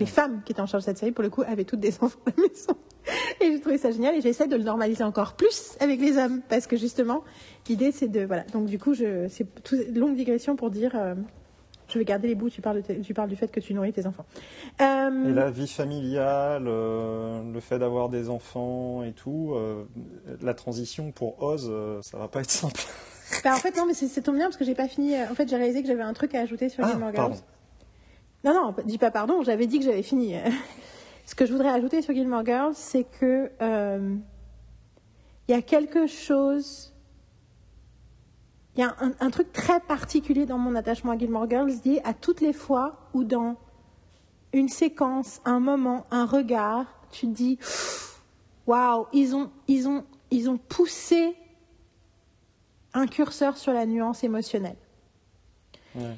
[0.00, 1.94] Les femmes qui étaient en charge de cette série, pour le coup, avaient toutes des
[2.02, 2.74] enfants à la maison.
[3.40, 6.40] Et j'ai trouvé ça génial et j'essaie de le normaliser encore plus avec les hommes
[6.48, 7.22] parce que justement,
[7.68, 8.24] l'idée c'est de.
[8.24, 8.42] Voilà.
[8.52, 10.92] Donc du coup, je, c'est tout- longue digression pour dire.
[10.96, 11.14] euh,
[11.88, 14.24] je vais garder les bouts, tu parles, tu du fait que tu nourris tes enfants.
[14.80, 19.84] Euh, Et la vie familiale, euh, le fait d'avoir des enfants et tout, euh,
[20.42, 22.80] la transition pour Oz, euh, ça va pas être simple.
[23.44, 25.14] bah, en fait, non, mais c'est tombé bien parce que j'ai pas fini.
[25.20, 27.36] En fait, j'ai réalisé que j'avais un truc à ajouter sur Ah, Gilmore Girls.
[28.44, 30.34] Non, non, dis pas pardon, j'avais dit que j'avais fini.
[31.26, 34.14] Ce que je voudrais ajouter sur Gilmore Girls, c'est que euh,
[35.48, 36.92] il y a quelque chose.
[38.76, 42.00] Il y a un, un truc très particulier dans mon attachement à Gilmore Girls lié
[42.04, 43.56] à toutes les fois où dans
[44.52, 47.58] une séquence, un moment, un regard, tu te dis
[48.66, 51.34] waouh, ils ont, ils, ont, ils ont poussé
[52.94, 54.76] un curseur sur la nuance émotionnelle.
[55.94, 56.16] Ouais.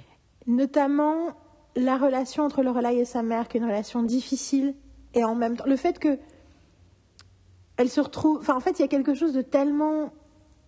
[0.48, 1.36] notamment
[1.76, 4.74] la relation entre Lorelai et sa mère, qui est une relation difficile,
[5.14, 6.18] et en même temps le fait que
[7.76, 8.38] elle se retrouve.
[8.40, 10.12] Enfin, en fait, il y a quelque chose de tellement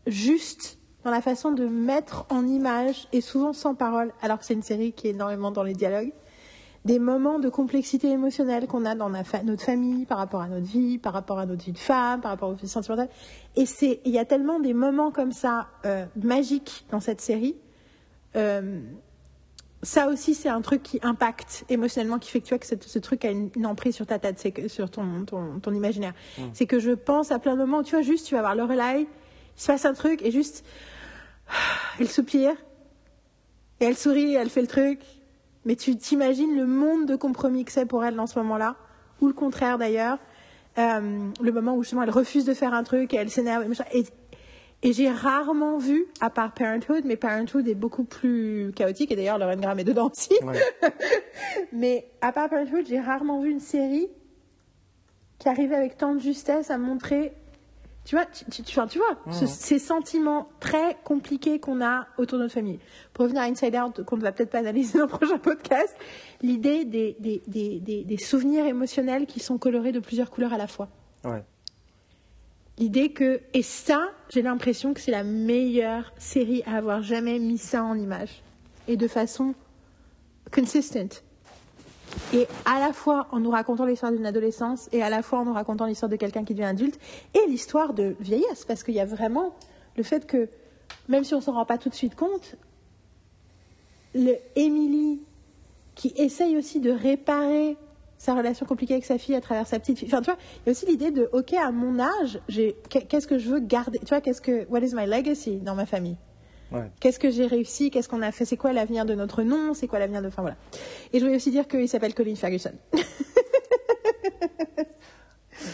[0.07, 4.55] juste dans la façon de mettre en image, et souvent sans parole, alors que c'est
[4.55, 6.13] une série qui est énormément dans les dialogues,
[6.85, 10.99] des moments de complexité émotionnelle qu'on a dans notre famille, par rapport à notre vie,
[10.99, 13.11] par rapport à notre vie de femme, par rapport aux vies sentimentales.
[13.57, 17.57] Et c'est, il y a tellement des moments comme ça euh, magiques dans cette série.
[18.37, 18.81] Euh,
[19.83, 22.99] ça aussi, c'est un truc qui impacte émotionnellement, qui fait que tu vois que ce
[22.99, 26.13] truc a une, une emprise sur ta tête, c'est que sur ton, ton, ton imaginaire.
[26.53, 29.07] C'est que je pense à plein de moments tu vois juste, tu vas voir Lorelai,
[29.61, 30.65] se passe un truc et juste,
[31.99, 32.55] elle soupire
[33.81, 35.01] et elle sourit, et elle fait le truc.
[35.65, 38.77] Mais tu t'imagines le monde de compromis que c'est pour elle dans ce moment-là,
[39.21, 40.19] ou le contraire d'ailleurs.
[40.79, 43.65] Euh, le moment où justement elle refuse de faire un truc et elle s'énerve.
[43.65, 43.99] et.
[43.99, 44.05] Et,
[44.83, 49.37] et j'ai rarement vu, à part Parenthood, mais Parenthood est beaucoup plus chaotique, et d'ailleurs
[49.37, 50.33] Lauren Graham est dedans aussi.
[50.43, 50.59] Ouais.
[51.73, 54.09] Mais à part Parenthood, j'ai rarement vu une série
[55.39, 57.35] qui arrivait avec tant de justesse à montrer,
[58.05, 62.07] tu vois, tu, tu- tu- enfin, tu vois ce- ces sentiments très compliqués qu'on a
[62.19, 62.79] autour de notre famille.
[63.13, 65.95] Pour revenir à Inside Out, qu'on ne va peut-être pas analyser dans le prochain podcast,
[66.43, 70.59] l'idée des, des, des, des, des souvenirs émotionnels qui sont colorés de plusieurs couleurs à
[70.59, 70.89] la fois.
[71.25, 71.45] Ouais.
[72.79, 77.59] L'idée que, et ça, j'ai l'impression que c'est la meilleure série à avoir jamais mis
[77.59, 78.43] ça en image.
[78.89, 79.55] Et de façon
[80.53, 81.23] consistent.
[82.33, 85.45] Et à la fois en nous racontant l'histoire d'une adolescence et à la fois en
[85.45, 86.99] nous racontant l'histoire de quelqu'un qui devient adulte
[87.35, 88.65] et l'histoire de vieillesse.
[88.65, 89.55] Parce qu'il y a vraiment
[89.97, 90.49] le fait que,
[91.09, 92.57] même si on s'en rend pas tout de suite compte,
[94.15, 94.35] le
[95.95, 97.77] qui essaye aussi de réparer
[98.17, 100.09] sa relation compliquée avec sa fille à travers sa petite fille.
[100.09, 102.41] Enfin, tu vois, il y a aussi l'idée de, ok, à mon âge,
[102.89, 103.99] qu'est-ce que je veux garder?
[103.99, 106.17] Tu vois, qu'est-ce que, what is my legacy dans ma famille?
[106.73, 106.91] Ouais.
[107.01, 107.91] Qu'est-ce que j'ai réussi?
[107.91, 108.45] Qu'est-ce qu'on a fait?
[108.45, 109.75] C'est quoi l'avenir de notre nom?
[109.75, 110.29] C'est quoi l'avenir de.
[110.29, 110.57] Enfin voilà.
[111.13, 112.73] Et je voulais aussi dire qu'il s'appelle Colin Ferguson.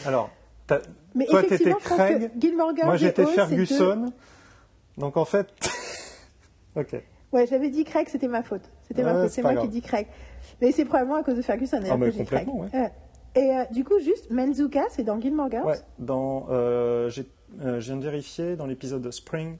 [0.05, 0.31] Alors,
[1.14, 2.31] Mais toi, t'étais Craig,
[2.85, 4.12] moi j'étais Ferguson.
[4.98, 5.48] Donc en fait,
[6.77, 6.97] ok.
[7.32, 8.62] Ouais, j'avais dit Craig, c'était ma faute.
[8.89, 9.31] C'était ma faute.
[9.31, 10.06] c'est moi qui dis Craig.
[10.60, 11.81] Mais c'est probablement à cause de Ferguson.
[11.90, 12.93] Ah, mais complètement, Ouais.
[13.35, 15.66] Et euh, du coup, juste Menzuka, c'est dans Gilmore Girls.
[15.66, 17.28] Ouais, dans, euh, j'ai-
[17.60, 19.59] euh, je viens de vérifier dans l'épisode de Spring.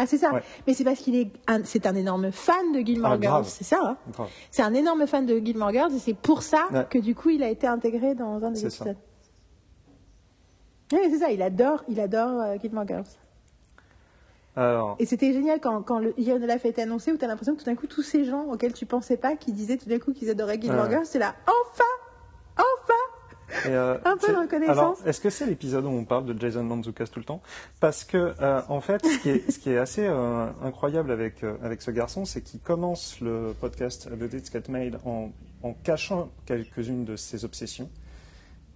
[0.00, 0.32] Ah, c'est ça.
[0.32, 0.42] Ouais.
[0.66, 3.44] Mais c'est parce qu'il est, un, c'est un énorme fan de Gilmore Ah, Girls.
[3.46, 3.96] C'est ça.
[4.16, 6.86] hein c'est un énorme fan de Gilmore Girls et c'est pour ça Ouais.
[6.88, 8.84] que du coup, il a été intégré dans un des C'est ça.
[8.84, 9.02] épisodes.
[10.92, 11.30] Oui, c'est ça.
[11.32, 13.04] Il adore, il adore euh, Gilmore Girls.
[14.56, 17.24] Alors, Et c'était génial quand, quand le Year de Life a été annoncé, où tu
[17.24, 19.76] as l'impression que tout d'un coup, tous ces gens auxquels tu pensais pas, qui disaient
[19.76, 20.90] tout d'un coup qu'ils adoraient Gilmore Ouais.
[20.90, 21.84] Girls, c'est là, Enfin
[23.64, 24.76] et, euh, Un peu de reconnaissance.
[24.78, 27.40] Alors, est-ce que c'est l'épisode où on parle de Jason Mantzoukas tout le temps?
[27.80, 31.44] Parce que, euh, en fait, ce qui est, ce qui est assez euh, incroyable avec,
[31.62, 35.30] avec ce garçon, c'est qu'il commence le podcast The Dits Get Made en,
[35.62, 37.90] en cachant quelques-unes de ses obsessions.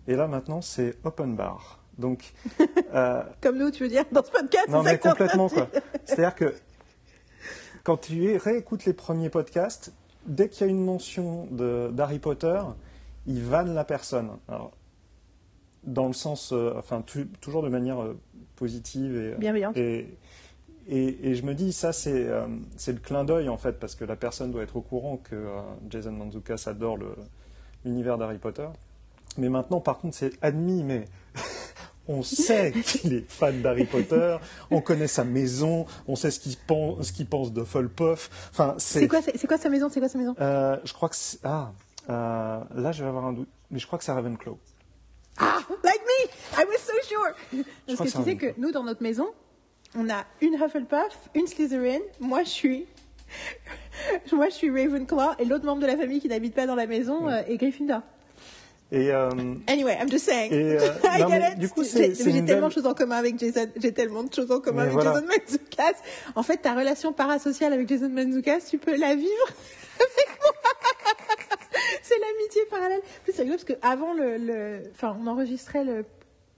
[0.08, 1.78] Et là, maintenant, c'est open bar.
[1.98, 2.32] Donc,
[3.42, 5.68] Comme nous, tu veux dire, dans ce podcast, Non, mais complètement, quoi.
[6.04, 6.54] C'est-à-dire que
[7.84, 9.92] quand tu réécoutes les premiers podcasts,
[10.26, 12.60] dès qu'il y a une mention de- d'Harry Potter,
[13.26, 14.30] il vanne la personne.
[14.48, 14.72] Alors,
[15.84, 18.18] dans le sens, euh, enfin, tu- toujours de manière euh,
[18.56, 19.76] positive et, Bienveillante.
[19.76, 20.16] et,
[20.88, 22.46] et, et je me dis, ça, c'est euh,
[22.76, 25.46] c'est le clin d'œil, en fait, parce que la personne doit être au courant que
[25.90, 26.98] Jason Mantzoukas adore
[27.84, 28.68] l'univers d'Harry Potter.
[29.38, 31.04] Mais maintenant, par contre, c'est admis, mais
[32.08, 34.36] on sait qu'il est fan d'Harry Potter,
[34.70, 38.48] on connaît sa maison, on sait ce qu'il pense, ce qu'il pense de Hufflepuff.
[38.52, 39.08] Enfin, c'est.
[39.08, 40.34] Quoi, quoi sa maison C'est quoi sa maison?
[40.38, 41.72] Je crois que c'est- ah,
[42.10, 44.58] euh, là, je vais avoir un doute, mais je crois que c'est Ravenclaw.
[45.38, 46.28] Ah, like me
[46.60, 49.28] I was so sure Parce que que tu sais que nous, dans notre maison,
[49.96, 52.86] on a une Hufflepuff, une Slytherin, moi je suis...
[54.32, 56.86] Moi je suis Ravenclaw, et l'autre membre de la famille qui n'habite pas dans la
[56.86, 58.00] maison euh, est Gryffindor.
[58.90, 59.30] Et euh,
[59.68, 60.52] Anyway, I'm just saying.
[60.52, 61.58] Et, euh, I non, get it.
[61.58, 63.66] du coup, J'ai- tellement belle- de choses en commun avec Jason.
[63.76, 65.14] J'ai tellement de choses en commun Mais avec voilà.
[65.48, 65.58] Jason.
[66.34, 69.46] En fait, ta relation parasociale avec Jason Mantzoukas, tu peux la vivre
[69.96, 70.52] avec moi.
[72.12, 73.00] C'est l'amitié parallèle.
[73.24, 76.04] Plus, c'est rigolo parce qu'avant le, le, enfin, on enregistrait le,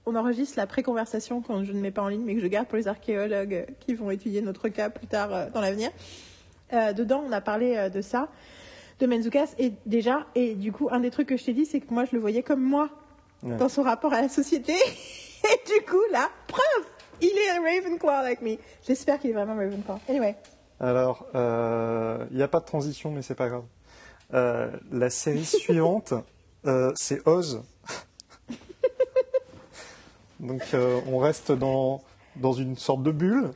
[0.05, 2.67] on enregistre la pré-conversation quand je ne mets pas en ligne, mais que je garde
[2.67, 5.89] pour les archéologues qui vont étudier notre cas plus tard euh, dans l'avenir.
[6.73, 8.29] Euh, dedans, on a parlé euh, de ça,
[8.99, 11.79] de Menzoukas, et déjà, et du coup, un des trucs que je t'ai dit, c'est
[11.79, 12.89] que moi, je le voyais comme moi
[13.43, 13.57] Ouais.
[13.57, 14.73] dans son rapport à la société.
[15.43, 16.85] Et du coup, là, preuve,
[17.21, 17.51] il est
[17.81, 18.55] Ravenclaw avec me.
[18.87, 19.99] J'espère qu'il est vraiment Ravenclaw.
[20.09, 20.35] Anyway,
[20.79, 23.65] alors, euh, il n'y a pas de transition, mais c'est pas grave.
[24.33, 26.13] Euh, la série suivante,
[26.65, 27.61] euh, c'est Oz.
[30.39, 32.01] Donc, euh, on reste dans
[32.35, 33.51] dans une sorte de bulle,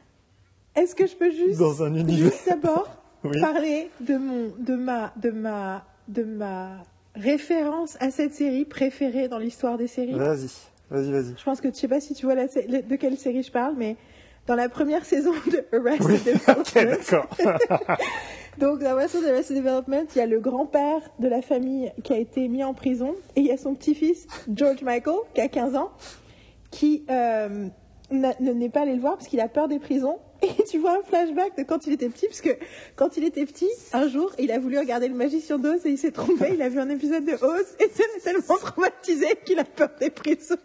[0.75, 2.31] est-ce que je peux juste, dans un univers.
[2.31, 2.87] juste d'abord
[3.25, 3.41] Oui.
[3.41, 6.77] parler de mon, de ma, de ma, de ma
[7.15, 10.13] référence à cette série préférée dans l'histoire des séries?
[10.13, 10.47] Vas-y,
[10.89, 11.33] vas-y, vas-y.
[11.37, 13.75] Je pense que je sais pas si tu vois la de quelle série je parle,
[13.77, 13.97] mais
[14.49, 16.97] dans la première saison de Arrested Oui, Development.
[16.97, 17.27] d'accord.
[18.57, 22.17] Donc, dans Arrested Arrested Development, il y a le grand-père de la famille qui a
[22.17, 25.75] été mis en prison et il y a son petit-fils, George Michael, qui a 15
[25.75, 25.91] ans,
[26.71, 27.67] qui euh,
[28.09, 30.17] ne n'est pas allé le voir parce qu'il a peur des prisons.
[30.41, 32.49] Et tu vois un flashback de quand il était petit, parce que
[32.95, 35.97] quand il était petit, un jour, il a voulu regarder le magicien d'Oz et il
[35.97, 39.59] s'est trompé, il a vu un épisode de Oz et ça l'a tellement traumatisé qu'il
[39.59, 40.55] a peur des prisons.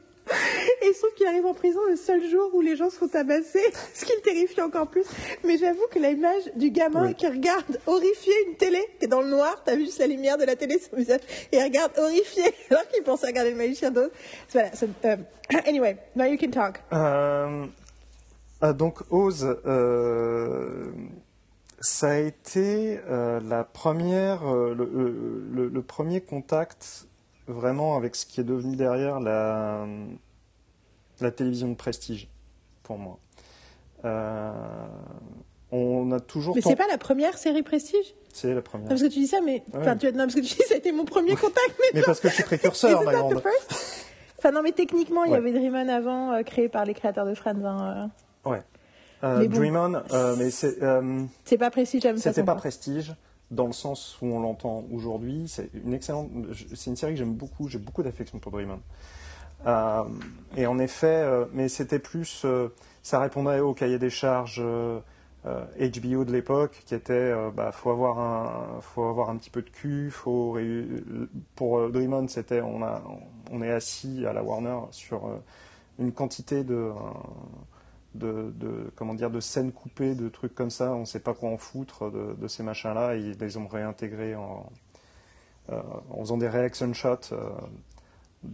[0.82, 2.96] Et il se trouve qu'il arrive en prison le seul jour où les gens se
[2.96, 3.60] font tabasser,
[3.94, 5.04] ce qui le terrifie encore plus.
[5.44, 7.14] Mais j'avoue que l'image du gamin Oui.
[7.14, 10.38] qui regarde horrifié une télé, qui est dans le noir, t'as vu juste la lumière
[10.38, 11.20] de la télé sur son visage,
[11.52, 14.10] et il regarde horrifié alors qu'il pensait regarder le magicien d'Oz.
[14.52, 15.16] Voilà, so, euh,
[15.66, 16.80] anyway, now you can talk.
[16.92, 17.66] Euh,
[18.62, 20.86] ah, donc, Oz, euh,
[21.80, 27.06] ça a été euh, la première, euh, le, le- le- le premier contact
[27.46, 29.86] vraiment avec ce qui est devenu derrière la,
[31.20, 32.28] la télévision de prestige
[32.82, 33.18] pour moi.
[34.04, 34.52] Euh,
[35.72, 38.14] on a toujours Mais c'est pas la première série Prestige?
[38.32, 38.88] C'est la Non, première.
[38.88, 39.62] parce que tu dis ça, mais.
[39.72, 39.80] Ouais.
[39.80, 40.06] Enfin, tu...
[40.12, 42.00] non, parce que tu dis ça a été mon premier contact, mais.
[42.00, 43.42] Mais parce que je suis précurseur, ma grande.
[44.38, 47.34] Enfin, non, mais techniquement, il y avait Dreamon avant, euh, créé par les créateurs de
[47.34, 47.64] Friends.
[47.64, 48.10] hein,
[48.46, 48.50] euh.
[48.50, 48.62] Ouais.
[49.22, 49.56] Euh, Mais bon.
[49.56, 50.78] Dream On, mais c'est
[51.44, 53.14] C'est pas Prestige C'était pas prestige
[53.50, 55.44] dans le sens où on l'entend aujourd'hui.
[55.48, 56.30] C'est une excellente,
[56.74, 57.68] c'est une série que j'aime beaucoup.
[57.68, 58.80] J'ai beaucoup d'affection pour Dream On.
[59.66, 60.04] Euh,
[60.56, 62.68] et en effet, euh, mais c'était plus, euh,
[63.02, 65.00] ça répondait au cahier des charges euh,
[65.46, 69.62] euh, HBO de l'époque, qui était, bah, faut avoir un, faut avoir un petit peu
[69.62, 70.58] de cul, faut
[71.54, 73.02] pour Dream On, c'était, on a,
[73.50, 75.28] on est assis à la Warner sur
[75.98, 76.90] une quantité de
[78.14, 80.92] de, de- comment dire de scènes coupées, de trucs comme ça.
[80.94, 83.16] On ne sait pas quoi en foutre de, ces machins-là.
[83.16, 84.66] Ils les ont réintégrés en,
[85.70, 87.32] euh, en faisant des reaction shots.
[87.32, 87.50] euh,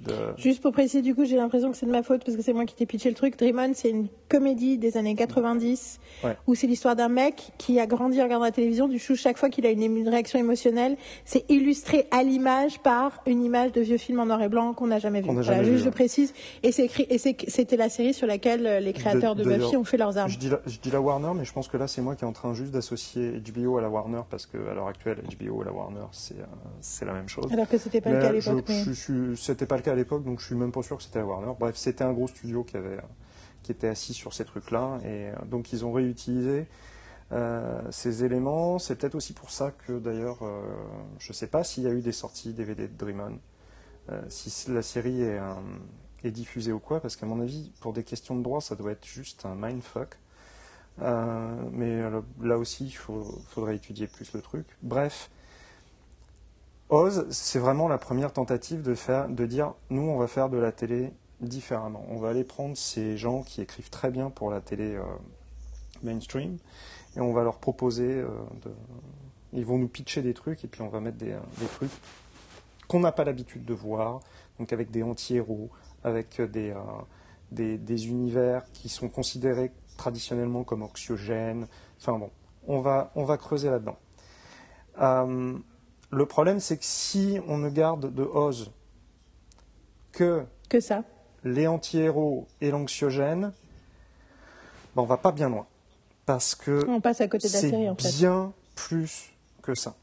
[0.07, 0.13] de...
[0.37, 2.53] Juste pour préciser, du coup, j'ai l'impression que c'est de ma faute parce que c'est
[2.53, 3.39] moi qui t'ai pitché le truc.
[3.39, 6.37] Dreamon, c'est une comédie des années 90 Ouais.
[6.47, 8.89] où c'est l'histoire d'un mec qui a grandi en regardant la télévision.
[8.89, 13.23] Du coup, chaque fois qu'il a une, une réaction émotionnelle, c'est illustré à l'image par
[13.27, 15.31] une image de vieux film en noir et blanc qu'on n'a jamais vu.
[15.33, 16.33] Voilà, juste je précise.
[16.63, 19.51] Et c'est écrit, et c'est- c'était la série sur laquelle euh, les créateurs de, de-
[19.57, 20.31] Buffy ont fait leurs armes.
[20.31, 22.25] Je dis, la, je dis la Warner, mais je pense que là, c'est moi qui
[22.25, 25.65] est en train juste d'associer HBO à la Warner parce qu'à l'heure actuelle, HBO et
[25.65, 26.45] la Warner, c'est euh,
[26.81, 27.51] c'est la même chose.
[27.53, 28.65] Alors que c'était pas le cas à l'époque.
[28.69, 31.53] mais- C'était pas à l'époque, donc je suis même pas sûr que c'était la Warner.
[31.59, 32.99] Bref, c'était un gros studio qui avait,
[33.63, 36.67] qui était assis sur ces trucs-là, et euh, donc ils ont réutilisé
[37.33, 38.79] euh, ces éléments.
[38.79, 40.63] C'est peut-être aussi pour ça que d'ailleurs, euh,
[41.19, 43.39] je sais pas s'il y a eu des sorties DVD de Dream On,
[44.13, 45.55] euh, si la série est, euh,
[46.25, 48.93] est diffusée ou quoi, parce qu'à mon avis, pour des questions de droit, ça doit
[48.93, 50.19] être juste un mindfuck.
[51.03, 54.67] Euh, mais euh, là aussi, il faudrait étudier plus le truc.
[54.83, 55.31] Bref,
[56.91, 60.59] Oz, c'est vraiment la première tentative de, faire, de dire nous, on va faire de
[60.59, 62.05] la télé différemment.
[62.09, 65.05] On va aller prendre ces gens qui écrivent très bien pour la télé euh,
[66.03, 66.59] mainstream
[67.17, 68.29] et on va leur proposer euh.
[69.53, 71.91] Ils vont nous pitcher des trucs et puis on va mettre des, euh, des trucs
[72.89, 74.21] qu'on n'a pas l'habitude de voir,
[74.59, 75.71] donc avec des anti-héros,
[76.03, 76.75] avec des,
[77.53, 81.69] des, des univers qui sont considérés traditionnellement comme anxiogènes.
[82.01, 82.31] Enfin bon,
[82.67, 83.97] on va, on va creuser là-dedans.
[86.11, 88.73] Le problème, c'est que si on ne garde de Oz
[90.13, 91.05] que Que ça.
[91.45, 93.53] les anti-héros et l'anxiogène,
[94.97, 95.67] ben on va pas bien loin.
[96.27, 98.09] Parce que On passe à côté de la c'est série, en fait.
[98.17, 99.33] bien plus
[99.63, 99.95] que ça.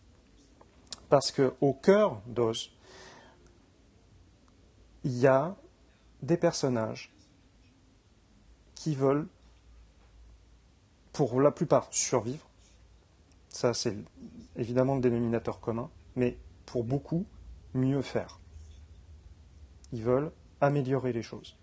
[1.09, 2.71] Parce que au cœur d'Oz,
[5.03, 5.55] il y a
[6.21, 7.13] des personnages
[8.75, 9.27] qui veulent,
[11.13, 12.45] pour la plupart, survivre.
[13.49, 13.95] Ça, c'est
[14.57, 15.89] évidemment le dénominateur commun.
[16.15, 17.25] Mais pour beaucoup,
[17.73, 18.39] mieux faire.
[19.93, 20.31] Ils veulent
[20.61, 21.55] améliorer les choses.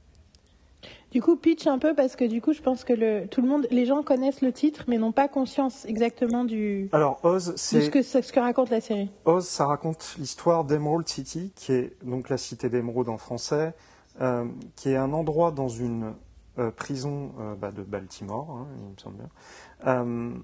[1.10, 3.48] Du coup, pitch un peu parce que du coup, je pense que le, tout le
[3.48, 7.82] monde, les gens connaissent le titre, mais n'ont pas conscience exactement du, Alors, Oz, c'est
[7.82, 9.10] ce que, ce que raconte la série.
[9.24, 13.74] Oz, ça raconte l'histoire d'Emerald City, qui est donc la cité d'Emerald en français,
[14.20, 14.44] euh,
[14.74, 16.14] qui est un endroit dans une
[16.58, 20.42] euh, prison euh, bah, de Baltimore, hein, il me semble bien,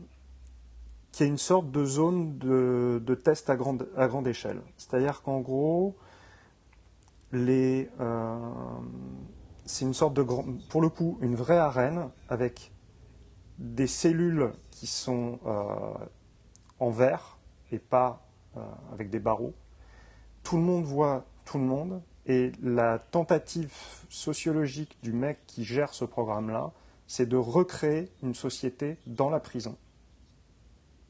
[1.12, 4.60] qui est une sorte de zone de, de test à grande, à grande échelle.
[4.76, 5.96] C'est-à-dire qu'en gros,
[7.32, 8.38] les, euh,
[9.66, 12.72] c'est une sorte de grand, pour le coup, une vraie arène avec
[13.58, 15.94] des cellules qui sont euh,
[16.78, 17.38] en verre
[17.72, 18.26] et pas
[18.56, 18.60] euh,
[18.92, 19.54] avec des barreaux.
[20.42, 23.74] Tout le monde voit tout le monde et la tentative
[24.08, 26.72] sociologique du mec qui gère ce programme-là,
[27.06, 29.76] c'est de recréer une société dans la prison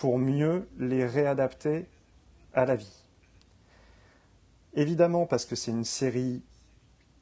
[0.01, 1.87] pour mieux les réadapter
[2.55, 3.05] à la vie.
[4.73, 6.43] Évidemment, parce que c'est une série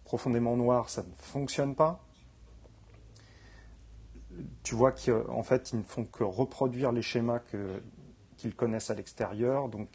[0.05, 2.01] profondément noire, ça ne fonctionne pas.
[4.63, 7.41] Tu vois qu'en fait, ils ne font que reproduire les schémas
[8.37, 9.69] qu'ils connaissent à l'extérieur.
[9.69, 9.89] Donc,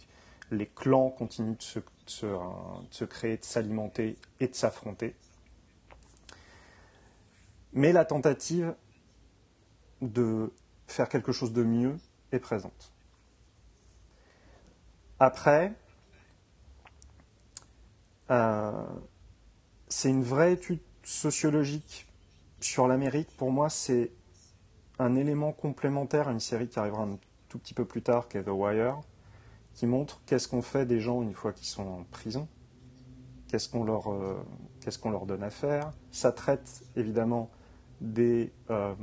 [0.51, 5.15] les clans continuent de se, créer, de s'alimenter et de s'affronter.
[7.72, 8.76] Mais la tentative
[10.01, 10.51] de
[10.88, 11.97] faire quelque chose de mieux
[12.39, 12.91] présente.
[15.19, 15.73] Après,
[18.31, 18.72] euh,
[19.88, 22.07] c'est une vraie étude sociologique
[22.60, 23.30] sur l'Amérique.
[23.38, 24.11] Pour moi, c'est
[24.99, 27.18] un élément complémentaire à une série qui arrivera un
[27.49, 28.99] tout petit peu plus tard, qui est The Wire,
[29.73, 32.47] qui montre qu'est-ce qu'on fait des gens une fois qu'ils sont en prison,
[33.47, 35.91] qu'est-ce qu'on leur, euh, donne à faire.
[36.11, 37.49] Ça traite évidemment
[38.01, 38.95] des, euh,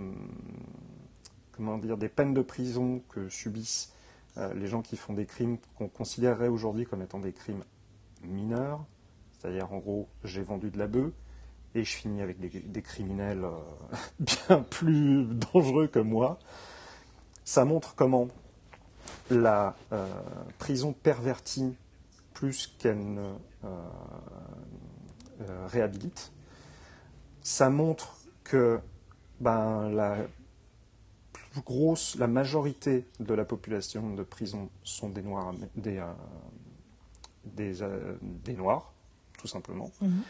[1.61, 3.93] comment dire, des peines de prison que subissent
[4.55, 7.63] les gens qui font des crimes qu'on considérerait aujourd'hui comme étant des crimes
[8.23, 8.83] mineurs.
[9.39, 11.13] C'est-à-dire, en gros, j'ai vendu de la bœuf
[11.75, 13.59] et je finis avec des, criminels euh,
[14.49, 16.39] bien plus dangereux que moi.
[17.45, 18.29] Ça montre comment
[19.31, 20.07] la euh,
[20.59, 21.77] prison pervertit
[22.35, 23.33] plus qu'elle ne
[23.65, 23.89] euh,
[25.69, 26.33] réhabilite.
[27.43, 28.81] Ça montre que
[29.41, 30.17] ben, la
[31.51, 36.01] plus grosse, la majorité de la population de prison sont des noirs, des,
[37.45, 38.93] des noirs
[39.41, 39.91] tout simplement.
[40.01, 40.23] Mhm.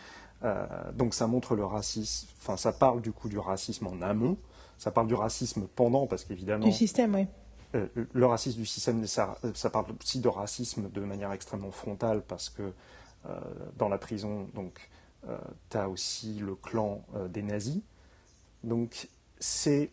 [0.42, 4.38] Euh, donc ça montre le racisme, enfin ça parle du coup du racisme en amont,
[4.78, 6.64] ça parle du racisme pendant, parce qu'évidemment...
[6.64, 7.26] Du système, oui.
[7.74, 12.22] Euh, le racisme du système, ça, ça, parle aussi de racisme de manière extrêmement frontale,
[12.26, 12.72] parce que
[13.26, 13.40] euh,
[13.76, 14.88] dans la prison, donc,
[15.68, 17.82] tu as aussi le clan des nazis.
[18.64, 19.90] Donc c'est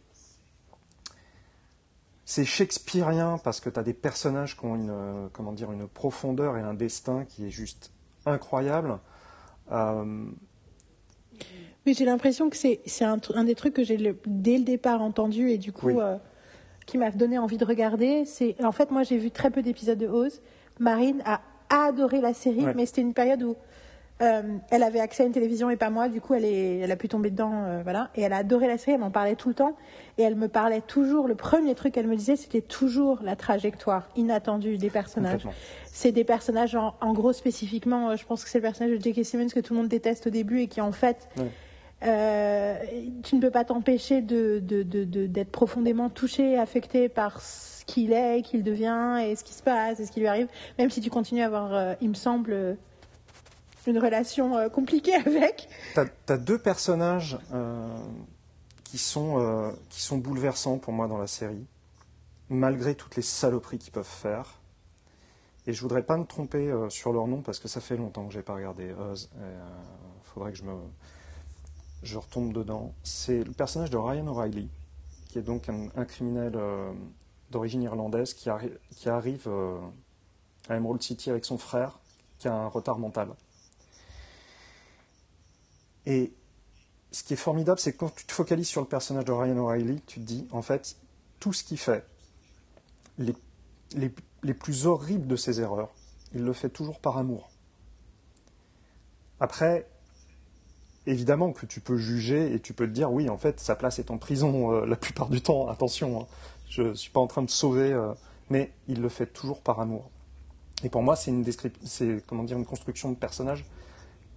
[2.29, 6.57] c'est shakespearien parce que tu as des personnages qui ont une, comment dire, une profondeur
[6.57, 7.93] et un destin qui est juste
[8.25, 8.99] incroyable.
[9.71, 10.25] Euh,
[11.85, 15.49] Mais j'ai l'impression que c'est un, un, des trucs que j'ai dès le départ entendu
[15.51, 16.17] et du coup euh,
[16.85, 18.25] qui m'a donné envie de regarder.
[18.25, 20.41] C'est en fait moi j'ai vu très peu d'épisodes de Oz.
[20.79, 21.39] Marine a
[21.69, 23.55] adoré la série, mais c'était une période où
[24.19, 26.91] euh, elle avait accès à une télévision et pas moi, du coup elle, est, elle
[26.91, 28.10] a pu tomber dedans, euh, voilà.
[28.15, 29.76] Et elle a adoré la série, elle m'en parlait tout le temps.
[30.18, 34.10] Et elle me parlait toujours, le premier truc qu'elle me disait, c'était toujours la trajectoire
[34.15, 35.48] inattendue des personnages.
[35.85, 39.23] C'est des personnages, en, gros spécifiquement, euh, je pense que c'est le personnage de J.K.
[39.23, 41.30] Simmons que tout le monde déteste au début et qui en fait...
[42.02, 48.64] tu ne peux pas t'empêcher de, d'être profondément touché, affecté par ce qu'il est, qu'il
[48.64, 50.48] devient et ce qui se passe et ce qui lui arrive,
[50.80, 52.77] même si tu continues à avoir, il me semble,
[53.88, 55.69] une relation euh, compliquée avec.
[55.93, 55.99] Tu
[56.34, 57.88] as, deux personnages euh,
[58.84, 61.65] qui, sont, euh, qui sont bouleversants pour moi dans la série,
[62.49, 64.59] malgré toutes les saloperies qu'ils peuvent faire.
[65.65, 68.34] Et je voudrais pas me tromper sur leur nom parce que ça fait longtemps que
[68.34, 69.30] j'ai pas regardé Oz.
[69.35, 70.73] Il faudrait que je me
[72.03, 72.93] je retombe dedans.
[73.03, 74.69] C'est le personnage de Ryan O'Reilly,
[75.27, 76.57] qui est donc un, criminel
[77.51, 78.49] d'origine irlandaise qui,
[78.95, 79.49] qui arrive
[80.69, 81.99] à Emerald City avec son frère,
[82.39, 83.27] qui a un retard mental.
[86.07, 86.31] Et
[87.11, 89.57] ce qui est formidable, c'est que quand tu te focalises sur le personnage de Ryan
[89.57, 90.95] O'Reilly, tu te dis, en fait,
[91.41, 92.05] tout ce qu'il fait,
[93.17, 93.35] les,
[94.41, 95.93] les, plus horribles de ses erreurs,
[96.34, 97.49] il le fait toujours par amour.
[99.41, 99.85] Après,
[101.07, 103.99] évidemment que tu peux juger et tu peux te dire, oui, en fait, sa place
[103.99, 106.27] est en prison euh, la plupart du temps, attention, hein.
[106.69, 108.13] je ne suis pas en train de sauver, euh,
[108.49, 110.09] mais il le fait toujours par amour.
[110.85, 111.43] Et pour moi, c'est une,
[112.25, 113.65] comment dire, une construction de personnage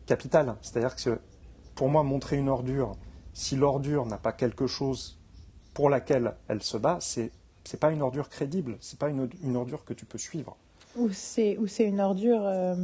[0.07, 0.57] capitale.
[0.63, 1.21] C'est-à-dire que
[1.75, 2.97] pour moi, montrer une ordure,
[3.33, 5.19] si l'ordure n'a pas quelque chose
[5.75, 7.31] pour laquelle elle se bat, c'est
[7.73, 10.57] n'est pas une ordure crédible, c'est pas une, une, ordure que tu peux suivre.
[10.97, 12.45] Ou c'est ou c'est une ordure.
[12.45, 12.75] Euh,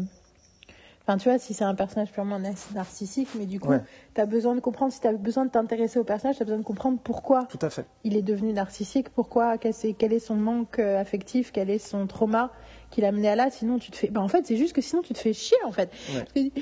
[1.02, 2.38] enfin, tu vois, si c'est un personnage purement
[2.72, 3.72] narcissique, mais du coup,
[4.14, 6.44] tu as besoin de comprendre, si tu as besoin de t'intéresser au personnage, tu as
[6.44, 7.86] besoin de comprendre pourquoi Tout à fait.
[8.04, 11.78] il est devenu narcissique, pourquoi, quel est, quel est son manque euh, affectif, quel est
[11.78, 12.52] son trauma
[12.90, 13.50] qui l'a mené à là.
[13.50, 14.08] Sinon, tu te fais.
[14.08, 15.90] Ben, en fait, c'est juste que sinon, tu te fais chier, en fait.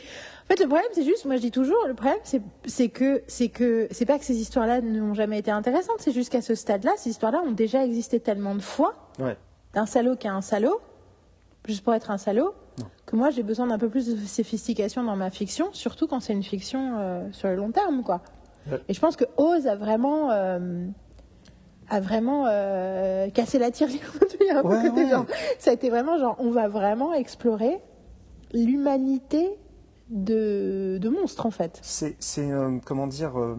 [0.45, 3.49] En fait, le problème, c'est juste, moi je dis toujours, le problème, c'est que c'est
[3.49, 6.93] que c'est pas que ces histoires-là n'ont jamais été intéressantes, c'est juste qu'à ce stade-là,
[6.99, 8.95] ces histoires-là ont déjà existé tellement de fois
[9.73, 10.81] d'un salaud qui est un salaud,
[11.67, 12.53] juste pour être un salaud,
[13.07, 16.35] que moi j'ai besoin d'un peu plus de sophistication dans ma fiction, surtout quand c'est
[16.35, 18.21] une fiction euh, sur le long terme, quoi.
[18.89, 20.87] Et je pense que Oz a vraiment euh,
[21.89, 24.13] a vraiment euh, cassé la tirelire.
[25.59, 27.81] ça a été vraiment genre, on va vraiment explorer
[28.53, 29.51] l'humanité
[30.11, 31.79] de, de monstres en fait.
[31.83, 33.57] C'est, euh, comment dire, euh,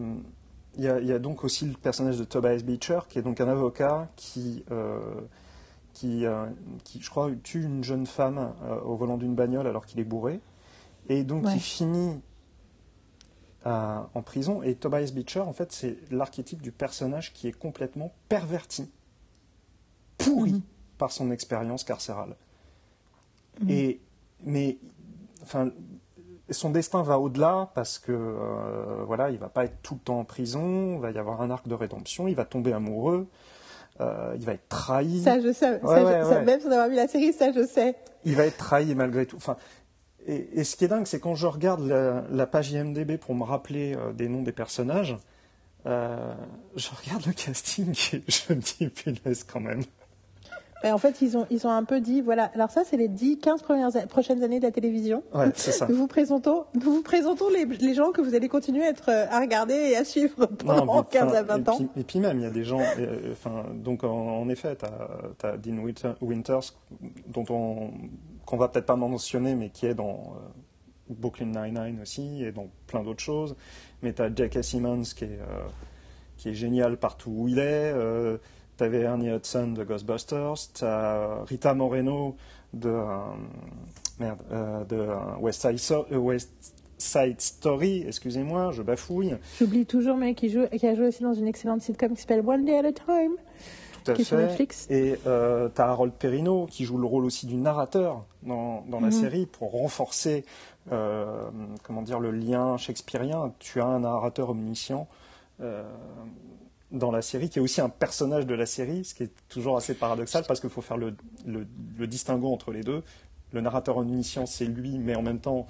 [0.76, 4.08] il y, a, donc aussi le personnage de Tobias Beecher qui est donc un avocat
[4.16, 4.98] qui, euh,
[5.94, 6.46] qui, euh,
[6.84, 8.52] qui, je crois, tue une jeune femme
[8.84, 10.40] au volant d'une bagnole alors qu'il est bourré,
[11.08, 11.54] et donc Ouais.
[11.54, 12.20] il finit
[13.64, 14.62] en prison.
[14.62, 18.88] Et Tobias Beecher, en fait, c'est l'archétype du personnage qui est complètement perverti,
[20.18, 20.60] pourri Mhm.
[20.98, 22.36] par son expérience carcérale.
[23.60, 23.70] Mhm.
[23.70, 24.00] Et,
[24.44, 24.78] mais,
[25.42, 25.70] enfin,
[26.50, 30.20] son destin va au-delà parce que, euh, voilà, il va pas être tout le temps
[30.20, 33.26] en prison, il va y avoir un arc de rédemption, il va tomber amoureux,
[34.00, 35.22] euh, il va être trahi.
[35.22, 35.80] Ça, je sais.
[35.80, 36.44] ça, Ouais, je- ouais, ça, ouais.
[36.44, 37.96] Même sans avoir vu la série, ça, je sais.
[38.24, 39.36] il va être trahi malgré tout.
[39.36, 39.56] Enfin,
[40.26, 43.34] et, et ce qui est dingue, c'est quand je regarde la, la page IMDB pour
[43.34, 45.16] me rappeler euh, des noms des personnages,
[45.86, 46.34] euh,
[46.74, 49.82] je regarde le casting et je me dis punaise quand même.
[50.84, 53.08] Et en fait, ils ont, ils ont un peu dit, voilà, alors ça, c'est les
[53.08, 55.22] 10, 15 premières, prochaines années de la télévision.
[55.34, 55.86] Ouais, c'est ça.
[55.88, 59.08] Nous vous présentons, nous vous présentons les, les gens que vous allez continuer à, être,
[59.10, 61.76] à regarder et à suivre pendant Non, mais, 15 à enfin, 20 et ans.
[61.76, 62.80] Puis, et puis même, il y a des gens.
[62.98, 64.84] euh, Enfin, donc en, en effet, tu
[65.46, 66.74] as, Dean Winter- Winters,
[67.28, 67.90] dont on
[68.44, 70.48] qu'on va peut-être pas mentionner, mais qui est dans euh,
[71.10, 73.56] Brooklyn Nine-Nine aussi, et dans plein d'autres choses.
[74.02, 74.62] Mais tu as J.K.
[74.62, 75.64] Simmons qui est, euh,
[76.36, 77.62] qui est génial partout où il est.
[77.92, 78.36] Euh,
[78.76, 80.54] tu avais Ernie Hudson de Ghostbusters.
[80.74, 82.36] Tu as Rita Moreno
[82.72, 83.06] de, euh,
[84.20, 86.50] merde, euh, de euh, West, Side So- West
[86.98, 89.36] Side Story, excusez-moi, je bafouille.
[89.58, 92.42] J'oublie toujours, mais qui, joue, qui a joué aussi dans une excellente sitcom qui s'appelle
[92.46, 93.32] One Day at a Time.
[94.04, 94.46] Tout à Qui est sur fait.
[94.46, 94.86] Netflix.
[94.88, 99.00] Et euh, tu as Harold Perrineau qui joue le rôle aussi du narrateur dans, dans
[99.00, 99.12] la Mhm.
[99.12, 100.44] série pour renforcer
[101.82, 103.52] comment dire, le lien shakespearien.
[103.58, 105.08] Tu as un narrateur omniscient
[105.60, 105.82] euh,
[106.92, 109.76] dans la série qui est aussi un personnage de la série, ce qui est toujours
[109.76, 111.14] assez paradoxal parce qu'il faut faire le,
[111.46, 111.66] le,
[111.98, 113.02] le distinguo entre les deux.
[113.52, 115.66] Le narrateur omniscient, c'est lui, mais en même temps,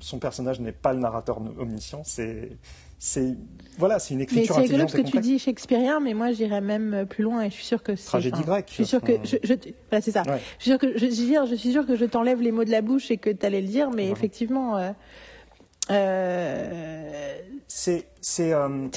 [0.00, 2.02] son personnage n'est pas le narrateur omniscient.
[2.04, 2.50] C'est,
[2.98, 3.36] c'est,
[3.76, 6.60] voilà, c'est une Mais écriture c'est rigolo et que tu dis shakespearien, mais moi j'irais
[6.62, 8.06] même plus loin et je suis sûre que c'est.
[8.06, 8.66] Tragédie enfin, grecque.
[8.68, 9.12] Je suis sûre que.
[9.12, 9.54] Enfin, Je, je,
[9.90, 10.22] voilà, c'est ça.
[10.22, 10.40] Ouais.
[10.58, 12.80] Je suis sûre que je, je, suis sûre que je t'enlève les mots de la
[12.80, 14.76] bouche et que tu allais le dire, mais effectivement.
[14.78, 14.92] euh,
[15.90, 17.38] euh,
[17.68, 18.88] C'est, c'est, euh,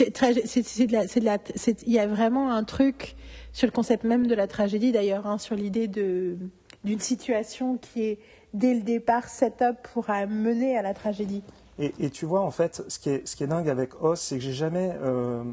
[1.85, 3.15] il y a vraiment un truc
[3.53, 6.37] sur le concept même de la tragédie d'ailleurs, hein, sur l'idée de
[6.83, 8.19] d'une situation qui est
[8.53, 11.43] dès le départ set-up pour mener à la tragédie.
[11.79, 14.19] Et, et tu vois, en fait, ce qui est, ce qui est dingue avec Oz,
[14.19, 14.95] c'est que j'ai jamais.
[15.01, 15.43] euh,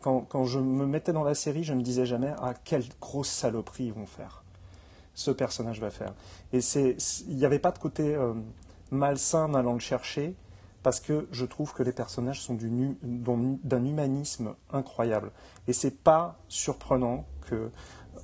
[0.00, 3.28] quand, quand je me mettais dans la série, je me disais jamais Ah, quelle grosse
[3.28, 4.42] saloperie ils vont faire.
[5.14, 6.14] Ce personnage va faire.
[6.52, 8.32] Et c'est, c'est- il n'y avait pas de côté euh,
[8.90, 10.34] malsain en allant le chercher,
[10.82, 15.30] parce que je trouve que les personnages sont d'un humanisme incroyable.
[15.68, 17.70] Et c'est pas surprenant que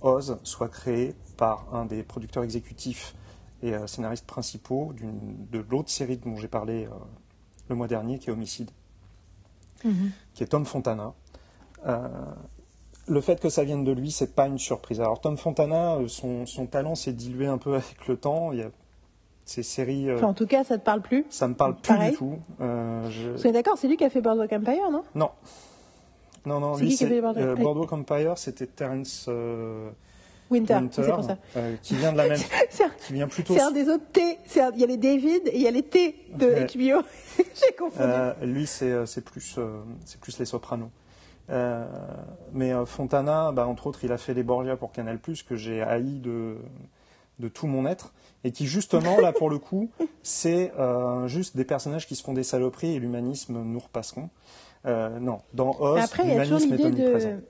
[0.02, 3.14] Oz soit créé par un des producteurs exécutifs
[3.62, 6.90] et euh, scénaristes principaux de l'autre série dont j'ai parlé euh,
[7.68, 8.70] le mois dernier, qui est Homicide,
[10.34, 11.14] qui est Tom Fontana.
[11.86, 12.08] Euh,
[13.06, 15.00] le fait que ça vienne de lui, c'est pas une surprise.
[15.00, 18.52] Alors Tom Fontana, son, son talent s'est dilué un peu avec le temps.
[18.52, 18.70] Il y a
[19.48, 21.24] ces séries, euh, Enfin, en tout cas, ça te parle plus.
[21.30, 22.10] ça me parle plus pareil.
[22.12, 22.38] du tout.
[22.60, 25.02] Euh, je- Vous êtes d'accord, c'est lui qui a fait Boardwalk Empire, non?
[25.14, 25.30] Non.
[26.46, 27.54] Non, non, C'est lui, qui a fait Boardwalk- euh.
[27.56, 29.90] Boardwalk Empire, c'était Terrence euh,
[30.50, 31.36] Winter, Winter, c'est pour ça.
[31.56, 32.38] euh, qui vient de la même,
[32.80, 34.38] un, qui vient plutôt c'est un des autres T.
[34.74, 36.66] Il y a les David et il y a les T de Ouais.
[36.66, 37.02] HBO.
[37.38, 38.00] J'ai confondu.
[38.10, 40.88] Euh, lui, c'est plus, euh, c'est plus les sopranos.
[42.52, 46.18] Mais Fontana, bah, entre autres, il a fait les Borgia pour Canal+, que j'ai haï
[46.20, 46.56] de,
[47.38, 48.12] de tout mon être,
[48.48, 49.90] et qui justement, là, pour le coup,
[50.22, 54.30] c'est euh, juste des personnages qui se font des saloperies et l'humanisme nous repasseront.
[54.86, 57.28] Euh, non, dans Oz, Après, il y a toujours l'humanisme est l'idée omniprésent.
[57.28, 57.42] de.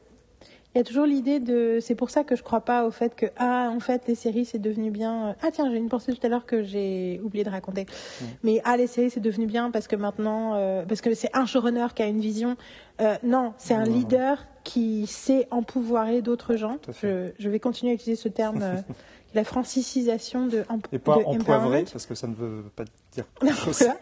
[0.75, 1.79] Il y a toujours l'idée de.
[1.81, 4.45] C'est pour ça que je crois pas au fait que ah en fait les séries
[4.45, 5.35] c'est devenu bien.
[5.41, 7.85] Ah tiens j'ai une pensée tout à l'heure que j'ai oublié de raconter.
[7.85, 8.25] Mm.
[8.43, 11.47] Mais ah les séries c'est devenu bien parce que maintenant euh, parce que c'est un
[11.47, 12.57] showrunner qui a une vision.
[13.01, 16.77] Euh, non c'est un leader qui sait empouvoirer d'autres gens.
[17.03, 18.63] Je vais continuer à utiliser ce terme.
[19.35, 23.79] la francisisation de, Et pas empoivré, parce que ça ne veut pas dire grand-chose.
[23.79, 23.97] voilà.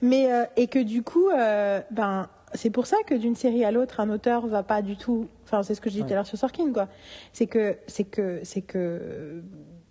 [0.00, 3.70] Mais euh, et que du coup, euh, ben c'est pour ça que d'une série à
[3.70, 5.28] l'autre, un auteur va pas du tout.
[5.44, 6.88] Enfin, c'est ce que je disais tout à l'heure sur Sorkin, quoi.
[7.32, 9.42] C'est que c'est que c'est que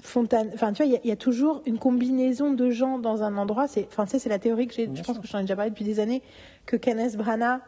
[0.02, 0.50] Fontane.
[0.54, 3.24] Enfin, tu vois, il y a- il y, a toujours une combinaison de gens dans
[3.24, 3.68] un endroit.
[3.68, 4.90] C'est, enfin, tu sais, c'est la théorie que j'ai.
[4.94, 6.22] Je pense que je t'en ai déjà parlé depuis des années.
[6.66, 7.62] Que Kenneth Branagh,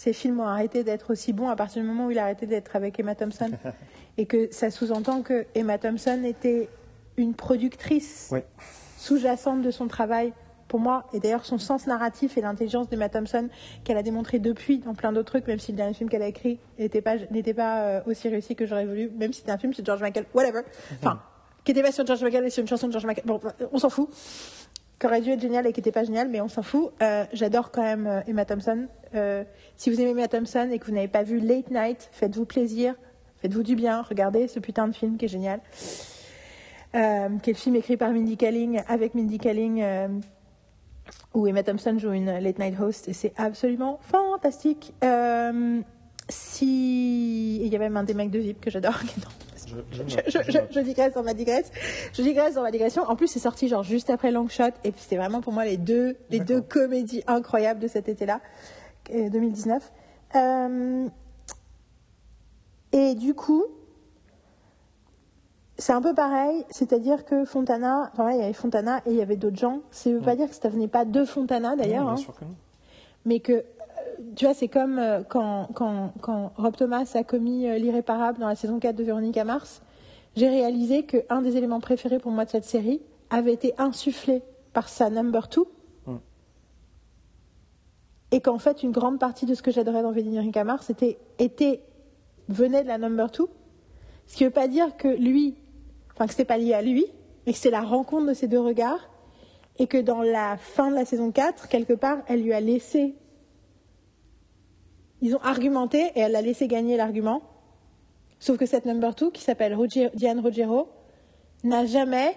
[0.00, 2.46] ses films ont arrêté d'être aussi bons à partir du moment où il a arrêté
[2.46, 3.50] d'être avec Emma Thompson,
[4.16, 6.70] et que ça sous-entend que Emma Thompson était
[7.18, 8.32] une productrice
[8.96, 10.32] sous-jacente de son travail
[10.68, 13.50] pour moi, et d'ailleurs son sens narratif et l'intelligence d'Emma Thompson
[13.84, 16.28] qu'elle a démontré depuis dans plein d'autres trucs, même si le dernier film qu'elle a
[16.28, 19.58] écrit n'était pas, n'était pas euh, aussi réussi que j'aurais voulu, même si c'était un
[19.58, 20.62] film sur George Michael, whatever.
[20.94, 21.20] Enfin,
[21.64, 23.26] qui n'était pas sur George Michael, mais sur une chanson de George Michael.
[23.26, 23.38] Bon,
[23.70, 24.08] on s'en fout.
[25.00, 26.92] Qui aurait dû être génial et qui n'était pas génial, mais on s'en fout.
[27.00, 28.86] Euh, J'adore quand même euh, Emma Thompson.
[29.14, 29.44] Euh,
[29.76, 32.94] si vous aimez Emma Thompson et que vous n'avez pas vu Late Night, faites-vous plaisir,
[33.38, 35.60] faites-vous du bien, regardez ce putain de film qui est génial.
[36.92, 39.82] qui est le film écrit par Mindy Kaling, avec Mindy Kaling,
[41.32, 44.92] où Emma Thompson joue une late night host, et c'est absolument fantastique.
[46.28, 48.98] Si il y a même un des mecs de VIP que j'adore.
[49.70, 51.70] Je, digresse dans ma digresse.
[52.12, 53.02] Je digresse dans ma digression.
[53.02, 55.64] En plus, c'est sorti genre juste après Long Shot, et puis c'était vraiment pour moi
[55.64, 58.40] les deux, les deux comédies incroyables de cet été-là,
[59.14, 59.92] euh, 2019.
[60.36, 61.08] Euh,
[62.92, 63.64] et du coup,
[65.80, 69.22] c'est un peu pareil, c'est-à-dire que Fontana, enfin il y avait Fontana et il y
[69.22, 69.80] avait d'autres gens.
[69.90, 72.44] Ça veut pas dire que ça venait pas de Fontana d'ailleurs, hein, bien sûr que
[72.44, 72.54] non.
[73.24, 73.62] mais que, euh,
[74.36, 78.48] tu vois, c'est comme euh, quand, quand, quand Rob Thomas a commis euh, l'irréparable dans
[78.48, 79.82] la saison 4 de Véronica Mars.
[80.36, 83.00] J'ai réalisé qu'un des éléments préférés pour moi de cette série
[83.30, 84.42] avait été insufflé
[84.72, 85.68] par sa number two.
[86.06, 86.16] Mm.
[88.32, 91.82] Et qu'en fait, une grande partie de ce que j'adorais dans Véronica Mars était, était,
[92.48, 93.48] venait de la number two.
[94.26, 95.56] Ce qui veut pas dire que lui,
[96.14, 97.06] enfin que c'est pas lié à lui,
[97.46, 99.08] mais que c'est la rencontre de ces deux regards.
[99.78, 103.14] Et que dans la fin de la saison 4, quelque part, elle lui a laissé.
[105.22, 107.42] Ils ont argumenté et elle a laissé gagner l'argument.
[108.38, 110.88] Sauf que cette number two, qui s'appelle Roger- Diane Rogero,
[111.62, 112.34] n'a jamais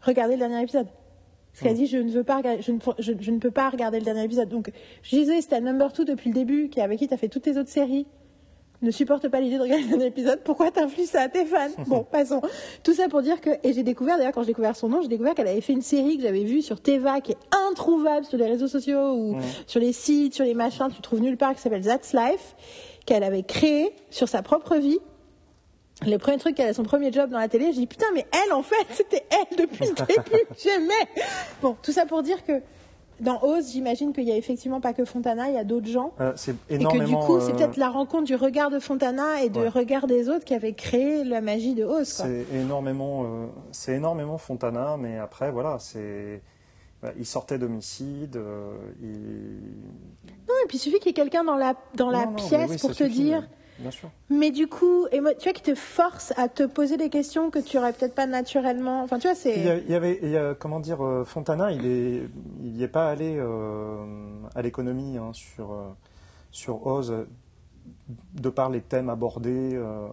[0.00, 0.86] regardé le dernier épisode.
[1.52, 3.50] Parce qu'elle a dit je ne veux pas regarder, je ne, je- je ne peux
[3.50, 4.48] pas regarder le dernier épisode.
[4.48, 4.70] Donc
[5.02, 7.28] je disais c'est ta number two depuis le début, qui avec qui tu as fait
[7.28, 8.06] toutes tes autres séries,
[8.82, 10.40] ne supporte pas l'idée de regarder dernier épisode.
[10.44, 11.70] Pourquoi t'infliges ça à tes fans?
[11.86, 12.42] Bon, passons.
[12.82, 15.08] Tout ça pour dire que et j'ai découvert d'ailleurs quand j'ai découvert son nom, j'ai
[15.08, 17.38] découvert qu'elle avait fait une série que j'avais vue sur Teva qui est
[17.70, 19.36] introuvable sur les réseaux sociaux ou
[19.66, 22.56] sur les sites, sur les machins, tu trouves nulle part qui s'appelle That's Life,
[23.06, 24.98] qu'elle avait créé sur sa propre vie.
[26.06, 28.26] Le premier truc, qu'elle a son premier job dans la télé, j'ai dit putain, mais
[28.32, 31.22] elle, en fait, c'était elle depuis le début, j'aimais.
[31.60, 32.60] Bon, tout ça pour dire que
[33.22, 36.12] dans Oz, j'imagine qu'il y a effectivement pas que Fontana, il y a d'autres gens.
[36.20, 37.04] Euh, c'est Et énormément.
[37.04, 39.68] que du coup, c'est euh, peut-être la rencontre du regard de Fontana et du Ouais.
[39.68, 42.06] regard des autres qui avait créé la magie de Oz.
[42.08, 46.42] C'est énormément, euh, c'est énormément Fontana, mais après, voilà, c'est.
[47.02, 49.08] bah, il sortait d'homicide, euh, il...
[50.48, 52.70] Non, et puis il suffit qu'il y ait quelqu'un dans la, dans la Non, pièce
[52.70, 53.40] oui, pour te suffit, dire.
[53.40, 54.10] mais- Bien sûr.
[54.30, 57.50] Mais du coup, et moi, tu vois, qui te force à te poser des questions
[57.50, 59.02] que tu aurais peut-être pas naturellement.
[59.02, 59.84] Enfin, tu vois, Il y, a- c'est.
[59.86, 62.22] il y avait, il y a- comment dire, euh, Fontana, il est,
[62.62, 64.04] il n'y est pas allé euh,
[64.54, 65.88] à l'économie hein, sur, euh,
[66.50, 67.26] sur Oz,
[68.34, 70.06] de par les thèmes abordés, euh,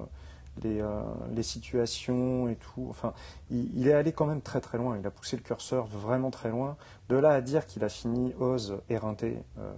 [0.64, 1.02] les, euh,
[1.36, 2.88] les situations et tout.
[2.90, 3.14] Enfin,
[3.52, 4.98] il, il est allé quand même très très loin.
[5.00, 6.76] Il a poussé le curseur vraiment très loin.
[7.10, 9.72] De là à dire qu'il a fini Oz éreinté euh,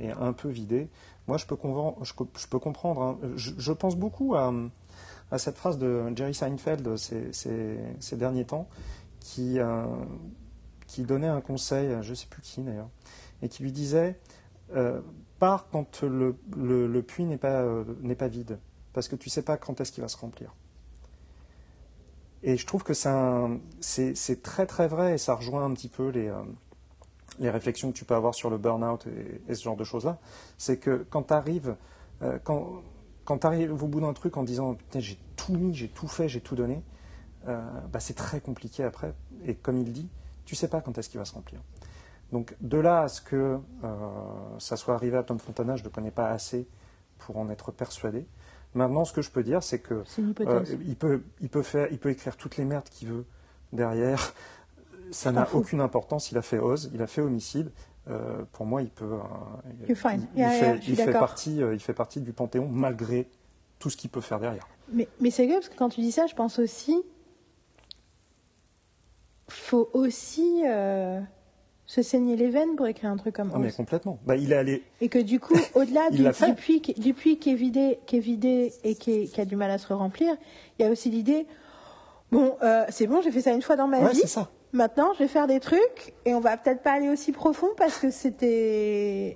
[0.00, 0.88] et un peu vidé,
[1.28, 3.02] moi je peux, je, comprendre.
[3.02, 3.18] hein.
[3.36, 4.52] Je, pense beaucoup à,
[5.38, 8.68] cette phrase de Jerry Seinfeld ces, derniers temps
[9.20, 9.84] qui, euh,
[10.86, 12.90] qui donnait un conseil, à je ne sais plus qui d'ailleurs,
[13.42, 14.18] et qui lui disait
[14.74, 15.00] euh,
[15.38, 16.32] pars quand le,
[17.02, 18.58] puits n'est pas, euh, n'est pas vide,
[18.92, 20.54] parce que tu ne sais pas quand est-ce qu'il va se remplir.
[22.42, 26.28] Et je trouve que c'est très très vrai et ça rejoint un petit peu les,
[26.28, 26.42] euh,
[27.38, 30.18] les réflexions que tu peux avoir sur le burn-out et, et ce genre de choses-là.
[30.58, 31.76] C'est que quand tu arrives,
[32.44, 32.82] quand,
[33.24, 36.28] quand arrives au bout d'un truc en disant Putain, j'ai tout mis, j'ai tout fait,
[36.28, 36.82] j'ai tout donné,
[37.48, 37.60] euh,
[37.92, 39.12] bah, c'est très compliqué après.
[39.44, 40.08] Et comme il dit,
[40.44, 41.60] tu sais pas quand est-ce qu'il va se remplir.
[42.32, 43.98] Donc de là à ce que euh,
[44.58, 46.66] ça soit arrivé à Tom Fontana, je ne le connais pas assez
[47.18, 48.26] pour en être persuadé.
[48.74, 50.02] Maintenant, ce que je peux dire, c'est que
[50.40, 53.24] euh, il, peut, il, peut faire, il peut écrire toutes les merdes qu'il veut
[53.72, 54.34] derrière.
[55.10, 56.30] Ça n'a aucune importance.
[56.32, 57.70] Il a fait Oz, il a fait Homicide.
[58.08, 59.04] Euh, pour moi, il peut.
[59.04, 59.18] euh,
[59.80, 59.86] il-
[60.36, 63.28] Yeah, fait, yeah, il partie, euh, il fait partie du panthéon malgré
[63.78, 64.66] tout ce qu'il peut faire derrière.
[64.92, 66.96] Mais, mais c'est vrai parce que quand tu dis ça, je pense aussi.
[69.48, 71.20] Faut aussi euh,
[71.86, 74.18] se saigner les veines pour écrire un truc comme Ah, mais complètement.
[74.26, 74.82] Bah, il est allé.
[75.00, 78.16] Et que du coup, au-delà du, du puits, qui- du puits qui est vidé, qui
[78.16, 80.34] est vidé et qui, est- qui a du mal à se remplir,
[80.78, 81.46] il y a aussi l'idée
[82.32, 84.18] bon, euh, c'est bon, j'ai fait ça une fois dans ma Ouais, vie.
[84.20, 84.50] c'est ça.
[84.76, 87.96] Maintenant, je vais faire des trucs et on va peut-être pas aller aussi profond parce
[87.98, 89.34] que c'était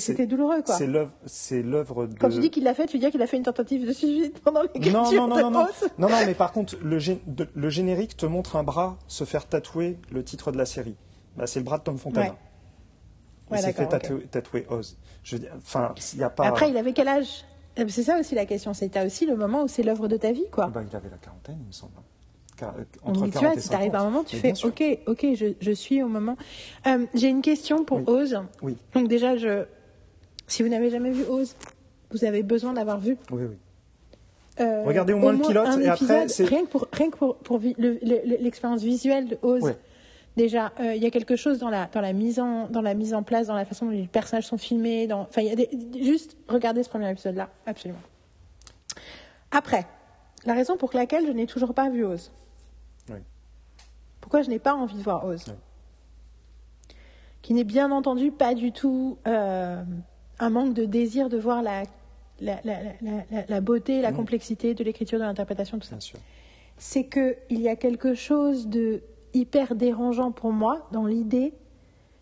[0.00, 0.74] c'était douloureux quoi.
[0.74, 2.18] C'est l'œuvre, c'est l'œuvre de.
[2.18, 3.92] Quand tu dis qu'il l'a fait, tu veux dire qu'il a fait une tentative de
[3.92, 5.66] suicide pendant l'écriture non, non, non, de non, non,
[5.98, 9.22] non, non, mais par contre, le, gé- de- le générique te montre un bras se
[9.22, 10.96] faire tatouer le titre de la série.
[11.36, 12.26] Bah, c'est le bras de Tom Fontana.
[12.30, 12.32] Ouais.
[13.50, 14.98] Il Ouais, s'est fait tatouer, tatouer Oz.
[15.22, 16.44] Je veux dire, enfin, il a pas.
[16.46, 17.44] Après, il avait quel âge?
[17.78, 18.74] Euh, C'est ça aussi la question.
[18.74, 20.66] C'est aussi le moment où c'est l'œuvre de ta vie, quoi.
[20.66, 21.92] Bah, il avait la quarantaine, il me semble.
[22.62, 22.66] Euh,
[23.04, 23.94] Donc, entre tu 40 vois, et si 50.
[23.94, 24.66] à un moment, tu Mais fais.
[24.66, 26.36] OK, OK, je, je suis au moment.
[26.86, 28.04] Euh, J'ai une question pour Oui.
[28.06, 28.40] Oz.
[28.62, 29.64] Oui, Donc déjà, je,
[30.46, 31.54] si vous n'avez jamais vu Oz,
[32.10, 33.16] vous avez besoin d'avoir vu.
[33.30, 33.56] oui, oui.
[34.60, 37.36] euh, Regardez au moins le pilote, un et après, rien que pour rien que pour,
[37.36, 39.74] pour l'expérience visuelle de Oz.
[40.36, 42.92] Déjà, euh, il y a quelque chose dans la dans la mise en dans la
[42.94, 45.06] mise en place, dans la façon dont les personnages sont filmés.
[45.06, 45.68] Dans, enfin, il y a des,
[46.04, 48.00] juste regardez ce premier épisode là, absolument.
[49.50, 49.86] Après,
[50.44, 52.30] la raison pour laquelle je n'ai toujours pas vu Oz.
[53.10, 53.18] Oui.
[54.20, 55.54] Pourquoi je n'ai pas envie de voir Oz Oui.
[57.42, 59.82] Qui n'est bien entendu pas du tout euh,
[60.38, 61.84] un manque de désir de voir la,
[62.40, 62.74] la, la,
[63.48, 64.16] la, beauté, la Mhm.
[64.16, 65.96] complexité de l'écriture, de l'interprétation, tout ça.
[66.76, 69.02] C'est que il y a quelque chose de
[69.32, 71.54] hyper dérangeant pour moi dans l'idée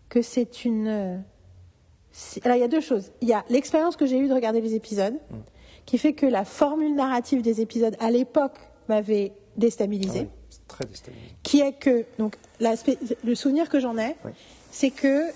[0.09, 0.87] que c'est une.
[0.87, 1.17] euh,
[2.43, 3.11] Alors il y a deux choses.
[3.21, 5.35] Il y a l'expérience que j'ai eue de regarder les épisodes, Mm.
[5.85, 8.57] qui fait que la formule narrative des épisodes à l'époque
[8.89, 10.27] m'avait Ah déstabilisée, oui,
[10.67, 11.35] très déstabilisant.
[11.43, 12.35] qui est que donc
[13.23, 14.31] le souvenir que j'en ai, Oui.
[14.71, 15.29] c'est que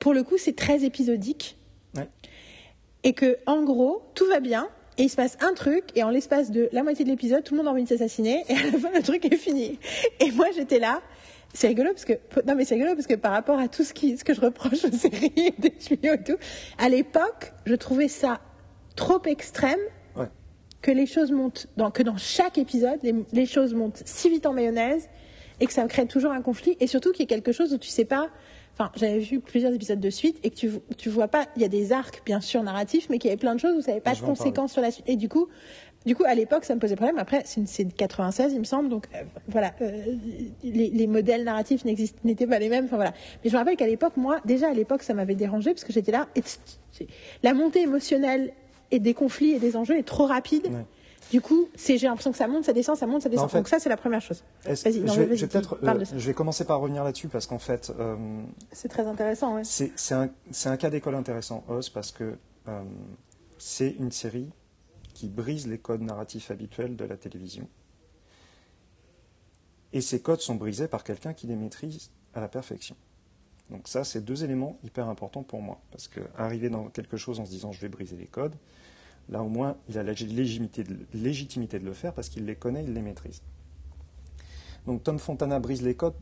[0.00, 1.56] pour le coup c'est très épisodique
[1.96, 2.08] Ouais.
[3.04, 6.10] et que en gros tout va bien et il se passe un truc et en
[6.10, 8.62] l'espace de la moitié de l'épisode tout le monde a envie de s'assassiner et à
[8.70, 9.78] la fin le truc est fini
[10.20, 11.00] et moi j'étais là
[11.52, 12.14] c'est rigolo parce que
[12.46, 14.40] non mais c'est rigolo parce que par rapport à tout ce qui ce que je
[14.40, 16.36] reproche aux séries et des tuyaux et tout
[16.78, 18.40] à l'époque je trouvais ça
[18.96, 19.78] trop extrême.
[20.84, 24.44] Que les choses montent dans, que dans chaque épisode les, les choses montent si vite
[24.46, 25.08] en mayonnaise
[25.60, 27.78] et que ça crée toujours un conflit et surtout qu'il y a quelque chose où
[27.78, 28.28] tu sais pas
[28.74, 31.64] enfin j'avais vu plusieurs épisodes de suite et que tu tu vois pas il y
[31.64, 33.92] a des arcs bien sûr narratifs mais qu'il y avait plein de choses où ça
[33.92, 35.08] n'avait pas Je de conséquences sur la suite.
[35.08, 35.46] Et du coup
[36.04, 37.18] du coup à l'époque ça me posait problème.
[37.18, 40.02] Après c'est une- c'est de 96 il me semble donc euh, voilà euh,
[40.64, 43.14] les, les modèles narratifs n'étaient pas les mêmes enfin voilà.
[43.42, 45.92] Mais je me rappelle qu'à l'époque moi déjà à l'époque ça m'avait dérangé parce que
[45.94, 46.42] j'étais là et
[47.42, 48.52] la montée émotionnelle
[48.90, 50.84] et des conflits et des enjeux est trop rapide Ouais.
[51.30, 53.46] du coup, c'est j'ai l'impression que ça monte, ça descend, ça monte, ça descend.
[53.46, 54.44] en fait- Donc ça, c'est la première chose.
[54.64, 57.92] Vas-y, je, vais, je vais euh, je vais commencer par revenir là-dessus parce qu'en fait,
[57.98, 58.16] euh,
[58.72, 59.62] C'est très intéressant, ouais.
[59.64, 60.28] c'est un,
[60.66, 62.36] un cas d'école intéressant, Oz, parce que
[62.68, 62.82] euh,
[63.58, 64.50] c'est une série
[65.14, 67.68] qui brise les codes narratifs habituels de la télévision.
[69.92, 72.96] Et ces codes sont brisés par quelqu'un qui les maîtrise à la perfection.
[73.70, 75.80] Donc ça, c'est deux éléments hyper importants pour moi.
[75.90, 78.56] Parce que arriver dans quelque chose en se disant je vais briser les codes,
[79.28, 82.92] là au moins il a la légitimité de, le faire parce qu'il les connaît, il
[82.92, 83.42] les maîtrise.
[84.86, 86.16] Donc Tom Fontana brise les codes.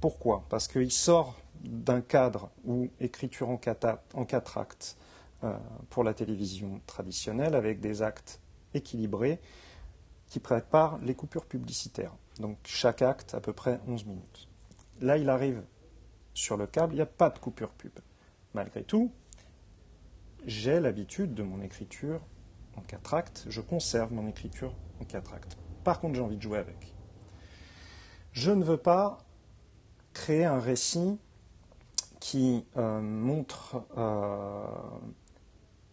[0.00, 0.44] Pourquoi?
[0.48, 4.96] Parce qu'il sort d'un cadre où écriture en quatre actes
[5.44, 5.56] euh,
[5.90, 8.40] pour la télévision traditionnelle avec des actes
[8.74, 9.40] équilibrés
[10.28, 12.14] qui préparent les coupures publicitaires.
[12.40, 14.48] Donc chaque acte à peu près 11 minutes.
[15.00, 15.62] Là, il arrive
[16.34, 17.92] sur le câble, il n'y a pas de coupure pub.
[18.54, 19.12] Malgré tout,
[20.44, 22.20] j'ai l'habitude de mon écriture
[22.76, 25.56] en quatre actes, je conserve mon écriture en quatre actes.
[25.84, 26.94] Par contre, j'ai envie de jouer avec.
[28.32, 29.18] Je ne veux pas
[30.14, 31.18] créer un récit
[32.20, 34.64] qui euh, montre euh,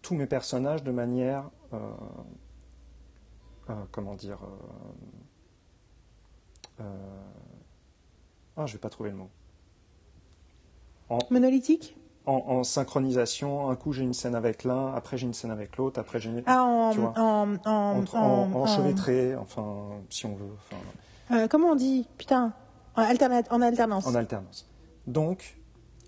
[0.02, 1.92] tous mes personnages de manière, euh,
[3.92, 4.40] comment dire,
[8.56, 9.30] ah, je vais pas trouver le mot.
[11.30, 15.52] Monolithique En, en synchronisation, un coup j'ai une scène avec l'un, après j'ai une scène
[15.52, 16.44] avec l'autre, après j'ai une...
[16.46, 17.14] Ah, en, Tu vois.
[17.18, 21.76] en, en, en, en- en- en- enchevêtré, enfin, si on veut, enfin, euh, comment on
[21.76, 22.54] dit Putain,
[22.96, 24.06] en, en alternance.
[24.08, 24.70] en alternance.
[25.08, 25.58] Donc,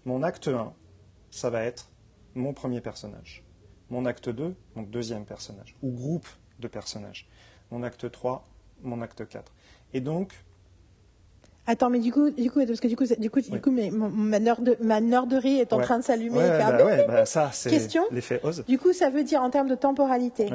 [0.05, 0.73] mon acte 1,
[1.31, 1.89] ça va être
[2.35, 3.43] mon premier personnage.
[3.89, 6.27] Mon acte 2, mon deuxième personnage, ou groupe
[6.59, 7.27] de personnages.
[7.71, 8.43] Mon acte 3,
[8.83, 9.51] mon acte 4.
[9.93, 10.33] Et donc,
[11.72, 13.61] Attends, mais du coup, du coup, parce que du coup, du coup, du Oui.
[13.61, 15.83] coup, mais mon- ma, nerd, ma nerderie est en Ouais.
[15.83, 16.38] train de s'allumer.
[16.38, 18.66] ouais, bah ouais, bah ça, c'est Question l'effet Oz.
[18.67, 20.50] Du coup, ça veut dire en termes de temporalité.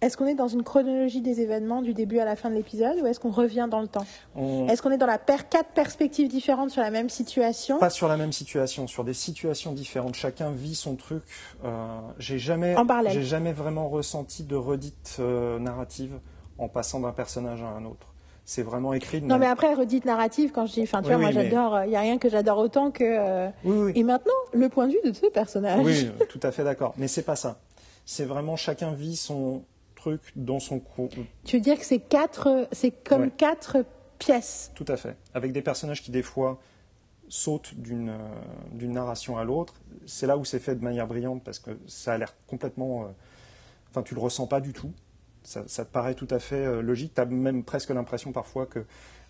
[0.00, 2.98] Est-ce qu'on est dans une chronologie des événements du début à la fin de l'épisode
[3.02, 5.70] ou est-ce qu'on revient dans le temps On- Est-ce qu'on est dans la per quatre
[5.74, 10.14] perspectives différentes sur la même situation Pas sur la même situation, sur des situations différentes.
[10.14, 11.22] Chacun vit son truc.
[11.64, 12.74] Euh, j'ai jamais,
[13.08, 16.18] j'ai jamais vraiment ressenti de redite euh, narrative
[16.58, 18.09] en passant d'un personnage à un autre.
[18.52, 21.12] C'est vraiment écrit de Non, mais après, redite narrative, quand je dis, enfin, tu Oui,
[21.14, 23.04] vois, moi mais- j'adore, il n'y a rien que j'adore autant que.
[23.04, 23.92] euh, Oui, oui.
[23.94, 25.80] Et maintenant, le point de vue de ce personnage.
[25.84, 26.92] Oui, euh, tout à fait d'accord.
[26.96, 27.60] Mais c'est pas ça.
[28.04, 29.62] C'est vraiment chacun vit son
[29.94, 31.06] truc dans son coin.
[31.44, 33.30] Tu veux dire que c'est quatre, c'est comme Ouais.
[33.36, 33.84] quatre
[34.18, 34.72] pièces.
[34.74, 35.16] Tout à fait.
[35.32, 36.58] Avec des personnages qui, des fois,
[37.28, 38.18] sautent d'une euh,
[38.72, 39.74] d'une narration à l'autre.
[40.06, 43.02] C'est là où c'est fait de manière brillante parce que ça a l'air complètement.
[43.02, 43.06] euh,
[43.90, 44.90] Enfin, tu le ressens pas du tout.
[45.42, 47.14] Ça, te paraît tout à fait euh, logique.
[47.14, 48.84] Tu as même presque l'impression parfois que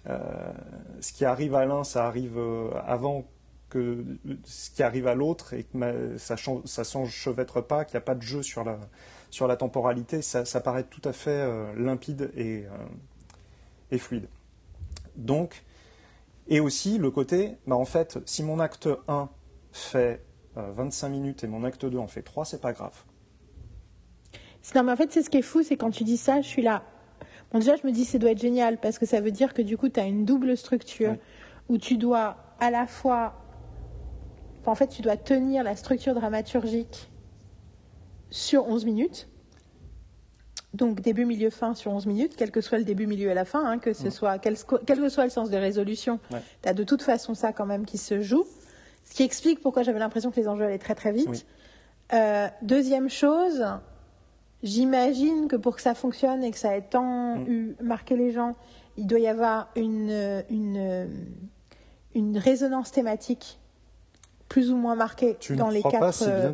[0.09, 0.53] euh,
[1.01, 3.29] ce qui arrive à l'un, ça arrive euh, avant
[3.69, 4.05] que
[4.45, 8.05] ce qui arrive à l'autre et que ça ne ça s'enchevêtre pas, qu'il n'y a
[8.05, 8.81] pas de jeu sur la,
[9.31, 10.23] sur la temporalité.
[10.23, 12.65] Ça, paraît tout à fait limpide et,
[13.93, 14.27] et fluide.
[15.15, 15.63] Donc,
[16.49, 19.29] et aussi le côté, bah en fait, si mon acte 1
[19.71, 20.25] fait
[20.57, 23.05] euh, 25 minutes et mon acte 2 en fait 3, c'est pas grave.
[24.75, 26.47] Non, mais en fait, c'est ce qui est fou, c'est quand tu dis ça, je
[26.47, 26.83] suis là.
[27.53, 29.63] Bon, déjà, je me dis, ça doit être génial, parce que ça veut dire que
[29.63, 31.17] du coup, tu as une double structure
[31.69, 33.35] où tu dois à la fois.
[34.61, 37.11] enfin, en fait, tu dois tenir la structure dramaturgique
[38.31, 39.29] sur 11 minutes.
[40.73, 43.45] donc début, milieu, fin sur 11 minutes, quel que soit le début, milieu et la
[43.45, 44.57] fin, hein, que ce soit, quel,
[44.87, 46.41] quel que soit le sens de résolution, Ouais.
[46.63, 48.45] tu as de toute façon ça quand même qui se joue.
[49.05, 51.27] Ce qui explique pourquoi j'avais l'impression que les enjeux allaient très très vite.
[51.29, 51.45] Oui.
[52.13, 53.65] Euh, deuxième chose,
[54.63, 57.47] j'imagine que pour que ça fonctionne et que ça ait tant Mm.
[57.49, 58.55] eu marqué les gens,
[58.97, 61.09] il doit y avoir une, une,
[62.15, 63.59] une résonance thématique
[64.49, 66.51] plus ou moins marquée Tu dans ne les quatre pas si euh,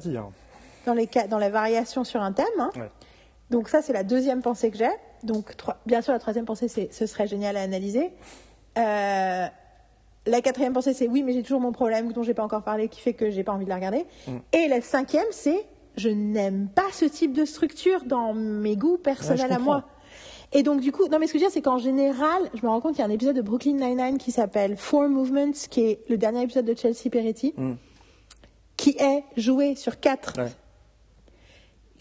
[0.85, 2.45] dans, les, dans la variation sur un thème.
[2.59, 2.71] hein.
[2.77, 2.91] Ouais.
[3.51, 4.91] Donc ça, c'est la deuxième pensée que j'ai.
[5.23, 8.13] Donc, trois- bien sûr, la troisième pensée, c'est ce serait génial à analyser.
[8.79, 9.47] Euh,
[10.27, 12.89] la quatrième pensée, c'est oui, mais j'ai toujours mon problème dont j'ai pas encore parlé,
[12.89, 14.05] qui fait que j'ai pas envie de la regarder.
[14.29, 14.37] Mm.
[14.53, 15.65] Et la cinquième, c'est
[15.97, 19.85] je n'aime pas ce type de structure dans mes goûts personnels à moi.
[20.53, 22.63] Et donc, du coup, non, mais ce que je veux dire, c'est qu'en général, je
[22.65, 25.53] me rends compte qu'il y a un épisode de Brooklyn Nine-Nine qui s'appelle Four Movements,
[25.71, 27.73] qui est le dernier épisode de Chelsea Peretti, Mm.
[28.77, 30.51] qui est joué sur quatre Ouais.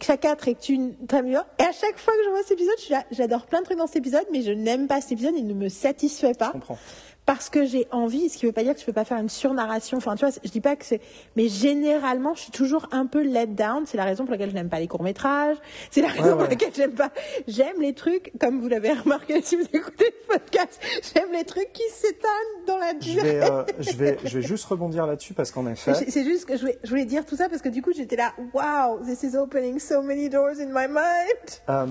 [0.01, 2.83] chaque 4 est une trame Et à chaque fois que je vois cet épisode, je
[2.83, 5.33] suis là, j'adore plein de trucs dans cet épisode, mais je n'aime pas cet épisode,
[5.37, 6.47] il ne me satisfait pas.
[6.47, 6.77] Je comprends.
[7.25, 9.03] Parce que j'ai envie, ce qui ne veut pas dire que je ne peux pas
[9.03, 9.97] faire une surnarration.
[9.97, 11.01] Enfin, tu vois, je dis pas que c'est.
[11.35, 13.83] Mais généralement, je suis toujours un peu let down.
[13.87, 15.57] C'est la raison pour laquelle je n'aime pas les courts-métrages.
[15.89, 17.09] C'est la raison Ouais, pour laquelle j'aime pas.
[17.47, 20.79] J'aime les trucs, comme vous l'avez remarqué si vous écoutez le podcast,
[21.15, 22.29] j'aime les trucs qui s'étalent
[22.67, 23.39] dans la Je durée.
[23.39, 26.45] vais, euh, je, vais, je vais juste rebondir là-dessus parce qu'en effet, C'est c'est juste
[26.45, 28.99] que je voulais, je voulais dire tout ça parce que du coup, j'étais là, wow,
[29.03, 31.59] this is opening so many doors in my mind.
[31.69, 31.87] Euh,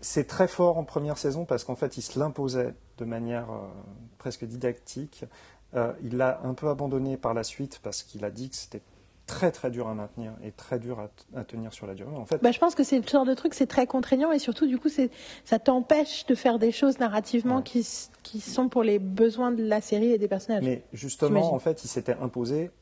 [0.00, 3.66] c'est très fort en première saison parce qu'en fait, il se l'imposait de manière euh,
[4.26, 5.24] presque didactique.
[5.74, 8.82] Euh, il l'a un peu abandonné par la suite parce qu'il a dit que c'était
[9.26, 12.16] très très dur à maintenir et très dur à, tenir sur la durée.
[12.16, 14.40] En fait, Bah, je pense que c'est le genre de truc, c'est très contraignant et
[14.40, 17.82] surtout, du coup, ça t'empêche de faire des choses narrativement Ouais.
[18.24, 20.64] qui, sont pour les besoins de la série et des personnages.
[20.64, 22.72] mais justement, en fait, il s'était imposé.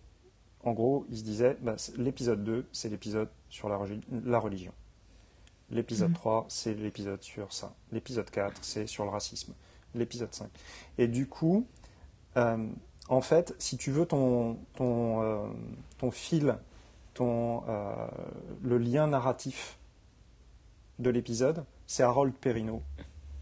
[0.63, 4.73] En gros, il se disait, bah, l'épisode 2, c'est l'épisode sur la, religion.
[5.71, 7.75] L'épisode 3, c'est l'épisode sur ça.
[7.93, 9.53] L'épisode 4, c'est sur le racisme.
[9.95, 10.49] L'épisode 5.
[10.99, 11.67] Et du coup,
[12.37, 12.57] euh,
[13.09, 15.47] en fait, si tu veux ton, ton, euh,
[15.99, 16.57] ton fil,
[17.15, 17.93] ton, euh,
[18.63, 19.79] le lien narratif
[20.99, 22.83] de l'épisode, c'est Harold Perrineau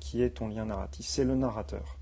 [0.00, 1.06] qui est ton lien narratif.
[1.06, 1.97] C'est le narrateur.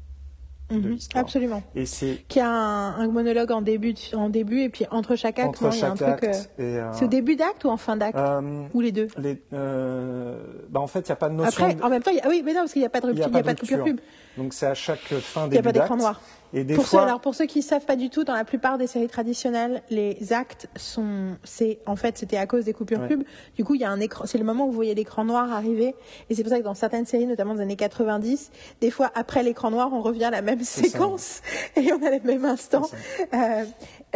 [0.70, 1.24] de l'histoire.
[1.24, 1.64] Absolument.
[1.74, 5.16] Et c'est Qui a un, un monologue en début, de- en début et puis entre
[5.16, 6.30] chaque acte, entre non, il y a un chaque truc.
[6.60, 9.08] euh, C'est au début d'acte ou en fin d'acte euh, Ou les deux?
[9.18, 11.64] les, euh, bah en fait, il n'y a pas de notion.
[11.64, 12.88] Après, de- en même temps, il y a- oui, mais non, parce qu'il n'y a
[12.88, 14.00] pas de a rupture, il n'y a, pas pas de coupure pub.
[14.40, 16.20] Donc c'est à chaque fin Il n'y a pas d'écran noir.
[16.52, 18.76] Et des Pour ceux, alors pour ceux qui savent pas du tout, dans la plupart
[18.76, 23.06] des séries traditionnelles, les actes sont, c'est en fait c'était à cause des coupures Ouais.
[23.06, 23.22] pub.
[23.54, 25.52] Du coup, il y a un écran, c'est le moment où vous voyez l'écran noir
[25.52, 25.94] arriver,
[26.28, 29.44] et c'est pour ça que dans certaines séries, notamment des années 90, des fois après
[29.44, 30.82] l'écran noir, on revient à la même ça.
[30.82, 31.40] séquence
[31.76, 32.88] et on a les mêmes instants.
[33.32, 33.64] Euh,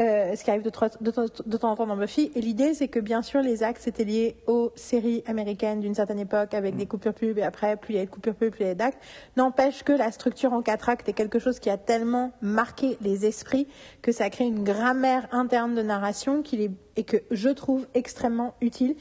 [0.00, 2.32] euh, ce qui arrive de temps en temps dans Buffy.
[2.34, 6.18] Et l'idée, c'est que bien sûr, les actes c'était lié aux séries américaines d'une certaine
[6.18, 6.78] époque avec Mm.
[6.78, 8.70] des coupures pub et après, plus il y a de coupures pub, plus il y
[8.70, 8.98] a d'actes.
[9.36, 13.26] N'empêche que la structure en quatre actes est quelque chose qui a tellement marqué les
[13.26, 13.68] esprits
[14.02, 18.54] que ça crée une grammaire interne de narration qu'il est, et que je trouve extrêmement
[18.60, 18.96] utile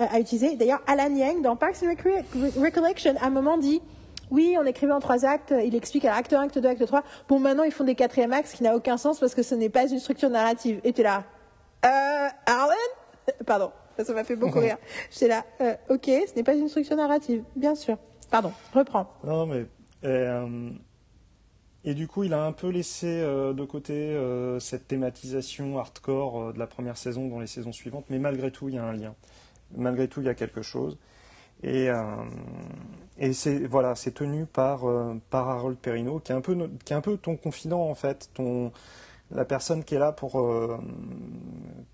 [0.00, 0.56] euh, à utiliser.
[0.56, 2.24] D'ailleurs, Alan Yang, dans Parks and Recre-
[2.62, 3.80] Recollection, à un moment dit
[4.30, 5.54] oui, on écrivait en trois actes.
[5.64, 7.02] Il explique à acte 1, acte 2, acte 3.
[7.28, 9.54] Bon, maintenant, ils font des quatrièmes actes, ce qui n'a aucun sens parce que ce
[9.54, 10.80] n'est pas une structure narrative.
[10.82, 11.22] Et t'es là,
[11.84, 12.74] euh, Alan?
[13.46, 13.70] Pardon,
[14.02, 14.78] ça m'a fait beaucoup rire.
[15.12, 17.98] J'étais là, euh, ok, ce n'est pas une structure narrative, bien sûr.
[18.28, 19.06] Pardon, reprends.
[19.22, 19.66] Non, mais.
[20.02, 20.70] Et, euh,
[21.84, 26.52] et du coup, il a un peu laissé euh, de côté euh, cette thématisation hardcore
[26.52, 28.92] de la première saison dans les saisons suivantes, mais malgré tout, il y a un
[28.92, 29.14] lien.
[29.76, 30.98] Malgré tout, il y a quelque chose.
[31.62, 31.88] Et,
[33.32, 34.84] c'est voilà, c'est tenu par,
[35.30, 38.30] par Harold Perrineau, qui est, un peu, qui est un peu ton confident, en fait,
[39.30, 40.32] la personne qui est là pour,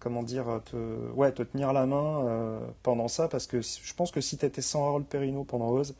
[0.01, 0.77] comment dire, te,
[1.13, 4.63] ouais, te tenir la main pendant ça, parce que je pense que si tu étais
[4.63, 5.95] sans Harold Perrineau pendant Oz,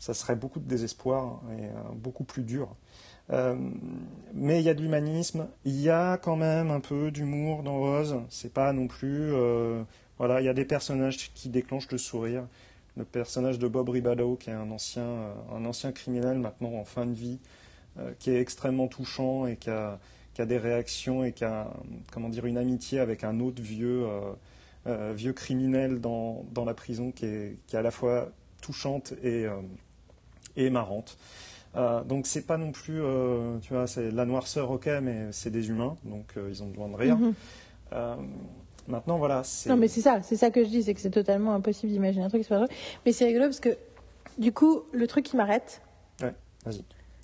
[0.00, 2.74] ça serait beaucoup de désespoir et euh, beaucoup plus dur.
[3.32, 3.54] Euh,
[4.34, 7.76] mais il y a de l'humanisme, il y a quand même un peu d'humour dans
[7.76, 8.16] Oz.
[8.30, 9.82] C'est pas non plus, euh,
[10.18, 12.44] voilà, il y a des personnages qui déclenchent le sourire.
[12.96, 15.04] Le personnage de Bob Ribado, qui est un ancien,
[15.54, 17.38] un ancien criminel maintenant en fin de vie,
[18.18, 20.00] qui est extrêmement touchant et qui a,
[20.38, 21.72] des réactions et qui a,
[22.10, 24.06] comment dire, une amitié avec un autre vieux,
[24.86, 29.46] vieux criminel dans, la prison qui est, à la fois touchante et,
[30.64, 31.16] et marrante.
[31.76, 35.50] Euh, donc c'est pas non plus, euh, tu vois, c'est la noirceur, ok, mais c'est
[35.50, 37.16] des humains, donc euh, ils ont besoin de rire.
[37.16, 37.34] Mhm.
[37.92, 38.16] Euh,
[38.88, 39.42] maintenant, voilà.
[39.66, 42.24] Non, mais c'est ça, c'est ça que je dis, c'est que c'est totalement impossible d'imaginer
[42.24, 42.68] un truc qui soit drôle.
[43.06, 43.76] Mais c'est rigolo parce que,
[44.38, 45.82] du coup, le truc qui m'arrête,
[46.20, 46.34] Ouais,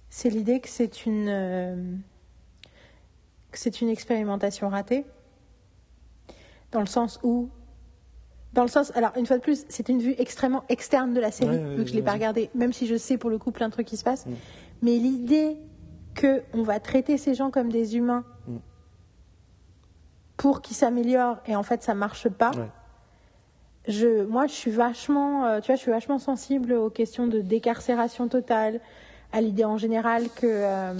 [0.09, 2.01] c'est l'idée que c'est une,
[3.51, 5.05] que c'est une expérimentation ratée,
[6.73, 7.51] dans le sens où,
[8.57, 11.31] Dans le sens, alors une fois de plus, c'est une vue extrêmement externe de la
[11.31, 13.51] série, Ouais, vu que je l'ai pas regardée, même si je sais pour le coup
[13.53, 14.25] plein de trucs qui se passent.
[14.27, 14.33] Mm.
[14.83, 15.59] Mais l'idée
[16.15, 18.57] que on va traiter ces gens comme des humains Mm.
[20.39, 22.51] pour qu'ils s'améliorent et en fait ça marche pas.
[22.53, 22.69] Ouais.
[23.89, 27.41] Je, moi, je suis vachement, euh, tu vois, je suis vachement sensible aux questions de
[27.41, 28.81] décarcération totale,
[29.33, 30.95] à l'idée en général que, euh,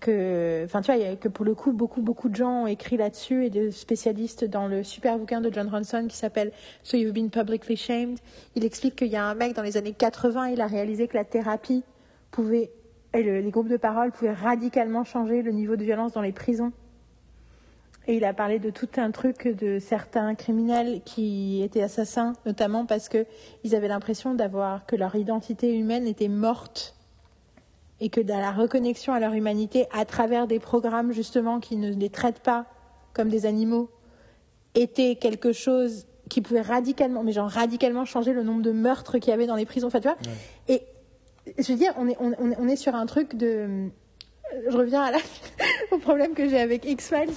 [0.00, 3.46] que, enfin, tu vois, que pour le coup, beaucoup, beaucoup de gens ont écrit là-dessus
[3.46, 6.52] et de spécialistes dans le super bouquin de John Ronson qui s'appelle
[6.84, 8.18] So You've Been Publicly Shamed.
[8.54, 11.16] Il explique qu'il y a un mec dans les années 80, il a réalisé que
[11.16, 11.82] la thérapie
[12.30, 12.70] pouvait,
[13.12, 16.32] et le- les groupes de parole pouvaient radicalement changer le niveau de violence dans les
[16.32, 16.72] prisons.
[18.06, 22.86] Et il a parlé de tout un truc de certains criminels qui étaient assassins, notamment
[22.86, 23.26] parce que
[23.64, 26.94] ils avaient l'impression d'avoir que leur identité humaine était morte
[28.00, 31.92] et que dans la reconnexion à leur humanité à travers des programmes justement qui ne
[31.92, 32.66] les traitent pas
[33.12, 33.90] comme des animaux
[34.74, 39.30] était quelque chose qui pouvait radicalement, mais genre radicalement changer le nombre de meurtres qu'il
[39.30, 39.86] y avait dans les prisons.
[39.88, 40.16] Enfin, tu vois.
[40.68, 40.82] Et
[41.58, 43.88] je veux dire, on est, on, on est- sur un truc de.
[44.70, 45.18] Je reviens à la-
[45.92, 47.30] au problème que j'ai avec X-Files.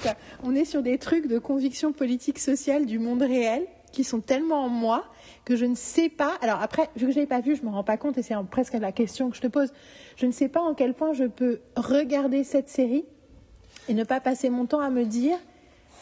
[0.44, 4.66] On est sur des trucs de conviction politique sociale du monde réel qui sont tellement
[4.66, 5.06] en moi
[5.46, 6.38] que je ne sais pas.
[6.42, 8.36] Alors après, vu que je l'ai pas vu, je me rends pas compte et c'est
[8.50, 9.72] presque la question que je te pose.
[10.16, 13.06] Je ne sais pas en quel point je peux regarder cette série
[13.90, 15.38] et ne pas passer mon temps à me dire,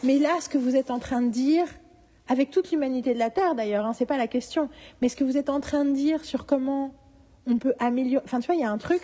[0.02, 1.66] mais là, ce que vous êtes en train de dire,
[2.28, 4.68] avec toute l'humanité de la Terre d'ailleurs, hein, c'est pas la question,
[5.00, 6.94] mais ce que vous êtes en train de dire sur comment
[7.46, 8.24] on peut améliorer.
[8.24, 9.02] Enfin, tu vois, il y a un truc.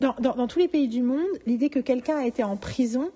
[0.00, 3.10] Dans tous les pays du monde, l'idée que quelqu'un a été en prison,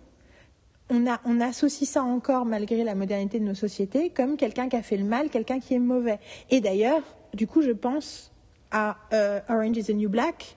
[0.94, 4.76] on, a, on associe ça encore, malgré la modernité de nos sociétés, comme quelqu'un qui
[4.76, 6.18] a fait le mal, quelqu'un qui est mauvais.
[6.50, 7.02] Et d'ailleurs,
[7.34, 8.32] du coup, je pense
[8.70, 10.56] à euh, Orange is the New Black,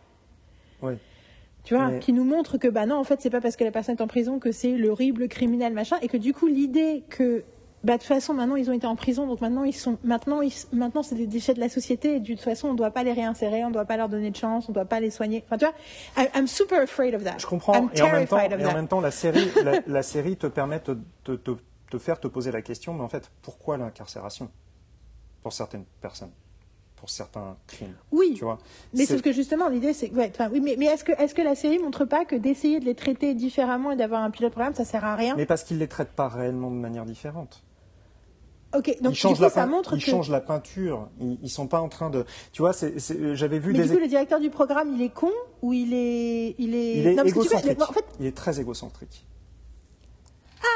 [1.64, 3.64] tu vois, Mais- qui nous montre que bah non, en fait, c'est pas parce que
[3.64, 7.04] la personne est en prison que c'est l'horrible criminel machin, et que du coup, l'idée
[7.10, 7.44] que
[7.88, 10.42] bah de toute façon, maintenant ils ont été en prison, donc maintenant ils sont, maintenant
[10.42, 13.02] ils, maintenant c'est des déchets de la société, et de toute façon, on doit pas
[13.04, 15.44] les réinsérer, on doit pas leur donner de chance, on doit pas les soigner.
[15.48, 15.74] Enfin, tu vois,
[16.24, 17.38] I- I'm super afraid of that.
[17.40, 17.74] Je comprends.
[17.74, 18.76] I'm et en même temps, terrified of et en that.
[18.76, 21.52] même temps, la série, la, la série te permet de te, te-
[21.90, 24.50] te faire te poser la question, mais en fait, pourquoi l'incarcération
[25.42, 26.32] pour certaines personnes,
[26.98, 28.34] pour certains crimes, Oui.
[28.38, 28.58] tu vois?
[28.94, 31.56] Mais sauf que justement, l'idée, c'est ouais, oui, mais, mais est-ce que, est-ce que la
[31.56, 34.84] série montre pas que d'essayer de les traiter différemment et d'avoir un pilote programme, ça
[34.84, 35.36] sert à rien?
[35.38, 37.64] Mais parce qu'ils les traitent pas réellement de manière différente.
[38.76, 40.12] Ok, donc ils changent coup, ça montre ils que.
[40.12, 41.08] changent la peinture.
[41.22, 42.26] Ils, ils sont pas en train de.
[42.52, 42.72] Tu vois,
[43.34, 43.88] j'avais vu Mais des.
[43.88, 45.32] du coup, le directeur du programme, il est con
[45.62, 46.94] ou il est, il est.
[46.98, 47.82] il est Non, tu égocentrique.
[47.82, 49.26] en fait, Il est très égocentrique.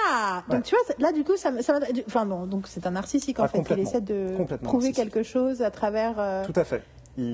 [0.10, 3.40] ah, donc tu vois, là, du coup, ça, ça enfin non, donc c'est un narcissique
[3.40, 3.64] en Ah, fait.
[3.72, 4.96] Il essaie de prouver narcissique.
[4.96, 6.16] quelque chose à travers.
[6.20, 6.84] euh, Tout à fait.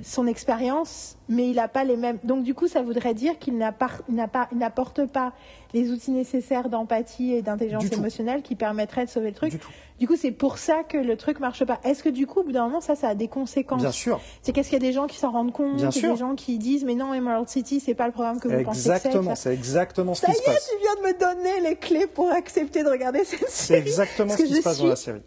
[0.03, 2.17] Son expérience, mais il n'a pas les mêmes.
[2.23, 5.33] Donc du coup, ça voudrait dire qu'il pas- pas- n'apporte pas
[5.73, 9.59] les outils nécessaires d'empathie et d'intelligence émotionnelle qui permettraient de sauver le truc.
[9.99, 11.79] Du coup, c'est pour ça que le truc marche pas.
[11.83, 14.19] Est-ce que du coup, au bout d'un moment, ça, ça a des conséquences Bien sûr.
[14.41, 16.11] C'est qu'est-ce qu'il y a des gens qui s'en rendent compte, Bien sûr.
[16.13, 18.79] des gens qui disent mais non, Emerald City, c'est pas le programme que vous pensez
[18.79, 18.89] que c'est.
[19.07, 19.35] Exactement.
[19.35, 20.69] Ça, C'est exactement ce ça qui y se est, passe.
[20.71, 23.79] tu viens de me donner les clés pour accepter de regarder cette C'est série.
[23.81, 25.21] exactement Parce ce qui se passe dans la série.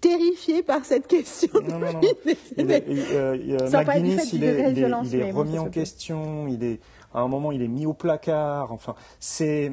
[0.00, 1.48] Terrifiée par cette question.
[1.68, 2.00] Non, non, non.
[2.56, 6.46] Il est, il- euh, McGuinness, il il il remis en question.
[6.48, 6.80] Il est,
[7.14, 8.72] à un moment, il est mis au placard.
[8.72, 9.72] Enfin, c'est,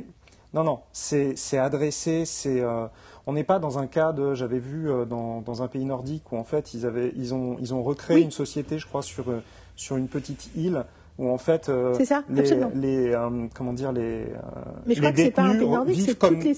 [0.53, 2.25] non, non, c'est, c'est adressé.
[2.25, 2.87] C'est, euh,
[3.25, 6.31] on n'est pas dans un cas de, j'avais vu euh, dans, dans un pays nordique
[6.31, 8.23] où en fait ils avaient, ils ont, ils ont recréé Oui.
[8.23, 9.41] une société, je crois, sur, euh,
[9.75, 10.83] sur une petite île
[11.19, 14.25] où en fait euh, ça, les, euh, comment dire les, euh,
[14.85, 16.53] Mais je les crois que c'est pas un pays nordique, vivent comme, toutes les,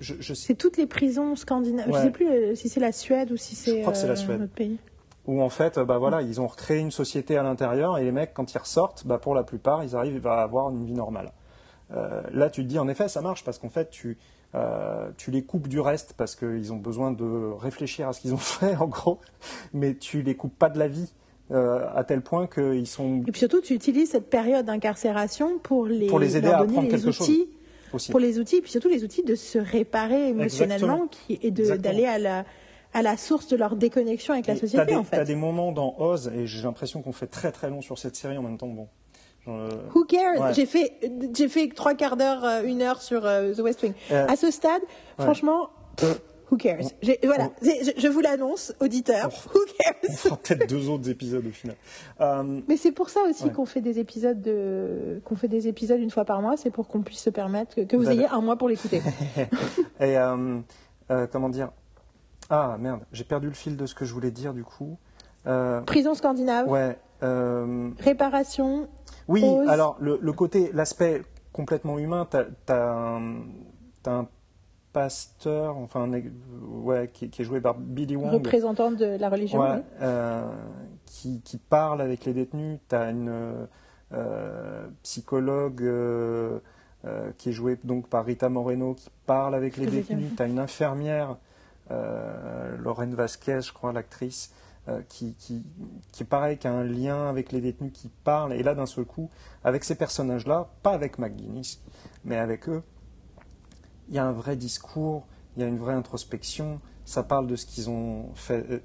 [0.00, 1.86] je, je sais C'est toutes les prisons scandinaves.
[1.88, 2.02] Je Ouais.
[2.02, 4.44] sais plus euh, si c'est la Suède ou si c'est crois que c'est la euh,
[4.44, 4.78] autre pays.
[5.26, 8.32] où en fait, bah voilà, ils ont recréé une société à l'intérieur et les mecs,
[8.34, 11.32] quand ils ressortent, bah pour la plupart, ils arrivent à avoir une vie normale.
[11.94, 14.18] Euh, là, tu te dis, en effet, ça marche parce qu'en fait, tu,
[14.54, 18.34] euh, tu les coupes du reste parce qu'ils ont besoin de réfléchir à ce qu'ils
[18.34, 19.18] ont fait, en gros,
[19.72, 21.12] mais tu les coupes pas de la vie
[21.50, 25.86] euh, à tel point qu'ils sont Et puis surtout, tu utilises cette période d'incarcération pour
[25.86, 27.26] les, Pour les aider à apprendre les quelque chose.
[27.94, 28.10] Aussi.
[28.10, 32.06] pour les outils, et puis surtout les outils de se réparer émotionnellement qui, et d'aller
[32.06, 32.44] à la,
[32.94, 35.24] à la source de leur déconnexion avec la Et société, des, en fait.
[35.24, 38.36] des moments dans Oz, et j'ai l'impression qu'on fait très très long sur cette série
[38.38, 38.68] en même temps.
[38.68, 38.88] Bon,
[39.46, 40.38] Euh, Who cares?
[40.40, 40.54] Ouais.
[40.54, 40.92] J'ai fait,
[41.34, 43.94] j'ai fait trois quarts d'heure, euh, une heure sur euh, The West Wing.
[44.10, 44.82] Euh, à ce stade,
[45.18, 45.24] ouais.
[45.24, 46.20] franchement, pff,
[46.50, 46.80] who cares?
[47.02, 50.16] J'ai- Voilà, je, je vous l'annonce, auditeur, who on cares?
[50.16, 51.76] fera peut-être deux autres épisodes au final.
[52.20, 53.52] Euh, Mais c'est pour ça aussi Ouais.
[53.52, 56.88] qu'on fait des épisodes de qu'on fait des épisodes une fois par mois, c'est pour
[56.88, 59.02] qu'on puisse se permettre que, que vous ayez un mois pour l'écouter.
[60.00, 60.58] Et euh,
[61.10, 61.70] euh, comment dire?
[62.50, 64.96] Ah merde, j'ai perdu le fil de ce que je voulais dire du coup.
[65.46, 66.98] Euh, Prison scandinave, ouais.
[67.22, 68.88] euh, réparation,
[69.28, 73.36] oui, alors le, le côté, l'aspect complètement humain, t'as as un,
[74.02, 74.28] t'as un
[74.98, 76.10] pasteur, enfin,
[76.60, 78.32] ouais, qui, qui est joué par Billy Wong.
[78.32, 79.60] Représentant de la religion.
[79.60, 79.82] Ouais, oui.
[80.02, 80.50] euh,
[81.06, 82.80] qui, qui parle avec les détenus.
[82.88, 83.68] Tu as une
[84.12, 86.58] euh, psychologue euh,
[87.36, 90.32] qui est jouée donc par Rita Moreno qui parle avec les détenus.
[90.36, 91.36] Tu as une infirmière,
[92.78, 94.52] Lorraine Vasquez, je crois, l'actrice,
[95.08, 95.62] qui, qui,
[96.10, 98.52] qui est pareil, qui a un lien avec les détenus, qui parle.
[98.52, 99.30] Et là, d'un seul coup,
[99.62, 101.80] avec ces personnages-là, pas avec McGuinness,
[102.24, 102.82] mais avec eux,
[104.08, 106.80] il y a un vrai discours, il y a une vraie introspection.
[107.04, 108.80] Ça parle de ce qu'ils ont fait, euh,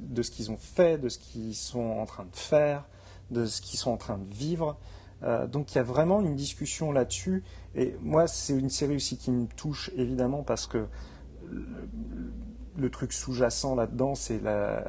[0.00, 2.84] de ce qu'ils ont fait, de ce qu'ils sont en train de faire,
[3.30, 4.76] de ce qu'ils sont en train de vivre.
[5.22, 7.44] Euh, donc il y a vraiment une discussion là-dessus.
[7.74, 10.86] Et moi, c'est une série aussi qui me touche évidemment parce que
[11.50, 11.64] le,
[12.76, 14.84] le truc sous-jacent là-dedans, c'est la,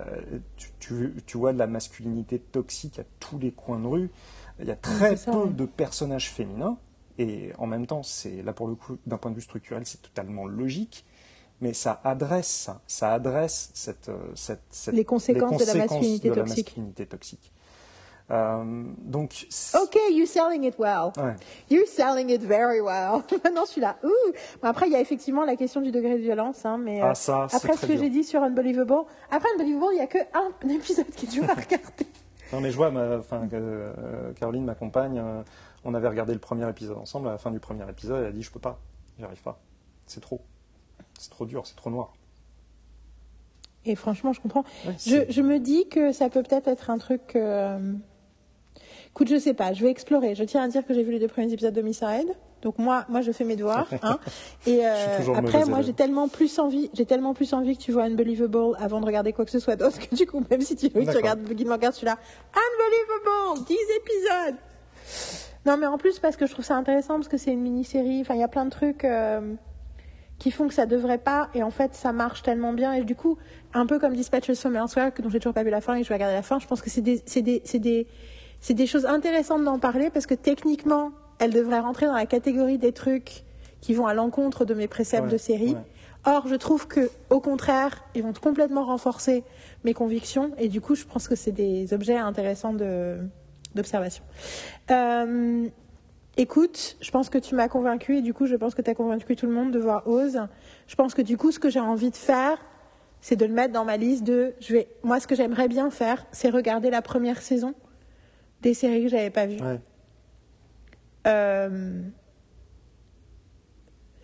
[0.57, 4.11] tu, tu, tu vois de la masculinité toxique à tous les coins de rue.
[4.59, 6.77] Il y a très peu de personnages féminins.
[7.19, 10.01] Et en même temps, c'est là pour le coup, d'un point de vue structurel, c'est
[10.01, 11.05] totalement logique.
[11.61, 16.33] Mais ça adresse ça, adresse cette, euh, cette, cette- Les conséquences de la masculinité de
[16.35, 16.67] la toxique.
[16.67, 17.51] masculinité toxique.
[18.31, 21.11] Euh, donc, Ok, you're selling it well.
[21.17, 21.35] ouais.
[21.69, 23.23] You're selling it very well.
[23.43, 23.97] Maintenant, je suis là.
[24.03, 24.09] Ouh.
[24.61, 27.09] Bon, après, il y a effectivement la question du degré de violence, hein, mais Ah,
[27.09, 28.93] euh, ça, c'est après ce que j'ai dit sur Unbelievable,
[29.31, 32.05] après Unbelievable, il y a que un épisode qui est dur à regarder.
[32.53, 35.41] Non, mais je vois, ma, euh, Caroline, ma compagne, euh,
[35.83, 37.27] on avait regardé le premier épisode ensemble.
[37.27, 38.79] À la fin du premier épisode, elle a dit Je peux pas,
[39.17, 39.59] j'y arrive pas.
[40.05, 40.41] C'est trop.
[41.17, 42.13] C'est trop dur, c'est trop noir.
[43.85, 44.65] Et franchement, je comprends.
[44.85, 47.35] Ouais, Je, me dis que ça peut peut-être être un truc.
[47.35, 47.93] euh,
[49.11, 50.35] Écoute, je sais pas, je vais explorer.
[50.35, 52.35] Je tiens à dire que j'ai vu les deux premiers épisodes d'Homicide.
[52.61, 53.87] Donc moi, moi, je fais mes devoirs.
[54.03, 54.19] Hein.
[54.65, 58.03] Et euh, après, moi, j'ai tellement plus envie, j'ai tellement plus envie que tu vois
[58.03, 60.87] Unbelievable avant de regarder quoi que ce soit d'autre que du coup, même si tu,
[60.87, 62.17] regardes Gilmore Girls, tu là,
[62.53, 65.48] Unbelievable, 10 épisodes.
[65.69, 68.21] Non, mais en plus parce que je trouve ça intéressant parce que c'est une mini-série.
[68.21, 69.05] Enfin, il y a plein de trucs.
[69.05, 69.53] euh,
[70.39, 73.13] qui font que ça devrait pas et en fait ça marche tellement bien et du
[73.13, 73.37] coup
[73.73, 76.09] un peu comme Elsewhere que dont j'ai toujours pas vu la fin et que je
[76.09, 78.07] vais regarder la fin je pense que c'est des c'est des c'est des
[78.61, 82.77] c'est des choses intéressantes d'en parler parce que techniquement elles devraient rentrer dans la catégorie
[82.77, 83.43] des trucs
[83.81, 85.81] qui vont à l'encontre de mes préceptes Ouais, de série ouais.
[86.25, 89.43] or je trouve que au contraire ils vont complètement renforcer
[89.83, 93.17] mes convictions et du coup je pense que c'est des objets intéressants de
[93.75, 94.23] d'observation
[94.91, 95.67] euh,
[96.37, 98.95] Écoute, je pense que tu m'as convaincu et du coup, je pense que tu as
[98.95, 100.39] convaincu tout le monde de voir Oz.
[100.87, 102.57] Je pense que du coup, ce que j'ai envie de faire,
[103.19, 104.53] c'est de le mettre dans ma liste de.
[104.61, 107.73] Je vais, moi, ce que j'aimerais bien faire, c'est regarder la première saison
[108.61, 109.61] des séries que j'avais pas vues.
[109.61, 109.81] Ouais.
[111.27, 112.01] Euh,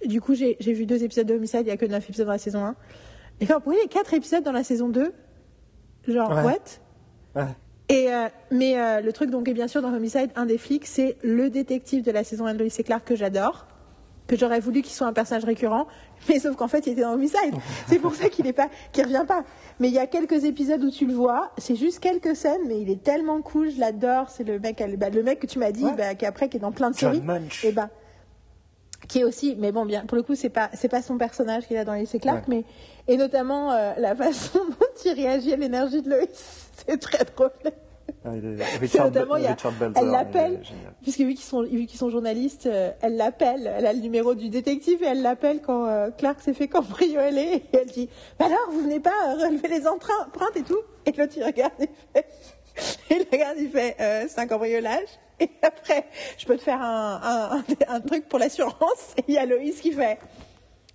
[0.05, 2.31] Du coup, j'ai vu deux épisodes de Homicide, il n'y a que 9 épisodes dans
[2.31, 2.75] la saison 1.
[3.41, 5.11] Et quand y a 4 épisodes dans la saison 2
[6.07, 6.43] Genre, Ouais.
[6.43, 7.41] what?
[7.41, 7.55] Ouais.
[7.89, 10.85] Et euh, mais euh, le truc donc est bien sûr dans Homicide, un des flics,
[10.87, 13.67] c'est le détective de la saison 1 de Lois et Clark que j'adore,
[14.27, 15.85] que j'aurais voulu qu'il soit un personnage récurrent,
[16.29, 17.53] mais sauf qu'en fait il était dans Homicide.
[17.87, 19.43] C'est pour ça qu'il est pas, qu'il revient pas.
[19.79, 22.79] Mais il y a quelques épisodes où tu le vois, c'est juste quelques scènes, mais
[22.81, 24.29] il est tellement cool, je l'adore.
[24.29, 25.93] C'est le mec, bah, le mec que tu m'as dit, Ouais.
[25.97, 27.65] bah, qui après qui est dans plein de John séries, Munch.
[27.65, 27.89] et bah
[29.07, 31.67] qui est aussi, mais bon, bien, pour le coup, c'est pas, c'est pas son personnage
[31.67, 32.63] qu'il a dans les Clark, mais,
[33.07, 36.19] et notamment, euh, la façon dont il réagit à l'énergie de Lois.
[36.87, 37.51] C'est très drôle.
[38.23, 38.29] Ah,
[38.81, 40.61] Richard, notamment, il y a- Richard Belzer, elle l'appelle,
[41.01, 44.35] puisque vu qu'ils sont, vu qu'ils sont journalistes, euh, elle l'appelle, elle a le numéro
[44.35, 48.09] du détective et elle l'appelle quand euh, Clark s'est fait cambrioler et elle dit,
[48.39, 50.79] bah alors, vous venez pas euh, relever les empreintes empreintes et tout?
[51.05, 52.25] Et l'autre, il regarde et fait,
[53.09, 55.07] et il regarde, il fait, euh, c'est un cambriolage.
[55.39, 56.05] Et après,
[56.37, 57.63] je peux te faire un, un, un,
[57.95, 59.13] un truc pour l'assurance.
[59.17, 60.17] Et il y a Loïs qui fait,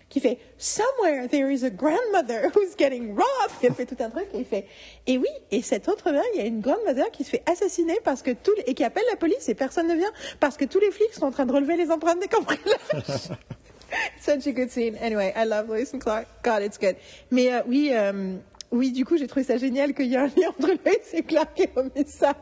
[0.08, 3.54] qui fait Somewhere there is a grandmother who's getting robbed.
[3.62, 4.66] Elle fait tout un truc et il fait
[5.06, 7.98] Et oui, et cette autre main, il y a une grandmother qui se fait assassiner
[8.02, 10.80] parce que tout, et qui appelle la police et personne ne vient parce que tous
[10.80, 13.30] les flics sont en train de relever les empreintes des cambriolages.
[14.20, 14.96] Such a good scene.
[15.00, 16.26] Anyway, I love Lois and Clark.
[16.44, 16.96] God, it's good.
[17.30, 18.36] Mais euh, oui, euh,
[18.72, 21.22] oui, du coup, j'ai trouvé ça génial qu'il y ait un lien entre Lois et
[21.22, 22.34] Clark et Homicide.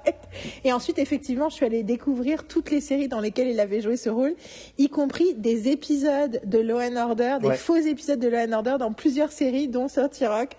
[0.64, 3.96] Et ensuite, effectivement, je suis allée découvrir toutes les séries dans lesquelles il avait joué
[3.96, 4.34] ce rôle,
[4.76, 7.56] y compris des épisodes de Law and Order, des Ouais.
[7.56, 10.56] faux épisodes de Law and Order dans plusieurs séries, dont Sorty Rock.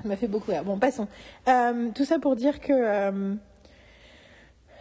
[0.00, 0.64] Ça m'a fait beaucoup rire.
[0.64, 1.08] Bon, passons.
[1.48, 3.34] Euh, tout ça pour dire que euh,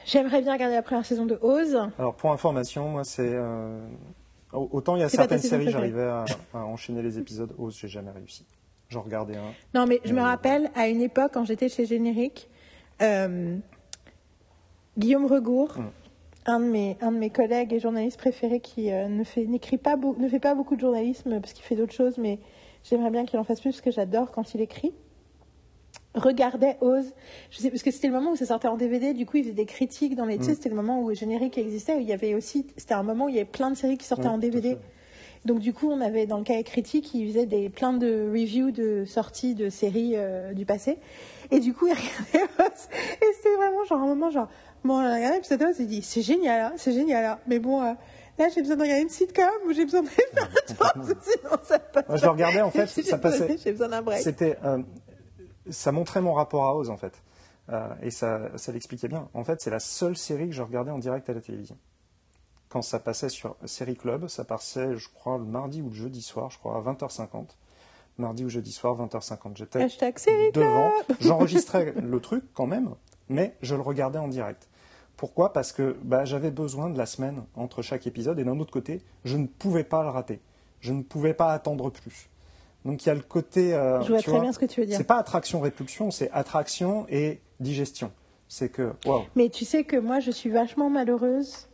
[0.05, 1.77] j'aimerais bien regarder la première saison de Oz.
[1.97, 3.79] Alors pour information, moi c'est euh,
[4.53, 7.53] autant il y a certaines séries, j'arrivais à, à enchaîner les épisodes.
[7.57, 8.45] Ose, j'ai jamais réussi.
[8.89, 9.53] J'en regardais un.
[9.75, 12.49] Non, mais je me Euh, rappelle, à une époque, quand j'étais chez Générique,
[13.03, 13.55] euh,
[14.97, 15.83] Guillaume Regour, Mm.
[16.47, 19.77] un, de mes, un de mes collègues et journalistes préférés qui euh, ne, fait, n'écrit
[19.77, 22.39] pas ne fait pas beaucoup de journalisme parce qu'il fait d'autres choses, mais
[22.83, 24.93] j'aimerais bien qu'il en fasse plus parce que j'adore quand il écrit.
[26.15, 27.13] Regardait Ose,
[27.51, 29.43] je sais, parce que c'était le moment où ça sortait en DVD, du coup il
[29.43, 30.39] faisait des critiques dans les.
[30.39, 30.55] Tu sais, Mm.
[30.55, 32.65] c'était le moment où Générique existait, où il y avait aussi.
[32.77, 34.77] C'était un moment où il y avait plein de séries qui sortaient Ouais, en DVD.
[35.45, 38.71] Donc du coup, on avait dans le cahier critique, il faisait des plein de reviews
[38.71, 40.97] de sorties de séries euh, du passé.
[41.51, 41.93] Et du coup, il
[42.33, 42.87] regardait Oz.
[43.21, 44.49] Et c'était vraiment genre un moment genre
[44.83, 47.23] bon, on a regardé l'épisode Oz, il dit c'est génial, hein, c'est génial.
[47.25, 47.39] hein.
[47.47, 47.93] Mais bon, euh,
[48.37, 50.25] là j'ai besoin de regarder une sitcom ou j'ai besoin de faire
[50.95, 52.07] un truc, sinon ça passe.
[52.07, 54.21] Moi, je le regardais, en fait, ça passait- J'ai besoin d'un break.
[54.21, 54.79] C'était, euh,
[55.69, 57.13] ça montrait mon rapport à Oz en fait,
[58.01, 59.29] et ça, ça l'expliquait bien.
[59.33, 61.77] En fait, c'est la seule série que je regardais en direct à la télévision.
[62.69, 66.21] Quand ça passait sur Série Club, ça passait, je crois, le mardi ou le jeudi
[66.21, 67.45] soir, je crois, à 20h50.
[68.19, 69.55] Mardi ou jeudi soir, 20h50.
[69.55, 69.79] J'étais
[70.51, 70.91] devant.
[71.19, 72.89] J'enregistrais le truc quand même,
[73.29, 74.67] mais je le regardais en direct.
[75.17, 75.51] Pourquoi?
[75.51, 79.01] Parce que bah, j'avais besoin de la semaine entre chaque épisode, et d'un autre côté,
[79.25, 80.39] je ne pouvais pas le rater.
[80.79, 82.29] Je ne pouvais pas attendre plus.
[82.85, 83.73] Donc il y a le côté.
[83.73, 84.95] euh, Je vois très vois, bien ce que tu veux dire.
[84.97, 88.11] C'est pas attraction-répulsion, c'est attraction et digestion.
[88.47, 88.93] C'est que,
[89.35, 91.68] Mais tu sais que moi, je suis vachement malheureuse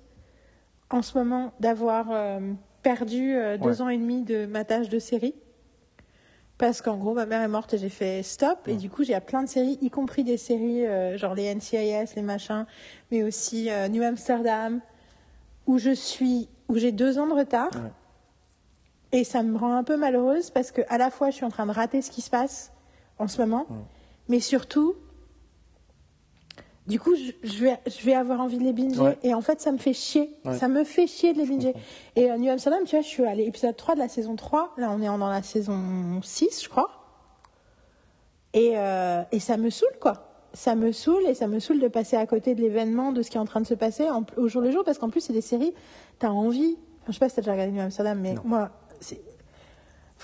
[0.89, 2.39] en ce moment d'avoir euh,
[2.83, 3.81] perdu euh, deux Ouais.
[3.81, 5.35] ans et demi de ma tâche de série.
[6.57, 8.59] Parce qu'en gros, ma mère est morte et j'ai fait stop.
[8.67, 12.15] Et du coup, j'ai plein de séries, y compris des séries euh, genre les NCIS,
[12.15, 12.65] les machins,
[13.11, 14.79] mais aussi euh, New Amsterdam,
[15.67, 17.71] où je suis, où j'ai deux ans de retard.
[17.73, 17.91] Ouais.
[19.19, 21.49] Et ça me rend un peu malheureuse parce que à la fois, je suis en
[21.49, 22.71] train de rater ce qui se passe
[23.17, 23.65] en ce moment,
[24.29, 24.95] mais surtout,
[26.87, 28.99] du coup, je, je vais, je vais avoir envie de les binger.
[28.99, 29.17] Ouais.
[29.23, 30.29] Et en fait, ça me fait chier.
[30.45, 30.57] Ouais.
[30.57, 31.73] Ça me fait chier de les binger.
[32.15, 34.73] Et euh, New Amsterdam, tu vois, je suis à l'épisode 3 de la saison 3.
[34.77, 36.89] Là, on est en- dans la saison 6, je crois.
[38.53, 40.31] Et, euh, et ça me saoule, quoi.
[40.53, 43.29] Ça me saoule et ça me saoule de passer à côté de l'événement, de ce
[43.29, 45.21] qui est en train de se passer en- au jour le jour, parce qu'en plus,
[45.21, 45.73] c'est des séries,
[46.19, 46.77] t'as envie.
[47.01, 48.41] Enfin, je sais pas si t'as déjà regardé New Amsterdam, mais Non.
[48.45, 48.69] moi.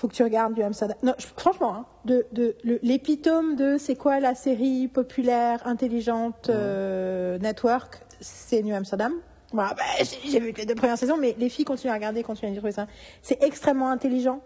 [0.02, 0.96] Faut que tu regardes New Amsterdam.
[1.04, 6.48] Non, je- franchement, hein, de, de, le- l'épitome de c'est quoi la série populaire, intelligente,
[6.50, 9.12] euh, network, c'est New Amsterdam.
[9.52, 9.84] Voilà, bah,
[10.24, 12.56] j'ai, vu que les deux premières saisons, mais les filles continuent à regarder, continuent à
[12.56, 12.88] trouver ça.
[13.22, 14.40] C'est extrêmement intelligent.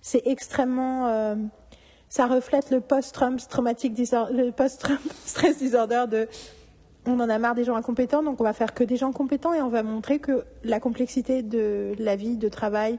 [0.00, 1.06] C'est extrêmement.
[1.06, 1.36] euh,
[2.08, 6.28] ça reflète le post-Trump traumatic disorder, le post-Trump stress disorder de.
[7.06, 9.54] On en a marre des gens incompétents, donc on va faire que des gens compétents
[9.54, 12.98] et on va montrer que la complexité de la vie, de travail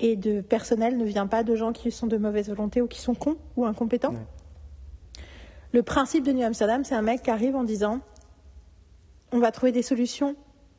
[0.00, 3.00] et de personnel ne vient pas de gens qui sont de mauvaise volonté ou qui
[3.00, 4.12] sont cons ou incompétents.
[4.12, 4.26] Ouais.
[5.72, 8.00] Le principe de New Amsterdam, c'est un mec qui arrive en disant
[9.32, 10.36] on va trouver des solutions.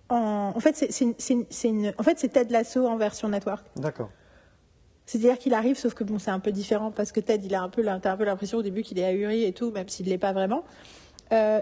[0.09, 1.05] En, en fait, c'est,
[1.97, 3.65] en fait, Ted Lasso en version network.
[3.75, 4.09] d'accord.
[5.05, 7.61] C'est-à-dire qu'il arrive, sauf que bon, c'est un peu différent parce que Ted, il a
[7.61, 10.17] un peu, un l'impression au début qu'il est ahuri et tout, même s'il ne l'est
[10.17, 10.63] pas vraiment.
[11.33, 11.59] Euh,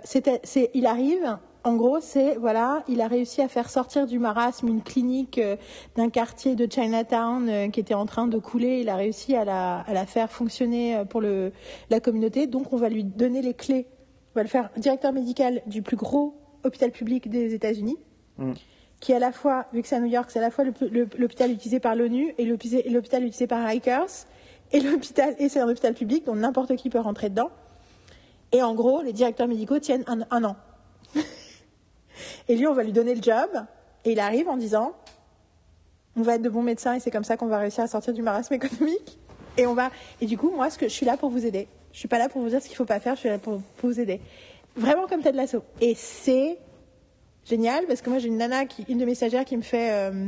[0.73, 4.81] il arrive, en gros, c'est voilà, il a réussi à faire sortir du marasme une
[4.81, 5.57] clinique euh,
[5.95, 8.81] d'un quartier de Chinatown euh, qui était en train de couler.
[8.81, 11.51] Il a réussi à la, à la faire fonctionner euh, pour le,
[11.89, 12.47] la communauté.
[12.47, 13.87] Donc, on va lui donner les clés.
[14.33, 17.97] On va le faire directeur médical du plus gros hôpital public des États-Unis
[18.41, 18.53] Mm.
[18.99, 20.63] qui est à la fois, vu que c'est à New York, c'est à la fois
[20.63, 24.25] l'hôpital utilisé par l'ONU et l'hôpital utilisé par Rikers
[24.71, 27.49] et l'hôpital et c'est un hôpital public dont n'importe qui peut rentrer dedans.
[28.51, 30.55] Et en gros, les directeurs médicaux tiennent un, un an.
[32.47, 33.49] et lui, on va lui donner le job
[34.05, 34.93] et il arrive en disant
[36.15, 38.13] on va être de bons médecins et c'est comme ça qu'on va réussir à sortir
[38.13, 39.19] du marasme économique.
[39.57, 41.67] Et on va et du coup, moi, ce que je suis là pour vous aider.
[41.93, 43.15] Je suis pas là pour vous dire ce qu'il faut pas faire.
[43.15, 44.21] Je suis là pour, vous aider.
[44.75, 45.63] Vraiment comme Ted Lasso.
[45.81, 46.57] Et c'est
[47.45, 49.91] génial parce que moi j'ai une nana qui une de mes stagiaires qui me fait
[49.91, 50.27] euh,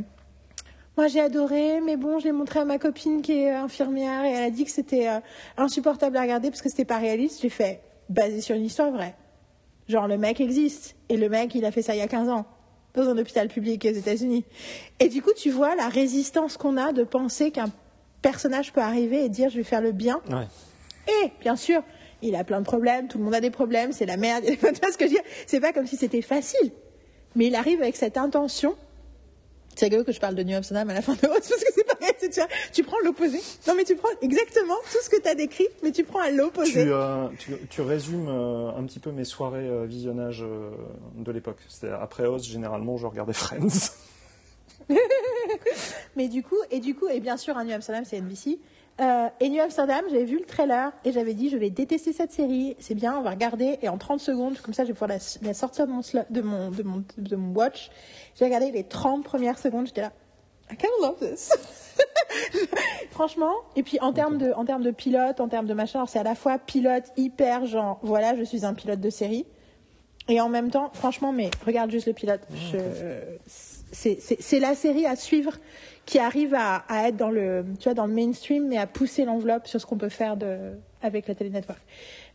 [0.98, 4.32] moi j'ai adoré mais bon je l'ai montré à ma copine qui est infirmière et
[4.32, 5.20] elle a dit que c'était euh,
[5.56, 9.14] insupportable à regarder parce que c'était pas réaliste j'ai fait basé sur une histoire vraie
[9.88, 12.30] genre le mec existe et le mec il a fait ça il y a 15
[12.30, 12.46] ans
[12.94, 14.46] dans un hôpital public aux États-Unis
[15.00, 17.72] et du coup tu vois la résistance qu'on a de penser qu'un
[18.22, 20.48] personnage peut arriver et dire je vais faire le bien Ouais.
[21.26, 21.82] et bien sûr,
[22.22, 24.46] il a plein de problèmes, tout le monde a des problèmes, c'est la merde.
[24.50, 25.24] Tu vois ce que je veux dire?
[25.46, 26.72] C'est pas comme si c'était facile.
[27.36, 28.76] Mais il arrive avec cette intention.
[29.76, 31.83] C'est rigolo que je parle de New Amsterdam à la fin de parce que
[32.20, 33.40] tu, vois, tu prends l'opposé.
[33.68, 36.30] Non, mais tu prends exactement tout ce que tu as décrit, mais tu prends à
[36.30, 36.86] Tu, l'opposé.
[36.88, 40.72] euh, tu, tu résumes euh, un petit peu mes soirées euh, visionnage euh,
[41.16, 41.58] de l'époque.
[42.02, 43.92] Après Oz, généralement, je regardais Friends.
[46.16, 48.60] Mais du coup, et du coup, et bien sûr, un New Amsterdam, c'est NBC.
[49.02, 52.32] Euh, et New Amsterdam, j'avais vu le trailer et j'avais dit, je vais détester cette
[52.32, 52.76] série.
[52.80, 53.80] C'est bien, on va regarder.
[53.82, 56.42] Et en 30 secondes, comme ça, je vais pouvoir la, la sortir de mon, de
[56.42, 57.90] mon, de mon, de mon watch.
[58.36, 60.12] J'ai regardé les 30 premières secondes, j'étais là.
[60.74, 61.52] I kind of love this.
[63.12, 66.20] Franchement, et puis en termes de, en termes de pilote, en termes de machin, c'est
[66.20, 69.46] à la fois pilote hyper genre, voilà, je suis un pilote de série,
[70.28, 72.42] et en même temps, franchement, mais regarde juste le pilote.
[72.72, 73.38] Je-
[73.92, 75.54] c'est- la série à suivre
[76.06, 79.26] qui arrive à, à être dans le, tu vois, dans le mainstream, mais à pousser
[79.26, 80.72] l'enveloppe sur ce qu'on peut faire de,
[81.04, 81.80] avec la télé network.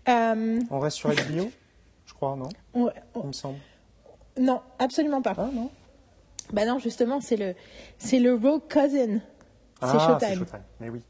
[0.08, 1.50] Euh, On reste sur HBO,
[2.06, 2.48] je crois, non?
[2.74, 3.58] on- on- Il me semble.
[4.38, 5.34] non, absolument pas.
[5.36, 5.68] Ah, non?
[6.52, 7.54] Bah non, justement, c'est le,
[7.98, 9.18] c'est le Rogue Cousin.
[9.18, 9.20] C'est
[9.80, 10.38] Ah, c'est Showtime.
[10.38, 10.62] Showtime.
[10.80, 11.02] Mais oui.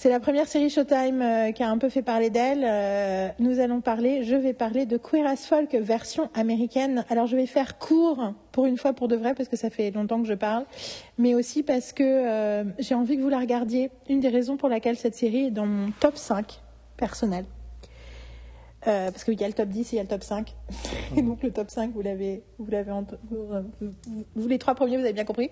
[0.00, 2.62] C'est la première série Showtime euh, qui a un peu fait parler d'elle.
[2.64, 7.04] Euh, nous allons parler, je vais parler de Queer as Folk version américaine.
[7.10, 9.90] Alors je vais faire court pour une fois pour de vrai parce que ça fait
[9.90, 10.66] longtemps que je parle,
[11.18, 13.90] mais aussi parce que euh, j'ai envie que vous la regardiez.
[14.08, 16.60] Une des raisons pour laquelle cette série est dans mon top 5
[16.96, 17.44] personnel.
[18.88, 20.54] Euh, parce qu'il y a le top 10 et il y a le top 5.
[21.16, 22.90] Et donc le top 5, vous l'avez, vous l'avez,
[24.34, 25.50] vous, les trois premiers, vous avez bien compris.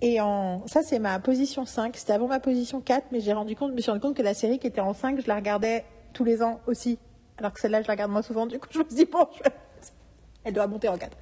[0.00, 1.96] Et en, ça, c'est ma position 5.
[1.96, 4.22] C'était avant ma position 4, mais j'ai rendu compte, je me suis rendu compte que
[4.22, 5.84] la série qui était en 5, je la regardais
[6.14, 6.98] tous les ans aussi.
[7.36, 8.46] Alors que celle-là, je la regarde moins souvent.
[8.46, 9.50] Du coup, je me suis dit, bon, je
[10.44, 11.16] elle doit monter en 4.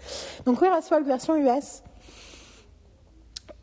[0.46, 1.82] Donc, Queer as version US.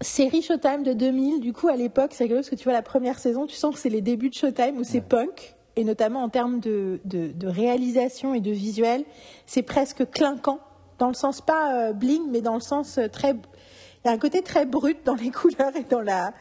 [0.02, 1.40] Série Showtime de 2000.
[1.40, 3.74] Du coup, à l'époque, c'est rigolo parce que tu vois la première saison, tu sens
[3.74, 5.57] que c'est les débuts de Showtime où c'est punk.
[5.78, 9.06] Et notamment en termes de, de, de réalisation et de visuel,
[9.46, 10.60] c'est presque clinquant.
[10.98, 13.34] Dans le sens pas euh, bling, mais dans le sens euh, très.
[13.34, 16.34] Il y a un côté très brut dans les couleurs et dans la,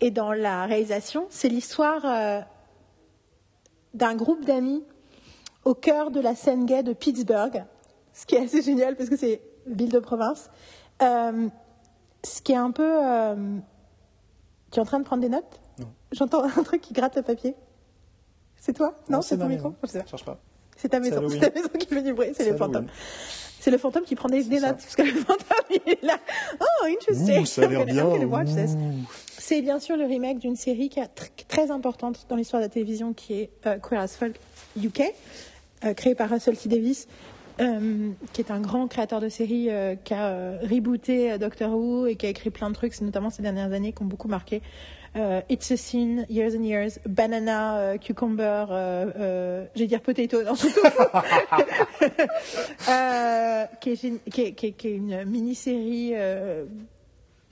[0.00, 1.26] et dans la réalisation.
[1.30, 2.40] C'est l'histoire euh,
[3.94, 4.82] d'un groupe d'amis
[5.64, 7.64] au cœur de la scène gay de Pittsburgh,
[8.12, 10.50] ce qui est assez génial parce que c'est ville de province.
[11.00, 11.48] Euh,
[12.24, 12.90] ce qui est un peu.
[14.72, 15.60] Tu es en train de prendre des notes?
[15.78, 15.86] Non.
[16.10, 17.54] J'entends un truc qui gratte le papier.
[18.64, 18.94] C'est toi?
[19.10, 19.74] Non, c'est ton micro?
[19.82, 19.98] Je.
[20.08, 20.40] Cherche pas.
[20.74, 21.28] C'est ta maison.
[21.28, 22.28] C'est ta maison qui fait du bruit.
[22.32, 22.86] C'est le fantôme.
[23.60, 24.60] C'est le fantôme qui prend des, notes.
[24.78, 26.18] Parce que le fantôme, il est là.
[26.58, 27.42] Oh, interesting.
[27.42, 28.06] Ouh, ça a l'air bien.
[29.36, 32.64] C'est bien sûr le remake d'une série qui est tr- très importante dans l'histoire de
[32.64, 34.40] la télévision, qui est euh, Queer as Folk
[34.82, 35.02] UK,
[35.84, 37.06] euh, créée par Russell T Davis,
[37.60, 42.16] euh, qui est un grand créateur de séries, euh, qui a rebooté Doctor Who et
[42.16, 44.62] qui a écrit plein de trucs, notamment ces dernières années, qui ont beaucoup marqué.
[45.16, 50.42] Euh, It's a Scene, Years and Years, Banana, euh, Cucumber, euh, euh, j'ai dire potato,
[50.42, 50.80] non, surtout.
[53.80, 56.14] Qui, est, gén- qui, est, qui est- qui est une mini-série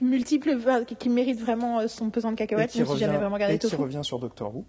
[0.01, 0.57] multiple,
[0.99, 3.75] qui, mérite vraiment son pesant de cacahuètes, même si revient, jamais vraiment regardé et qui
[3.75, 4.65] revient sur Doctor Who.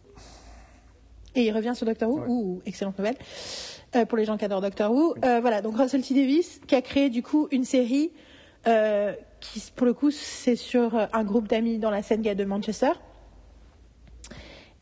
[1.34, 2.20] Et il revient sur Doctor Who.
[2.20, 2.26] Ouais.
[2.28, 3.16] Ouh, excellente nouvelle.
[4.08, 5.14] Pour les gens qui adorent Doctor Who.
[5.20, 8.12] Voilà, donc Russell T Davis qui a créé du coup une série
[8.66, 9.12] euh,
[9.44, 12.44] qui, pour le coup, c'est sur euh, un groupe d'amis dans la scène gay de
[12.44, 12.92] Manchester.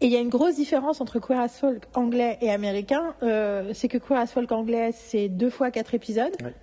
[0.01, 3.15] Et il y a une grosse différence entre Queer as Folk anglais et américain.
[3.23, 6.35] Euh, c'est que Queer as Folk anglais, c'est deux fois quatre épisodes.
[6.43, 6.55] Ouais.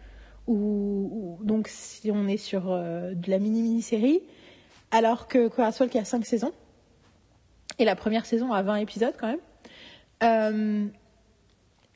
[1.46, 4.22] Donc, si on est sur euh, de la mini-mini-série,
[4.92, 6.52] alors que Queer as Folk a cinq saisons.
[7.78, 9.40] Et la première saison a 20 épisodes quand même.
[10.22, 10.88] Euh,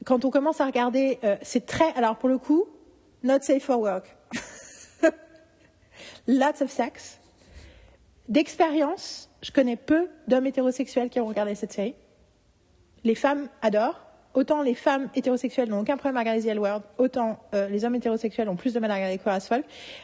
[0.05, 1.91] quand on commence à regarder, c'est très.
[1.95, 2.67] Alors pour le coup,
[3.21, 4.15] not safe for work.
[6.27, 7.19] Lots of sex.
[8.29, 11.95] D'expérience, je connais peu d'hommes hétérosexuels qui ont regardé cette série.
[13.03, 13.99] Les femmes adorent.
[14.33, 17.85] Autant les femmes hétérosexuelles n'ont aucun problème à regarder The L Word, autant euh, les
[17.85, 19.49] hommes hétérosexuels ont plus de mal à regarder Queer as.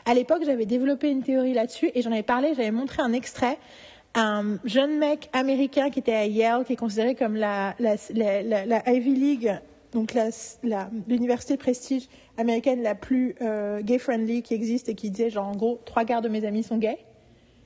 [0.05, 3.57] À l'époque, j'avais développé une théorie là-dessus et j'en avais parlé, j'avais montré un extrait
[4.15, 9.59] un jeune mec américain qui était à Yale, qui est considéré comme la Ivy League,
[9.91, 10.13] donc
[11.07, 15.55] l'université de prestige américaine la plus euh, gay-friendly qui existe et qui disait genre en
[15.55, 16.99] gros trois quarts de mes amis sont gays.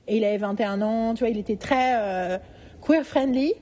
[0.08, 2.38] Et il avait 21 ans, tu vois, il était très euh,
[2.82, 3.54] queer-friendly.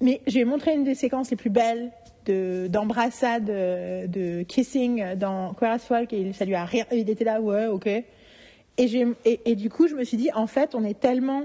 [0.00, 1.92] Mais j'ai montré une des séquences les plus belles
[2.26, 6.84] de d'embrassade, de, de kissing dans Queer as Folk et ça lui a rien.
[6.92, 7.86] Il était là, ouais, ok.
[7.86, 11.44] Et, j'ai- et, et du coup, je me suis dit, en fait, on est tellement.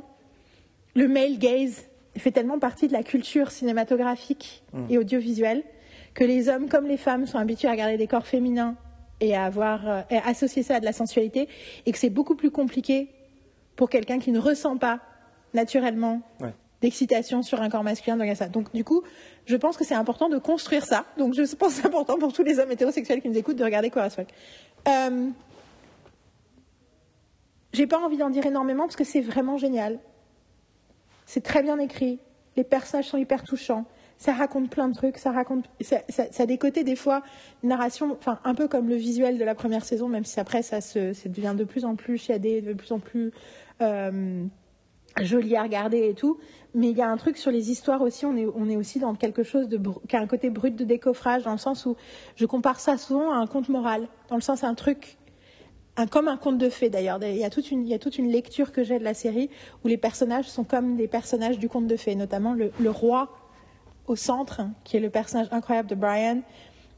[0.95, 1.85] Le male gaze
[2.18, 5.64] fait tellement partie de la culture cinématographique et audiovisuelle
[6.19, 8.75] que les hommes comme les femmes sont habitués à regarder des corps féminins
[9.22, 11.48] et à avoir euh, et à associer ça à de la sensualité
[11.85, 13.07] et que c'est beaucoup plus compliqué
[13.77, 14.99] pour quelqu'un qui ne ressent pas
[15.53, 16.53] naturellement Ouais.
[16.81, 18.49] d'excitation sur un corps masculin de regarder ça.
[18.49, 19.01] Donc du coup,
[19.45, 21.06] je pense que c'est important de construire ça.
[21.17, 23.64] Donc je pense que c'est important pour tous les hommes hétérosexuels qui nous écoutent de
[23.64, 24.27] regarder Queer as Folk.
[24.89, 25.30] Euh,
[27.72, 29.99] j'ai pas envie d'en dire énormément parce que c'est vraiment génial.
[31.25, 32.19] C'est très bien écrit.
[32.57, 33.85] Les personnages sont hyper touchants.
[34.19, 35.17] Ça raconte plein de trucs.
[35.17, 35.65] Ça raconte.
[35.80, 37.23] Ça, ça- ça a des côtés des fois
[37.64, 40.81] narration, enfin un peu comme le visuel de la première saison, même si après ça
[40.81, 43.31] se, ça devient de plus en plus chiadé, de plus en plus
[43.81, 44.43] euh,
[45.22, 46.38] joli à regarder et tout.
[46.75, 48.25] Mais il y a un truc sur les histoires aussi.
[48.25, 49.69] On est, on est aussi dans quelque chose
[50.09, 51.95] qui a un côté brut de décoffrage dans le sens où
[52.35, 55.17] je compare ça souvent à un conte moral, dans le sens un truc
[56.11, 57.19] comme un conte de fées d'ailleurs.
[57.23, 59.14] Il y, a toute une, il y a toute une lecture que j'ai de la
[59.14, 59.49] série
[59.85, 63.31] où les personnages sont comme des personnages du conte de fées, notamment le roi
[64.10, 66.40] au centre, qui est le personnage incroyable de Brian.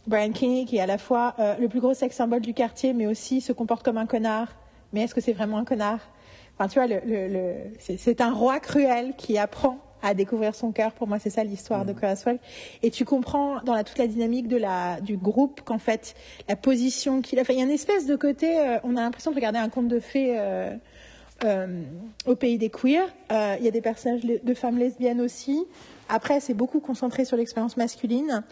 [0.08, 2.94] Brian Kinney, qui est à la fois euh, le plus gros sex symbole du quartier,
[2.94, 4.48] mais aussi se comporte comme un connard.
[4.94, 6.00] Mais est-ce que c'est vraiment un connard?
[6.58, 7.56] Enfin, tu vois, le, le- le-
[7.98, 10.94] c'est un roi cruel qui apprend à découvrir son cœur.
[10.94, 12.40] Pour moi, c'est ça l'histoire de Queer as Folk.
[12.82, 16.16] Et tu comprends dans la, toute la dynamique de la, du groupe qu'en fait,
[16.50, 19.02] la position qu'il a fait, il y a une espèce de côté, euh, on a
[19.02, 20.76] l'impression de regarder un conte de fées euh,
[21.44, 21.84] euh,
[22.26, 23.08] au pays des queers.
[23.32, 25.66] Euh, Il y a des personnages de femmes lesbiennes aussi.
[26.10, 28.44] Après, c'est beaucoup concentré sur l'expérience masculine.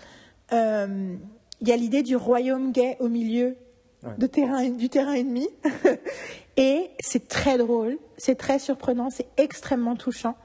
[0.54, 1.16] Euh,
[1.62, 3.56] Il y a l'idée du royaume gay au milieu
[4.02, 4.14] Ouais.
[4.18, 5.50] de terrain, du terrain ennemi.
[6.58, 10.36] Et c'est très drôle, c'est très surprenant, c'est extrêmement touchant.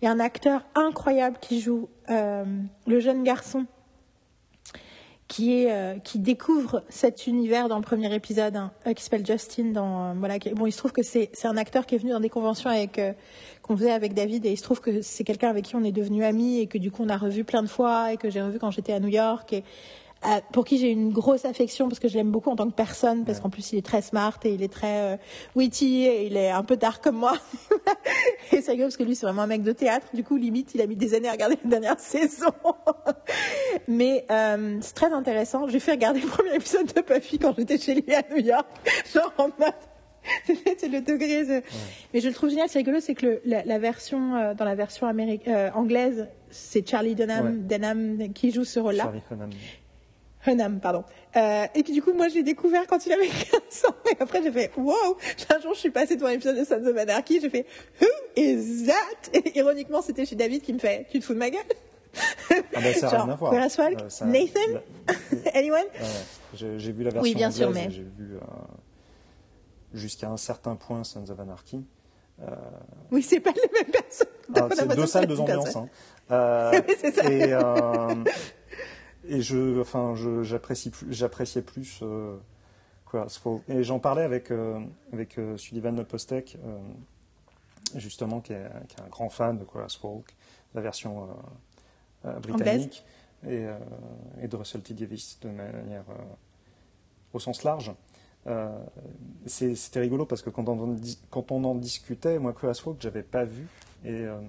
[0.00, 3.66] Il y a un acteur incroyable qui joue le jeune garçon
[5.30, 9.24] qui, est, euh, qui découvre cet univers dans le premier épisode, hein, euh, qui s'appelle
[9.24, 9.66] Justin.
[9.66, 12.10] Dans, euh, voilà, qui- bon, il se trouve que c'est un acteur qui est venu
[12.10, 13.12] dans des conventions avec euh,
[13.62, 15.92] qu'on faisait avec David, et il se trouve que c'est quelqu'un avec qui on est
[15.92, 18.42] devenu amis et que du coup on a revu plein de fois et que j'ai
[18.42, 19.62] revu quand j'étais à New York et
[20.52, 23.24] pour qui j'ai une grosse affection parce que je l'aime beaucoup en tant que personne
[23.24, 23.42] parce Ouais.
[23.44, 25.16] qu'en plus il est très smart et il est très euh,
[25.56, 27.32] witty et il est un peu tard comme moi.
[28.52, 30.06] Et c'est rigolo parce que lui c'est vraiment un mec de théâtre.
[30.12, 32.50] Du coup limite il a mis des années à regarder la dernière saison.
[33.88, 35.68] Mais euh, c'est très intéressant.
[35.68, 38.66] J'ai fait regarder le premier épisode de Puffy quand j'étais chez lui à New York.
[39.14, 39.72] Genre en mode
[40.44, 41.62] c'est le degré ce-
[42.12, 42.68] mais je le trouve génial.
[42.68, 46.28] C'est rigolo c'est que le- la, la version euh, dans la version améri- euh, anglaise
[46.50, 47.52] c'est Charlie Denham, Ouais.
[47.78, 49.04] Denham qui joue ce rôle-là.
[49.04, 49.22] Charlie
[50.46, 50.80] Hunnam.
[50.80, 51.04] Pardon.
[51.36, 53.28] Euh, et puis du coup, moi, je l'ai découvert quand il avait
[53.70, 53.94] 15 ans.
[54.10, 55.16] Et après, j'ai fait, wow!
[55.50, 57.66] Un jour, je suis passée devant un épisode de Sons of Anarchy, j'ai fait,
[58.00, 59.30] who is that?
[59.38, 61.60] Et ironiquement, c'était chez David qui me fait, tu te fous de ma gueule?
[62.52, 63.52] Ah bah, ça n'a Genre, rien à voir.
[63.52, 64.60] Euh, ça- Nathan?
[64.72, 65.78] la- Anyone?
[65.78, 66.06] Ouais.
[66.54, 68.40] J'ai j'ai vu la version Oui, bien anglaise sûr, mais- j'ai vu euh,
[69.94, 71.84] jusqu'à un certain point Sons of Anarchy.
[73.12, 74.26] Oui, c'est pas les mêmes personnes.
[74.56, 75.64] Ah, c'est deux salles, deux la même ambiances.
[75.64, 75.88] personne.
[76.30, 76.34] hein.
[76.34, 77.30] Euh, Oui, c'est ça.
[77.30, 78.14] Et, euh,
[79.30, 82.36] et je, enfin, je, j'apprécie plus, j'appréciais plus euh,
[83.28, 83.62] Folk.
[83.68, 84.80] Et j'en parlais avec euh,
[85.12, 86.78] avec euh, Sullivan Le Postek, euh,
[87.96, 90.36] justement, qui est, qui est un grand fan de Folk,
[90.74, 91.28] la version
[92.42, 93.04] britannique,
[93.48, 93.66] et,
[94.40, 96.04] et de Russell T Davis de manière
[97.32, 97.92] au sens large.
[98.46, 98.78] Euh,
[99.46, 103.22] c'était rigolo parce que quand on, en dis- quand on en discutait, moi, Folk, j'avais
[103.22, 103.66] pas vu.
[104.04, 104.40] Et euh,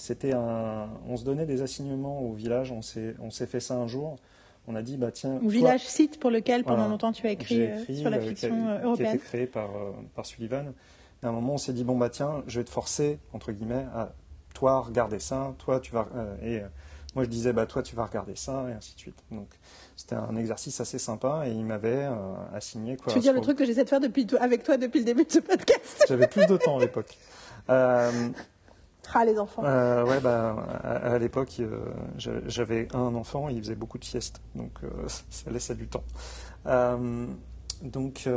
[0.00, 0.88] c'était un.
[1.08, 4.16] On se donnait des assignements au village, on s'est on s'est fait ça un jour.
[4.68, 5.38] On a dit, bah tiens.
[5.38, 6.90] Toi- Village Site pour lequel pendant Voilà.
[6.90, 9.14] longtemps tu as écrit, euh, écrit, sur la euh, a- fiction euh, Qui a européenne.
[9.16, 10.72] été créé par, euh, par Sullivan.
[11.22, 13.52] Et à un moment, on s'est dit, bon, bah tiens, je vais te forcer, entre
[13.52, 14.12] guillemets, à
[14.54, 16.08] toi, regarder ça, toi, tu vas.
[16.14, 16.66] euh, et euh,
[17.14, 19.22] moi, je disais, bah toi, tu vas regarder ça, et ainsi de suite.
[19.32, 19.48] Donc,
[19.96, 22.14] c'était un exercice assez sympa, et il m'avait euh,
[22.54, 23.10] assigné quoi.
[23.10, 25.24] Je veux dire le truc que j'essaie de faire depuis, avec toi depuis le début
[25.24, 26.04] de ce podcast?
[26.08, 27.16] J'avais plus de temps à l'époque.
[27.70, 28.10] Euh,
[29.24, 29.64] Les enfants.
[29.64, 31.80] euh, ouais, bah, à, l'époque, euh,
[32.16, 34.88] j'a- j'avais un enfant, il faisait beaucoup de siestes, donc euh,
[35.30, 36.04] ça laissait du temps.
[37.82, 38.28] Donc,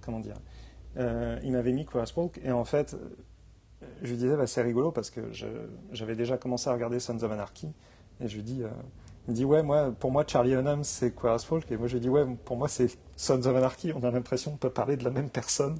[0.00, 0.36] comment dire
[0.96, 2.96] Il m'avait mis Folk, et en fait,
[4.02, 5.20] je lui disais, bah, c'est rigolo parce que
[5.92, 7.72] j'avais déjà commencé à regarder Sons of Anarchy,
[8.20, 8.62] et je lui dis,
[9.28, 12.08] il ouais, moi, pour moi, Charlie Hunnam, c'est Queer Folk, et moi, je lui dis,
[12.08, 15.10] ouais, pour moi, c'est Sons of Anarchy, on a l'impression de pas parler de la
[15.10, 15.78] même personne.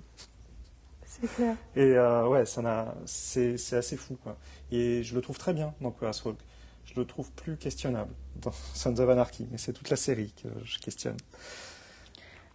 [1.36, 1.57] Clair.
[1.76, 4.36] Et euh, ouais, ça c'est, assez fou, quoi.
[4.73, 6.39] Et je le trouve très bien dans Queer as Folk.
[6.84, 10.49] Je le trouve plus questionnable dans Sons of Anarchy, mais c'est toute la série que
[10.65, 11.16] je questionne.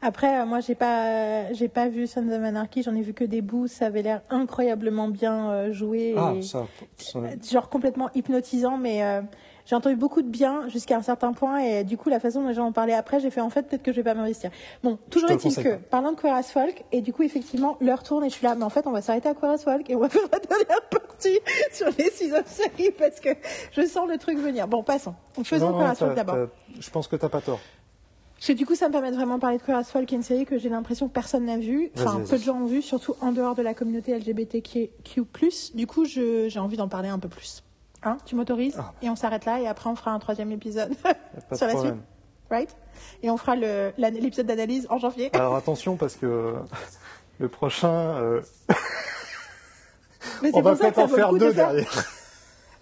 [0.02, 2.84] Après, euh, moi, j'ai pas, j'ai pas vu Sons of Anarchy.
[2.84, 3.68] J'en ai vu que des bouts.
[3.68, 6.14] Ça avait l'air incroyablement bien euh, joué.
[6.18, 9.22] Ah, et- ça, ça- genre complètement hypnotisant, mais euh,
[9.66, 12.48] j'ai entendu beaucoup de bien jusqu'à un certain point, et du coup, la façon dont
[12.50, 14.52] les gens en parlaient après, j'ai fait en fait, peut-être que je vais pas m'investir.
[14.84, 18.24] Bon, toujours est-il que, parlant de Queer as Folk, et du coup, effectivement, l'heure tourne,
[18.24, 19.96] et je suis là, mais en fait, on va s'arrêter à Queer as Folk, et
[19.96, 21.40] on va faire la dernière partie
[21.72, 23.30] sur les six séries, parce que
[23.72, 24.68] je sens le truc venir.
[24.68, 25.16] Bon, passons.
[25.44, 26.48] Faisons Non, Queer as Folk d'abord.
[26.80, 27.60] Je pense que t'as pas tort.
[28.36, 30.14] Parce que du coup, ça me permet de vraiment parler de Queer as Folk, qui
[30.14, 31.90] est une série que j'ai l'impression que personne n'a vue.
[31.98, 34.92] Enfin, peu de gens ont vu, surtout en dehors de la communauté LGBTQ+.
[35.74, 37.64] Du coup, j'ai envie d'en parler un peu plus.
[38.06, 38.94] Hein, tu m'autorises Ah.
[39.02, 40.94] Et on s'arrête là, et après, on fera un troisième épisode.
[41.54, 42.02] Sur la problème.
[42.52, 42.76] right?
[43.24, 45.30] Et on fera l'épisode d'analyse en janvier.
[45.34, 46.54] Alors attention parce que
[47.40, 48.42] le prochain, euh,
[50.54, 51.92] on va peut-être en faire de deux derrière.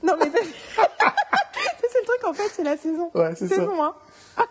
[0.03, 3.09] Non, mais c'est le truc, en fait, c'est la saison.
[3.15, 3.55] Ouais, c'est ça.
[3.55, 3.95] Saison 1.
[4.35, 4.43] Ah.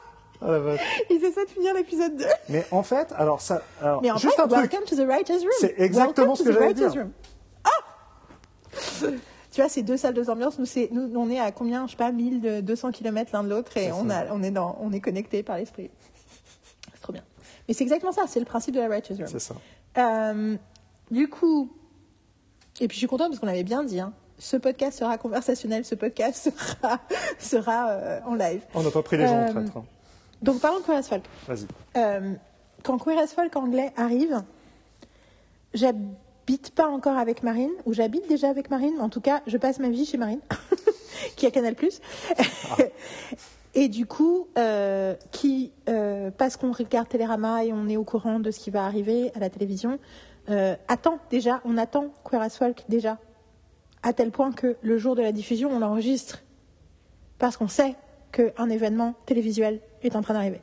[1.11, 2.25] Ils essaient de finir l'épisode 2.
[2.49, 4.73] Mais en fait, alors ça, alors, Mais en juste fait, un truc.
[4.73, 5.53] welcome to the writer's room.
[5.61, 6.91] C'est exactement Welcome ce que j'allais dire.
[6.93, 7.13] room.
[7.65, 9.09] Ah
[9.53, 10.59] Tu vois, c'est deux salles, deux ambiances.
[10.59, 13.77] Nous, c'est, nous, on est à combien Je sais pas, 1200 km l'un de l'autre
[13.77, 14.21] et on, ça.
[14.21, 15.91] a, on est dans, on est connectés par l'esprit.
[16.95, 17.23] C'est trop bien.
[17.69, 18.23] Mais c'est exactement ça.
[18.27, 19.29] C'est le principe de la writer's room.
[19.29, 19.55] C'est ça.
[19.99, 20.57] Euh,
[21.11, 21.71] du coup,
[22.81, 25.85] et puis je suis contente parce qu'on avait bien dit, hein, ce podcast sera conversationnel,
[25.85, 26.51] ce podcast
[26.81, 27.01] sera,
[27.39, 28.63] sera euh, en live.
[28.75, 29.77] On n'a pas pris les gens en Euh, traître.
[29.77, 29.85] hein.
[30.41, 31.23] Donc parlons de Queer as Folk.
[31.47, 31.67] Vas-y.
[32.83, 34.43] Quand Queer as Folk anglais arrive,
[35.75, 35.91] j'ai
[36.49, 39.79] j'habite pas encore avec Marine, ou j'habite déjà avec Marine, en tout cas, je passe
[39.79, 40.41] ma vie chez Marine,
[41.37, 41.77] qui a Canal+.
[43.75, 48.39] Et du coup, euh, qui, euh, parce qu'on regarde Télérama et on est au courant
[48.39, 49.99] de ce qui va arriver à la télévision,
[50.51, 53.19] euh, attend déjà, on attend Queer as Folk déjà,
[54.03, 56.43] à tel point que le jour de la diffusion, on l'enregistre,
[57.39, 57.95] parce qu'on sait
[58.31, 60.61] qu'un événement télévisuel est en train d'arriver.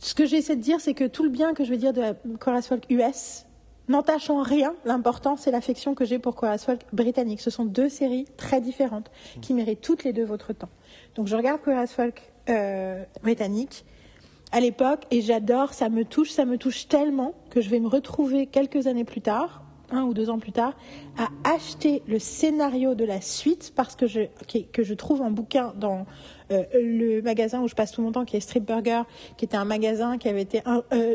[0.00, 2.00] Ce que j'essaie de dire, c'est que tout le bien que je veux dire de
[2.02, 3.46] as Folk US
[3.88, 7.40] n'entache en rien l'important, c'est l'affection que j'ai pour as Folk britannique.
[7.40, 9.10] Ce sont deux séries très différentes
[9.42, 10.70] qui méritent toutes les deux votre temps.
[11.16, 13.84] Donc je regarde Queer as Folk euh, britannique
[14.52, 17.88] à l'époque et j'adore, ça me touche, ça me touche tellement que je vais me
[17.88, 20.72] retrouver quelques années plus tard, un ou deux ans plus tard,
[21.18, 24.22] à acheter le scénario de la suite parce que je,
[24.72, 26.06] que je trouve en bouquin dans
[26.50, 29.02] euh, le magasin où je passe tout mon temps, qui est Strip Burger,
[29.36, 31.14] qui était un magasin qui avait été, euh,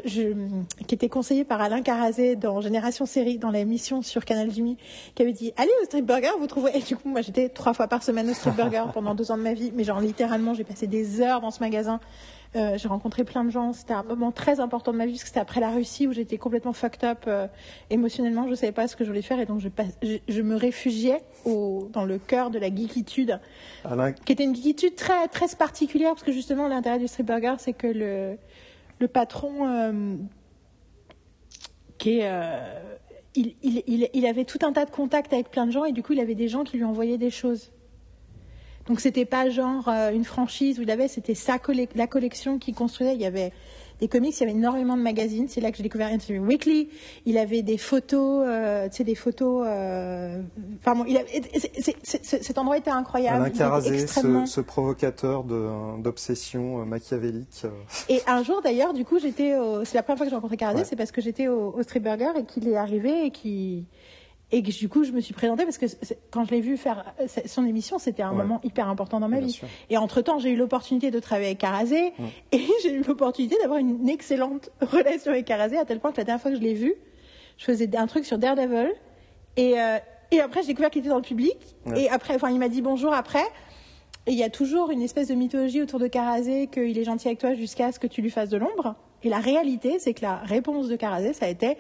[0.87, 4.77] qui était conseillé par Alain Carazé dans Génération Série, dans l'émission sur Canal Jimmy,
[5.13, 6.77] qui avait dit allez au Strip Burger, vous trouverez.
[6.77, 9.37] Et du coup, moi, j'étais trois fois par semaine au Strip Burger pendant deux ans
[9.37, 11.99] de ma vie, mais genre littéralement, j'ai passé des heures dans ce magasin.
[12.55, 13.73] Euh, j'ai rencontré plein de gens.
[13.73, 16.13] C'était un moment très important de ma vie parce que c'était après la Russie où
[16.13, 17.47] j'étais complètement fucked up euh,
[17.89, 18.45] émotionnellement.
[18.45, 20.41] Je ne savais pas ce que je voulais faire et donc je, passe- je, je
[20.41, 23.41] me réfugiais au, dans le cœur de la geekitude
[23.83, 27.55] Alain, qui était une geekitude très, très particulière, parce que justement, l'intérêt du Street Burger,
[27.57, 28.37] c'est que le,
[28.99, 30.15] le patron, euh,
[31.97, 32.31] qui est,
[33.35, 35.91] il, il, il, il avait tout un tas de contacts avec plein de gens, et
[35.91, 37.71] du coup, il avait des gens qui lui envoyaient des choses.
[38.87, 41.57] Donc, c'était pas genre euh, une franchise où il avait, c'était sa
[41.95, 43.15] la collection qu'il construisait.
[43.15, 43.51] Il y avait
[44.01, 45.47] des comics, il y avait énormément de magazines.
[45.47, 46.89] C'est là que j'ai découvert Entertainment Weekly.
[47.25, 49.65] Il avait des photos, euh, tu sais, des photos.
[49.67, 50.41] euh,
[50.81, 51.71] Enfin, bon, il avait- c'est-
[52.03, 53.37] c'est- c'est- cet endroit était incroyable.
[53.37, 54.45] Alain Carazé, extrêmement...
[54.45, 57.61] ce, ce provocateur de- d'obsession euh, machiavélique.
[57.63, 57.69] euh,
[58.09, 59.83] Et un jour d'ailleurs, du coup, j'étais au...
[59.85, 60.85] c'est la première fois que j'ai rencontré Caradé, Ouais.
[60.85, 63.85] c'est parce que j'étais au, au Street Burger et qu'il est arrivé et qui
[64.51, 65.85] et que du coup je me suis présentée parce que
[66.31, 67.13] quand je l'ai vu faire
[67.45, 68.37] son émission, c'était un Ouais.
[68.37, 69.51] moment hyper important dans ma Bien vie.
[69.53, 69.67] sûr.
[69.89, 72.13] Et entre temps, j'ai eu l'opportunité de travailler avec Carazé
[72.51, 76.23] et j'ai eu l'opportunité d'avoir une excellente relation avec Carazé à tel point que la
[76.23, 76.93] dernière fois que je l'ai vu,
[77.57, 78.91] je faisais un truc sur Daredevil
[79.57, 79.97] et euh,
[80.31, 82.03] et après j'ai découvert qu'il était dans le public Ouais.
[82.03, 83.43] et après, enfin il m'a dit bonjour après.
[84.27, 87.27] Et il y a toujours une espèce de mythologie autour de Carazé qu'il est gentil
[87.27, 88.95] avec toi jusqu'à ce que tu lui fasses de l'ombre.
[89.21, 91.77] Et la réalité, c'est que la réponse de Carazé, ça a été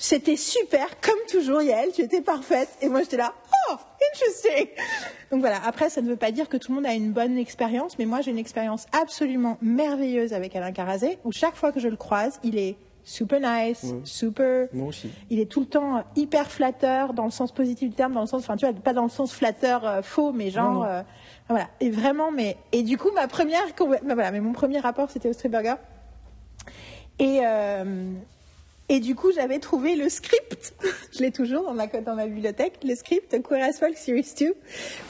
[0.00, 2.68] c'était super, comme toujours, Yael, tu étais parfaite.
[2.80, 3.34] Et moi, j'étais là,
[3.70, 3.74] oh,
[4.12, 4.68] interesting.
[5.30, 7.36] Donc voilà, après, ça ne veut pas dire que tout le monde a une bonne
[7.36, 11.80] expérience, mais moi, j'ai une expérience absolument merveilleuse avec Alain Carazé, où chaque fois que
[11.80, 14.00] je le croise, il est super nice, Ouais.
[14.04, 15.10] super Moi aussi.
[15.30, 18.20] il est tout le temps euh, hyper flatteur dans le sens positif du terme, dans
[18.20, 20.80] le sens, enfin tu vois, pas dans le sens flatteur euh, faux, mais genre, Non,
[20.80, 20.84] non.
[20.84, 21.02] euh,
[21.48, 21.68] voilà.
[21.80, 25.30] Et vraiment, mais et du coup ma première, bah, voilà, mais mon premier rapport c'était
[25.30, 25.76] au Street Burger.
[27.18, 28.12] Et euh,
[28.88, 30.74] et du coup j'avais trouvé le script,
[31.12, 34.54] je l'ai toujours dans ma dans ma bibliothèque, le script Queer as Folk Series 2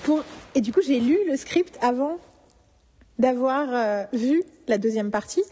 [0.03, 0.25] pour
[0.55, 2.19] et du coup j'ai lu le script avant
[3.19, 5.43] d'avoir euh, vu la deuxième partie.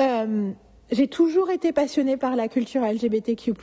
[0.00, 0.50] Euh,
[0.90, 3.54] j'ai toujours été passionnée par la culture LGBTQ+.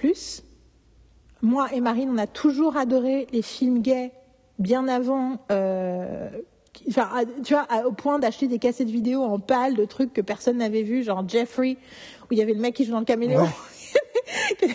[1.41, 4.11] Moi et Marine, on a toujours adoré les films gays
[4.59, 6.29] bien avant, euh,
[6.73, 10.83] tu vois, au point d'acheter des cassettes vidéo en pâle de trucs que personne n'avait
[10.83, 11.77] vus, genre Jeffrey,
[12.25, 13.47] où il y avait le mec qui joue dans le caméléon.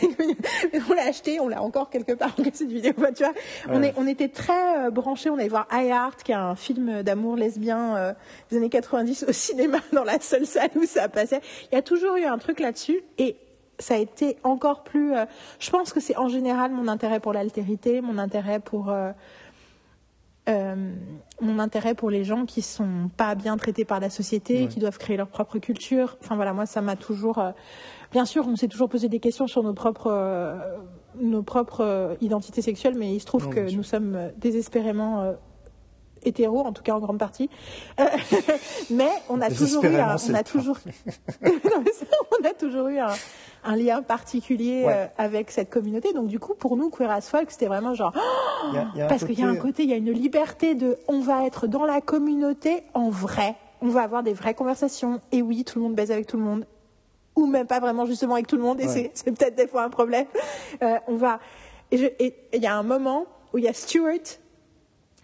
[0.91, 2.93] on l'a acheté, on l'a encore quelque part en cassette vidéo.
[2.97, 3.33] Enfin, tu vois,
[3.69, 3.89] on, Ouais.
[3.89, 5.31] est, on était très euh, branchés.
[5.31, 8.13] On allait voir I Heart, qui est un film d'amour lesbien euh,
[8.51, 11.41] des années 90 au cinéma, dans la seule salle où ça passait.
[11.71, 13.37] Il y a toujours eu un truc là-dessus et
[13.79, 15.15] ça a été encore plus.
[15.15, 15.25] euh,
[15.59, 18.95] je pense que c'est en général mon intérêt pour l'altérité, mon intérêt pour.
[20.49, 20.95] Euh,
[21.41, 24.69] mon intérêt pour les gens qui sont pas bien traités par la société, Ouais.
[24.69, 26.17] qui doivent créer leur propre culture.
[26.23, 27.39] Enfin voilà, moi ça m'a toujours.
[27.39, 27.51] euh,
[28.13, 30.57] Bien sûr, on s'est toujours posé des questions sur nos propres, euh,
[31.21, 35.35] nos propres identités sexuelles, mais il se trouve Non, que nous sommes désespérément
[36.25, 37.49] euh, hétéros, en tout cas en grande partie.
[37.99, 38.05] Euh,
[38.91, 40.79] mais on a toujours eu, un, Désespérément, c'est on a le toujours,
[41.43, 42.07] Non, mais ça,
[42.41, 43.09] on a toujours eu un,
[43.65, 44.93] un lien particulier Ouais.
[44.95, 46.13] euh, avec cette communauté.
[46.13, 48.13] Donc du coup, pour nous, Queer as Folk, c'était vraiment genre
[48.71, 49.93] Il y a- il y a un parce qu'il y a un côté, il y
[49.93, 53.57] a une liberté de on va être dans la communauté en vrai.
[53.83, 55.21] On va avoir des vraies conversations.
[55.33, 56.67] Et oui, tout le monde baise avec tout le monde.
[57.37, 58.81] Ou même pas vraiment justement avec tout le monde.
[58.81, 59.11] Et Ouais.
[59.15, 60.27] c'est- peut-être des fois un problème.
[60.83, 61.41] Euh, on va.
[61.93, 64.39] Et il y a un moment où il y a Stuart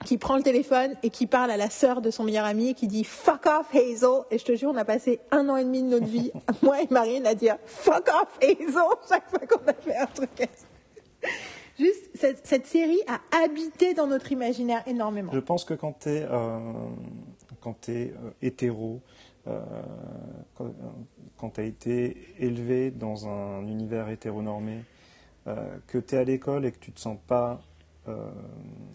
[0.05, 2.75] qui prend le téléphone et qui parle à la sœur de son meilleur ami et
[2.75, 4.25] qui dit fuck off Hazel.
[4.31, 6.31] Et je te jure on a passé un an et demi de notre vie
[6.62, 8.66] moi et Marine à dire fuck off Hazel
[9.08, 10.49] chaque fois qu'on a fait un truc.
[11.78, 15.33] Juste cette, série a habité dans notre imaginaire énormément.
[15.33, 16.08] Je pense que quand
[17.60, 19.00] quand t'es, euh, hétéro,
[19.47, 19.60] euh,
[20.55, 20.73] quand,
[21.36, 24.84] quand tu as été élevé dans un univers hétéronormé,
[25.49, 27.60] euh, que tu es à l'école et que tu te sens pas
[28.09, 28.31] euh,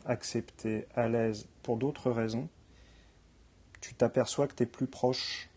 [0.06, 2.48] accepté, à l'aise, pour d'autres raisons,
[3.81, 5.49] tu t'aperçois que tu es plus proche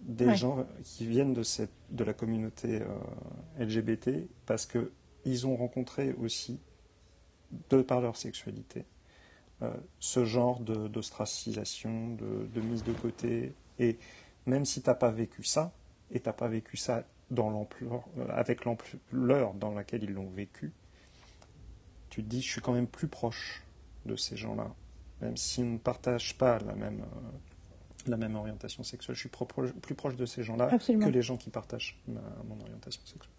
[0.00, 0.36] des Ouais.
[0.36, 6.60] gens qui viennent de, cette, de la communauté euh, LGBT parce qu'ils ont rencontré aussi,
[7.70, 8.84] de par leur sexualité,
[9.62, 13.54] euh, ce genre d'ostracisation, de, de mise de côté.
[13.78, 13.98] Et
[14.46, 15.72] même si tu n'as pas vécu ça,
[16.10, 20.72] et tu n'as pas vécu ça dans l'ampleur, avec l'ampleur dans laquelle ils l'ont vécu,
[22.14, 23.62] tu te dis, je suis quand même plus proche
[24.06, 24.68] de ces gens-là.
[25.20, 29.28] Même si on ne partage pas la même, euh, la même orientation sexuelle, je suis
[29.28, 33.32] pro- plus proche de ces gens-là que les gens qui partagent ma- mon orientation sexuelle.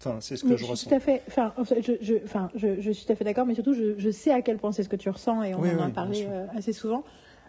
[0.00, 0.90] Enfin, c'est ce Mais que je je suis ressens.
[0.90, 3.54] tout à fait, enfin, je, je, enfin, je, je suis tout à fait d'accord, mais
[3.54, 5.70] surtout, je, je sais à quel point c'est ce que tu ressens et on Oui,
[5.70, 7.04] en a parlé euh, assez souvent.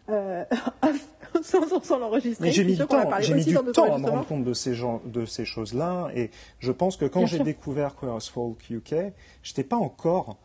[0.10, 0.44] Euh,
[1.44, 2.46] sans, sans l'enregistrer.
[2.48, 4.54] Mais j'ai Je mis du temps, j'ai mis du temps à me rendre compte de
[4.54, 6.10] ces, gens, de ces choses-là.
[6.16, 8.96] Et je pense que quand j'ai découvert Queer as Folk UK,
[9.44, 10.38] je n'étais pas encore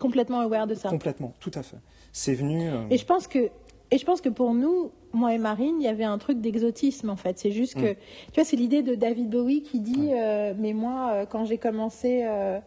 [0.00, 0.88] Complètement aware de ça.
[0.88, 1.76] complètement, tout à fait.
[2.12, 2.68] C'est venu.
[2.68, 3.50] euh, Et je pense que
[3.90, 7.10] et je pense que pour nous, moi et Marine, il y avait un truc d'exotisme
[7.10, 7.38] en fait.
[7.38, 7.82] C'est juste Mm.
[7.82, 11.44] que tu vois, c'est l'idée de David Bowie qui dit euh, mais moi euh, quand
[11.44, 12.58] j'ai commencé euh,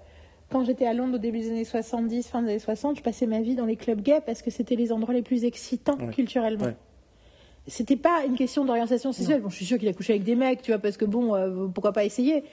[0.51, 3.25] quand j'étais à Londres au début des années 70, fin des années 60, je passais
[3.25, 6.13] ma vie dans les clubs gays parce que c'était les endroits les plus excitants Ouais.
[6.13, 6.65] culturellement.
[6.65, 6.75] Ouais.
[7.67, 9.41] C'était pas une question d'orientation sexuelle.
[9.41, 11.33] Bon, je suis sûre qu'il a couché avec des mecs, tu vois, parce que bon,
[11.33, 12.43] euh, pourquoi pas essayer.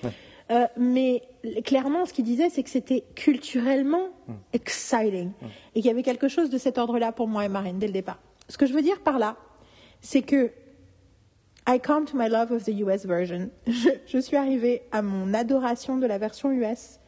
[0.52, 1.22] Euh, mais
[1.64, 4.32] clairement, ce qu'il disait, c'est que c'était culturellement Mm.
[4.52, 5.30] exciting.
[5.74, 7.92] Et qu'il y avait quelque chose de cet ordre-là pour moi et Marine dès le
[7.92, 8.20] départ.
[8.48, 9.36] Ce que je veux dire par là,
[10.00, 10.52] c'est que
[11.68, 13.48] I come to my love of the US version.
[13.66, 16.98] Je, je suis arrivée à mon adoration de la version US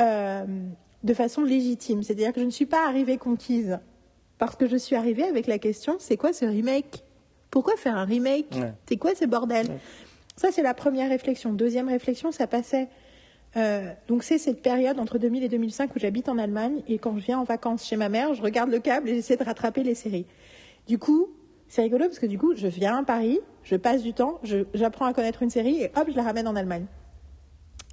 [0.00, 0.44] euh,
[1.04, 2.02] de façon légitime.
[2.02, 3.78] C'est-à-dire que je ne suis pas arrivée conquise.
[4.38, 7.04] Parce que je suis arrivée avec la question, c'est quoi ce remake?
[7.50, 8.46] Pourquoi faire un remake?
[8.54, 8.72] Ouais.
[8.88, 9.66] C'est quoi ce bordel?
[9.68, 9.78] Ouais.
[10.38, 11.52] Ça, c'est la première réflexion.
[11.52, 12.86] Deuxième réflexion, ça passait...
[13.56, 17.18] euh, donc c'est cette période entre 2000 et 2005 où j'habite en Allemagne et quand
[17.18, 19.82] je viens en vacances chez ma mère, je regarde le câble et j'essaie de rattraper
[19.82, 20.26] les séries.
[20.86, 21.28] Du coup,
[21.66, 24.40] c'est rigolo parce que du coup, je viens à Paris, je passe du temps,
[24.74, 26.86] j'apprends à connaître une série et hop, je la ramène en Allemagne.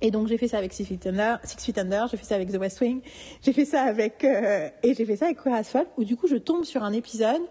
[0.01, 2.35] Et donc j'ai fait ça avec Six Feet Under, Six Feet Under, j'ai fait ça
[2.35, 3.01] avec The West Wing,
[3.41, 6.15] j'ai fait ça avec euh, et j'ai fait ça avec Queer as Folk, où du
[6.15, 7.41] coup je tombe sur un épisode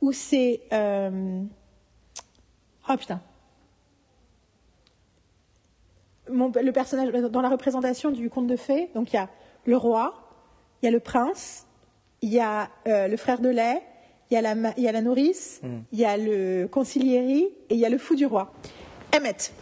[0.00, 1.40] où c'est euh,
[2.88, 3.20] oh putain
[6.30, 9.28] Mon- le personnage dans la représentation du conte de fées, donc il y a
[9.66, 10.14] le roi,
[10.82, 11.66] il y a le prince,
[12.22, 13.82] il y a euh, le frère de lait,
[14.30, 15.60] il y a la il y a la nourrice,
[15.92, 18.52] il y a le conciliéri et il y a le fou du roi.
[19.14, 19.52] Emmett.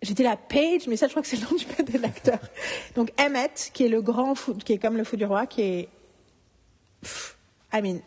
[0.00, 2.38] J'étais la Page, mais ça, je crois que c'est le nom du père de l'acteur.
[2.94, 5.62] Donc Emmett, qui est le grand fou, qui est comme le fou du roi, qui
[5.62, 5.88] est.
[7.02, 7.36] Pff,
[7.74, 7.98] I mean.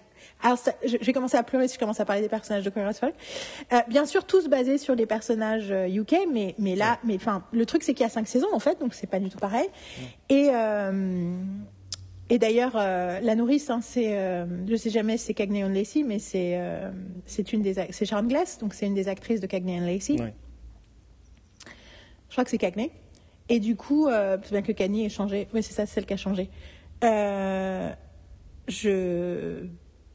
[0.44, 2.64] Alors, ça- je, je vais commencer à pleurer si je commence à parler des personnages
[2.64, 2.90] de Queer.
[2.92, 7.44] Euh, bien sûr, tous basés sur les personnages euh, UK, mais, mais là, mais enfin,
[7.52, 9.38] le truc, c'est qu'il y a cinq saisons, en fait, donc c'est pas du tout
[9.38, 9.68] pareil.
[10.30, 11.36] Et, euh,
[12.30, 15.70] et d'ailleurs, euh, la nourrice, hein, c'est, euh, je sais jamais si c'est Cagney and
[15.70, 16.90] Lacey, mais c'est, euh,
[17.26, 20.20] c'est une des, c'est Sharon Glass, donc c'est une des actrices de Cagney and Lacey.
[20.20, 20.34] ouais.
[22.30, 22.92] Je crois que c'est Cagney.
[23.50, 25.50] Et du coup, euh, c'est bien que Cagney ait changé.
[25.54, 26.50] Oui, c'est ça, c'est celle qui a changé.
[27.04, 27.90] Euh,
[28.70, 29.66] je...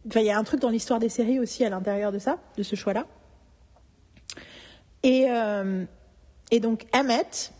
[0.06, 2.38] enfin, il y a un truc dans l'histoire des séries aussi à l'intérieur de ça,
[2.56, 3.06] de ce choix-là.
[5.02, 5.84] Et, euh,
[6.50, 7.52] et donc, Emmett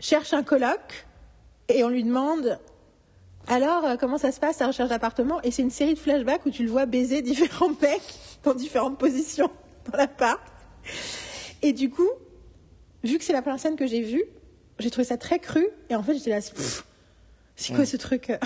[0.00, 1.06] cherche un coloc
[1.68, 2.58] et on lui demande
[3.50, 5.40] alors, euh, comment ça se passe, la recherche d'appartement?
[5.42, 8.98] Et c'est une série de flashbacks où tu le vois baiser différents mecs dans différentes
[8.98, 9.50] positions
[9.90, 10.40] dans l'appart.
[11.62, 12.08] Et du coup,
[13.02, 14.22] vu que c'est la première scène que j'ai vue,
[14.78, 15.66] j'ai trouvé ça très cru.
[15.88, 16.40] Et en fait, j'étais là,
[17.56, 18.32] c'est quoi ce truc?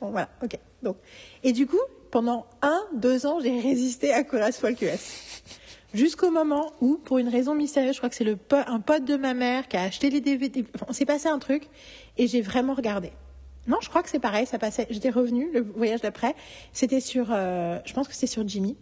[0.00, 0.58] Bon, voilà, ok.
[0.82, 0.98] Donc,
[1.42, 1.80] et du coup,
[2.14, 5.42] pendant un, deux ans, j'ai résisté à Colas US.
[5.94, 9.34] Jusqu'au moment où, pour une raison mystérieuse, je crois que c'est un pote de ma
[9.34, 10.64] mère qui a acheté les DVD.
[10.76, 11.66] Enfin, on s'est passé un truc
[12.16, 13.10] et j'ai vraiment regardé.
[13.66, 14.86] Non, je crois que c'est pareil, ça passait.
[14.90, 16.36] J'étais revenue, le voyage d'après.
[16.72, 18.76] C'était sur, euh, je pense que c'était sur Jimmy.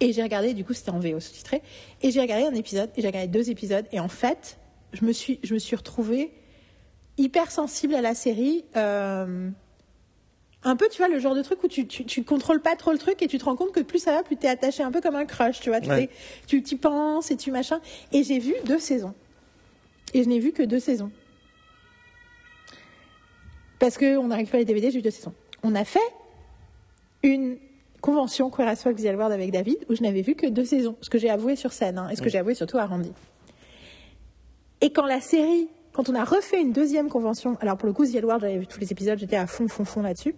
[0.00, 1.62] Et j'ai regardé, du coup, c'était en VO sous-titré.
[2.02, 3.86] Et j'ai regardé un épisode, et j'ai regardé deux épisodes.
[3.92, 4.58] Et en fait,
[4.94, 6.32] je me suis, je me suis retrouvée
[7.18, 8.64] hyper sensible à la série.
[8.74, 9.50] euh,
[10.64, 12.92] un peu, tu vois, le genre de truc où tu, tu, tu contrôles pas trop
[12.92, 14.90] le truc et tu te rends compte que plus ça va, plus t'es attaché un
[14.90, 15.80] peu comme un crush, tu vois.
[15.80, 16.08] Tu Ouais.
[16.46, 17.80] tu t'y penses et tu machin.
[18.12, 19.14] Et j'ai vu deux saisons.
[20.14, 21.10] Et je n'ai vu que deux saisons.
[23.78, 25.34] Parce qu'on a récupéré les DVD, j'ai vu deux saisons.
[25.62, 25.98] On a fait
[27.22, 27.58] une
[28.00, 30.96] convention Queer as Folk The L avec David où je n'avais vu que deux saisons.
[31.02, 33.12] Ce que j'ai avoué sur scène, hein, et ce que j'ai avoué surtout à Randy.
[34.80, 38.06] Et quand la série, quand on a refait une deuxième convention, alors pour le coup,
[38.06, 40.34] The L Word, j'avais vu tous les épisodes, j'étais à fond, fond, fond là-dessus.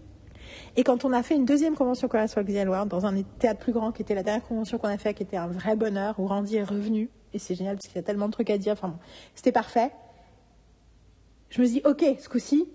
[0.76, 3.72] Et quand on a fait une deuxième convention Folk The World dans un théâtre plus
[3.72, 6.26] grand, qui était la dernière convention qu'on a fait, qui était un vrai bonheur, où
[6.26, 8.72] Randy est revenu, et c'est génial parce qu'il y a tellement de trucs à dire,
[8.72, 8.98] enfin
[9.34, 9.90] c'était parfait.
[11.50, 12.68] Je me dis, ok, ce coup-ci,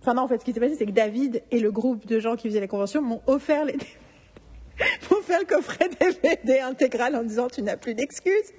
[0.00, 2.20] enfin non, en fait, ce qui s'est passé, c'est que David et le groupe de
[2.20, 3.74] gens qui faisaient la convention m'ont offert les
[5.10, 8.52] m'ont offert le coffret DVD intégral en disant, tu n'as plus d'excuses.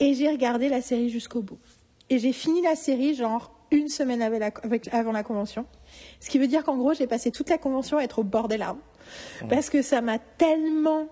[0.00, 1.58] Et j'ai regardé la série jusqu'au bout.
[2.08, 5.66] Et j'ai fini la série, genre, une semaine avant la, avec- avant la convention.
[6.20, 8.48] Ce qui veut dire qu'en gros, j'ai passé toute la convention à être au bord
[8.48, 8.80] des larmes.
[9.48, 11.08] Parce que ça m'a tellement.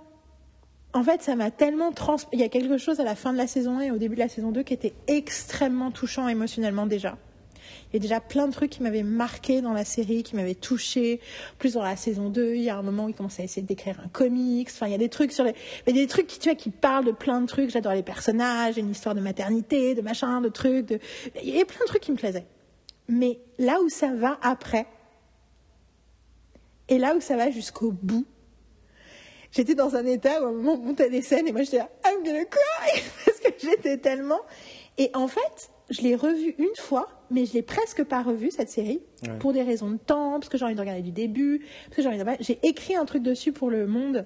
[0.95, 2.17] En fait, ça m'a tellement trans.
[2.33, 4.15] Il y a quelque chose à la fin de la saison 1 et au début
[4.15, 7.17] de la saison 2 qui était extrêmement touchant émotionnellement déjà.
[7.93, 10.55] Il y a déjà plein de trucs qui m'avaient marqué dans la série, qui m'avaient
[10.55, 11.21] touché.
[11.59, 13.63] Plus dans la saison 2, il y a un moment où ils commencent à essayer
[13.63, 14.69] d'écrire un comics.
[14.71, 15.45] Enfin, il y a des trucs sur
[15.87, 17.71] des trucs qui, tu vois, qui parlent de plein de trucs.
[17.71, 21.01] J'adore les personnages, une histoire de maternité, de machin, de trucs,
[21.43, 22.47] il y a plein de trucs qui me plaisaient.
[23.09, 24.87] Mais là où ça va après,
[26.89, 28.27] et là où ça va jusqu'au bout,
[29.51, 31.79] j'étais dans un état où à un moment on montait des scènes et moi j'étais
[31.79, 34.41] là, I'm gonna cry parce que j'étais tellement.
[34.99, 38.71] Et en fait, je l'ai revu une fois, mais je l'ai presque pas revu cette
[38.71, 39.37] série Ouais.
[39.39, 42.03] pour des raisons de temps, parce que j'ai envie de regarder du début, parce que
[42.03, 42.25] j'ai envie de.
[42.41, 44.25] J'ai écrit un truc dessus pour le Monde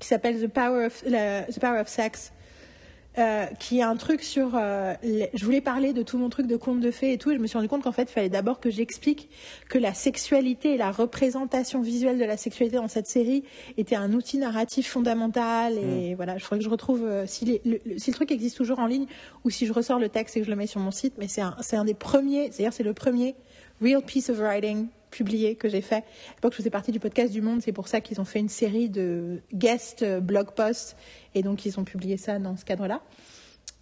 [0.00, 2.32] qui s'appelle The Power of la- The Power of Sex.
[3.18, 4.52] Euh, qui est un truc sur.
[4.54, 7.30] euh, les- je voulais parler de tout mon truc de conte de fées et tout,
[7.30, 9.28] et je me suis rendu compte qu'en fait, il fallait d'abord que j'explique
[9.68, 13.44] que la sexualité et la représentation visuelle de la sexualité dans cette série
[13.78, 15.78] était un outil narratif fondamental.
[15.78, 18.30] Et voilà, je faudrait que je retrouve euh, si, les- le, le- si le truc
[18.30, 19.06] existe toujours en ligne
[19.44, 21.14] ou si je ressors le texte et que je le mets sur mon site.
[21.18, 23.34] Mais c'est un, c'est un des premiers, c'est-à-dire c'est le premier
[23.80, 25.96] real piece of writing publié que j'ai fait.
[25.96, 28.38] À l'époque, je faisais partie du podcast du Monde, c'est pour ça qu'ils ont fait
[28.40, 30.96] une série de guest euh, blog posts
[31.34, 33.00] et donc ils ont publié ça dans ce cadre-là.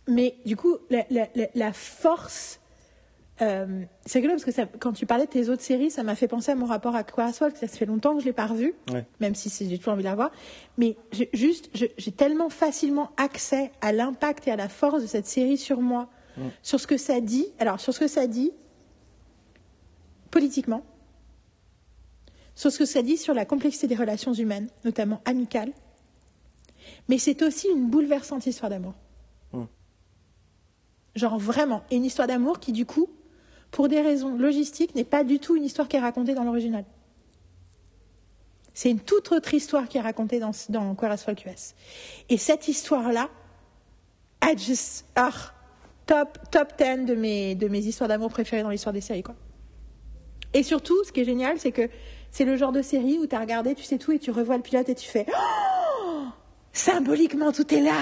[0.07, 2.61] Mais du coup, la, la- la- la force
[3.43, 6.15] euh, c'est rigolo parce que ça- quand tu parlais de tes autres séries, ça m'a
[6.15, 7.13] fait penser à mon rapport à que
[7.59, 9.05] ça fait longtemps que je l'ai pas revu, Ouais.
[9.19, 10.31] même si j'ai toujours envie de la voir.
[10.79, 10.97] Mais
[11.33, 15.81] juste, j'ai tellement facilement accès à l'impact et à la force de cette série sur
[15.81, 16.09] moi,
[16.63, 17.47] sur ce que ça dit.
[17.59, 18.53] Alors, sur ce que ça dit
[20.31, 20.85] politiquement,
[22.55, 25.73] sur ce que ça dit sur la complexité des relations humaines, notamment amicales.
[27.09, 28.95] Mais c'est aussi une bouleversante histoire d'amour.
[31.15, 31.85] Genre vraiment.
[31.91, 33.09] Et une histoire d'amour qui, du coup,
[33.71, 36.85] pour des raisons logistiques, n'est pas du tout une histoire qui est racontée dans l'original.
[38.73, 41.75] C'est une toute autre histoire qui est racontée dans, dans Queer as.
[42.29, 43.31] Et cette histoire-là,
[44.43, 45.31] I just, ah,
[46.07, 49.37] top, top 10 de mes, de mes histoires d'amour préférées dans l'histoire des séries, quoi.
[50.53, 51.89] Et surtout, ce qui est génial, c'est que
[52.35, 54.57] c'est le genre de série où tu as regardé, tu sais tout, et tu revois
[54.57, 56.23] le pilote et tu fais Oh
[56.73, 58.01] Symboliquement, tout est là.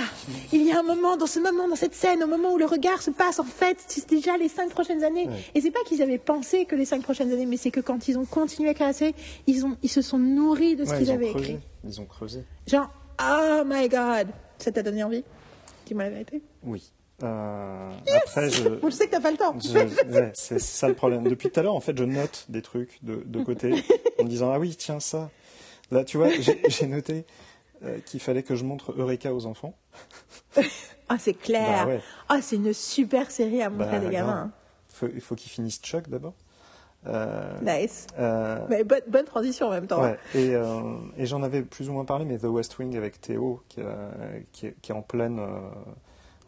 [0.50, 2.64] Il y a un moment, dans ce moment, dans cette scène, au moment où le
[2.64, 5.28] regard se passe, en fait, c'est déjà les cinq prochaines années.
[5.28, 5.44] Ouais.
[5.54, 8.08] Et c'est pas qu'ils avaient pensé que les cinq prochaines années, mais c'est que quand
[8.08, 9.14] ils ont continué à créer,
[9.46, 11.50] ils, ont, ils se sont nourris de ce Ouais, qu'ils avaient creusé.
[11.50, 11.60] écrit.
[11.84, 12.44] Ils ont creusé.
[12.66, 12.88] Genre,
[13.22, 15.22] oh my god, ça t'a donné envie?
[15.84, 16.40] Dis-moi la vérité.
[16.64, 16.90] Oui.
[17.22, 19.54] Euh, Après, je, Bon, je sais que t'as pas le temps.
[19.74, 21.22] Ouais, c'est ça le problème.
[21.24, 23.72] Depuis tout à l'heure, en fait, je note des trucs de, de côté
[24.20, 25.30] en me disant ah oui tiens ça.
[25.90, 26.28] Là, tu vois,
[26.68, 27.24] j'ai noté
[27.84, 29.74] euh, qu'il fallait que je montre Eureka aux enfants.
[31.08, 31.84] Ah, c'est clair.
[31.84, 32.00] Bah ouais.
[32.30, 34.12] Ah, c'est une super série à montrer Bah, à des grave.
[34.12, 34.32] gamins.
[34.46, 34.50] hein.
[34.88, 36.32] Faut- il faut qu'ils finissent Chuck d'abord.
[37.06, 38.06] Euh, Nice.
[38.70, 40.00] Mais bonne, bonne transition en même temps.
[40.00, 40.16] ouais.
[40.34, 40.52] Et,
[41.18, 43.80] et j'en avais plus ou moins parlé, mais The West Wing avec Théo, qui,
[44.52, 45.38] qui, est, qui est en pleine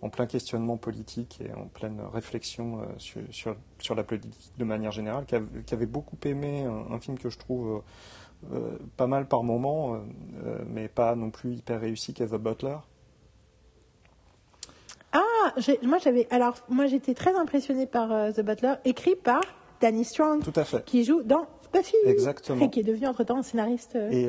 [0.05, 4.65] en plein questionnement politique et en pleine réflexion euh, sur, sur, sur la politique de
[4.65, 7.83] manière générale, qui, av- qui avait beaucoup aimé un, un film que je trouve
[8.50, 9.94] euh, euh, pas mal par moment,
[10.44, 12.76] euh, mais pas non plus hyper réussi qu'est The Butler.
[15.12, 15.20] Ah,
[15.83, 16.26] moi j'avais.
[16.31, 19.41] Alors, moi j'étais très impressionnée par euh, The Butler, écrit par
[19.81, 20.84] Danny Strong, Tout à fait.
[20.84, 21.97] qui joue dans Buffy.
[22.05, 22.65] Exactement.
[22.65, 23.97] Et qui est devenu entre-temps un scénariste.
[23.97, 24.28] Et,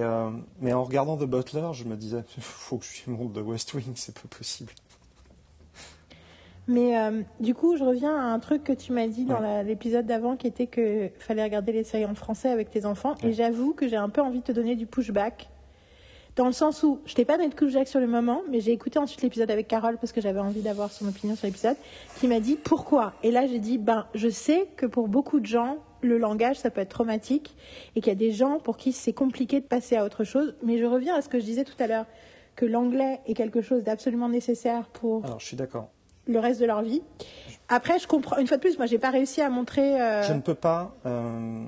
[0.62, 3.74] mais en regardant The Butler, je me disais, faut que je lui montre The West
[3.74, 4.72] Wing, c'est pas possible.
[6.68, 10.06] Mais euh, du coup, je reviens à un truc que tu m'as dit dans l'épisode
[10.06, 13.16] d'avant, qui était que fallait regarder les séries en français avec tes enfants.
[13.24, 15.50] Et j'avoue que j'ai un peu envie de te donner du pushback.
[16.35, 18.74] Dans le sens où je t'ai pas donné de pushback sur le moment, mais j'ai
[18.74, 21.77] écouté ensuite l'épisode avec Carole parce que j'avais envie d'avoir son opinion sur l'épisode,
[22.19, 23.14] qui m'a dit pourquoi.
[23.24, 26.69] Et là, j'ai dit ben, je sais que pour beaucoup de gens, le langage ça
[26.72, 27.56] peut être traumatique
[27.95, 30.56] et qu'il y a des gens pour qui c'est compliqué de passer à autre chose.
[30.61, 32.06] Mais je reviens à ce que je disais tout à l'heure,
[32.58, 35.90] que l'anglais est quelque chose d'absolument nécessaire pour Alors, je suis d'accord.
[36.28, 37.02] Le reste de leur vie.
[37.68, 38.38] Après, je comprends.
[38.38, 40.95] Une fois de plus, moi, j'ai pas réussi à montrer euh, Je ne peux pas.
[41.06, 41.66] euh,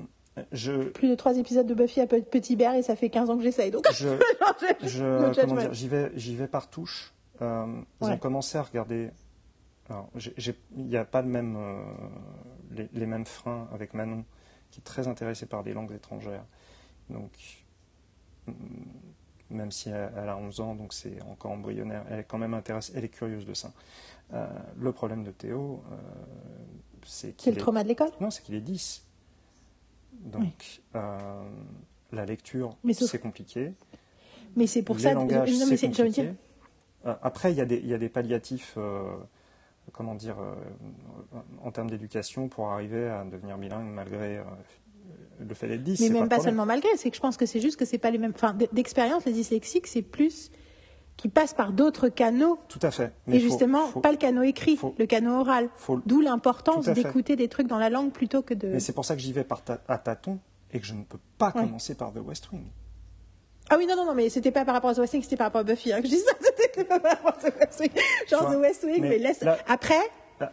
[0.52, 3.30] je, plus de trois épisodes de Buffy à Pe- Petit Bear et ça fait 15
[3.30, 3.70] ans que j'essaye.
[3.72, 4.08] Donc, je,
[4.82, 7.12] je, comment dire, j'y vais, j'y vais par touche.
[7.42, 7.66] Euh,
[8.00, 8.12] ils Ouais.
[8.12, 9.10] ont commencé à regarder.
[9.90, 11.82] Il n'y a pas le même, euh,
[12.72, 14.24] les, les mêmes freins avec Manon
[14.70, 16.44] qui est très intéressée par des langues étrangères.
[17.08, 17.32] Donc,
[18.46, 18.52] mm,
[19.50, 22.52] même si elle, elle a 11 ans, donc c'est encore embryonnaire, elle est quand même
[22.52, 23.72] intéressée, elle est curieuse de ça.
[24.34, 24.46] Euh,
[24.78, 25.96] le problème de Théo, euh,
[27.06, 28.10] c'est C'est qu'il le est, trauma de l'école?
[28.20, 29.04] non, c'est qu'il est 10.
[30.12, 31.42] Donc, euh,
[32.12, 33.72] la lecture, c'est compliqué.
[34.56, 35.14] Mais c'est pour les ça.
[35.14, 36.32] langages, non, mais c'est c'est- compliqué.
[37.22, 38.76] après, il y, a des- il y a des palliatifs,
[39.92, 40.36] comment dire,
[41.62, 44.42] en termes d'éducation pour arriver à devenir bilingue malgré
[45.40, 46.00] le fait d'être 10.
[46.00, 46.50] mais c'est même pas, problème.
[46.52, 46.88] seulement malgré.
[46.96, 48.32] C'est que je pense que c'est juste que c'est pas les mêmes.
[48.34, 50.50] Enfin, d'expérience, les dyslexiques, c'est plus
[51.18, 52.58] qui passent par d'autres canaux.
[52.68, 53.12] Tout à fait.
[53.26, 55.68] et faut- justement, faut- pas le canot écrit, faut- le canot oral.
[56.06, 58.68] D'où l'importance d'écouter des trucs dans la langue plutôt que de.
[58.68, 60.38] Mais c'est pour ça que j'y vais par ta- à tâtons
[60.72, 61.62] et que je ne peux pas Ouais.
[61.64, 62.62] commencer par The West Wing.
[63.70, 65.36] Ah oui, non, non, non, mais c'était pas par rapport à The West Wing, c'était
[65.36, 65.92] par rapport à Buffy.
[65.92, 67.90] Hein, que je dis ça, c'était pas par rapport à The West Wing.
[68.30, 69.44] Genre vois, The West Wing, mais, mais laisse.
[69.66, 69.94] Après,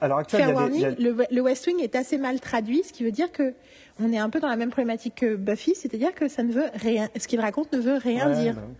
[0.02, 2.84] À l'heure actuelle, il y a warning, le, le West Wing est assez mal traduit,
[2.84, 3.54] ce qui veut dire que
[4.02, 6.66] on est un peu dans la même problématique que Buffy, c'est-à-dire que ça ne veut
[6.74, 8.56] rien, ce qu'il raconte ne veut rien Ouais, dire.
[8.56, 8.74] bah oui.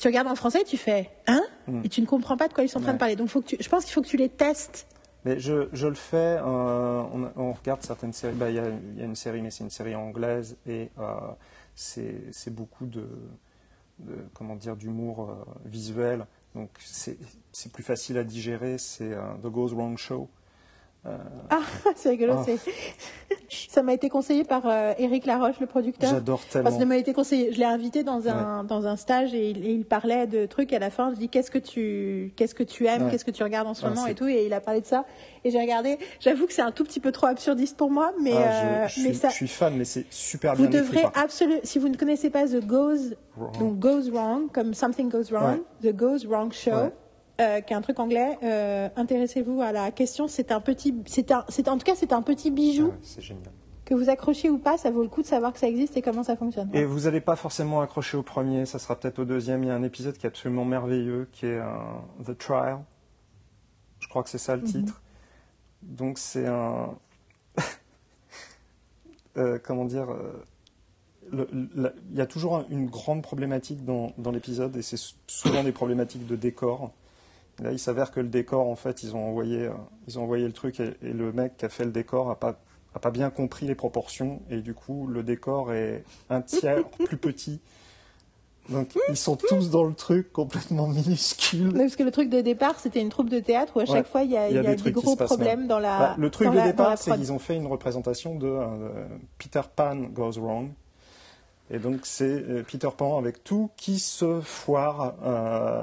[0.00, 1.80] Tu regardes en français, tu fais hein, Mm.
[1.84, 3.16] et tu ne comprends pas de quoi ils sont en train de parler.
[3.16, 4.86] Donc faut que tu, je pense qu'il faut que tu les testes.
[5.24, 8.68] Mais je, je le fais, euh, on, on regarde certaines séries, bah, il y, a,
[8.68, 11.14] il y a une série, mais c'est une série anglaise, et euh,
[11.74, 13.08] c'est beaucoup de,
[14.00, 17.16] de, comment dire, d'humour euh, visuel, donc c'est
[17.52, 20.28] c'est plus facile à digérer, c'est euh, The Goes Wrong Show.
[21.50, 21.60] Ah,
[21.96, 22.34] c'est rigolo.
[22.44, 22.58] C'est-
[23.68, 26.10] ça m'a été conseillé par euh, Eric Laroche, le producteur.
[26.10, 26.70] J'adore Parce tellement.
[26.70, 27.52] que ça m'a été conseillé.
[27.52, 30.72] Je l'ai invité dans un, dans un stage et il, et il parlait de trucs.
[30.72, 33.10] Et à la fin, je dis qu'est-ce que tu, qu'est-ce que tu aimes, Ouais.
[33.10, 34.26] qu'est-ce que tu regardes en ce Ah, moment et tout.
[34.26, 35.04] Et il a parlé de ça.
[35.44, 35.98] Et j'ai regardé.
[36.20, 38.38] J'avoue que c'est un tout petit peu trop absurdiste pour moi, mais, Ah,
[38.84, 41.02] euh, je, je mais suis, ça, je suis fan, mais c'est super vous bien devrez
[41.02, 41.24] par contre.
[41.24, 43.58] absolument, si vous ne connaissez pas The Goes, Wrong.
[43.58, 46.70] donc Goes Wrong, comme Something Goes Wrong, The Goes Wrong Show.
[47.40, 50.28] Euh, qui est un truc anglais, euh, intéressez-vous à la question.
[50.28, 53.20] C'est un petit, c'est un, c'est en tout cas c'est un petit bijou Ah, c'est
[53.22, 53.50] génial.
[53.84, 56.02] que vous accrochez ou pas, ça vaut le coup de savoir que ça existe et
[56.02, 56.70] comment ça fonctionne.
[56.72, 59.62] Et vous n'allez pas forcément accrocher au premier, ça sera peut-être au deuxième.
[59.64, 61.66] Il y a un épisode qui est absolument merveilleux, qui est euh,
[62.24, 62.78] The Trial.
[64.00, 64.68] Je crois que c'est ça le Mhm.
[64.68, 65.02] titre.
[65.82, 66.94] Donc c'est un...
[69.36, 70.32] Euh, comment dire euh,
[71.32, 74.96] le- la- Il y a toujours un- une grande problématique dans, dans l'épisode, et c'est
[75.26, 76.92] souvent des problématiques de décor.
[77.62, 79.70] Là, il s'avère que le décor, en fait, ils ont envoyé, euh,
[80.08, 82.38] ils ont envoyé le truc, et, et le mec qui a fait le décor a
[82.38, 82.58] pas
[82.96, 87.16] a pas bien compris les proportions et du coup le décor est un tiers plus
[87.16, 87.58] petit.
[88.68, 91.72] Donc ils sont tous dans le truc complètement minuscule.
[91.74, 94.04] Parce que le truc de départ, c'était une troupe de théâtre où à chaque Ouais.
[94.04, 95.98] fois il y a, Il y a il y a des gros problèmes dans la.
[95.98, 99.06] Bah, le truc de la- départ, c'est qu'ils ont fait une représentation de euh,
[99.38, 100.70] Peter Pan Goes Wrong.
[101.72, 105.82] Et donc c'est euh, Peter Pan avec tout qui se foire euh,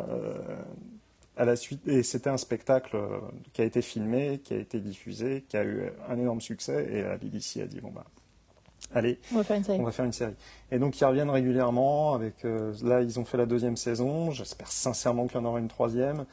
[1.42, 1.88] à la suite.
[1.88, 3.20] Et c'était un spectacle euh,
[3.52, 6.88] qui a été filmé, qui a été diffusé, qui a eu un énorme succès.
[6.92, 8.06] Et la BBC a dit bon bah
[8.94, 9.80] allez, On va faire une série.
[9.80, 10.36] on va faire une série.
[10.72, 12.14] Et donc ils reviennent régulièrement.
[12.14, 14.30] Avec euh, là, ils ont fait la deuxième saison.
[14.30, 16.26] J'espère sincèrement qu'il y en aura une troisième.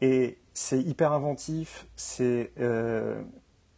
[0.00, 1.86] Et c'est hyper inventif.
[1.94, 3.22] C'est euh,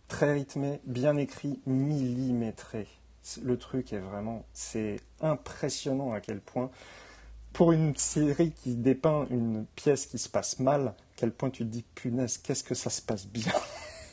[0.09, 2.87] très rythmé, bien écrit, millimétré.
[3.43, 6.71] Le truc est vraiment, c'est impressionnant à quel point,
[7.59, 11.69] pour une série qui dépeint une pièce qui se passe mal, quel point tu te
[11.69, 13.51] dis punaise, qu'est-ce que ça se passe bien?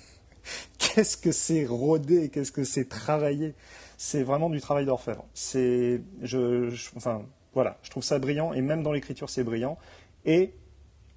[0.80, 3.54] qu'est-ce que c'est rodé, qu'est-ce que c'est travaillé?
[4.00, 5.26] C'est vraiment du travail d'orfèvre.
[5.36, 7.22] C'est, je, je- enfin,
[7.54, 9.78] voilà, je trouve ça brillant et même dans l'écriture c'est brillant.
[10.26, 10.56] Et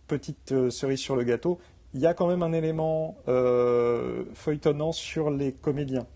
[0.07, 1.59] petite euh, cerise sur le gâteau,
[1.95, 6.07] il y a quand même un élément euh, feuilletonnant sur les comédiens.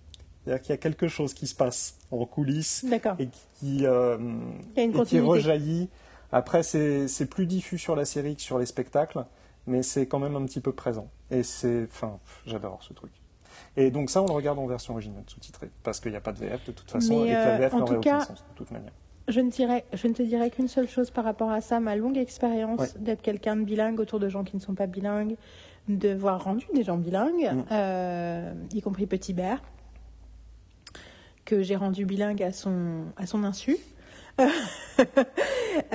[0.45, 2.85] C'est-à-dire qu'il y a quelque chose qui se passe en coulisses
[3.19, 3.29] et
[3.61, 4.19] qui, euh,
[4.77, 5.89] et qui rejaillit.
[6.33, 9.25] Après, c'est plus diffus sur la série que sur les spectacles,
[9.67, 11.09] mais c'est quand même un petit peu présent.
[11.31, 13.13] Et c'est, enfin, j'adore ce truc.
[13.77, 16.33] Et donc ça, on le regarde en version originale, sous-titrée, parce qu'il n'y a pas
[16.33, 18.55] de VF de toute façon, Mais, et que la euh, VF n'aurait aucun sens de
[18.57, 18.93] toute manière.
[19.29, 21.95] Je ne, dirais, je ne te dirais qu'une seule chose par rapport à ça, ma
[21.97, 22.89] longue expérience Ouais.
[22.99, 25.37] d'être quelqu'un de bilingue autour de gens qui ne sont pas bilingues,
[25.89, 27.65] de voir rendu des gens bilingues, Mm.
[27.71, 29.63] euh, y compris Petit Bert,
[31.45, 33.77] que j'ai rendu bilingue à son, à son insu.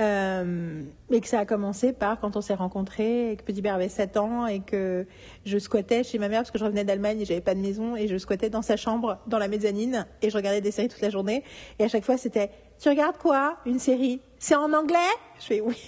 [0.00, 3.74] Euh, et que ça a commencé par quand on s'est rencontrés et que Petit Bert
[3.74, 5.06] avait 7 ans et que
[5.44, 7.96] je squattais chez ma mère parce que je revenais d'Allemagne et j'avais pas de maison
[7.96, 11.00] et je squattais dans sa chambre dans la mezzanine et je regardais des séries toute
[11.00, 11.42] la journée.
[11.78, 12.50] Et à chaque fois c'était
[12.80, 14.20] tu regardes quoi une série?
[14.38, 14.98] C'est en anglais?
[15.40, 15.80] Je fais oui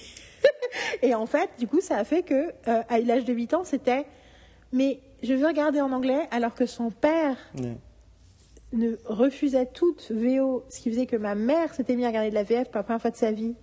[1.02, 3.64] et en fait du coup ça a fait que euh, à l'âge de 8 ans
[3.64, 4.06] c'était
[4.72, 7.36] mais je veux regarder en anglais alors que son père
[8.73, 12.34] ne refusait toute VO, ce qui faisait que ma mère s'était mise à regarder de
[12.34, 13.55] la VF pour la première fois de sa vie.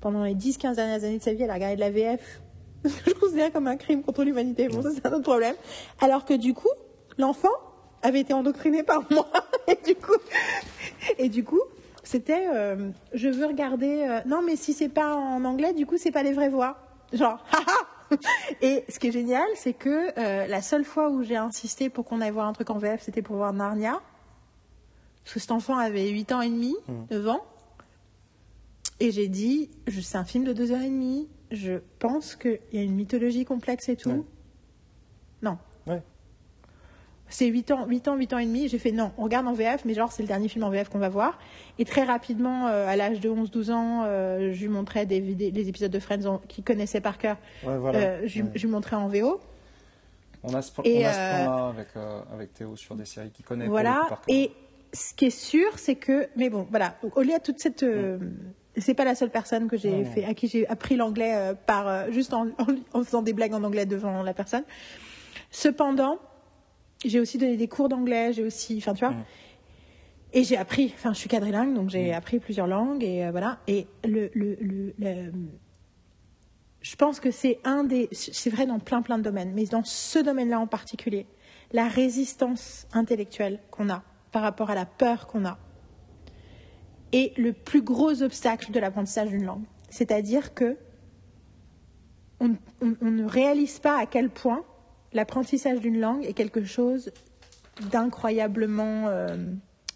[0.00, 2.40] Pendant les 10-15 dernières années de sa vie, elle a regardé de la VF.
[2.84, 4.68] Je considère comme un crime contre l'humanité.
[4.68, 5.54] Bon, c'est un autre problème.
[6.00, 6.68] Alors que du coup,
[7.18, 7.52] l'enfant
[8.02, 9.28] avait été endoctriné par moi.
[9.68, 10.12] et du coup,
[11.18, 11.60] et du coup,
[12.02, 14.06] c'était, euh, je veux regarder.
[14.08, 16.76] euh, non, mais si c'est pas en anglais, du coup, c'est pas les vraies voix.
[17.12, 17.85] Genre, haha.
[18.62, 22.04] Et ce qui est génial, c'est que euh, la seule fois où j'ai insisté pour
[22.04, 24.00] qu'on aille voir un truc en VF, c'était pour voir Narnia.
[25.24, 26.74] Parce que cet enfant avait 8 ans et demi,
[27.10, 27.44] 9 ans.
[29.00, 31.28] Et j'ai dit, c'est un film de 2 heures et demie.
[31.50, 34.10] Je pense qu'il y a une mythologie complexe et tout.
[34.10, 34.22] Ouais.
[35.42, 35.58] Non.
[37.26, 37.32] Ouais.
[37.32, 38.68] C'est 8 ans, 8 ans, 8 ans et demi.
[38.68, 40.88] J'ai fait non, on regarde en VF, mais genre c'est le dernier film en VF
[40.88, 41.38] qu'on va voir.
[41.78, 45.68] Et très rapidement, euh, à l'âge de 11-12 ans, euh, je lui montrais des, les
[45.68, 47.36] épisodes de Friends en- qu'il connaissait par cœur.
[47.64, 47.98] Ouais, voilà.
[47.98, 48.50] Euh, je, lui- Ouais.
[48.54, 49.40] je lui montrais en VO.
[50.44, 51.88] On a ce, Et, on a ce avec,
[52.32, 53.66] avec Théo sur des séries qu'il connaît.
[53.66, 53.94] Voilà.
[54.08, 54.22] par cœur.
[54.28, 54.52] Et
[54.92, 56.94] ce qui est sûr, c'est que, mais bon, voilà.
[57.16, 58.18] Au lieu de toute cette, euh,
[58.76, 61.88] c'est pas la seule personne que j'ai fait, à qui j'ai appris l'anglais euh, par
[61.88, 62.66] euh, juste en, en-
[63.00, 64.62] en faisant des blagues en anglais devant la personne.
[65.50, 66.18] Cependant,
[67.04, 68.32] j'ai aussi donné des cours d'anglais.
[68.32, 69.14] J'ai aussi, enfin, tu vois.
[69.14, 69.24] Mm.
[70.32, 73.58] Et j'ai appris, enfin, je suis quadrilingue, donc j'ai appris plusieurs langues et euh, voilà.
[73.68, 75.32] Et le, le, le- le-
[76.82, 79.82] je pense que c'est un des, c'est vrai dans plein plein de domaines, mais dans
[79.84, 81.26] ce domaine-là en particulier,
[81.72, 85.58] la résistance intellectuelle qu'on a par rapport à la peur qu'on a
[87.12, 89.64] est le plus gros obstacle de l'apprentissage d'une langue.
[89.90, 90.76] C'est-à-dire que
[92.40, 94.64] on, on- on ne réalise pas à quel point
[95.12, 97.10] l'apprentissage d'une langue est quelque chose
[97.90, 99.36] d'incroyablement euh,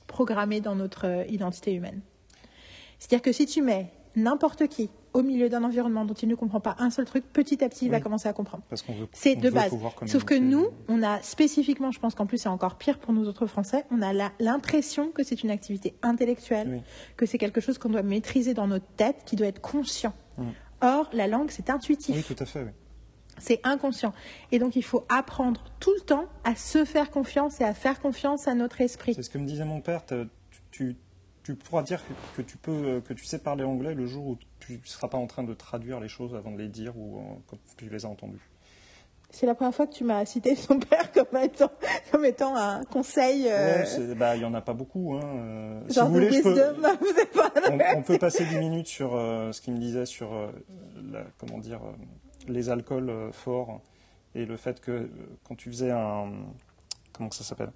[0.06, 2.00] programmé dans notre euh, identité humaine.
[2.98, 6.60] C'est-à-dire que si tu mets n'importe qui au milieu d'un environnement dont il ne comprend
[6.60, 8.62] pas un seul truc, petit à petit, il va commencer à comprendre.
[8.68, 9.72] Parce qu'on veut, C'est de veut base.
[10.06, 13.26] Sauf que nous, on a spécifiquement, je pense qu'en plus c'est encore pire pour nous
[13.26, 16.80] autres Français, on a la- l'impression que c'est une activité intellectuelle, Oui.
[17.16, 20.12] que c'est quelque chose qu'on doit maîtriser dans notre tête, qui doit être conscient.
[20.38, 20.44] Mm.
[20.82, 22.14] Or, la langue, c'est intuitif.
[22.16, 22.66] Oui, tout à fait.
[23.40, 24.12] C'est inconscient.
[24.52, 28.00] Et donc, il faut apprendre tout le temps à se faire confiance et à faire
[28.00, 29.14] confiance à notre esprit.
[29.14, 30.04] C'est ce que me disait mon père.
[30.06, 30.14] Tu,
[30.70, 30.96] tu,
[31.42, 32.00] tu pourras dire
[32.36, 35.08] que tu peux, euh, que tu sais parler anglais le jour où tu ne seras
[35.08, 37.88] pas en train de traduire les choses avant de les dire ou euh, quand tu
[37.88, 38.46] les as entendues.
[39.32, 41.70] C'est la première fois que tu m'as cité son père comme étant,
[42.10, 43.46] comme étant un conseil.
[43.48, 45.14] euh, Ouais, bah, il y en a pas beaucoup.
[45.14, 45.20] Hein.
[45.24, 46.74] euh, si genre vous voulez, je peux-
[47.70, 50.48] on, on peut passer 10 minutes sur euh, ce qu'il me disait sur euh,
[51.12, 51.92] la- comment dire, euh,
[52.50, 53.80] les alcools euh, forts
[54.34, 55.08] et le fait que euh,
[55.46, 56.30] quand tu faisais un.
[57.12, 57.72] Comment ça s'appelle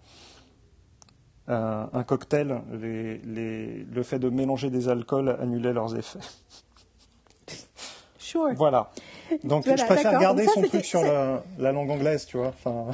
[1.48, 6.20] un, un cocktail, les, les- le fait de mélanger des alcools annulait leurs effets.
[8.18, 8.48] Sure.
[8.56, 8.90] Voilà.
[9.44, 12.48] Donc Voilà, je préfère garder ça, son truc sur la, la langue anglaise, tu vois.
[12.48, 12.86] Enfin,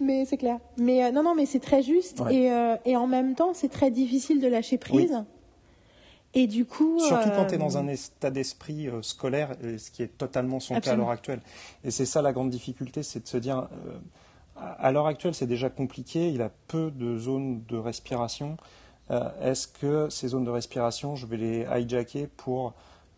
[0.00, 0.58] Mais c'est clair.
[0.78, 2.20] Mais euh, non, non, mais c'est très juste.
[2.20, 2.34] Ouais.
[2.34, 5.22] Et, euh, et en même temps, c'est très difficile de lâcher prise.
[6.34, 6.98] Et du coup.
[7.00, 10.18] Surtout quand euh, tu es dans un état d'esprit euh, scolaire, et ce qui est
[10.18, 11.40] totalement son cas à l'heure actuelle.
[11.84, 13.98] Et c'est ça la grande difficulté, c'est de se dire, euh,
[14.56, 18.56] à à l'heure actuelle c'est déjà compliqué, il a peu de zones de respiration.
[19.10, 22.74] Euh, Est-ce que ces zones de respiration, je vais les hijacker pour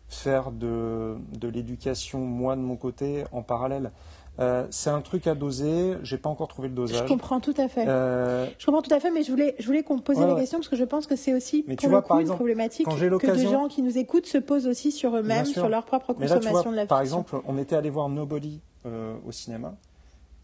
[0.07, 3.91] faire de, de l'éducation, moi de mon côté, en parallèle?
[4.39, 7.07] Euh, C'est un truc à doser, j'ai pas encore trouvé le Je dosage.
[7.07, 7.85] comprends tout à fait.
[7.87, 10.33] Euh, Je comprends tout à fait, mais je voulais, je voulais qu'on pose Ouais, la
[10.33, 10.39] ouais.
[10.39, 12.17] question parce que je pense que c'est aussi Mais pour tu le vois, coup par
[12.17, 15.67] une exemple, problématique que des gens qui nous écoutent se posent aussi sur eux-mêmes, sur
[15.69, 17.19] leur propre là, consommation vois, de la par fiction.
[17.21, 19.75] exemple, on était allé voir Nobody euh, au cinéma.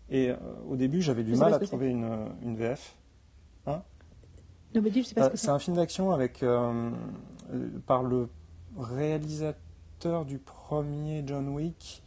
[0.09, 0.31] Et
[0.69, 2.07] au début, j'avais du Je mal à trouver une,
[2.43, 2.95] une VF.
[4.75, 6.43] Nobody, je sais pas ce que c'est un film d'action avec
[7.87, 8.27] par le
[8.77, 12.03] réalisateur du premier John Wick.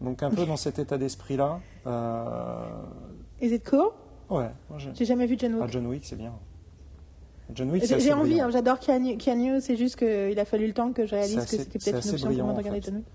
[0.00, 1.60] Donc un peu dans cet état d'esprit-là.
[1.86, 2.60] Euh,
[3.40, 3.90] Is it cool?
[4.30, 4.50] Ouais,
[4.94, 5.72] j'ai- jamais vu John ah, Wick.
[5.72, 6.32] John Wick, c'est bien.
[7.54, 10.74] John Wick, c'est J'ai envie, hein, j'adore Keanu, Keanu, c'est juste qu'il a fallu le
[10.74, 12.80] temps que je réalise que c'était peut-être une option brillant, pour moi de en regarder
[12.80, 12.86] fait.
[12.90, 13.06] John Wick.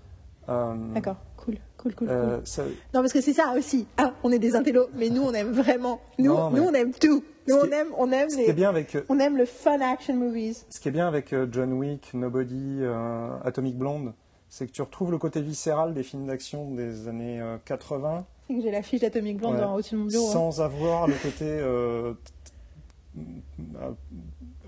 [0.46, 2.46] Euh, D'accord, cool, cool, cool, euh, cool.
[2.46, 3.86] ça- Non, parce que c'est ça aussi.
[3.96, 6.00] Ah, on est des intellos, mais nous, on aime vraiment.
[6.18, 7.24] Nous, Non, mais- nous on aime tout.
[7.46, 10.66] Nous, on aime, on aime les, bien avec euh, on aime le fun action movies.
[10.68, 14.14] Ce qui est bien avec John Wick, Nobody, euh, Atomic Blonde,
[14.56, 18.54] c'est que tu retrouves le côté viscéral des films d'action des années euh, 80, C'est
[18.54, 19.60] que j'ai la fiche d'Atomic Blonde Ouais.
[19.60, 20.28] dans- au-dessus de mon bureau.
[20.28, 20.32] hein.
[20.32, 22.12] sans avoir le côté euh,
[23.18, 23.90] euh,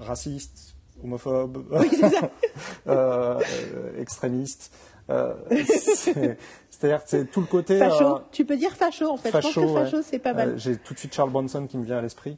[0.00, 0.74] raciste,
[1.04, 1.84] homophobe, euh,
[2.88, 4.72] euh, extrémiste.
[5.08, 5.34] Euh,
[5.66, 6.36] c'est-
[6.68, 7.78] C'est-à-dire que c'est tout le côté.
[7.78, 8.16] Facho.
[8.16, 9.30] euh, Tu peux dire facho en fait.
[9.30, 9.84] facho, je pense que ouais.
[9.84, 10.48] facho c'est pas mal.
[10.50, 12.36] Euh, J'ai tout de suite Charles Bronson qui me vient à l'esprit.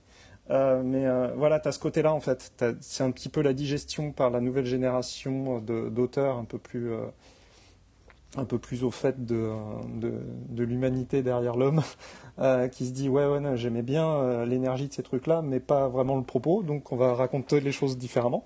[0.51, 2.53] Euh, mais euh, voilà, tu as ce côté-là en fait.
[2.81, 6.93] C'est un petit peu la digestion par la nouvelle génération d'auteurs un peu plus.
[6.93, 7.07] euh,
[8.37, 9.51] un peu plus au fait de,
[9.95, 10.13] de,
[10.51, 11.83] de l'humanité derrière l'homme,
[12.39, 15.89] euh, qui se dit ouais ouais j'aimais bien euh, l'énergie de ces trucs-là, mais pas
[15.89, 18.45] vraiment le propos, donc on va raconter les choses différemment.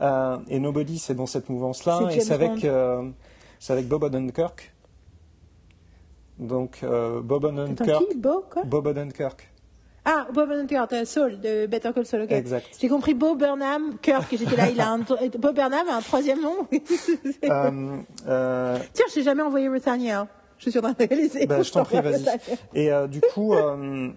[0.00, 3.08] Euh, et Nobody, c'est dans cette mouvance-là, et c'est avec, euh,
[3.58, 4.72] c'est avec Bob Odenkirk.
[6.38, 8.04] Donc euh, Bob Odenkirk,
[8.50, 8.62] quoi?
[8.64, 9.47] Bob Odenkirk.
[10.10, 12.32] Ah, Bob euh, Saul, de Better Call Saul, ok.
[12.32, 12.66] Exact.
[12.80, 16.40] J'ai compris Bob Burnham, Kirk, j'étais là, il a un, Bob Burnham a un troisième
[16.40, 16.66] nom.
[17.44, 17.96] Euh,
[18.26, 20.26] euh, Tiens, je t'ai jamais envoyé Ruthania.
[20.58, 21.46] Je suis en train de réaliser.
[21.46, 22.24] bah, je t'en prie, vas-y.
[22.74, 24.08] Et euh, du coup, euh,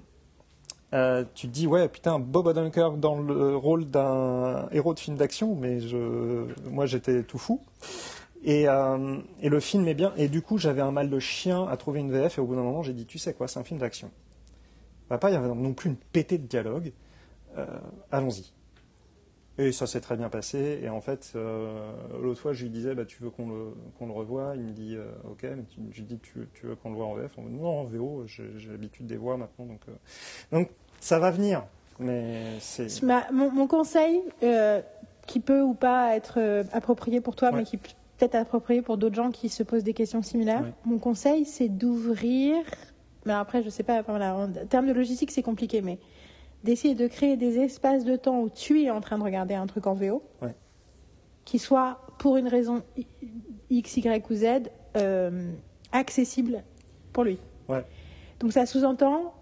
[0.93, 5.17] euh, tu te dis, ouais, putain, Bob Odenkirk dans le rôle d'un héros de film
[5.17, 7.61] d'action, mais je, moi j'étais tout fou.
[8.43, 10.13] Et, euh, et le film est bien.
[10.17, 12.37] Et du coup, j'avais un mal de chien à trouver une VF.
[12.37, 14.09] Et au bout d'un moment, j'ai dit, tu sais quoi, c'est un film d'action.
[15.11, 16.93] Va pas y avoir non plus une pétée de dialogue.
[17.57, 17.65] Euh,
[18.11, 18.53] Allons-y.
[19.57, 20.79] Et ça s'est très bien passé.
[20.81, 21.91] Et en fait, euh,
[22.21, 24.53] l'autre fois, je lui disais, bah, tu veux qu'on le, le revoie?
[24.55, 25.43] Il me dit, euh, ok.
[25.43, 27.49] Mais tu, je lui dis, tu, tu veux qu'on le voit en VF On me
[27.49, 29.65] dit, non, en VO, j'ai l'habitude des voix maintenant.
[29.65, 29.91] Donc, euh,
[30.57, 30.69] donc
[31.01, 31.63] ça va venir.
[31.99, 32.87] Mais c'est.
[33.03, 34.21] Mon, mon conseil,
[35.27, 37.57] qui peut ou pas être approprié pour toi, Ouais.
[37.57, 40.73] mais qui peut peut-être approprié pour d'autres gens qui se posent des questions similaires, Ouais.
[40.85, 42.55] mon conseil, c'est d'ouvrir.
[43.25, 45.99] Mais après, je sais pas, voilà, en termes de logistique, c'est compliqué, mais
[46.63, 49.67] d'essayer de créer des espaces de temps où tu es en train de regarder un
[49.67, 50.55] truc en VO, Ouais.
[51.45, 52.83] qui soit, pour une raison
[53.69, 54.45] X, Y ou Z,
[54.97, 55.51] euh,
[55.91, 56.63] accessible
[57.13, 57.37] pour lui.
[57.67, 57.83] Ouais.
[58.39, 59.33] Donc ça sous-entend,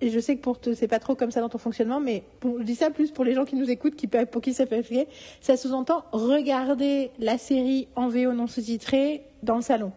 [0.00, 2.24] et je sais que pour te, c'est pas trop comme ça dans ton fonctionnement, mais
[2.42, 4.78] je dis ça plus pour les gens qui nous écoutent, qui, pour qui ça fait
[4.78, 5.06] expliquer,
[5.40, 9.92] ça sous-entend regarder la série en VO non sous-titré dans le salon.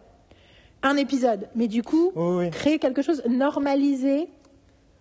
[0.88, 2.50] Un épisode, mais du coup, Oui, oui.
[2.50, 4.28] créer quelque chose, normaliser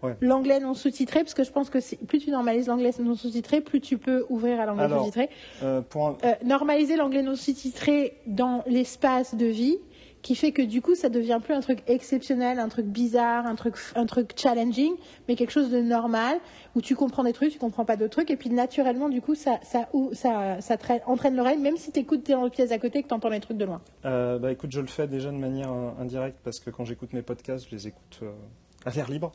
[0.03, 0.15] Ouais.
[0.21, 3.79] l'anglais non sous-titré, parce que je pense que plus tu normalises l'anglais non sous-titré, plus
[3.81, 5.29] tu peux ouvrir à l'anglais sous-titré.
[5.63, 9.77] Euh, un- Euh, normaliser l'anglais non sous-titré dans l'espace de vie,
[10.25, 13.53] qui fait que du coup, ça devient plus un truc exceptionnel, un truc bizarre, un
[13.53, 14.93] truc, un truc challenging,
[15.27, 16.39] mais quelque chose de normal,
[16.75, 19.35] où tu comprends des trucs, tu comprends pas d'autres trucs, et puis naturellement, du coup,
[19.35, 22.99] ça, ça, ou- ça, ça traîne- entraîne l'oreille, même si t'écoutes tes pièces à côté
[22.99, 23.81] et que t'entends les trucs de loin.
[24.05, 27.13] Euh, bah écoute, je le fais déjà de manière euh, indirecte parce que quand j'écoute
[27.13, 28.31] mes podcasts, je les écoute euh,
[28.83, 29.31] à l'air libre.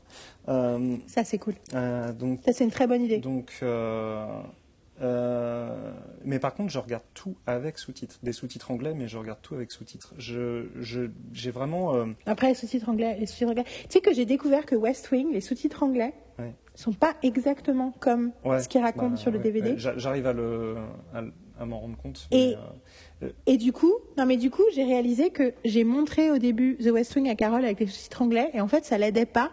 [0.48, 1.54] Euh, Ça, c'est cool.
[1.74, 3.18] euh, donc, Ça, c'est une très bonne idée.
[3.18, 4.26] donc, euh,
[5.00, 5.92] euh,
[6.24, 9.54] mais par contre, je regarde tout avec sous-titres, des sous-titres anglais, mais je regarde tout
[9.54, 10.14] avec sous-titres.
[10.18, 13.64] Je, je, j'ai vraiment, euh, Après, les sous-titres anglais, les sous-titres anglais.
[13.64, 16.54] Tu sais que j'ai découvert que West Wing, les sous-titres anglais, Ouais.
[16.74, 19.74] sont pas exactement comme ouais, ce qu'ils racontent bah, sur le DVD.
[19.76, 20.76] j'arrive à le,
[21.58, 22.26] à, m'en rendre compte.
[22.30, 22.56] Et-
[23.20, 26.38] mais, euh, Et du coup, non mais du coup, j'ai réalisé que j'ai montré au
[26.38, 29.26] début The West Wing à Carole avec les sous-titres anglais et en fait, ça l'aidait
[29.26, 29.50] pas.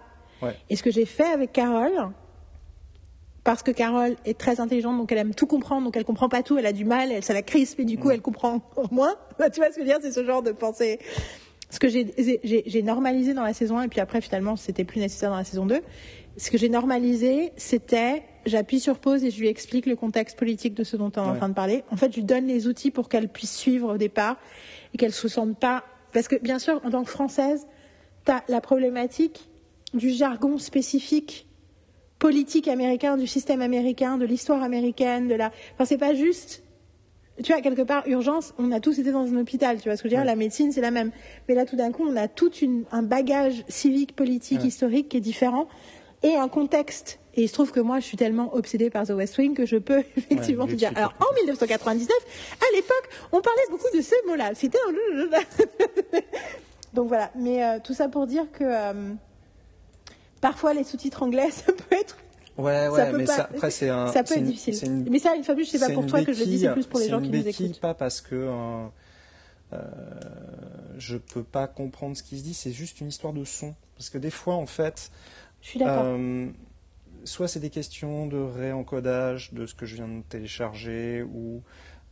[0.70, 1.92] Et ce que j'ai fait avec Carole,
[3.48, 6.44] parce que Carole est très intelligente, donc elle aime tout comprendre, donc elle comprend pas
[6.44, 8.62] tout, elle a du mal, elle, ça la crispe et du coup, elle comprend
[8.92, 9.16] moins.
[9.54, 10.00] Tu vois ce que je veux dire?
[10.02, 11.00] C'est ce genre de pensée.
[11.70, 15.30] Ce que j'ai- normalisé dans la saison 1 et puis après, finalement, c'était plus nécessaire
[15.30, 15.80] dans la saison 2.
[16.36, 20.74] Ce que j'ai normalisé, c'était j'appuie sur pause et je lui explique le contexte politique
[20.74, 21.86] de ce dont on est en train de parler.
[21.90, 24.36] En fait, je lui donne les outils pour qu'elle puisse suivre au départ
[24.94, 25.86] et qu'elle se sente pas.
[26.12, 27.66] Parce que, bien sûr, en tant que Française,
[28.26, 29.50] tu as la problématique
[29.94, 31.47] du jargon spécifique
[32.20, 35.52] politique américain, du système américain, de l'histoire américaine, de la.
[35.76, 36.64] Enfin, c'est pas juste.
[37.44, 40.02] Tu vois, quelque part, urgence, on a tous été dans un hôpital, tu vois ce
[40.02, 40.26] que je veux dire?
[40.26, 40.32] Ouais.
[40.32, 41.12] La médecine, c'est la même.
[41.48, 44.68] Mais là, tout d'un coup, on a tout une- un bagage civique, politique, Ouais.
[44.68, 45.68] historique qui est différent
[46.24, 47.20] et un contexte.
[47.36, 49.68] Et il se trouve que moi, je suis tellement obsédée par The West Wing que
[49.68, 50.92] je peux effectivement Ouais, te dire.
[50.96, 52.10] Alors, en 1999,
[52.60, 54.52] à l'époque, on parlait beaucoup de ce mot-là.
[54.56, 56.20] C'était un.
[56.96, 57.30] Donc voilà.
[57.36, 59.14] Mais euh, tout ça pour dire que euh,
[60.42, 62.18] parfois, les sous-titres anglais, ça peut être
[62.58, 64.08] Ouais, Ça ouais, peut mais pas- ça, après, c'est un.
[64.08, 64.88] ça peut être une- difficile.
[64.90, 66.72] une- Mais ça, une fois plus, c'est pas pour toi que je le dis, c'est
[66.72, 67.80] plus pour les gens qui nous béquille, écoutent.
[67.82, 68.86] Pas parce que euh,
[69.74, 69.78] euh,
[70.98, 73.76] je peux pas comprendre ce qui se dit, c'est juste une histoire de son.
[73.96, 75.12] Parce que des fois, en fait,
[75.62, 76.02] Je suis d'accord.
[76.06, 76.48] euh,
[77.26, 81.62] soit c'est des questions de réencodage de ce que je viens de télécharger, ou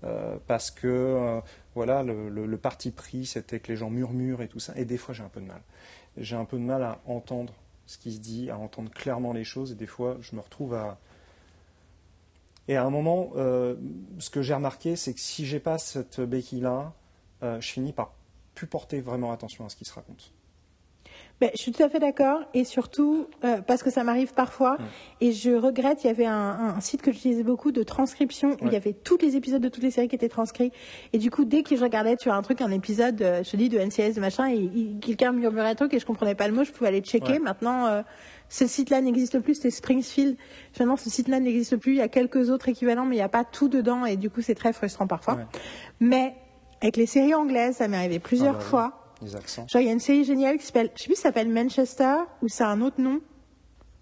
[0.04, 1.40] euh, parce que euh,
[1.74, 4.74] voilà, le, le- le parti pris, c'était que les gens murmurent et tout ça.
[4.76, 5.62] Et des fois, j'ai un peu de mal.
[6.18, 7.54] J'ai un peu de mal à entendre
[7.88, 10.74] ce qui se dit, à entendre clairement les choses, et des fois, je me retrouve
[10.74, 11.00] à
[12.68, 13.76] et à un moment, euh,
[14.20, 16.94] ce que j'ai remarqué, c'est que si j'ai pas cette béquille-là,
[17.44, 18.14] euh, je finis par
[18.56, 20.34] plus porter vraiment attention à ce qui se raconte.
[21.42, 24.78] Ben, je suis tout à fait d'accord et surtout euh, parce que ça m'arrive parfois
[25.20, 28.68] et je regrette, il y avait un, un site que j'utilisais beaucoup de transcription où
[28.68, 30.72] il y avait tous les épisodes de toutes les séries qui étaient transcrits
[31.12, 33.52] et du coup dès que je regardais tu as un truc, un épisode, euh, je
[33.52, 36.36] te dis de NCIS de machin et il- quelqu'un murmurait un truc et je comprenais
[36.36, 37.34] pas le mot, je pouvais aller checker.
[37.34, 37.40] Ouais.
[37.40, 38.02] Maintenant euh,
[38.48, 40.38] ce site-là n'existe plus, c'était Springfield.
[40.72, 43.30] Finalement ce site-là n'existe plus, il y a quelques autres équivalents mais il n'y a
[43.30, 45.34] pas tout dedans et du coup c'est très frustrant parfois.
[45.34, 45.46] Ouais.
[46.00, 46.34] Mais
[46.82, 49.02] avec les séries anglaises, ça m'est arrivé plusieurs Ah bah fois.
[49.26, 49.66] Les accents.
[49.68, 52.16] Genre, il y a une série géniale qui s'appelle, je sais plus ça s'appelle Manchester
[52.42, 53.20] ou c'est un autre nom.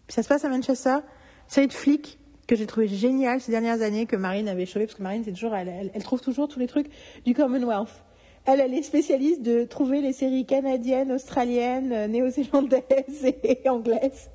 [0.08, 0.96] Puis ça se passe à Manchester.
[0.96, 4.86] Une série de flics que j'ai trouvé géniale ces dernières années que Marine avait chauffé
[4.86, 6.88] parce que Marine, c'est toujours, elle, elle- elle trouve toujours tous les trucs
[7.26, 8.04] du Commonwealth.
[8.46, 14.30] Elle, elle est spécialiste de trouver les séries canadiennes, australiennes, euh, néo-zélandaises et anglaises.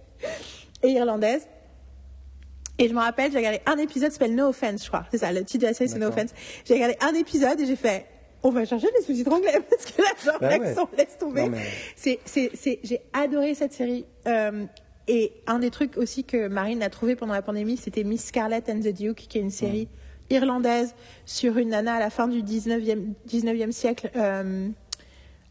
[0.83, 1.47] et irlandaise.
[2.79, 5.05] Et je me rappelle, j'ai regardé un épisode s'appelle No Offense, je crois.
[5.11, 6.07] C'est ça, le titre de la série, c'est No.
[6.07, 6.31] Offense.
[6.65, 8.07] J'ai regardé un épisode et j'ai fait,
[8.43, 10.59] on va changer les sous-titres anglais parce que là, genre, Bah ouais.
[10.59, 11.43] l'accent laisse tomber.
[11.43, 11.63] Non, mais-
[11.97, 14.05] C'est, c'est, c'est, j'ai adoré cette série.
[14.27, 14.65] Euh,
[15.09, 18.63] et un des trucs aussi que Marine a trouvé pendant la pandémie, c'était Miss Scarlet
[18.69, 19.89] and the Duke, qui est une série
[20.31, 20.95] irlandaise
[21.25, 24.69] sur une nana à la fin du 19e, 19e siècle euh,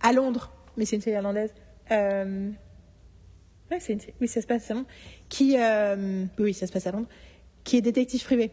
[0.02, 0.52] à Londres.
[0.78, 1.52] Mais c'est une série irlandaise.
[1.92, 2.52] Euh,
[3.72, 4.88] ouais, c'est une oui, ça se passe à Londres.
[5.28, 5.58] Qui,
[6.38, 7.08] oui, ça se passe à Londres.
[7.64, 8.52] Qui est détective privé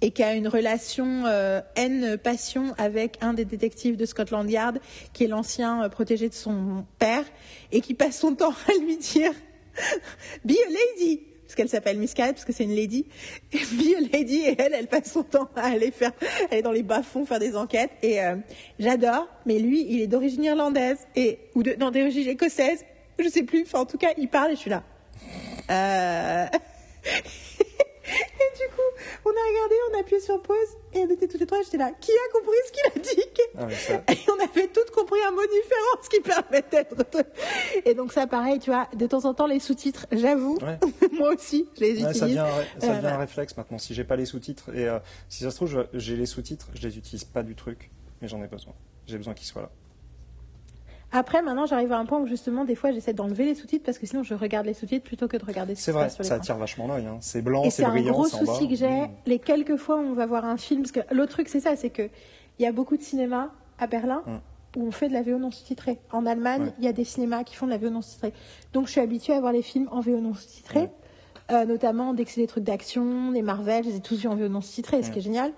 [0.00, 4.80] Et qui a une relation euh, haine-passion avec un des détectives de Scotland Yard,
[5.12, 7.24] qui est l'ancien euh, protégé de son père,
[7.72, 9.32] et qui passe son temps à lui dire
[10.44, 13.06] Be a lady parce qu'elle s'appelle Miss Cat, parce que c'est une lady.
[13.52, 16.12] Et Be a lady, et elle, elle passe son temps à aller faire,
[16.50, 17.92] aller dans les bas-fonds faire des enquêtes.
[18.02, 18.36] Et euh,
[18.78, 22.84] j'adore, mais lui, il est d'origine irlandaise, et, ou d'origine écossaise,
[23.18, 23.62] je sais plus.
[23.62, 24.82] Enfin, en tout cas, il parle et je suis là.
[25.70, 26.46] Euh...
[28.08, 30.56] Et du coup, on a regardé, on a appuyé sur pause,
[30.94, 31.90] et on était toutes les trois, j'étais là.
[32.00, 33.22] Qui a compris ce qu'il a dit?
[33.58, 37.24] Ah, ça- Et on avait toutes compris un mot différent, ce qui permettait de...
[37.84, 40.78] Et donc ça, pareil, tu vois, de temps en temps, les sous-titres, j'avoue, Ouais.
[41.12, 42.18] moi aussi, je les Ouais, utilise.
[42.18, 43.18] ça devient, un ré- ça Euh, devient un voilà.
[43.18, 43.78] réflexe maintenant.
[43.78, 46.86] Si j'ai pas les sous-titres, et euh, si ça se trouve, j'ai les sous-titres, je
[46.86, 48.72] les utilise pas du truc, mais j'en ai besoin.
[49.06, 49.70] J'ai besoin qu'ils soient là.
[51.10, 53.98] Après, maintenant, j'arrive à un point où justement, des fois, j'essaie d'enlever les sous-titres parce
[53.98, 56.04] que sinon, je regarde les sous-titres plutôt que de regarder ce qui C'est se vrai,
[56.06, 56.42] passe sur ça l'écran.
[56.44, 57.06] attire vachement l'œil.
[57.06, 57.16] Hein.
[57.20, 58.52] C'est blanc, c'est c'est un brillant, gros c'est en bas.
[58.54, 58.88] souci que j'ai.
[58.88, 59.08] Mmh.
[59.26, 61.76] Les quelques fois où on va voir un film, parce que l'autre truc, c'est ça,
[61.76, 62.10] c'est que
[62.58, 64.36] il y a beaucoup de cinéma à Berlin Mm.
[64.80, 65.98] où on fait de la VO non sous-titrée.
[66.12, 66.72] En Allemagne, Ouais.
[66.78, 68.34] il y a des cinémas qui font de la VO non sous-titrée.
[68.74, 70.90] Donc, je suis habituée à voir les films en VO non sous-titrée, Ouais.
[71.50, 74.28] Euh, notamment dès que c'est des trucs d'action, des Marvel, je les ai tous vus
[74.28, 75.52] en VO non sous-titrée, ce qui est génial.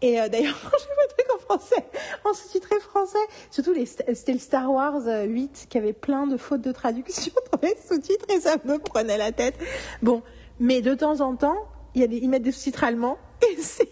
[0.00, 1.84] Et euh, d'ailleurs, j'ai le truc en français,
[2.24, 3.18] en sous-titré français,
[3.50, 7.32] surtout les, c'était le Star Wars euh, 8 qui avait plein de fautes de traduction
[7.52, 9.56] dans les sous-titres et ça me prenait la tête.
[10.02, 10.22] Bon,
[10.60, 11.56] mais de temps en temps,
[11.94, 13.88] il y a des, ils mettent des sous-titres allemands et c'est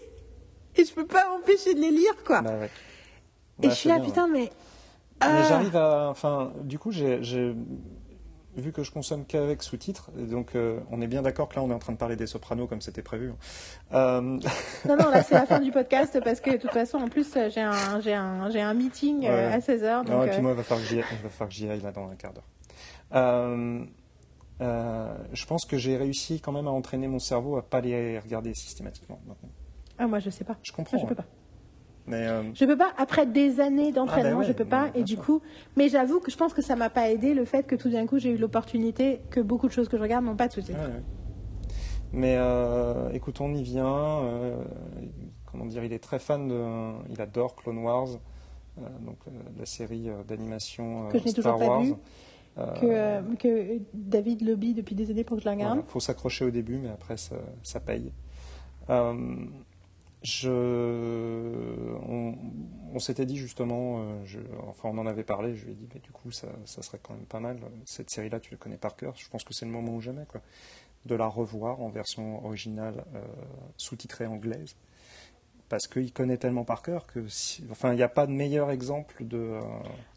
[0.79, 2.41] et je peux pas m'empêcher de les lire quoi.
[2.41, 2.69] Bah ouais.
[3.63, 4.09] et Bah, je suis là bien, ouais.
[4.09, 4.51] putain mais Mais
[5.21, 5.43] ah.
[5.49, 6.07] j'arrive à.
[6.09, 7.55] Enfin, du coup, j'ai j'ai-
[8.61, 11.69] vu que je consomme qu'avec sous-titres, donc euh, on est bien d'accord que là, on
[11.69, 13.33] est en train de parler des sopranos comme c'était prévu.
[13.93, 14.39] Euh, Non
[14.97, 17.61] non là c'est la fin du podcast parce que de toute façon en plus j'ai
[17.61, 19.53] un j'ai un j'ai un meeting euh, Ouais.
[19.53, 21.29] à 16h donc non, et puis moi, il va falloir que j'y aille, il va
[21.29, 22.47] falloir que j'y aille là dans un quart d'heure.
[25.33, 28.53] Je pense que j'ai réussi quand même à entraîner mon cerveau à pas les regarder
[28.53, 29.19] systématiquement.
[29.97, 30.57] ah moi je sais pas.
[30.63, 30.97] Je comprends.
[30.97, 31.23] Moi, je peux hein.
[31.23, 31.36] pas.
[32.07, 34.89] Mais euh, Je peux pas, après des années d'entraînement, Ah, ouais, je peux pas.
[34.95, 35.41] Et du coup,
[35.75, 38.05] mais j'avoue que je pense que ça m'a pas aidé le fait que tout d'un
[38.07, 40.79] coup j'ai eu l'opportunité que beaucoup de choses que je regarde n'ont pas de sous-titres.
[40.79, 41.03] Ouais, ouais.
[42.13, 44.21] Mais euh, écoute, on y vient.
[44.23, 44.55] euh,
[45.51, 46.63] comment dire, il est très fan de.
[47.09, 48.07] Il adore Clone Wars,
[48.77, 49.17] euh, donc
[49.59, 51.83] la série d'animation Que je Star Wars.
[52.79, 55.73] Que, que David lobby depuis des années pour que je la regarde.
[55.73, 58.11] voilà, faut s'accrocher au début, mais après ça, ça paye.
[60.23, 60.49] Je,
[62.09, 62.35] on,
[62.93, 65.87] on s'était dit justement, euh, je- enfin on en avait parlé, je lui ai dit,
[65.93, 67.59] mais du coup ça, ça serait quand même pas mal.
[67.85, 69.13] Cette série-là, tu la connais par cœur.
[69.17, 70.41] Je pense que c'est le moment ou jamais, quoi,
[71.05, 73.21] de la revoir en version originale, euh,
[73.77, 74.75] sous-titrée anglaise,
[75.69, 78.71] parce qu'il connaît tellement par cœur que, si- enfin, il n'y a pas de meilleur
[78.71, 79.37] exemple de.
[79.37, 79.61] euh,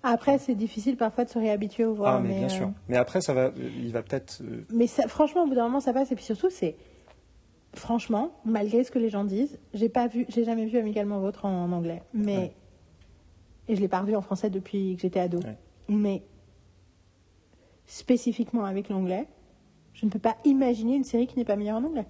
[0.02, 2.14] Après, c'est difficile parfois de se réhabituer aux voix.
[2.14, 2.70] ah, mais, bien euh, sûr.
[2.88, 4.42] Mais après, ça va, il va peut-être.
[4.72, 6.10] Mais ça, franchement, au bout d'un moment, ça passe.
[6.10, 6.76] Et puis surtout, c'est.
[7.74, 11.44] Franchement, malgré ce que les gens disent, j'ai pas vu, j'ai jamais vu Amicalement Vôtre
[11.44, 12.02] en, en anglais.
[12.12, 12.36] Mais.
[12.36, 12.54] Ouais.
[13.68, 15.38] Et je l'ai pas revu en français depuis que j'étais ado.
[15.38, 15.56] Ouais.
[15.88, 16.22] Mais.
[17.86, 19.26] Spécifiquement avec l'anglais,
[19.94, 22.06] je ne peux pas imaginer une série qui n'est pas meilleure en anglais.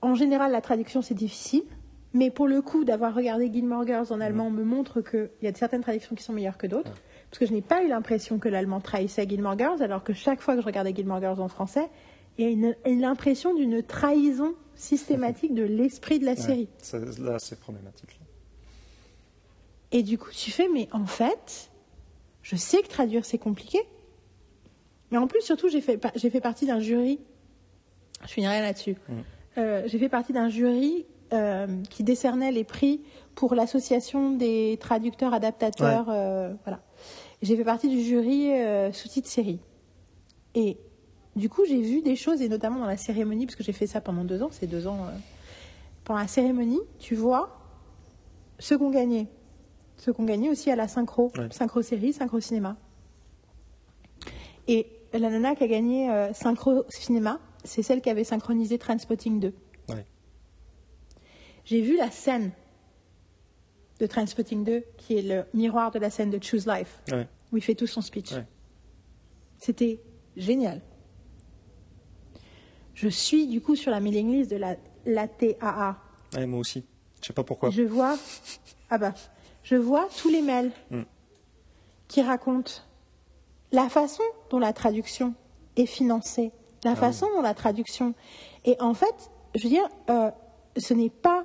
[0.00, 1.64] En général, la traduction, c'est difficile.
[2.12, 5.54] Mais pour le coup, d'avoir regardé Gilmore Girls en allemand me montre qu'il y a
[5.54, 6.92] certaines traductions qui sont meilleures que d'autres.
[7.28, 10.40] Parce que je n'ai pas eu l'impression que l'allemand trahissait Gilmore Girls, alors que chaque
[10.40, 11.88] fois que je regardais Gilmore Girls en français,
[12.38, 16.68] il y a une, une l'impression d'une trahison systématique de l'esprit de la ouais, série.
[16.78, 18.18] ça- là, c'est problématique.
[19.92, 21.70] Et du coup, tu fais, mais en fait,
[22.42, 23.78] je sais que traduire, c'est compliqué.
[25.10, 27.20] Mais en plus, surtout, j'ai fait, j'ai fait partie d'un jury.
[28.22, 28.96] Je finirai là-dessus.
[29.08, 29.12] Mm.
[29.58, 33.02] Euh, j'ai fait partie d'un jury euh, qui décernait les prix
[33.36, 36.06] pour l'association des traducteurs adaptateurs.
[36.10, 36.82] euh, voilà.
[37.42, 39.60] J'ai fait partie du jury euh, sous-titre série.
[40.56, 40.78] Et
[41.36, 43.86] du coup, j'ai vu des choses, et notamment dans la cérémonie, parce que j'ai fait
[43.86, 45.06] ça pendant deux ans, c'est deux ans.
[45.06, 45.10] euh,
[46.04, 47.58] pendant la cérémonie, tu vois
[48.58, 49.26] ceux qui ont gagné.
[49.96, 51.48] Ceux qui ont gagné aussi à la synchro, Ouais.
[51.50, 52.76] synchro série, synchro cinéma.
[54.68, 59.40] Et la nana qui a gagné euh, synchro cinéma, c'est celle qui avait synchronisé Transpotting
[59.40, 59.52] 2.
[59.88, 60.06] Ouais.
[61.64, 62.50] J'ai vu la scène
[64.00, 67.26] de Transpotting 2, qui est le miroir de la scène de Choose Life, Ouais.
[67.52, 68.34] où il fait tout son speech.
[69.58, 70.00] C'était
[70.36, 70.82] génial.
[72.94, 75.96] Je suis du coup sur la mailing list de la, la TAA.
[76.34, 76.84] Ouais, moi aussi.
[77.20, 77.70] Je sais pas pourquoi.
[77.70, 78.16] Je vois,
[78.90, 79.14] ah bah,
[79.62, 81.02] je vois tous les mails Mm.
[82.08, 82.72] qui racontent
[83.72, 85.34] la façon dont la traduction
[85.76, 86.52] est financée,
[86.84, 88.14] la Ah façon dont la traduction.
[88.64, 90.30] Et en fait, je veux dire, euh,
[90.76, 91.44] ce n'est pas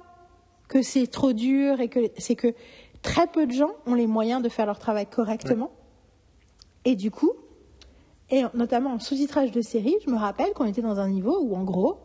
[0.68, 2.54] que c'est trop dur et que c'est que
[3.02, 5.72] très peu de gens ont les moyens de faire leur travail correctement.
[6.86, 7.32] Et du coup,
[8.32, 11.56] et notamment en sous-titrage de séries, je me rappelle qu'on était dans un niveau où,
[11.56, 12.00] en gros,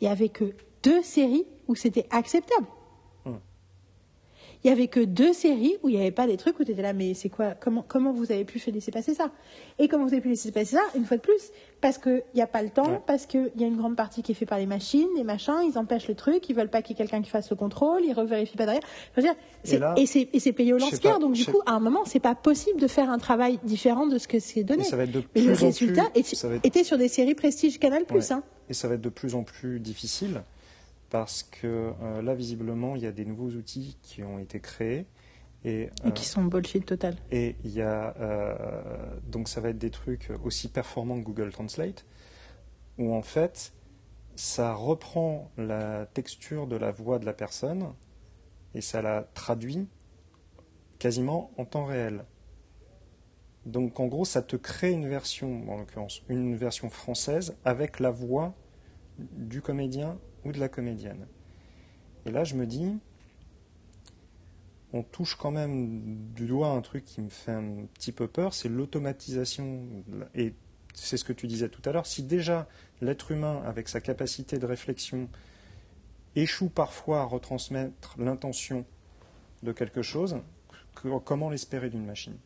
[0.00, 2.66] il n'y avait que deux séries où c'était acceptable.
[4.62, 6.72] Il n'y avait que deux séries où il n'y avait pas des trucs où tu
[6.72, 9.30] étais là, mais c'est quoi comment, comment vous avez pu faire laisser passer ça?
[9.78, 11.40] Et comment vous avez pu laisser passer ça, une fois de plus?
[11.80, 13.00] Parce qu'il n'y a pas le temps, Ouais.
[13.06, 15.54] parce qu'il y a une grande partie qui est faite par les machines, les machins,
[15.66, 18.02] ils empêchent le truc, ils veulent pas qu'il y ait quelqu'un qui fasse le contrôle,
[18.04, 18.82] ils revérifient pas derrière.
[19.16, 22.78] Dire, et c'est payé au lance-pierre, donc du coup, à un moment, c'est pas possible
[22.78, 24.82] de faire un travail différent de ce que c'est donné.
[24.82, 27.78] Et ça va être de Mais le résultat plus- être- était sur des séries Prestige
[27.78, 28.04] Canal+.
[28.10, 28.32] Ouais.
[28.32, 28.42] Hein.
[28.68, 30.42] Et ça va être de plus en plus difficile
[31.10, 35.06] parce que euh, là, visiblement, il y a des nouveaux outils qui ont été créés.
[35.62, 37.16] Et, Et euh, qui sont bullshit total.
[37.30, 41.52] et il y a euh, donc ça va être des trucs aussi performants que Google
[41.52, 42.06] Translate,
[42.96, 43.74] où en fait
[44.36, 47.92] ça reprend la texture de la voix de la personne
[48.74, 49.86] et ça la traduit
[50.98, 52.24] quasiment en temps réel.
[53.66, 58.10] Donc en gros, ça te crée une version, en l'occurrence une version française avec la
[58.10, 58.54] voix
[59.18, 61.26] du comédien ou de la comédienne.
[62.26, 62.98] Et là, je me dis,
[64.92, 68.54] on touche quand même du doigt un truc qui me fait un petit peu peur,
[68.54, 69.82] c'est l'automatisation.
[70.34, 70.54] Et
[70.94, 72.06] c'est ce que tu disais tout à l'heure.
[72.06, 72.68] Si déjà
[73.00, 75.28] l'être humain, avec sa capacité de réflexion,
[76.36, 78.84] échoue parfois à retransmettre l'intention
[79.62, 80.36] de quelque chose,
[81.24, 82.36] comment l'espérer d'une machine?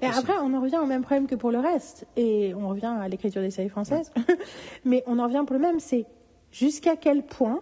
[0.00, 2.06] Et après, on en revient au même problème que pour le reste.
[2.16, 4.10] Et on revient à l'écriture des séries françaises.
[4.84, 6.06] Mais on en revient pour le même, c'est
[6.52, 7.60] jusqu'à quel point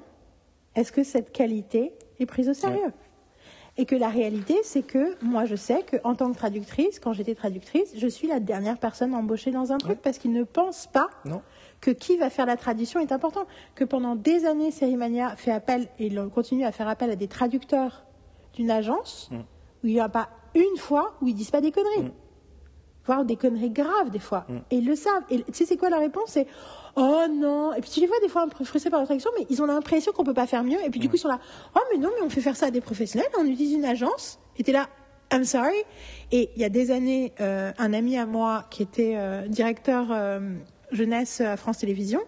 [0.75, 2.78] est-ce que cette qualité est prise au sérieux?
[2.86, 2.92] Ouais.
[3.81, 7.36] Et que la réalité, c'est que moi, je sais qu'en tant que traductrice, quand j'étais
[7.36, 10.00] traductrice, je suis la dernière personne embauchée dans un truc Ouais.
[10.02, 11.42] parce qu'ils ne pensent pas Non.
[11.81, 13.44] que qui va faire la traduction est important.
[13.76, 18.05] Que pendant des années, Sérimania fait appel, et continue à faire appel à des traducteurs
[18.55, 19.36] d'une agence, Mm.
[19.36, 22.02] où il n'y a pas une fois où ils disent pas des conneries.
[22.02, 22.12] Mm.
[23.05, 24.44] Voire des conneries graves, des fois.
[24.49, 24.57] Mm.
[24.73, 25.23] Et ils le savent.
[25.31, 26.31] Et tu sais, c'est quoi la réponse?
[26.31, 26.49] C'est
[26.97, 29.31] Oh non Et puis tu les vois des fois un peu frustrés par la traduction,
[29.39, 30.78] mais ils ont l'impression qu'on peut pas faire mieux.
[30.84, 31.10] Et puis du Mm.
[31.10, 31.41] coup, ils sont là
[31.76, 34.39] Oh, mais non, mais on fait faire ça à des professionnels, on utilise une agence.
[34.58, 34.89] Et t'es là
[35.33, 35.76] I'm sorry.
[36.33, 40.08] Et il y a des années, euh, un ami à moi qui était euh, directeur
[40.10, 40.41] euh,
[40.91, 42.23] jeunesse à France Télévisions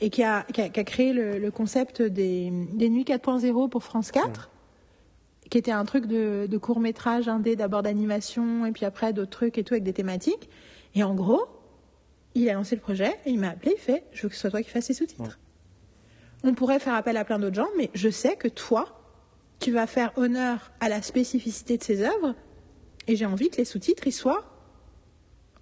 [0.00, 3.68] et qui a, qui a, qui a créé le, le concept des, des nuits 4.0
[3.68, 4.50] pour France 4,
[5.50, 9.30] qui était un truc de, de court métrage indé, d'abord d'animation et puis après d'autres
[9.30, 10.48] trucs et tout avec des thématiques.
[10.94, 11.42] Et en gros,
[12.42, 14.42] il a lancé le projet et il m'a appelé, il fait Je veux que ce
[14.42, 15.38] soit toi qui fasses les sous-titres.
[16.44, 19.00] On pourrait faire appel à plein d'autres gens, mais je sais que toi,
[19.58, 22.34] tu vas faire honneur à la spécificité de ces œuvres
[23.08, 24.44] et j'ai envie que les sous-titres ils soient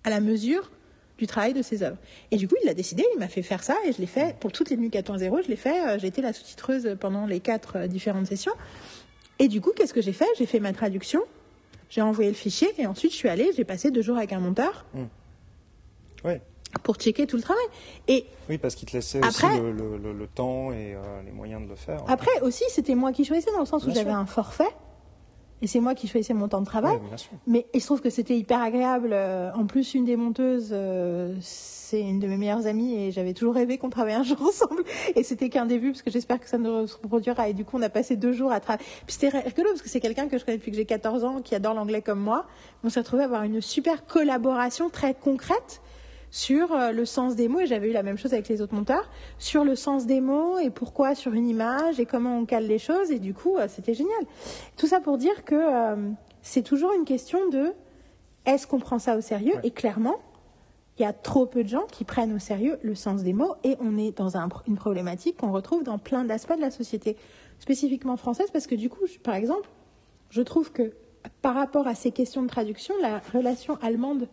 [0.04, 0.70] à la mesure
[1.18, 1.96] du travail de ces œuvres.
[2.30, 4.36] Et du coup, il l'a décidé, il m'a fait faire ça et je l'ai fait
[4.38, 7.40] pour toutes les nuits 4.0, je l'ai fait, euh, j'ai été la sous-titreuse pendant les
[7.40, 8.52] quatre euh, différentes sessions.
[9.38, 10.26] Et du coup, qu'est-ce que j'ai fait?
[10.36, 11.22] J'ai fait ma traduction,
[11.88, 14.40] j'ai envoyé le fichier et ensuite je suis allée, j'ai passé deux jours avec un
[14.40, 14.84] monteur
[16.24, 16.40] Ouais.
[16.82, 17.64] Pour checker tout le travail.
[18.08, 21.22] Et Oui, parce qu'il te laissait Après- aussi le, le- le- le temps et euh,
[21.24, 22.02] les moyens de le faire.
[22.08, 24.68] après aussi, c'était moi qui choisissais dans le sens où j'avais un forfait
[25.62, 26.98] et c'est moi qui choisissais mon temps de travail.
[27.16, 27.30] Sûr.
[27.46, 29.10] Mais il se trouve que c'était hyper agréable.
[29.14, 33.32] Euh, En plus, une des monteuses, euh, c'est une de mes meilleures amies et j'avais
[33.32, 34.84] toujours rêvé qu'on travaille un jour ensemble.
[35.14, 37.48] Et c'était qu'un début parce que j'espère que ça ne se reproduira.
[37.48, 38.84] Et du coup, on a passé deux jours à travailler.
[39.06, 41.40] Puis c'était rigolo parce que c'est quelqu'un que je connais depuis que j'ai 14 ans,
[41.40, 42.44] qui adore l'anglais comme moi.
[42.84, 45.80] On s'est retrouvé à avoir une super collaboration très concrète
[46.36, 48.74] sur euh, le sens des mots, et j'avais eu la même chose avec les autres
[48.74, 49.08] monteurs,
[49.38, 52.78] sur le sens des mots et pourquoi sur une image et comment on cale les
[52.78, 54.20] choses, et du coup, euh, c'était génial.
[54.76, 56.10] Tout ça pour dire que euh,
[56.42, 57.72] c'est toujours une question de
[58.44, 59.54] est-ce qu'on prend ça au sérieux?
[59.54, 59.60] Ouais.
[59.68, 60.16] Et clairement,
[60.98, 63.54] il y a trop peu de gens qui prennent au sérieux le sens des mots,
[63.64, 67.16] et on est dans un- une problématique qu'on retrouve dans plein d'aspects de la société,
[67.60, 69.70] spécifiquement française, parce que du coup, je- par exemple,
[70.28, 70.92] je trouve que
[71.40, 74.28] par rapport à ces questions de traduction, la relation allemande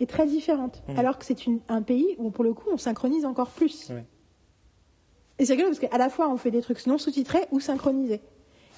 [0.00, 0.82] est très différente.
[0.88, 0.98] Mhm.
[0.98, 3.90] Alors que c'est un pays où, pour le coup, on synchronise encore plus.
[3.90, 4.04] Ouais.
[5.38, 8.20] Et c'est rigolo parce qu'à la fois, on fait des trucs non sous-titrés ou synchronisés.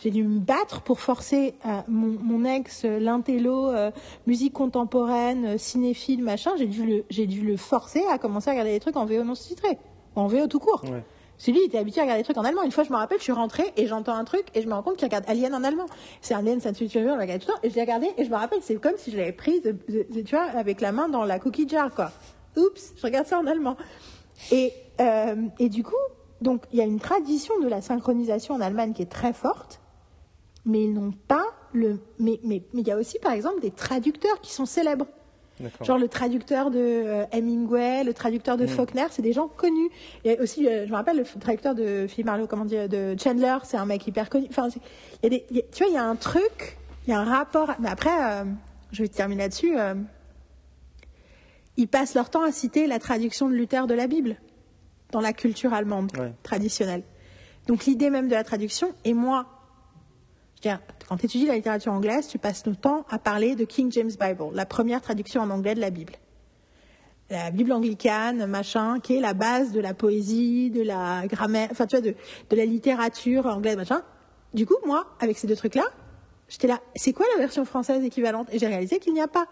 [0.02, 3.90] J'ai dû me battre pour forcer euh, mon, mon ex, euh, l'intello, euh,
[4.26, 8.81] musique contemporaine, cinéphile, machin, j'ai dû, le, dû le forcer à commencer à regarder des
[8.81, 9.78] trucs en VO non sous-titrés.
[10.16, 10.82] Ou en VO tout court.
[10.84, 11.05] Ouais.
[11.40, 12.62] C'est lui, il était habitué à regarder des trucs en allemand.
[12.64, 14.74] Une fois, je me rappelle, je suis rentrée et j'entends un truc et je me
[14.74, 15.86] rends compte qu'il regarde Alien en allemand.
[16.20, 17.60] C'est Alien, ça on le regarde tout le temps.
[17.62, 20.36] Et je l'ai regardé et je me rappelle, c'est comme si je l'avais prise, tu
[20.36, 22.12] vois, avec la main dans la cookie jar, quoi.
[22.58, 23.78] Oups, je regarde ça en allemand.
[24.52, 25.94] Et, euh, et du coup,
[26.42, 29.80] donc il y a une tradition de la synchronisation en Allemagne qui est très forte,
[30.66, 32.00] mais ils n'ont pas le.
[32.18, 35.06] Mais mais mais il y a aussi par exemple des traducteurs qui sont célèbres.
[35.82, 39.90] Genre le traducteur de euh, Hemingway, le traducteur de Faulkner, c'est des gens connus.
[40.24, 43.56] Et aussi, euh, je me rappelle, le traducteur de Philippe Marlowe, comment dire, de Chandler,
[43.64, 44.47] c'est un mec hyper connu.
[44.50, 44.68] Enfin,
[45.22, 47.12] y a des, il y a- tu vois, il y a un truc, il y
[47.12, 47.74] a un rapport.
[47.80, 48.44] Mais après, euh,
[48.92, 49.78] je vais terminer là-dessus.
[49.78, 49.94] euh,
[51.76, 54.36] ils passent leur temps à citer la traduction de Luther de la Bible
[55.12, 56.32] dans la culture allemande Ouais.
[56.42, 57.02] traditionnelle.
[57.66, 59.47] Donc l'idée même de la traduction, et moi,
[60.62, 64.10] quand tu étudies la littérature anglaise, tu passes ton temps à parler de King James
[64.10, 66.14] Bible, la première traduction en anglais de la Bible.
[67.30, 71.86] La Bible anglicane, machin, qui est la base de la poésie, de la grammaire, enfin
[71.86, 72.14] tu vois, de,
[72.50, 74.02] de la littérature anglaise, machin.
[74.52, 75.84] Du coup, moi, avec ces deux trucs-là,
[76.48, 78.48] j'étais là, c'est quoi la version française équivalente?
[78.52, 79.47] Et j'ai réalisé qu'il n'y a pas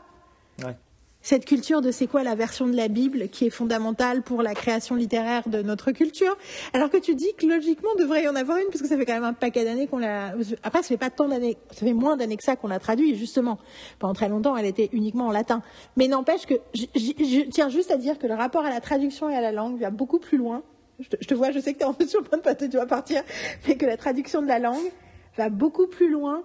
[0.64, 0.76] Ouais.
[1.20, 4.54] Cette culture de c'est quoi la version de la Bible qui est fondamentale pour la
[4.54, 6.36] création littéraire de notre culture,
[6.72, 9.04] alors que tu dis que logiquement devrait y en avoir une parce que ça fait
[9.04, 10.34] quand même un paquet d'années qu'on l'a.
[10.62, 13.16] Après, ça fait pas tant d'années, ça fait moins d'années que ça qu'on l'a traduit
[13.16, 13.58] justement.
[13.98, 15.62] Pendant très longtemps, elle était uniquement en latin.
[15.96, 19.34] Mais n'empêche que je, tiens juste à dire que le rapport à la traduction et
[19.34, 20.62] à la langue va beaucoup plus loin.
[21.00, 23.22] Je te, te vois, je sais que tu es en de passer, tu vas partir,
[23.66, 24.90] mais que la traduction de la langue
[25.36, 26.42] va beaucoup plus loin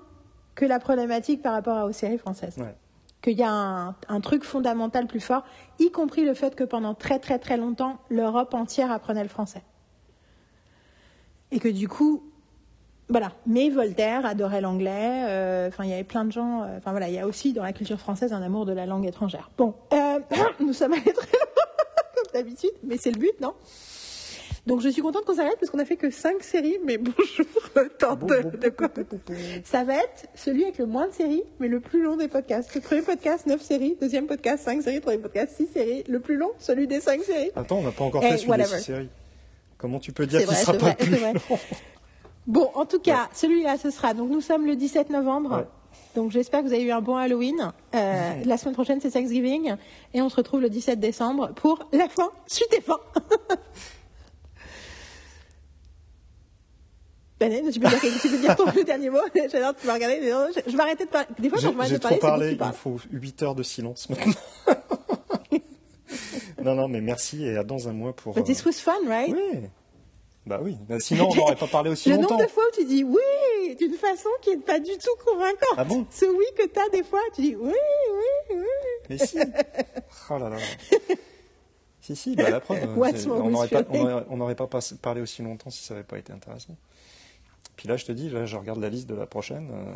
[0.55, 2.75] que la problématique par rapport à- aux séries françaises Ouais.
[3.23, 5.43] Qu'il y a un, truc fondamental plus fort,
[5.79, 9.63] y compris le fait que pendant très très très longtemps, l'Europe entière apprenait le français.
[11.51, 12.23] Et que du coup,
[13.09, 13.31] voilà.
[13.47, 15.23] Mais Voltaire adorait l'anglais.
[15.27, 16.63] euh, Enfin, il y avait plein de gens.
[16.63, 18.85] euh, Enfin voilà, il y a aussi dans la culture française un amour de la
[18.85, 19.49] langue étrangère.
[19.57, 20.19] Bon, euh,
[20.59, 21.63] nous sommes allés très loin
[22.15, 23.53] comme d'habitude, mais c'est le but, non?
[24.65, 27.45] Donc je suis contente qu'on s'arrête parce qu'on a fait que 5 séries, mais bonjour,
[27.75, 28.87] le temps de, de quoi
[29.65, 32.73] ça va être celui avec le moins de séries, mais le plus long des podcasts.
[32.73, 33.97] Le premier podcast, 9 séries.
[33.99, 35.01] Deuxième podcast, 5 séries.
[35.01, 36.03] Troisième podcast, 6 séries.
[36.07, 37.51] Le plus long, celui des 5 séries.
[37.57, 38.69] Attends, on n'a pas encore Eh, fait celui whatever.
[38.71, 39.09] des six séries.
[39.77, 41.33] Comment tu peux dire qu'il sera pas vrai, plus c'est vrai.
[41.33, 41.59] long?
[42.47, 44.13] Bon, en tout cas, celui-là, ce sera.
[44.13, 45.57] Donc, nous sommes le 17 novembre.
[45.57, 45.65] Ouais.
[46.15, 47.71] Donc, j'espère que vous avez eu un bon Halloween.
[47.95, 49.75] Euh, la semaine prochaine, c'est Thanksgiving.
[50.13, 52.99] Et on se retrouve le 17 décembre pour la fin, suite et fin.
[57.49, 59.19] Ben, tu peux dire, tu peux dire ton le dernier mot?
[59.51, 60.19] J'adore, tu vas regarder.
[60.21, 61.27] mais non, Je je arrêter de parler.
[61.39, 62.75] Des fois, quand je m'arrête j'ai de parler, parlé, il parlez.
[62.77, 64.33] faut 8 heures de silence maintenant.
[66.63, 68.33] non, non, mais merci et à dans un mois pour.
[68.33, 69.33] But this euh, was fun, right?
[69.33, 69.59] Oui.
[70.45, 70.77] Bah oui.
[70.89, 72.31] Bah, sinon, on n'aurait pas parlé aussi Le longtemps.
[72.31, 75.75] nombre de fois où tu dis oui d'une façon qui n'est pas du tout convaincante.
[75.77, 76.05] Ah bon?
[76.11, 78.65] Ce oui que tu as des fois, tu dis oui, oui, oui.
[79.09, 79.37] Mais si.
[80.29, 80.57] Oh là là.
[82.01, 82.79] Si, si, bah la preuve.
[83.29, 86.05] on n'aurait pas, on aurait- on n'aurait pas pas parlé aussi longtemps si ça n'avait
[86.05, 86.75] pas été intéressant.
[87.75, 89.69] Puis là, je te dis, là, je regarde la liste de la prochaine.
[89.73, 89.93] euh,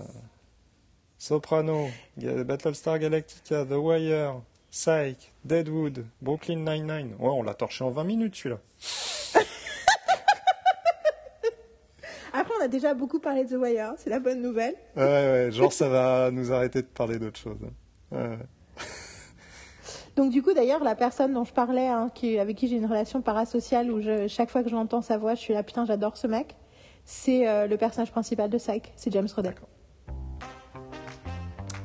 [1.17, 4.41] Soprano, Battlestar Galactica, The Wire,
[4.71, 7.15] Psych, Deadwood, Brooklyn Nine-Nine.
[7.19, 8.59] Ouais, on l'a torché en 20 minutes celui-là.
[12.33, 14.75] Après, on a déjà beaucoup parlé de The Wire, c'est la bonne nouvelle.
[14.95, 17.57] Ouais, ouais, genre ça va nous arrêter de parler d'autre chose.
[18.11, 18.37] Ouais.
[20.15, 22.85] Donc du coup, d'ailleurs, la personne dont je parlais, hein, qui, avec qui j'ai une
[22.85, 26.17] relation parasociale, où je, chaque fois que j'entends sa voix, je suis là, putain, j'adore
[26.17, 26.55] ce mec,
[27.07, 29.53] c'est euh, le personnage principal de Psych, c'est James Rodden.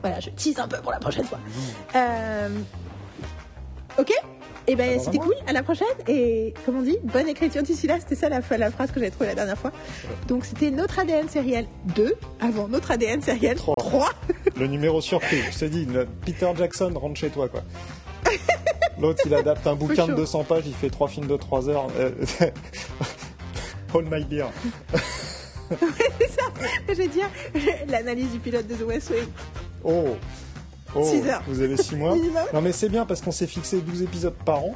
[0.03, 1.39] Voilà, je tease un peu pour la prochaine fois.
[1.95, 2.49] Euh,
[3.99, 4.13] ok
[4.69, 7.99] et ben c'était cool, à la prochaine et comme on dit, bonne écriture d'ici là,
[7.99, 9.73] c'était ça la, la phrase que j'avais trouvée la dernière fois.
[10.29, 13.75] Donc c'était notre ADN sériel 2 avant notre ADN sériel Trois.
[13.77, 14.11] 3.
[14.57, 17.63] Le numéro surpris, je dis, le Peter Jackson rentre chez toi, quoi.
[19.01, 20.17] L'autre, il adapte un bouquin de chaud.
[20.17, 21.89] 200 pages, il fait trois films de 3 heures.
[21.99, 22.13] Euh,
[23.95, 24.47] Hold my beer.
[25.71, 26.43] c'est ça,
[26.89, 27.29] je vais dire
[27.89, 29.29] l'analyse du pilote de The West Wing.
[29.85, 30.17] Oh,
[30.95, 31.43] oh Six heures.
[31.47, 32.17] vous avez 6 mois.
[32.53, 34.75] Non, mais c'est bien parce qu'on s'est fixé 12 épisodes par an.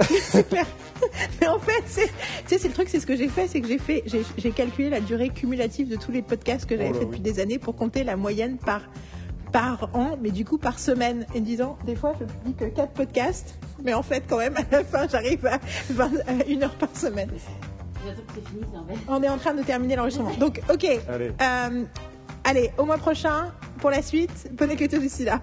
[1.40, 2.12] Mais en fait, c'est, tu
[2.46, 4.50] sais, c'est le truc, c'est ce que j'ai fait, c'est que j'ai fait, j'ai, j'ai
[4.52, 7.06] calculé la durée cumulative de tous les podcasts que j'avais Oh fait oui.
[7.06, 8.82] depuis des années pour compter la moyenne par
[9.52, 11.26] par an, mais du coup par semaine.
[11.34, 14.62] Et disant, des fois, je publie que 4 podcasts, mais en fait, quand même, à
[14.70, 15.58] la fin, j'arrive à,
[15.90, 17.30] 20 à une heure par semaine.
[18.34, 18.98] C'est fini, c'est.
[19.08, 20.34] On est en train de terminer l'enregistrement.
[20.34, 20.86] Donc, ok.
[21.08, 21.32] Allez.
[21.40, 21.84] Euh,
[22.44, 25.40] allez, au mois prochain, pour la suite, bonne écriture d'ici là.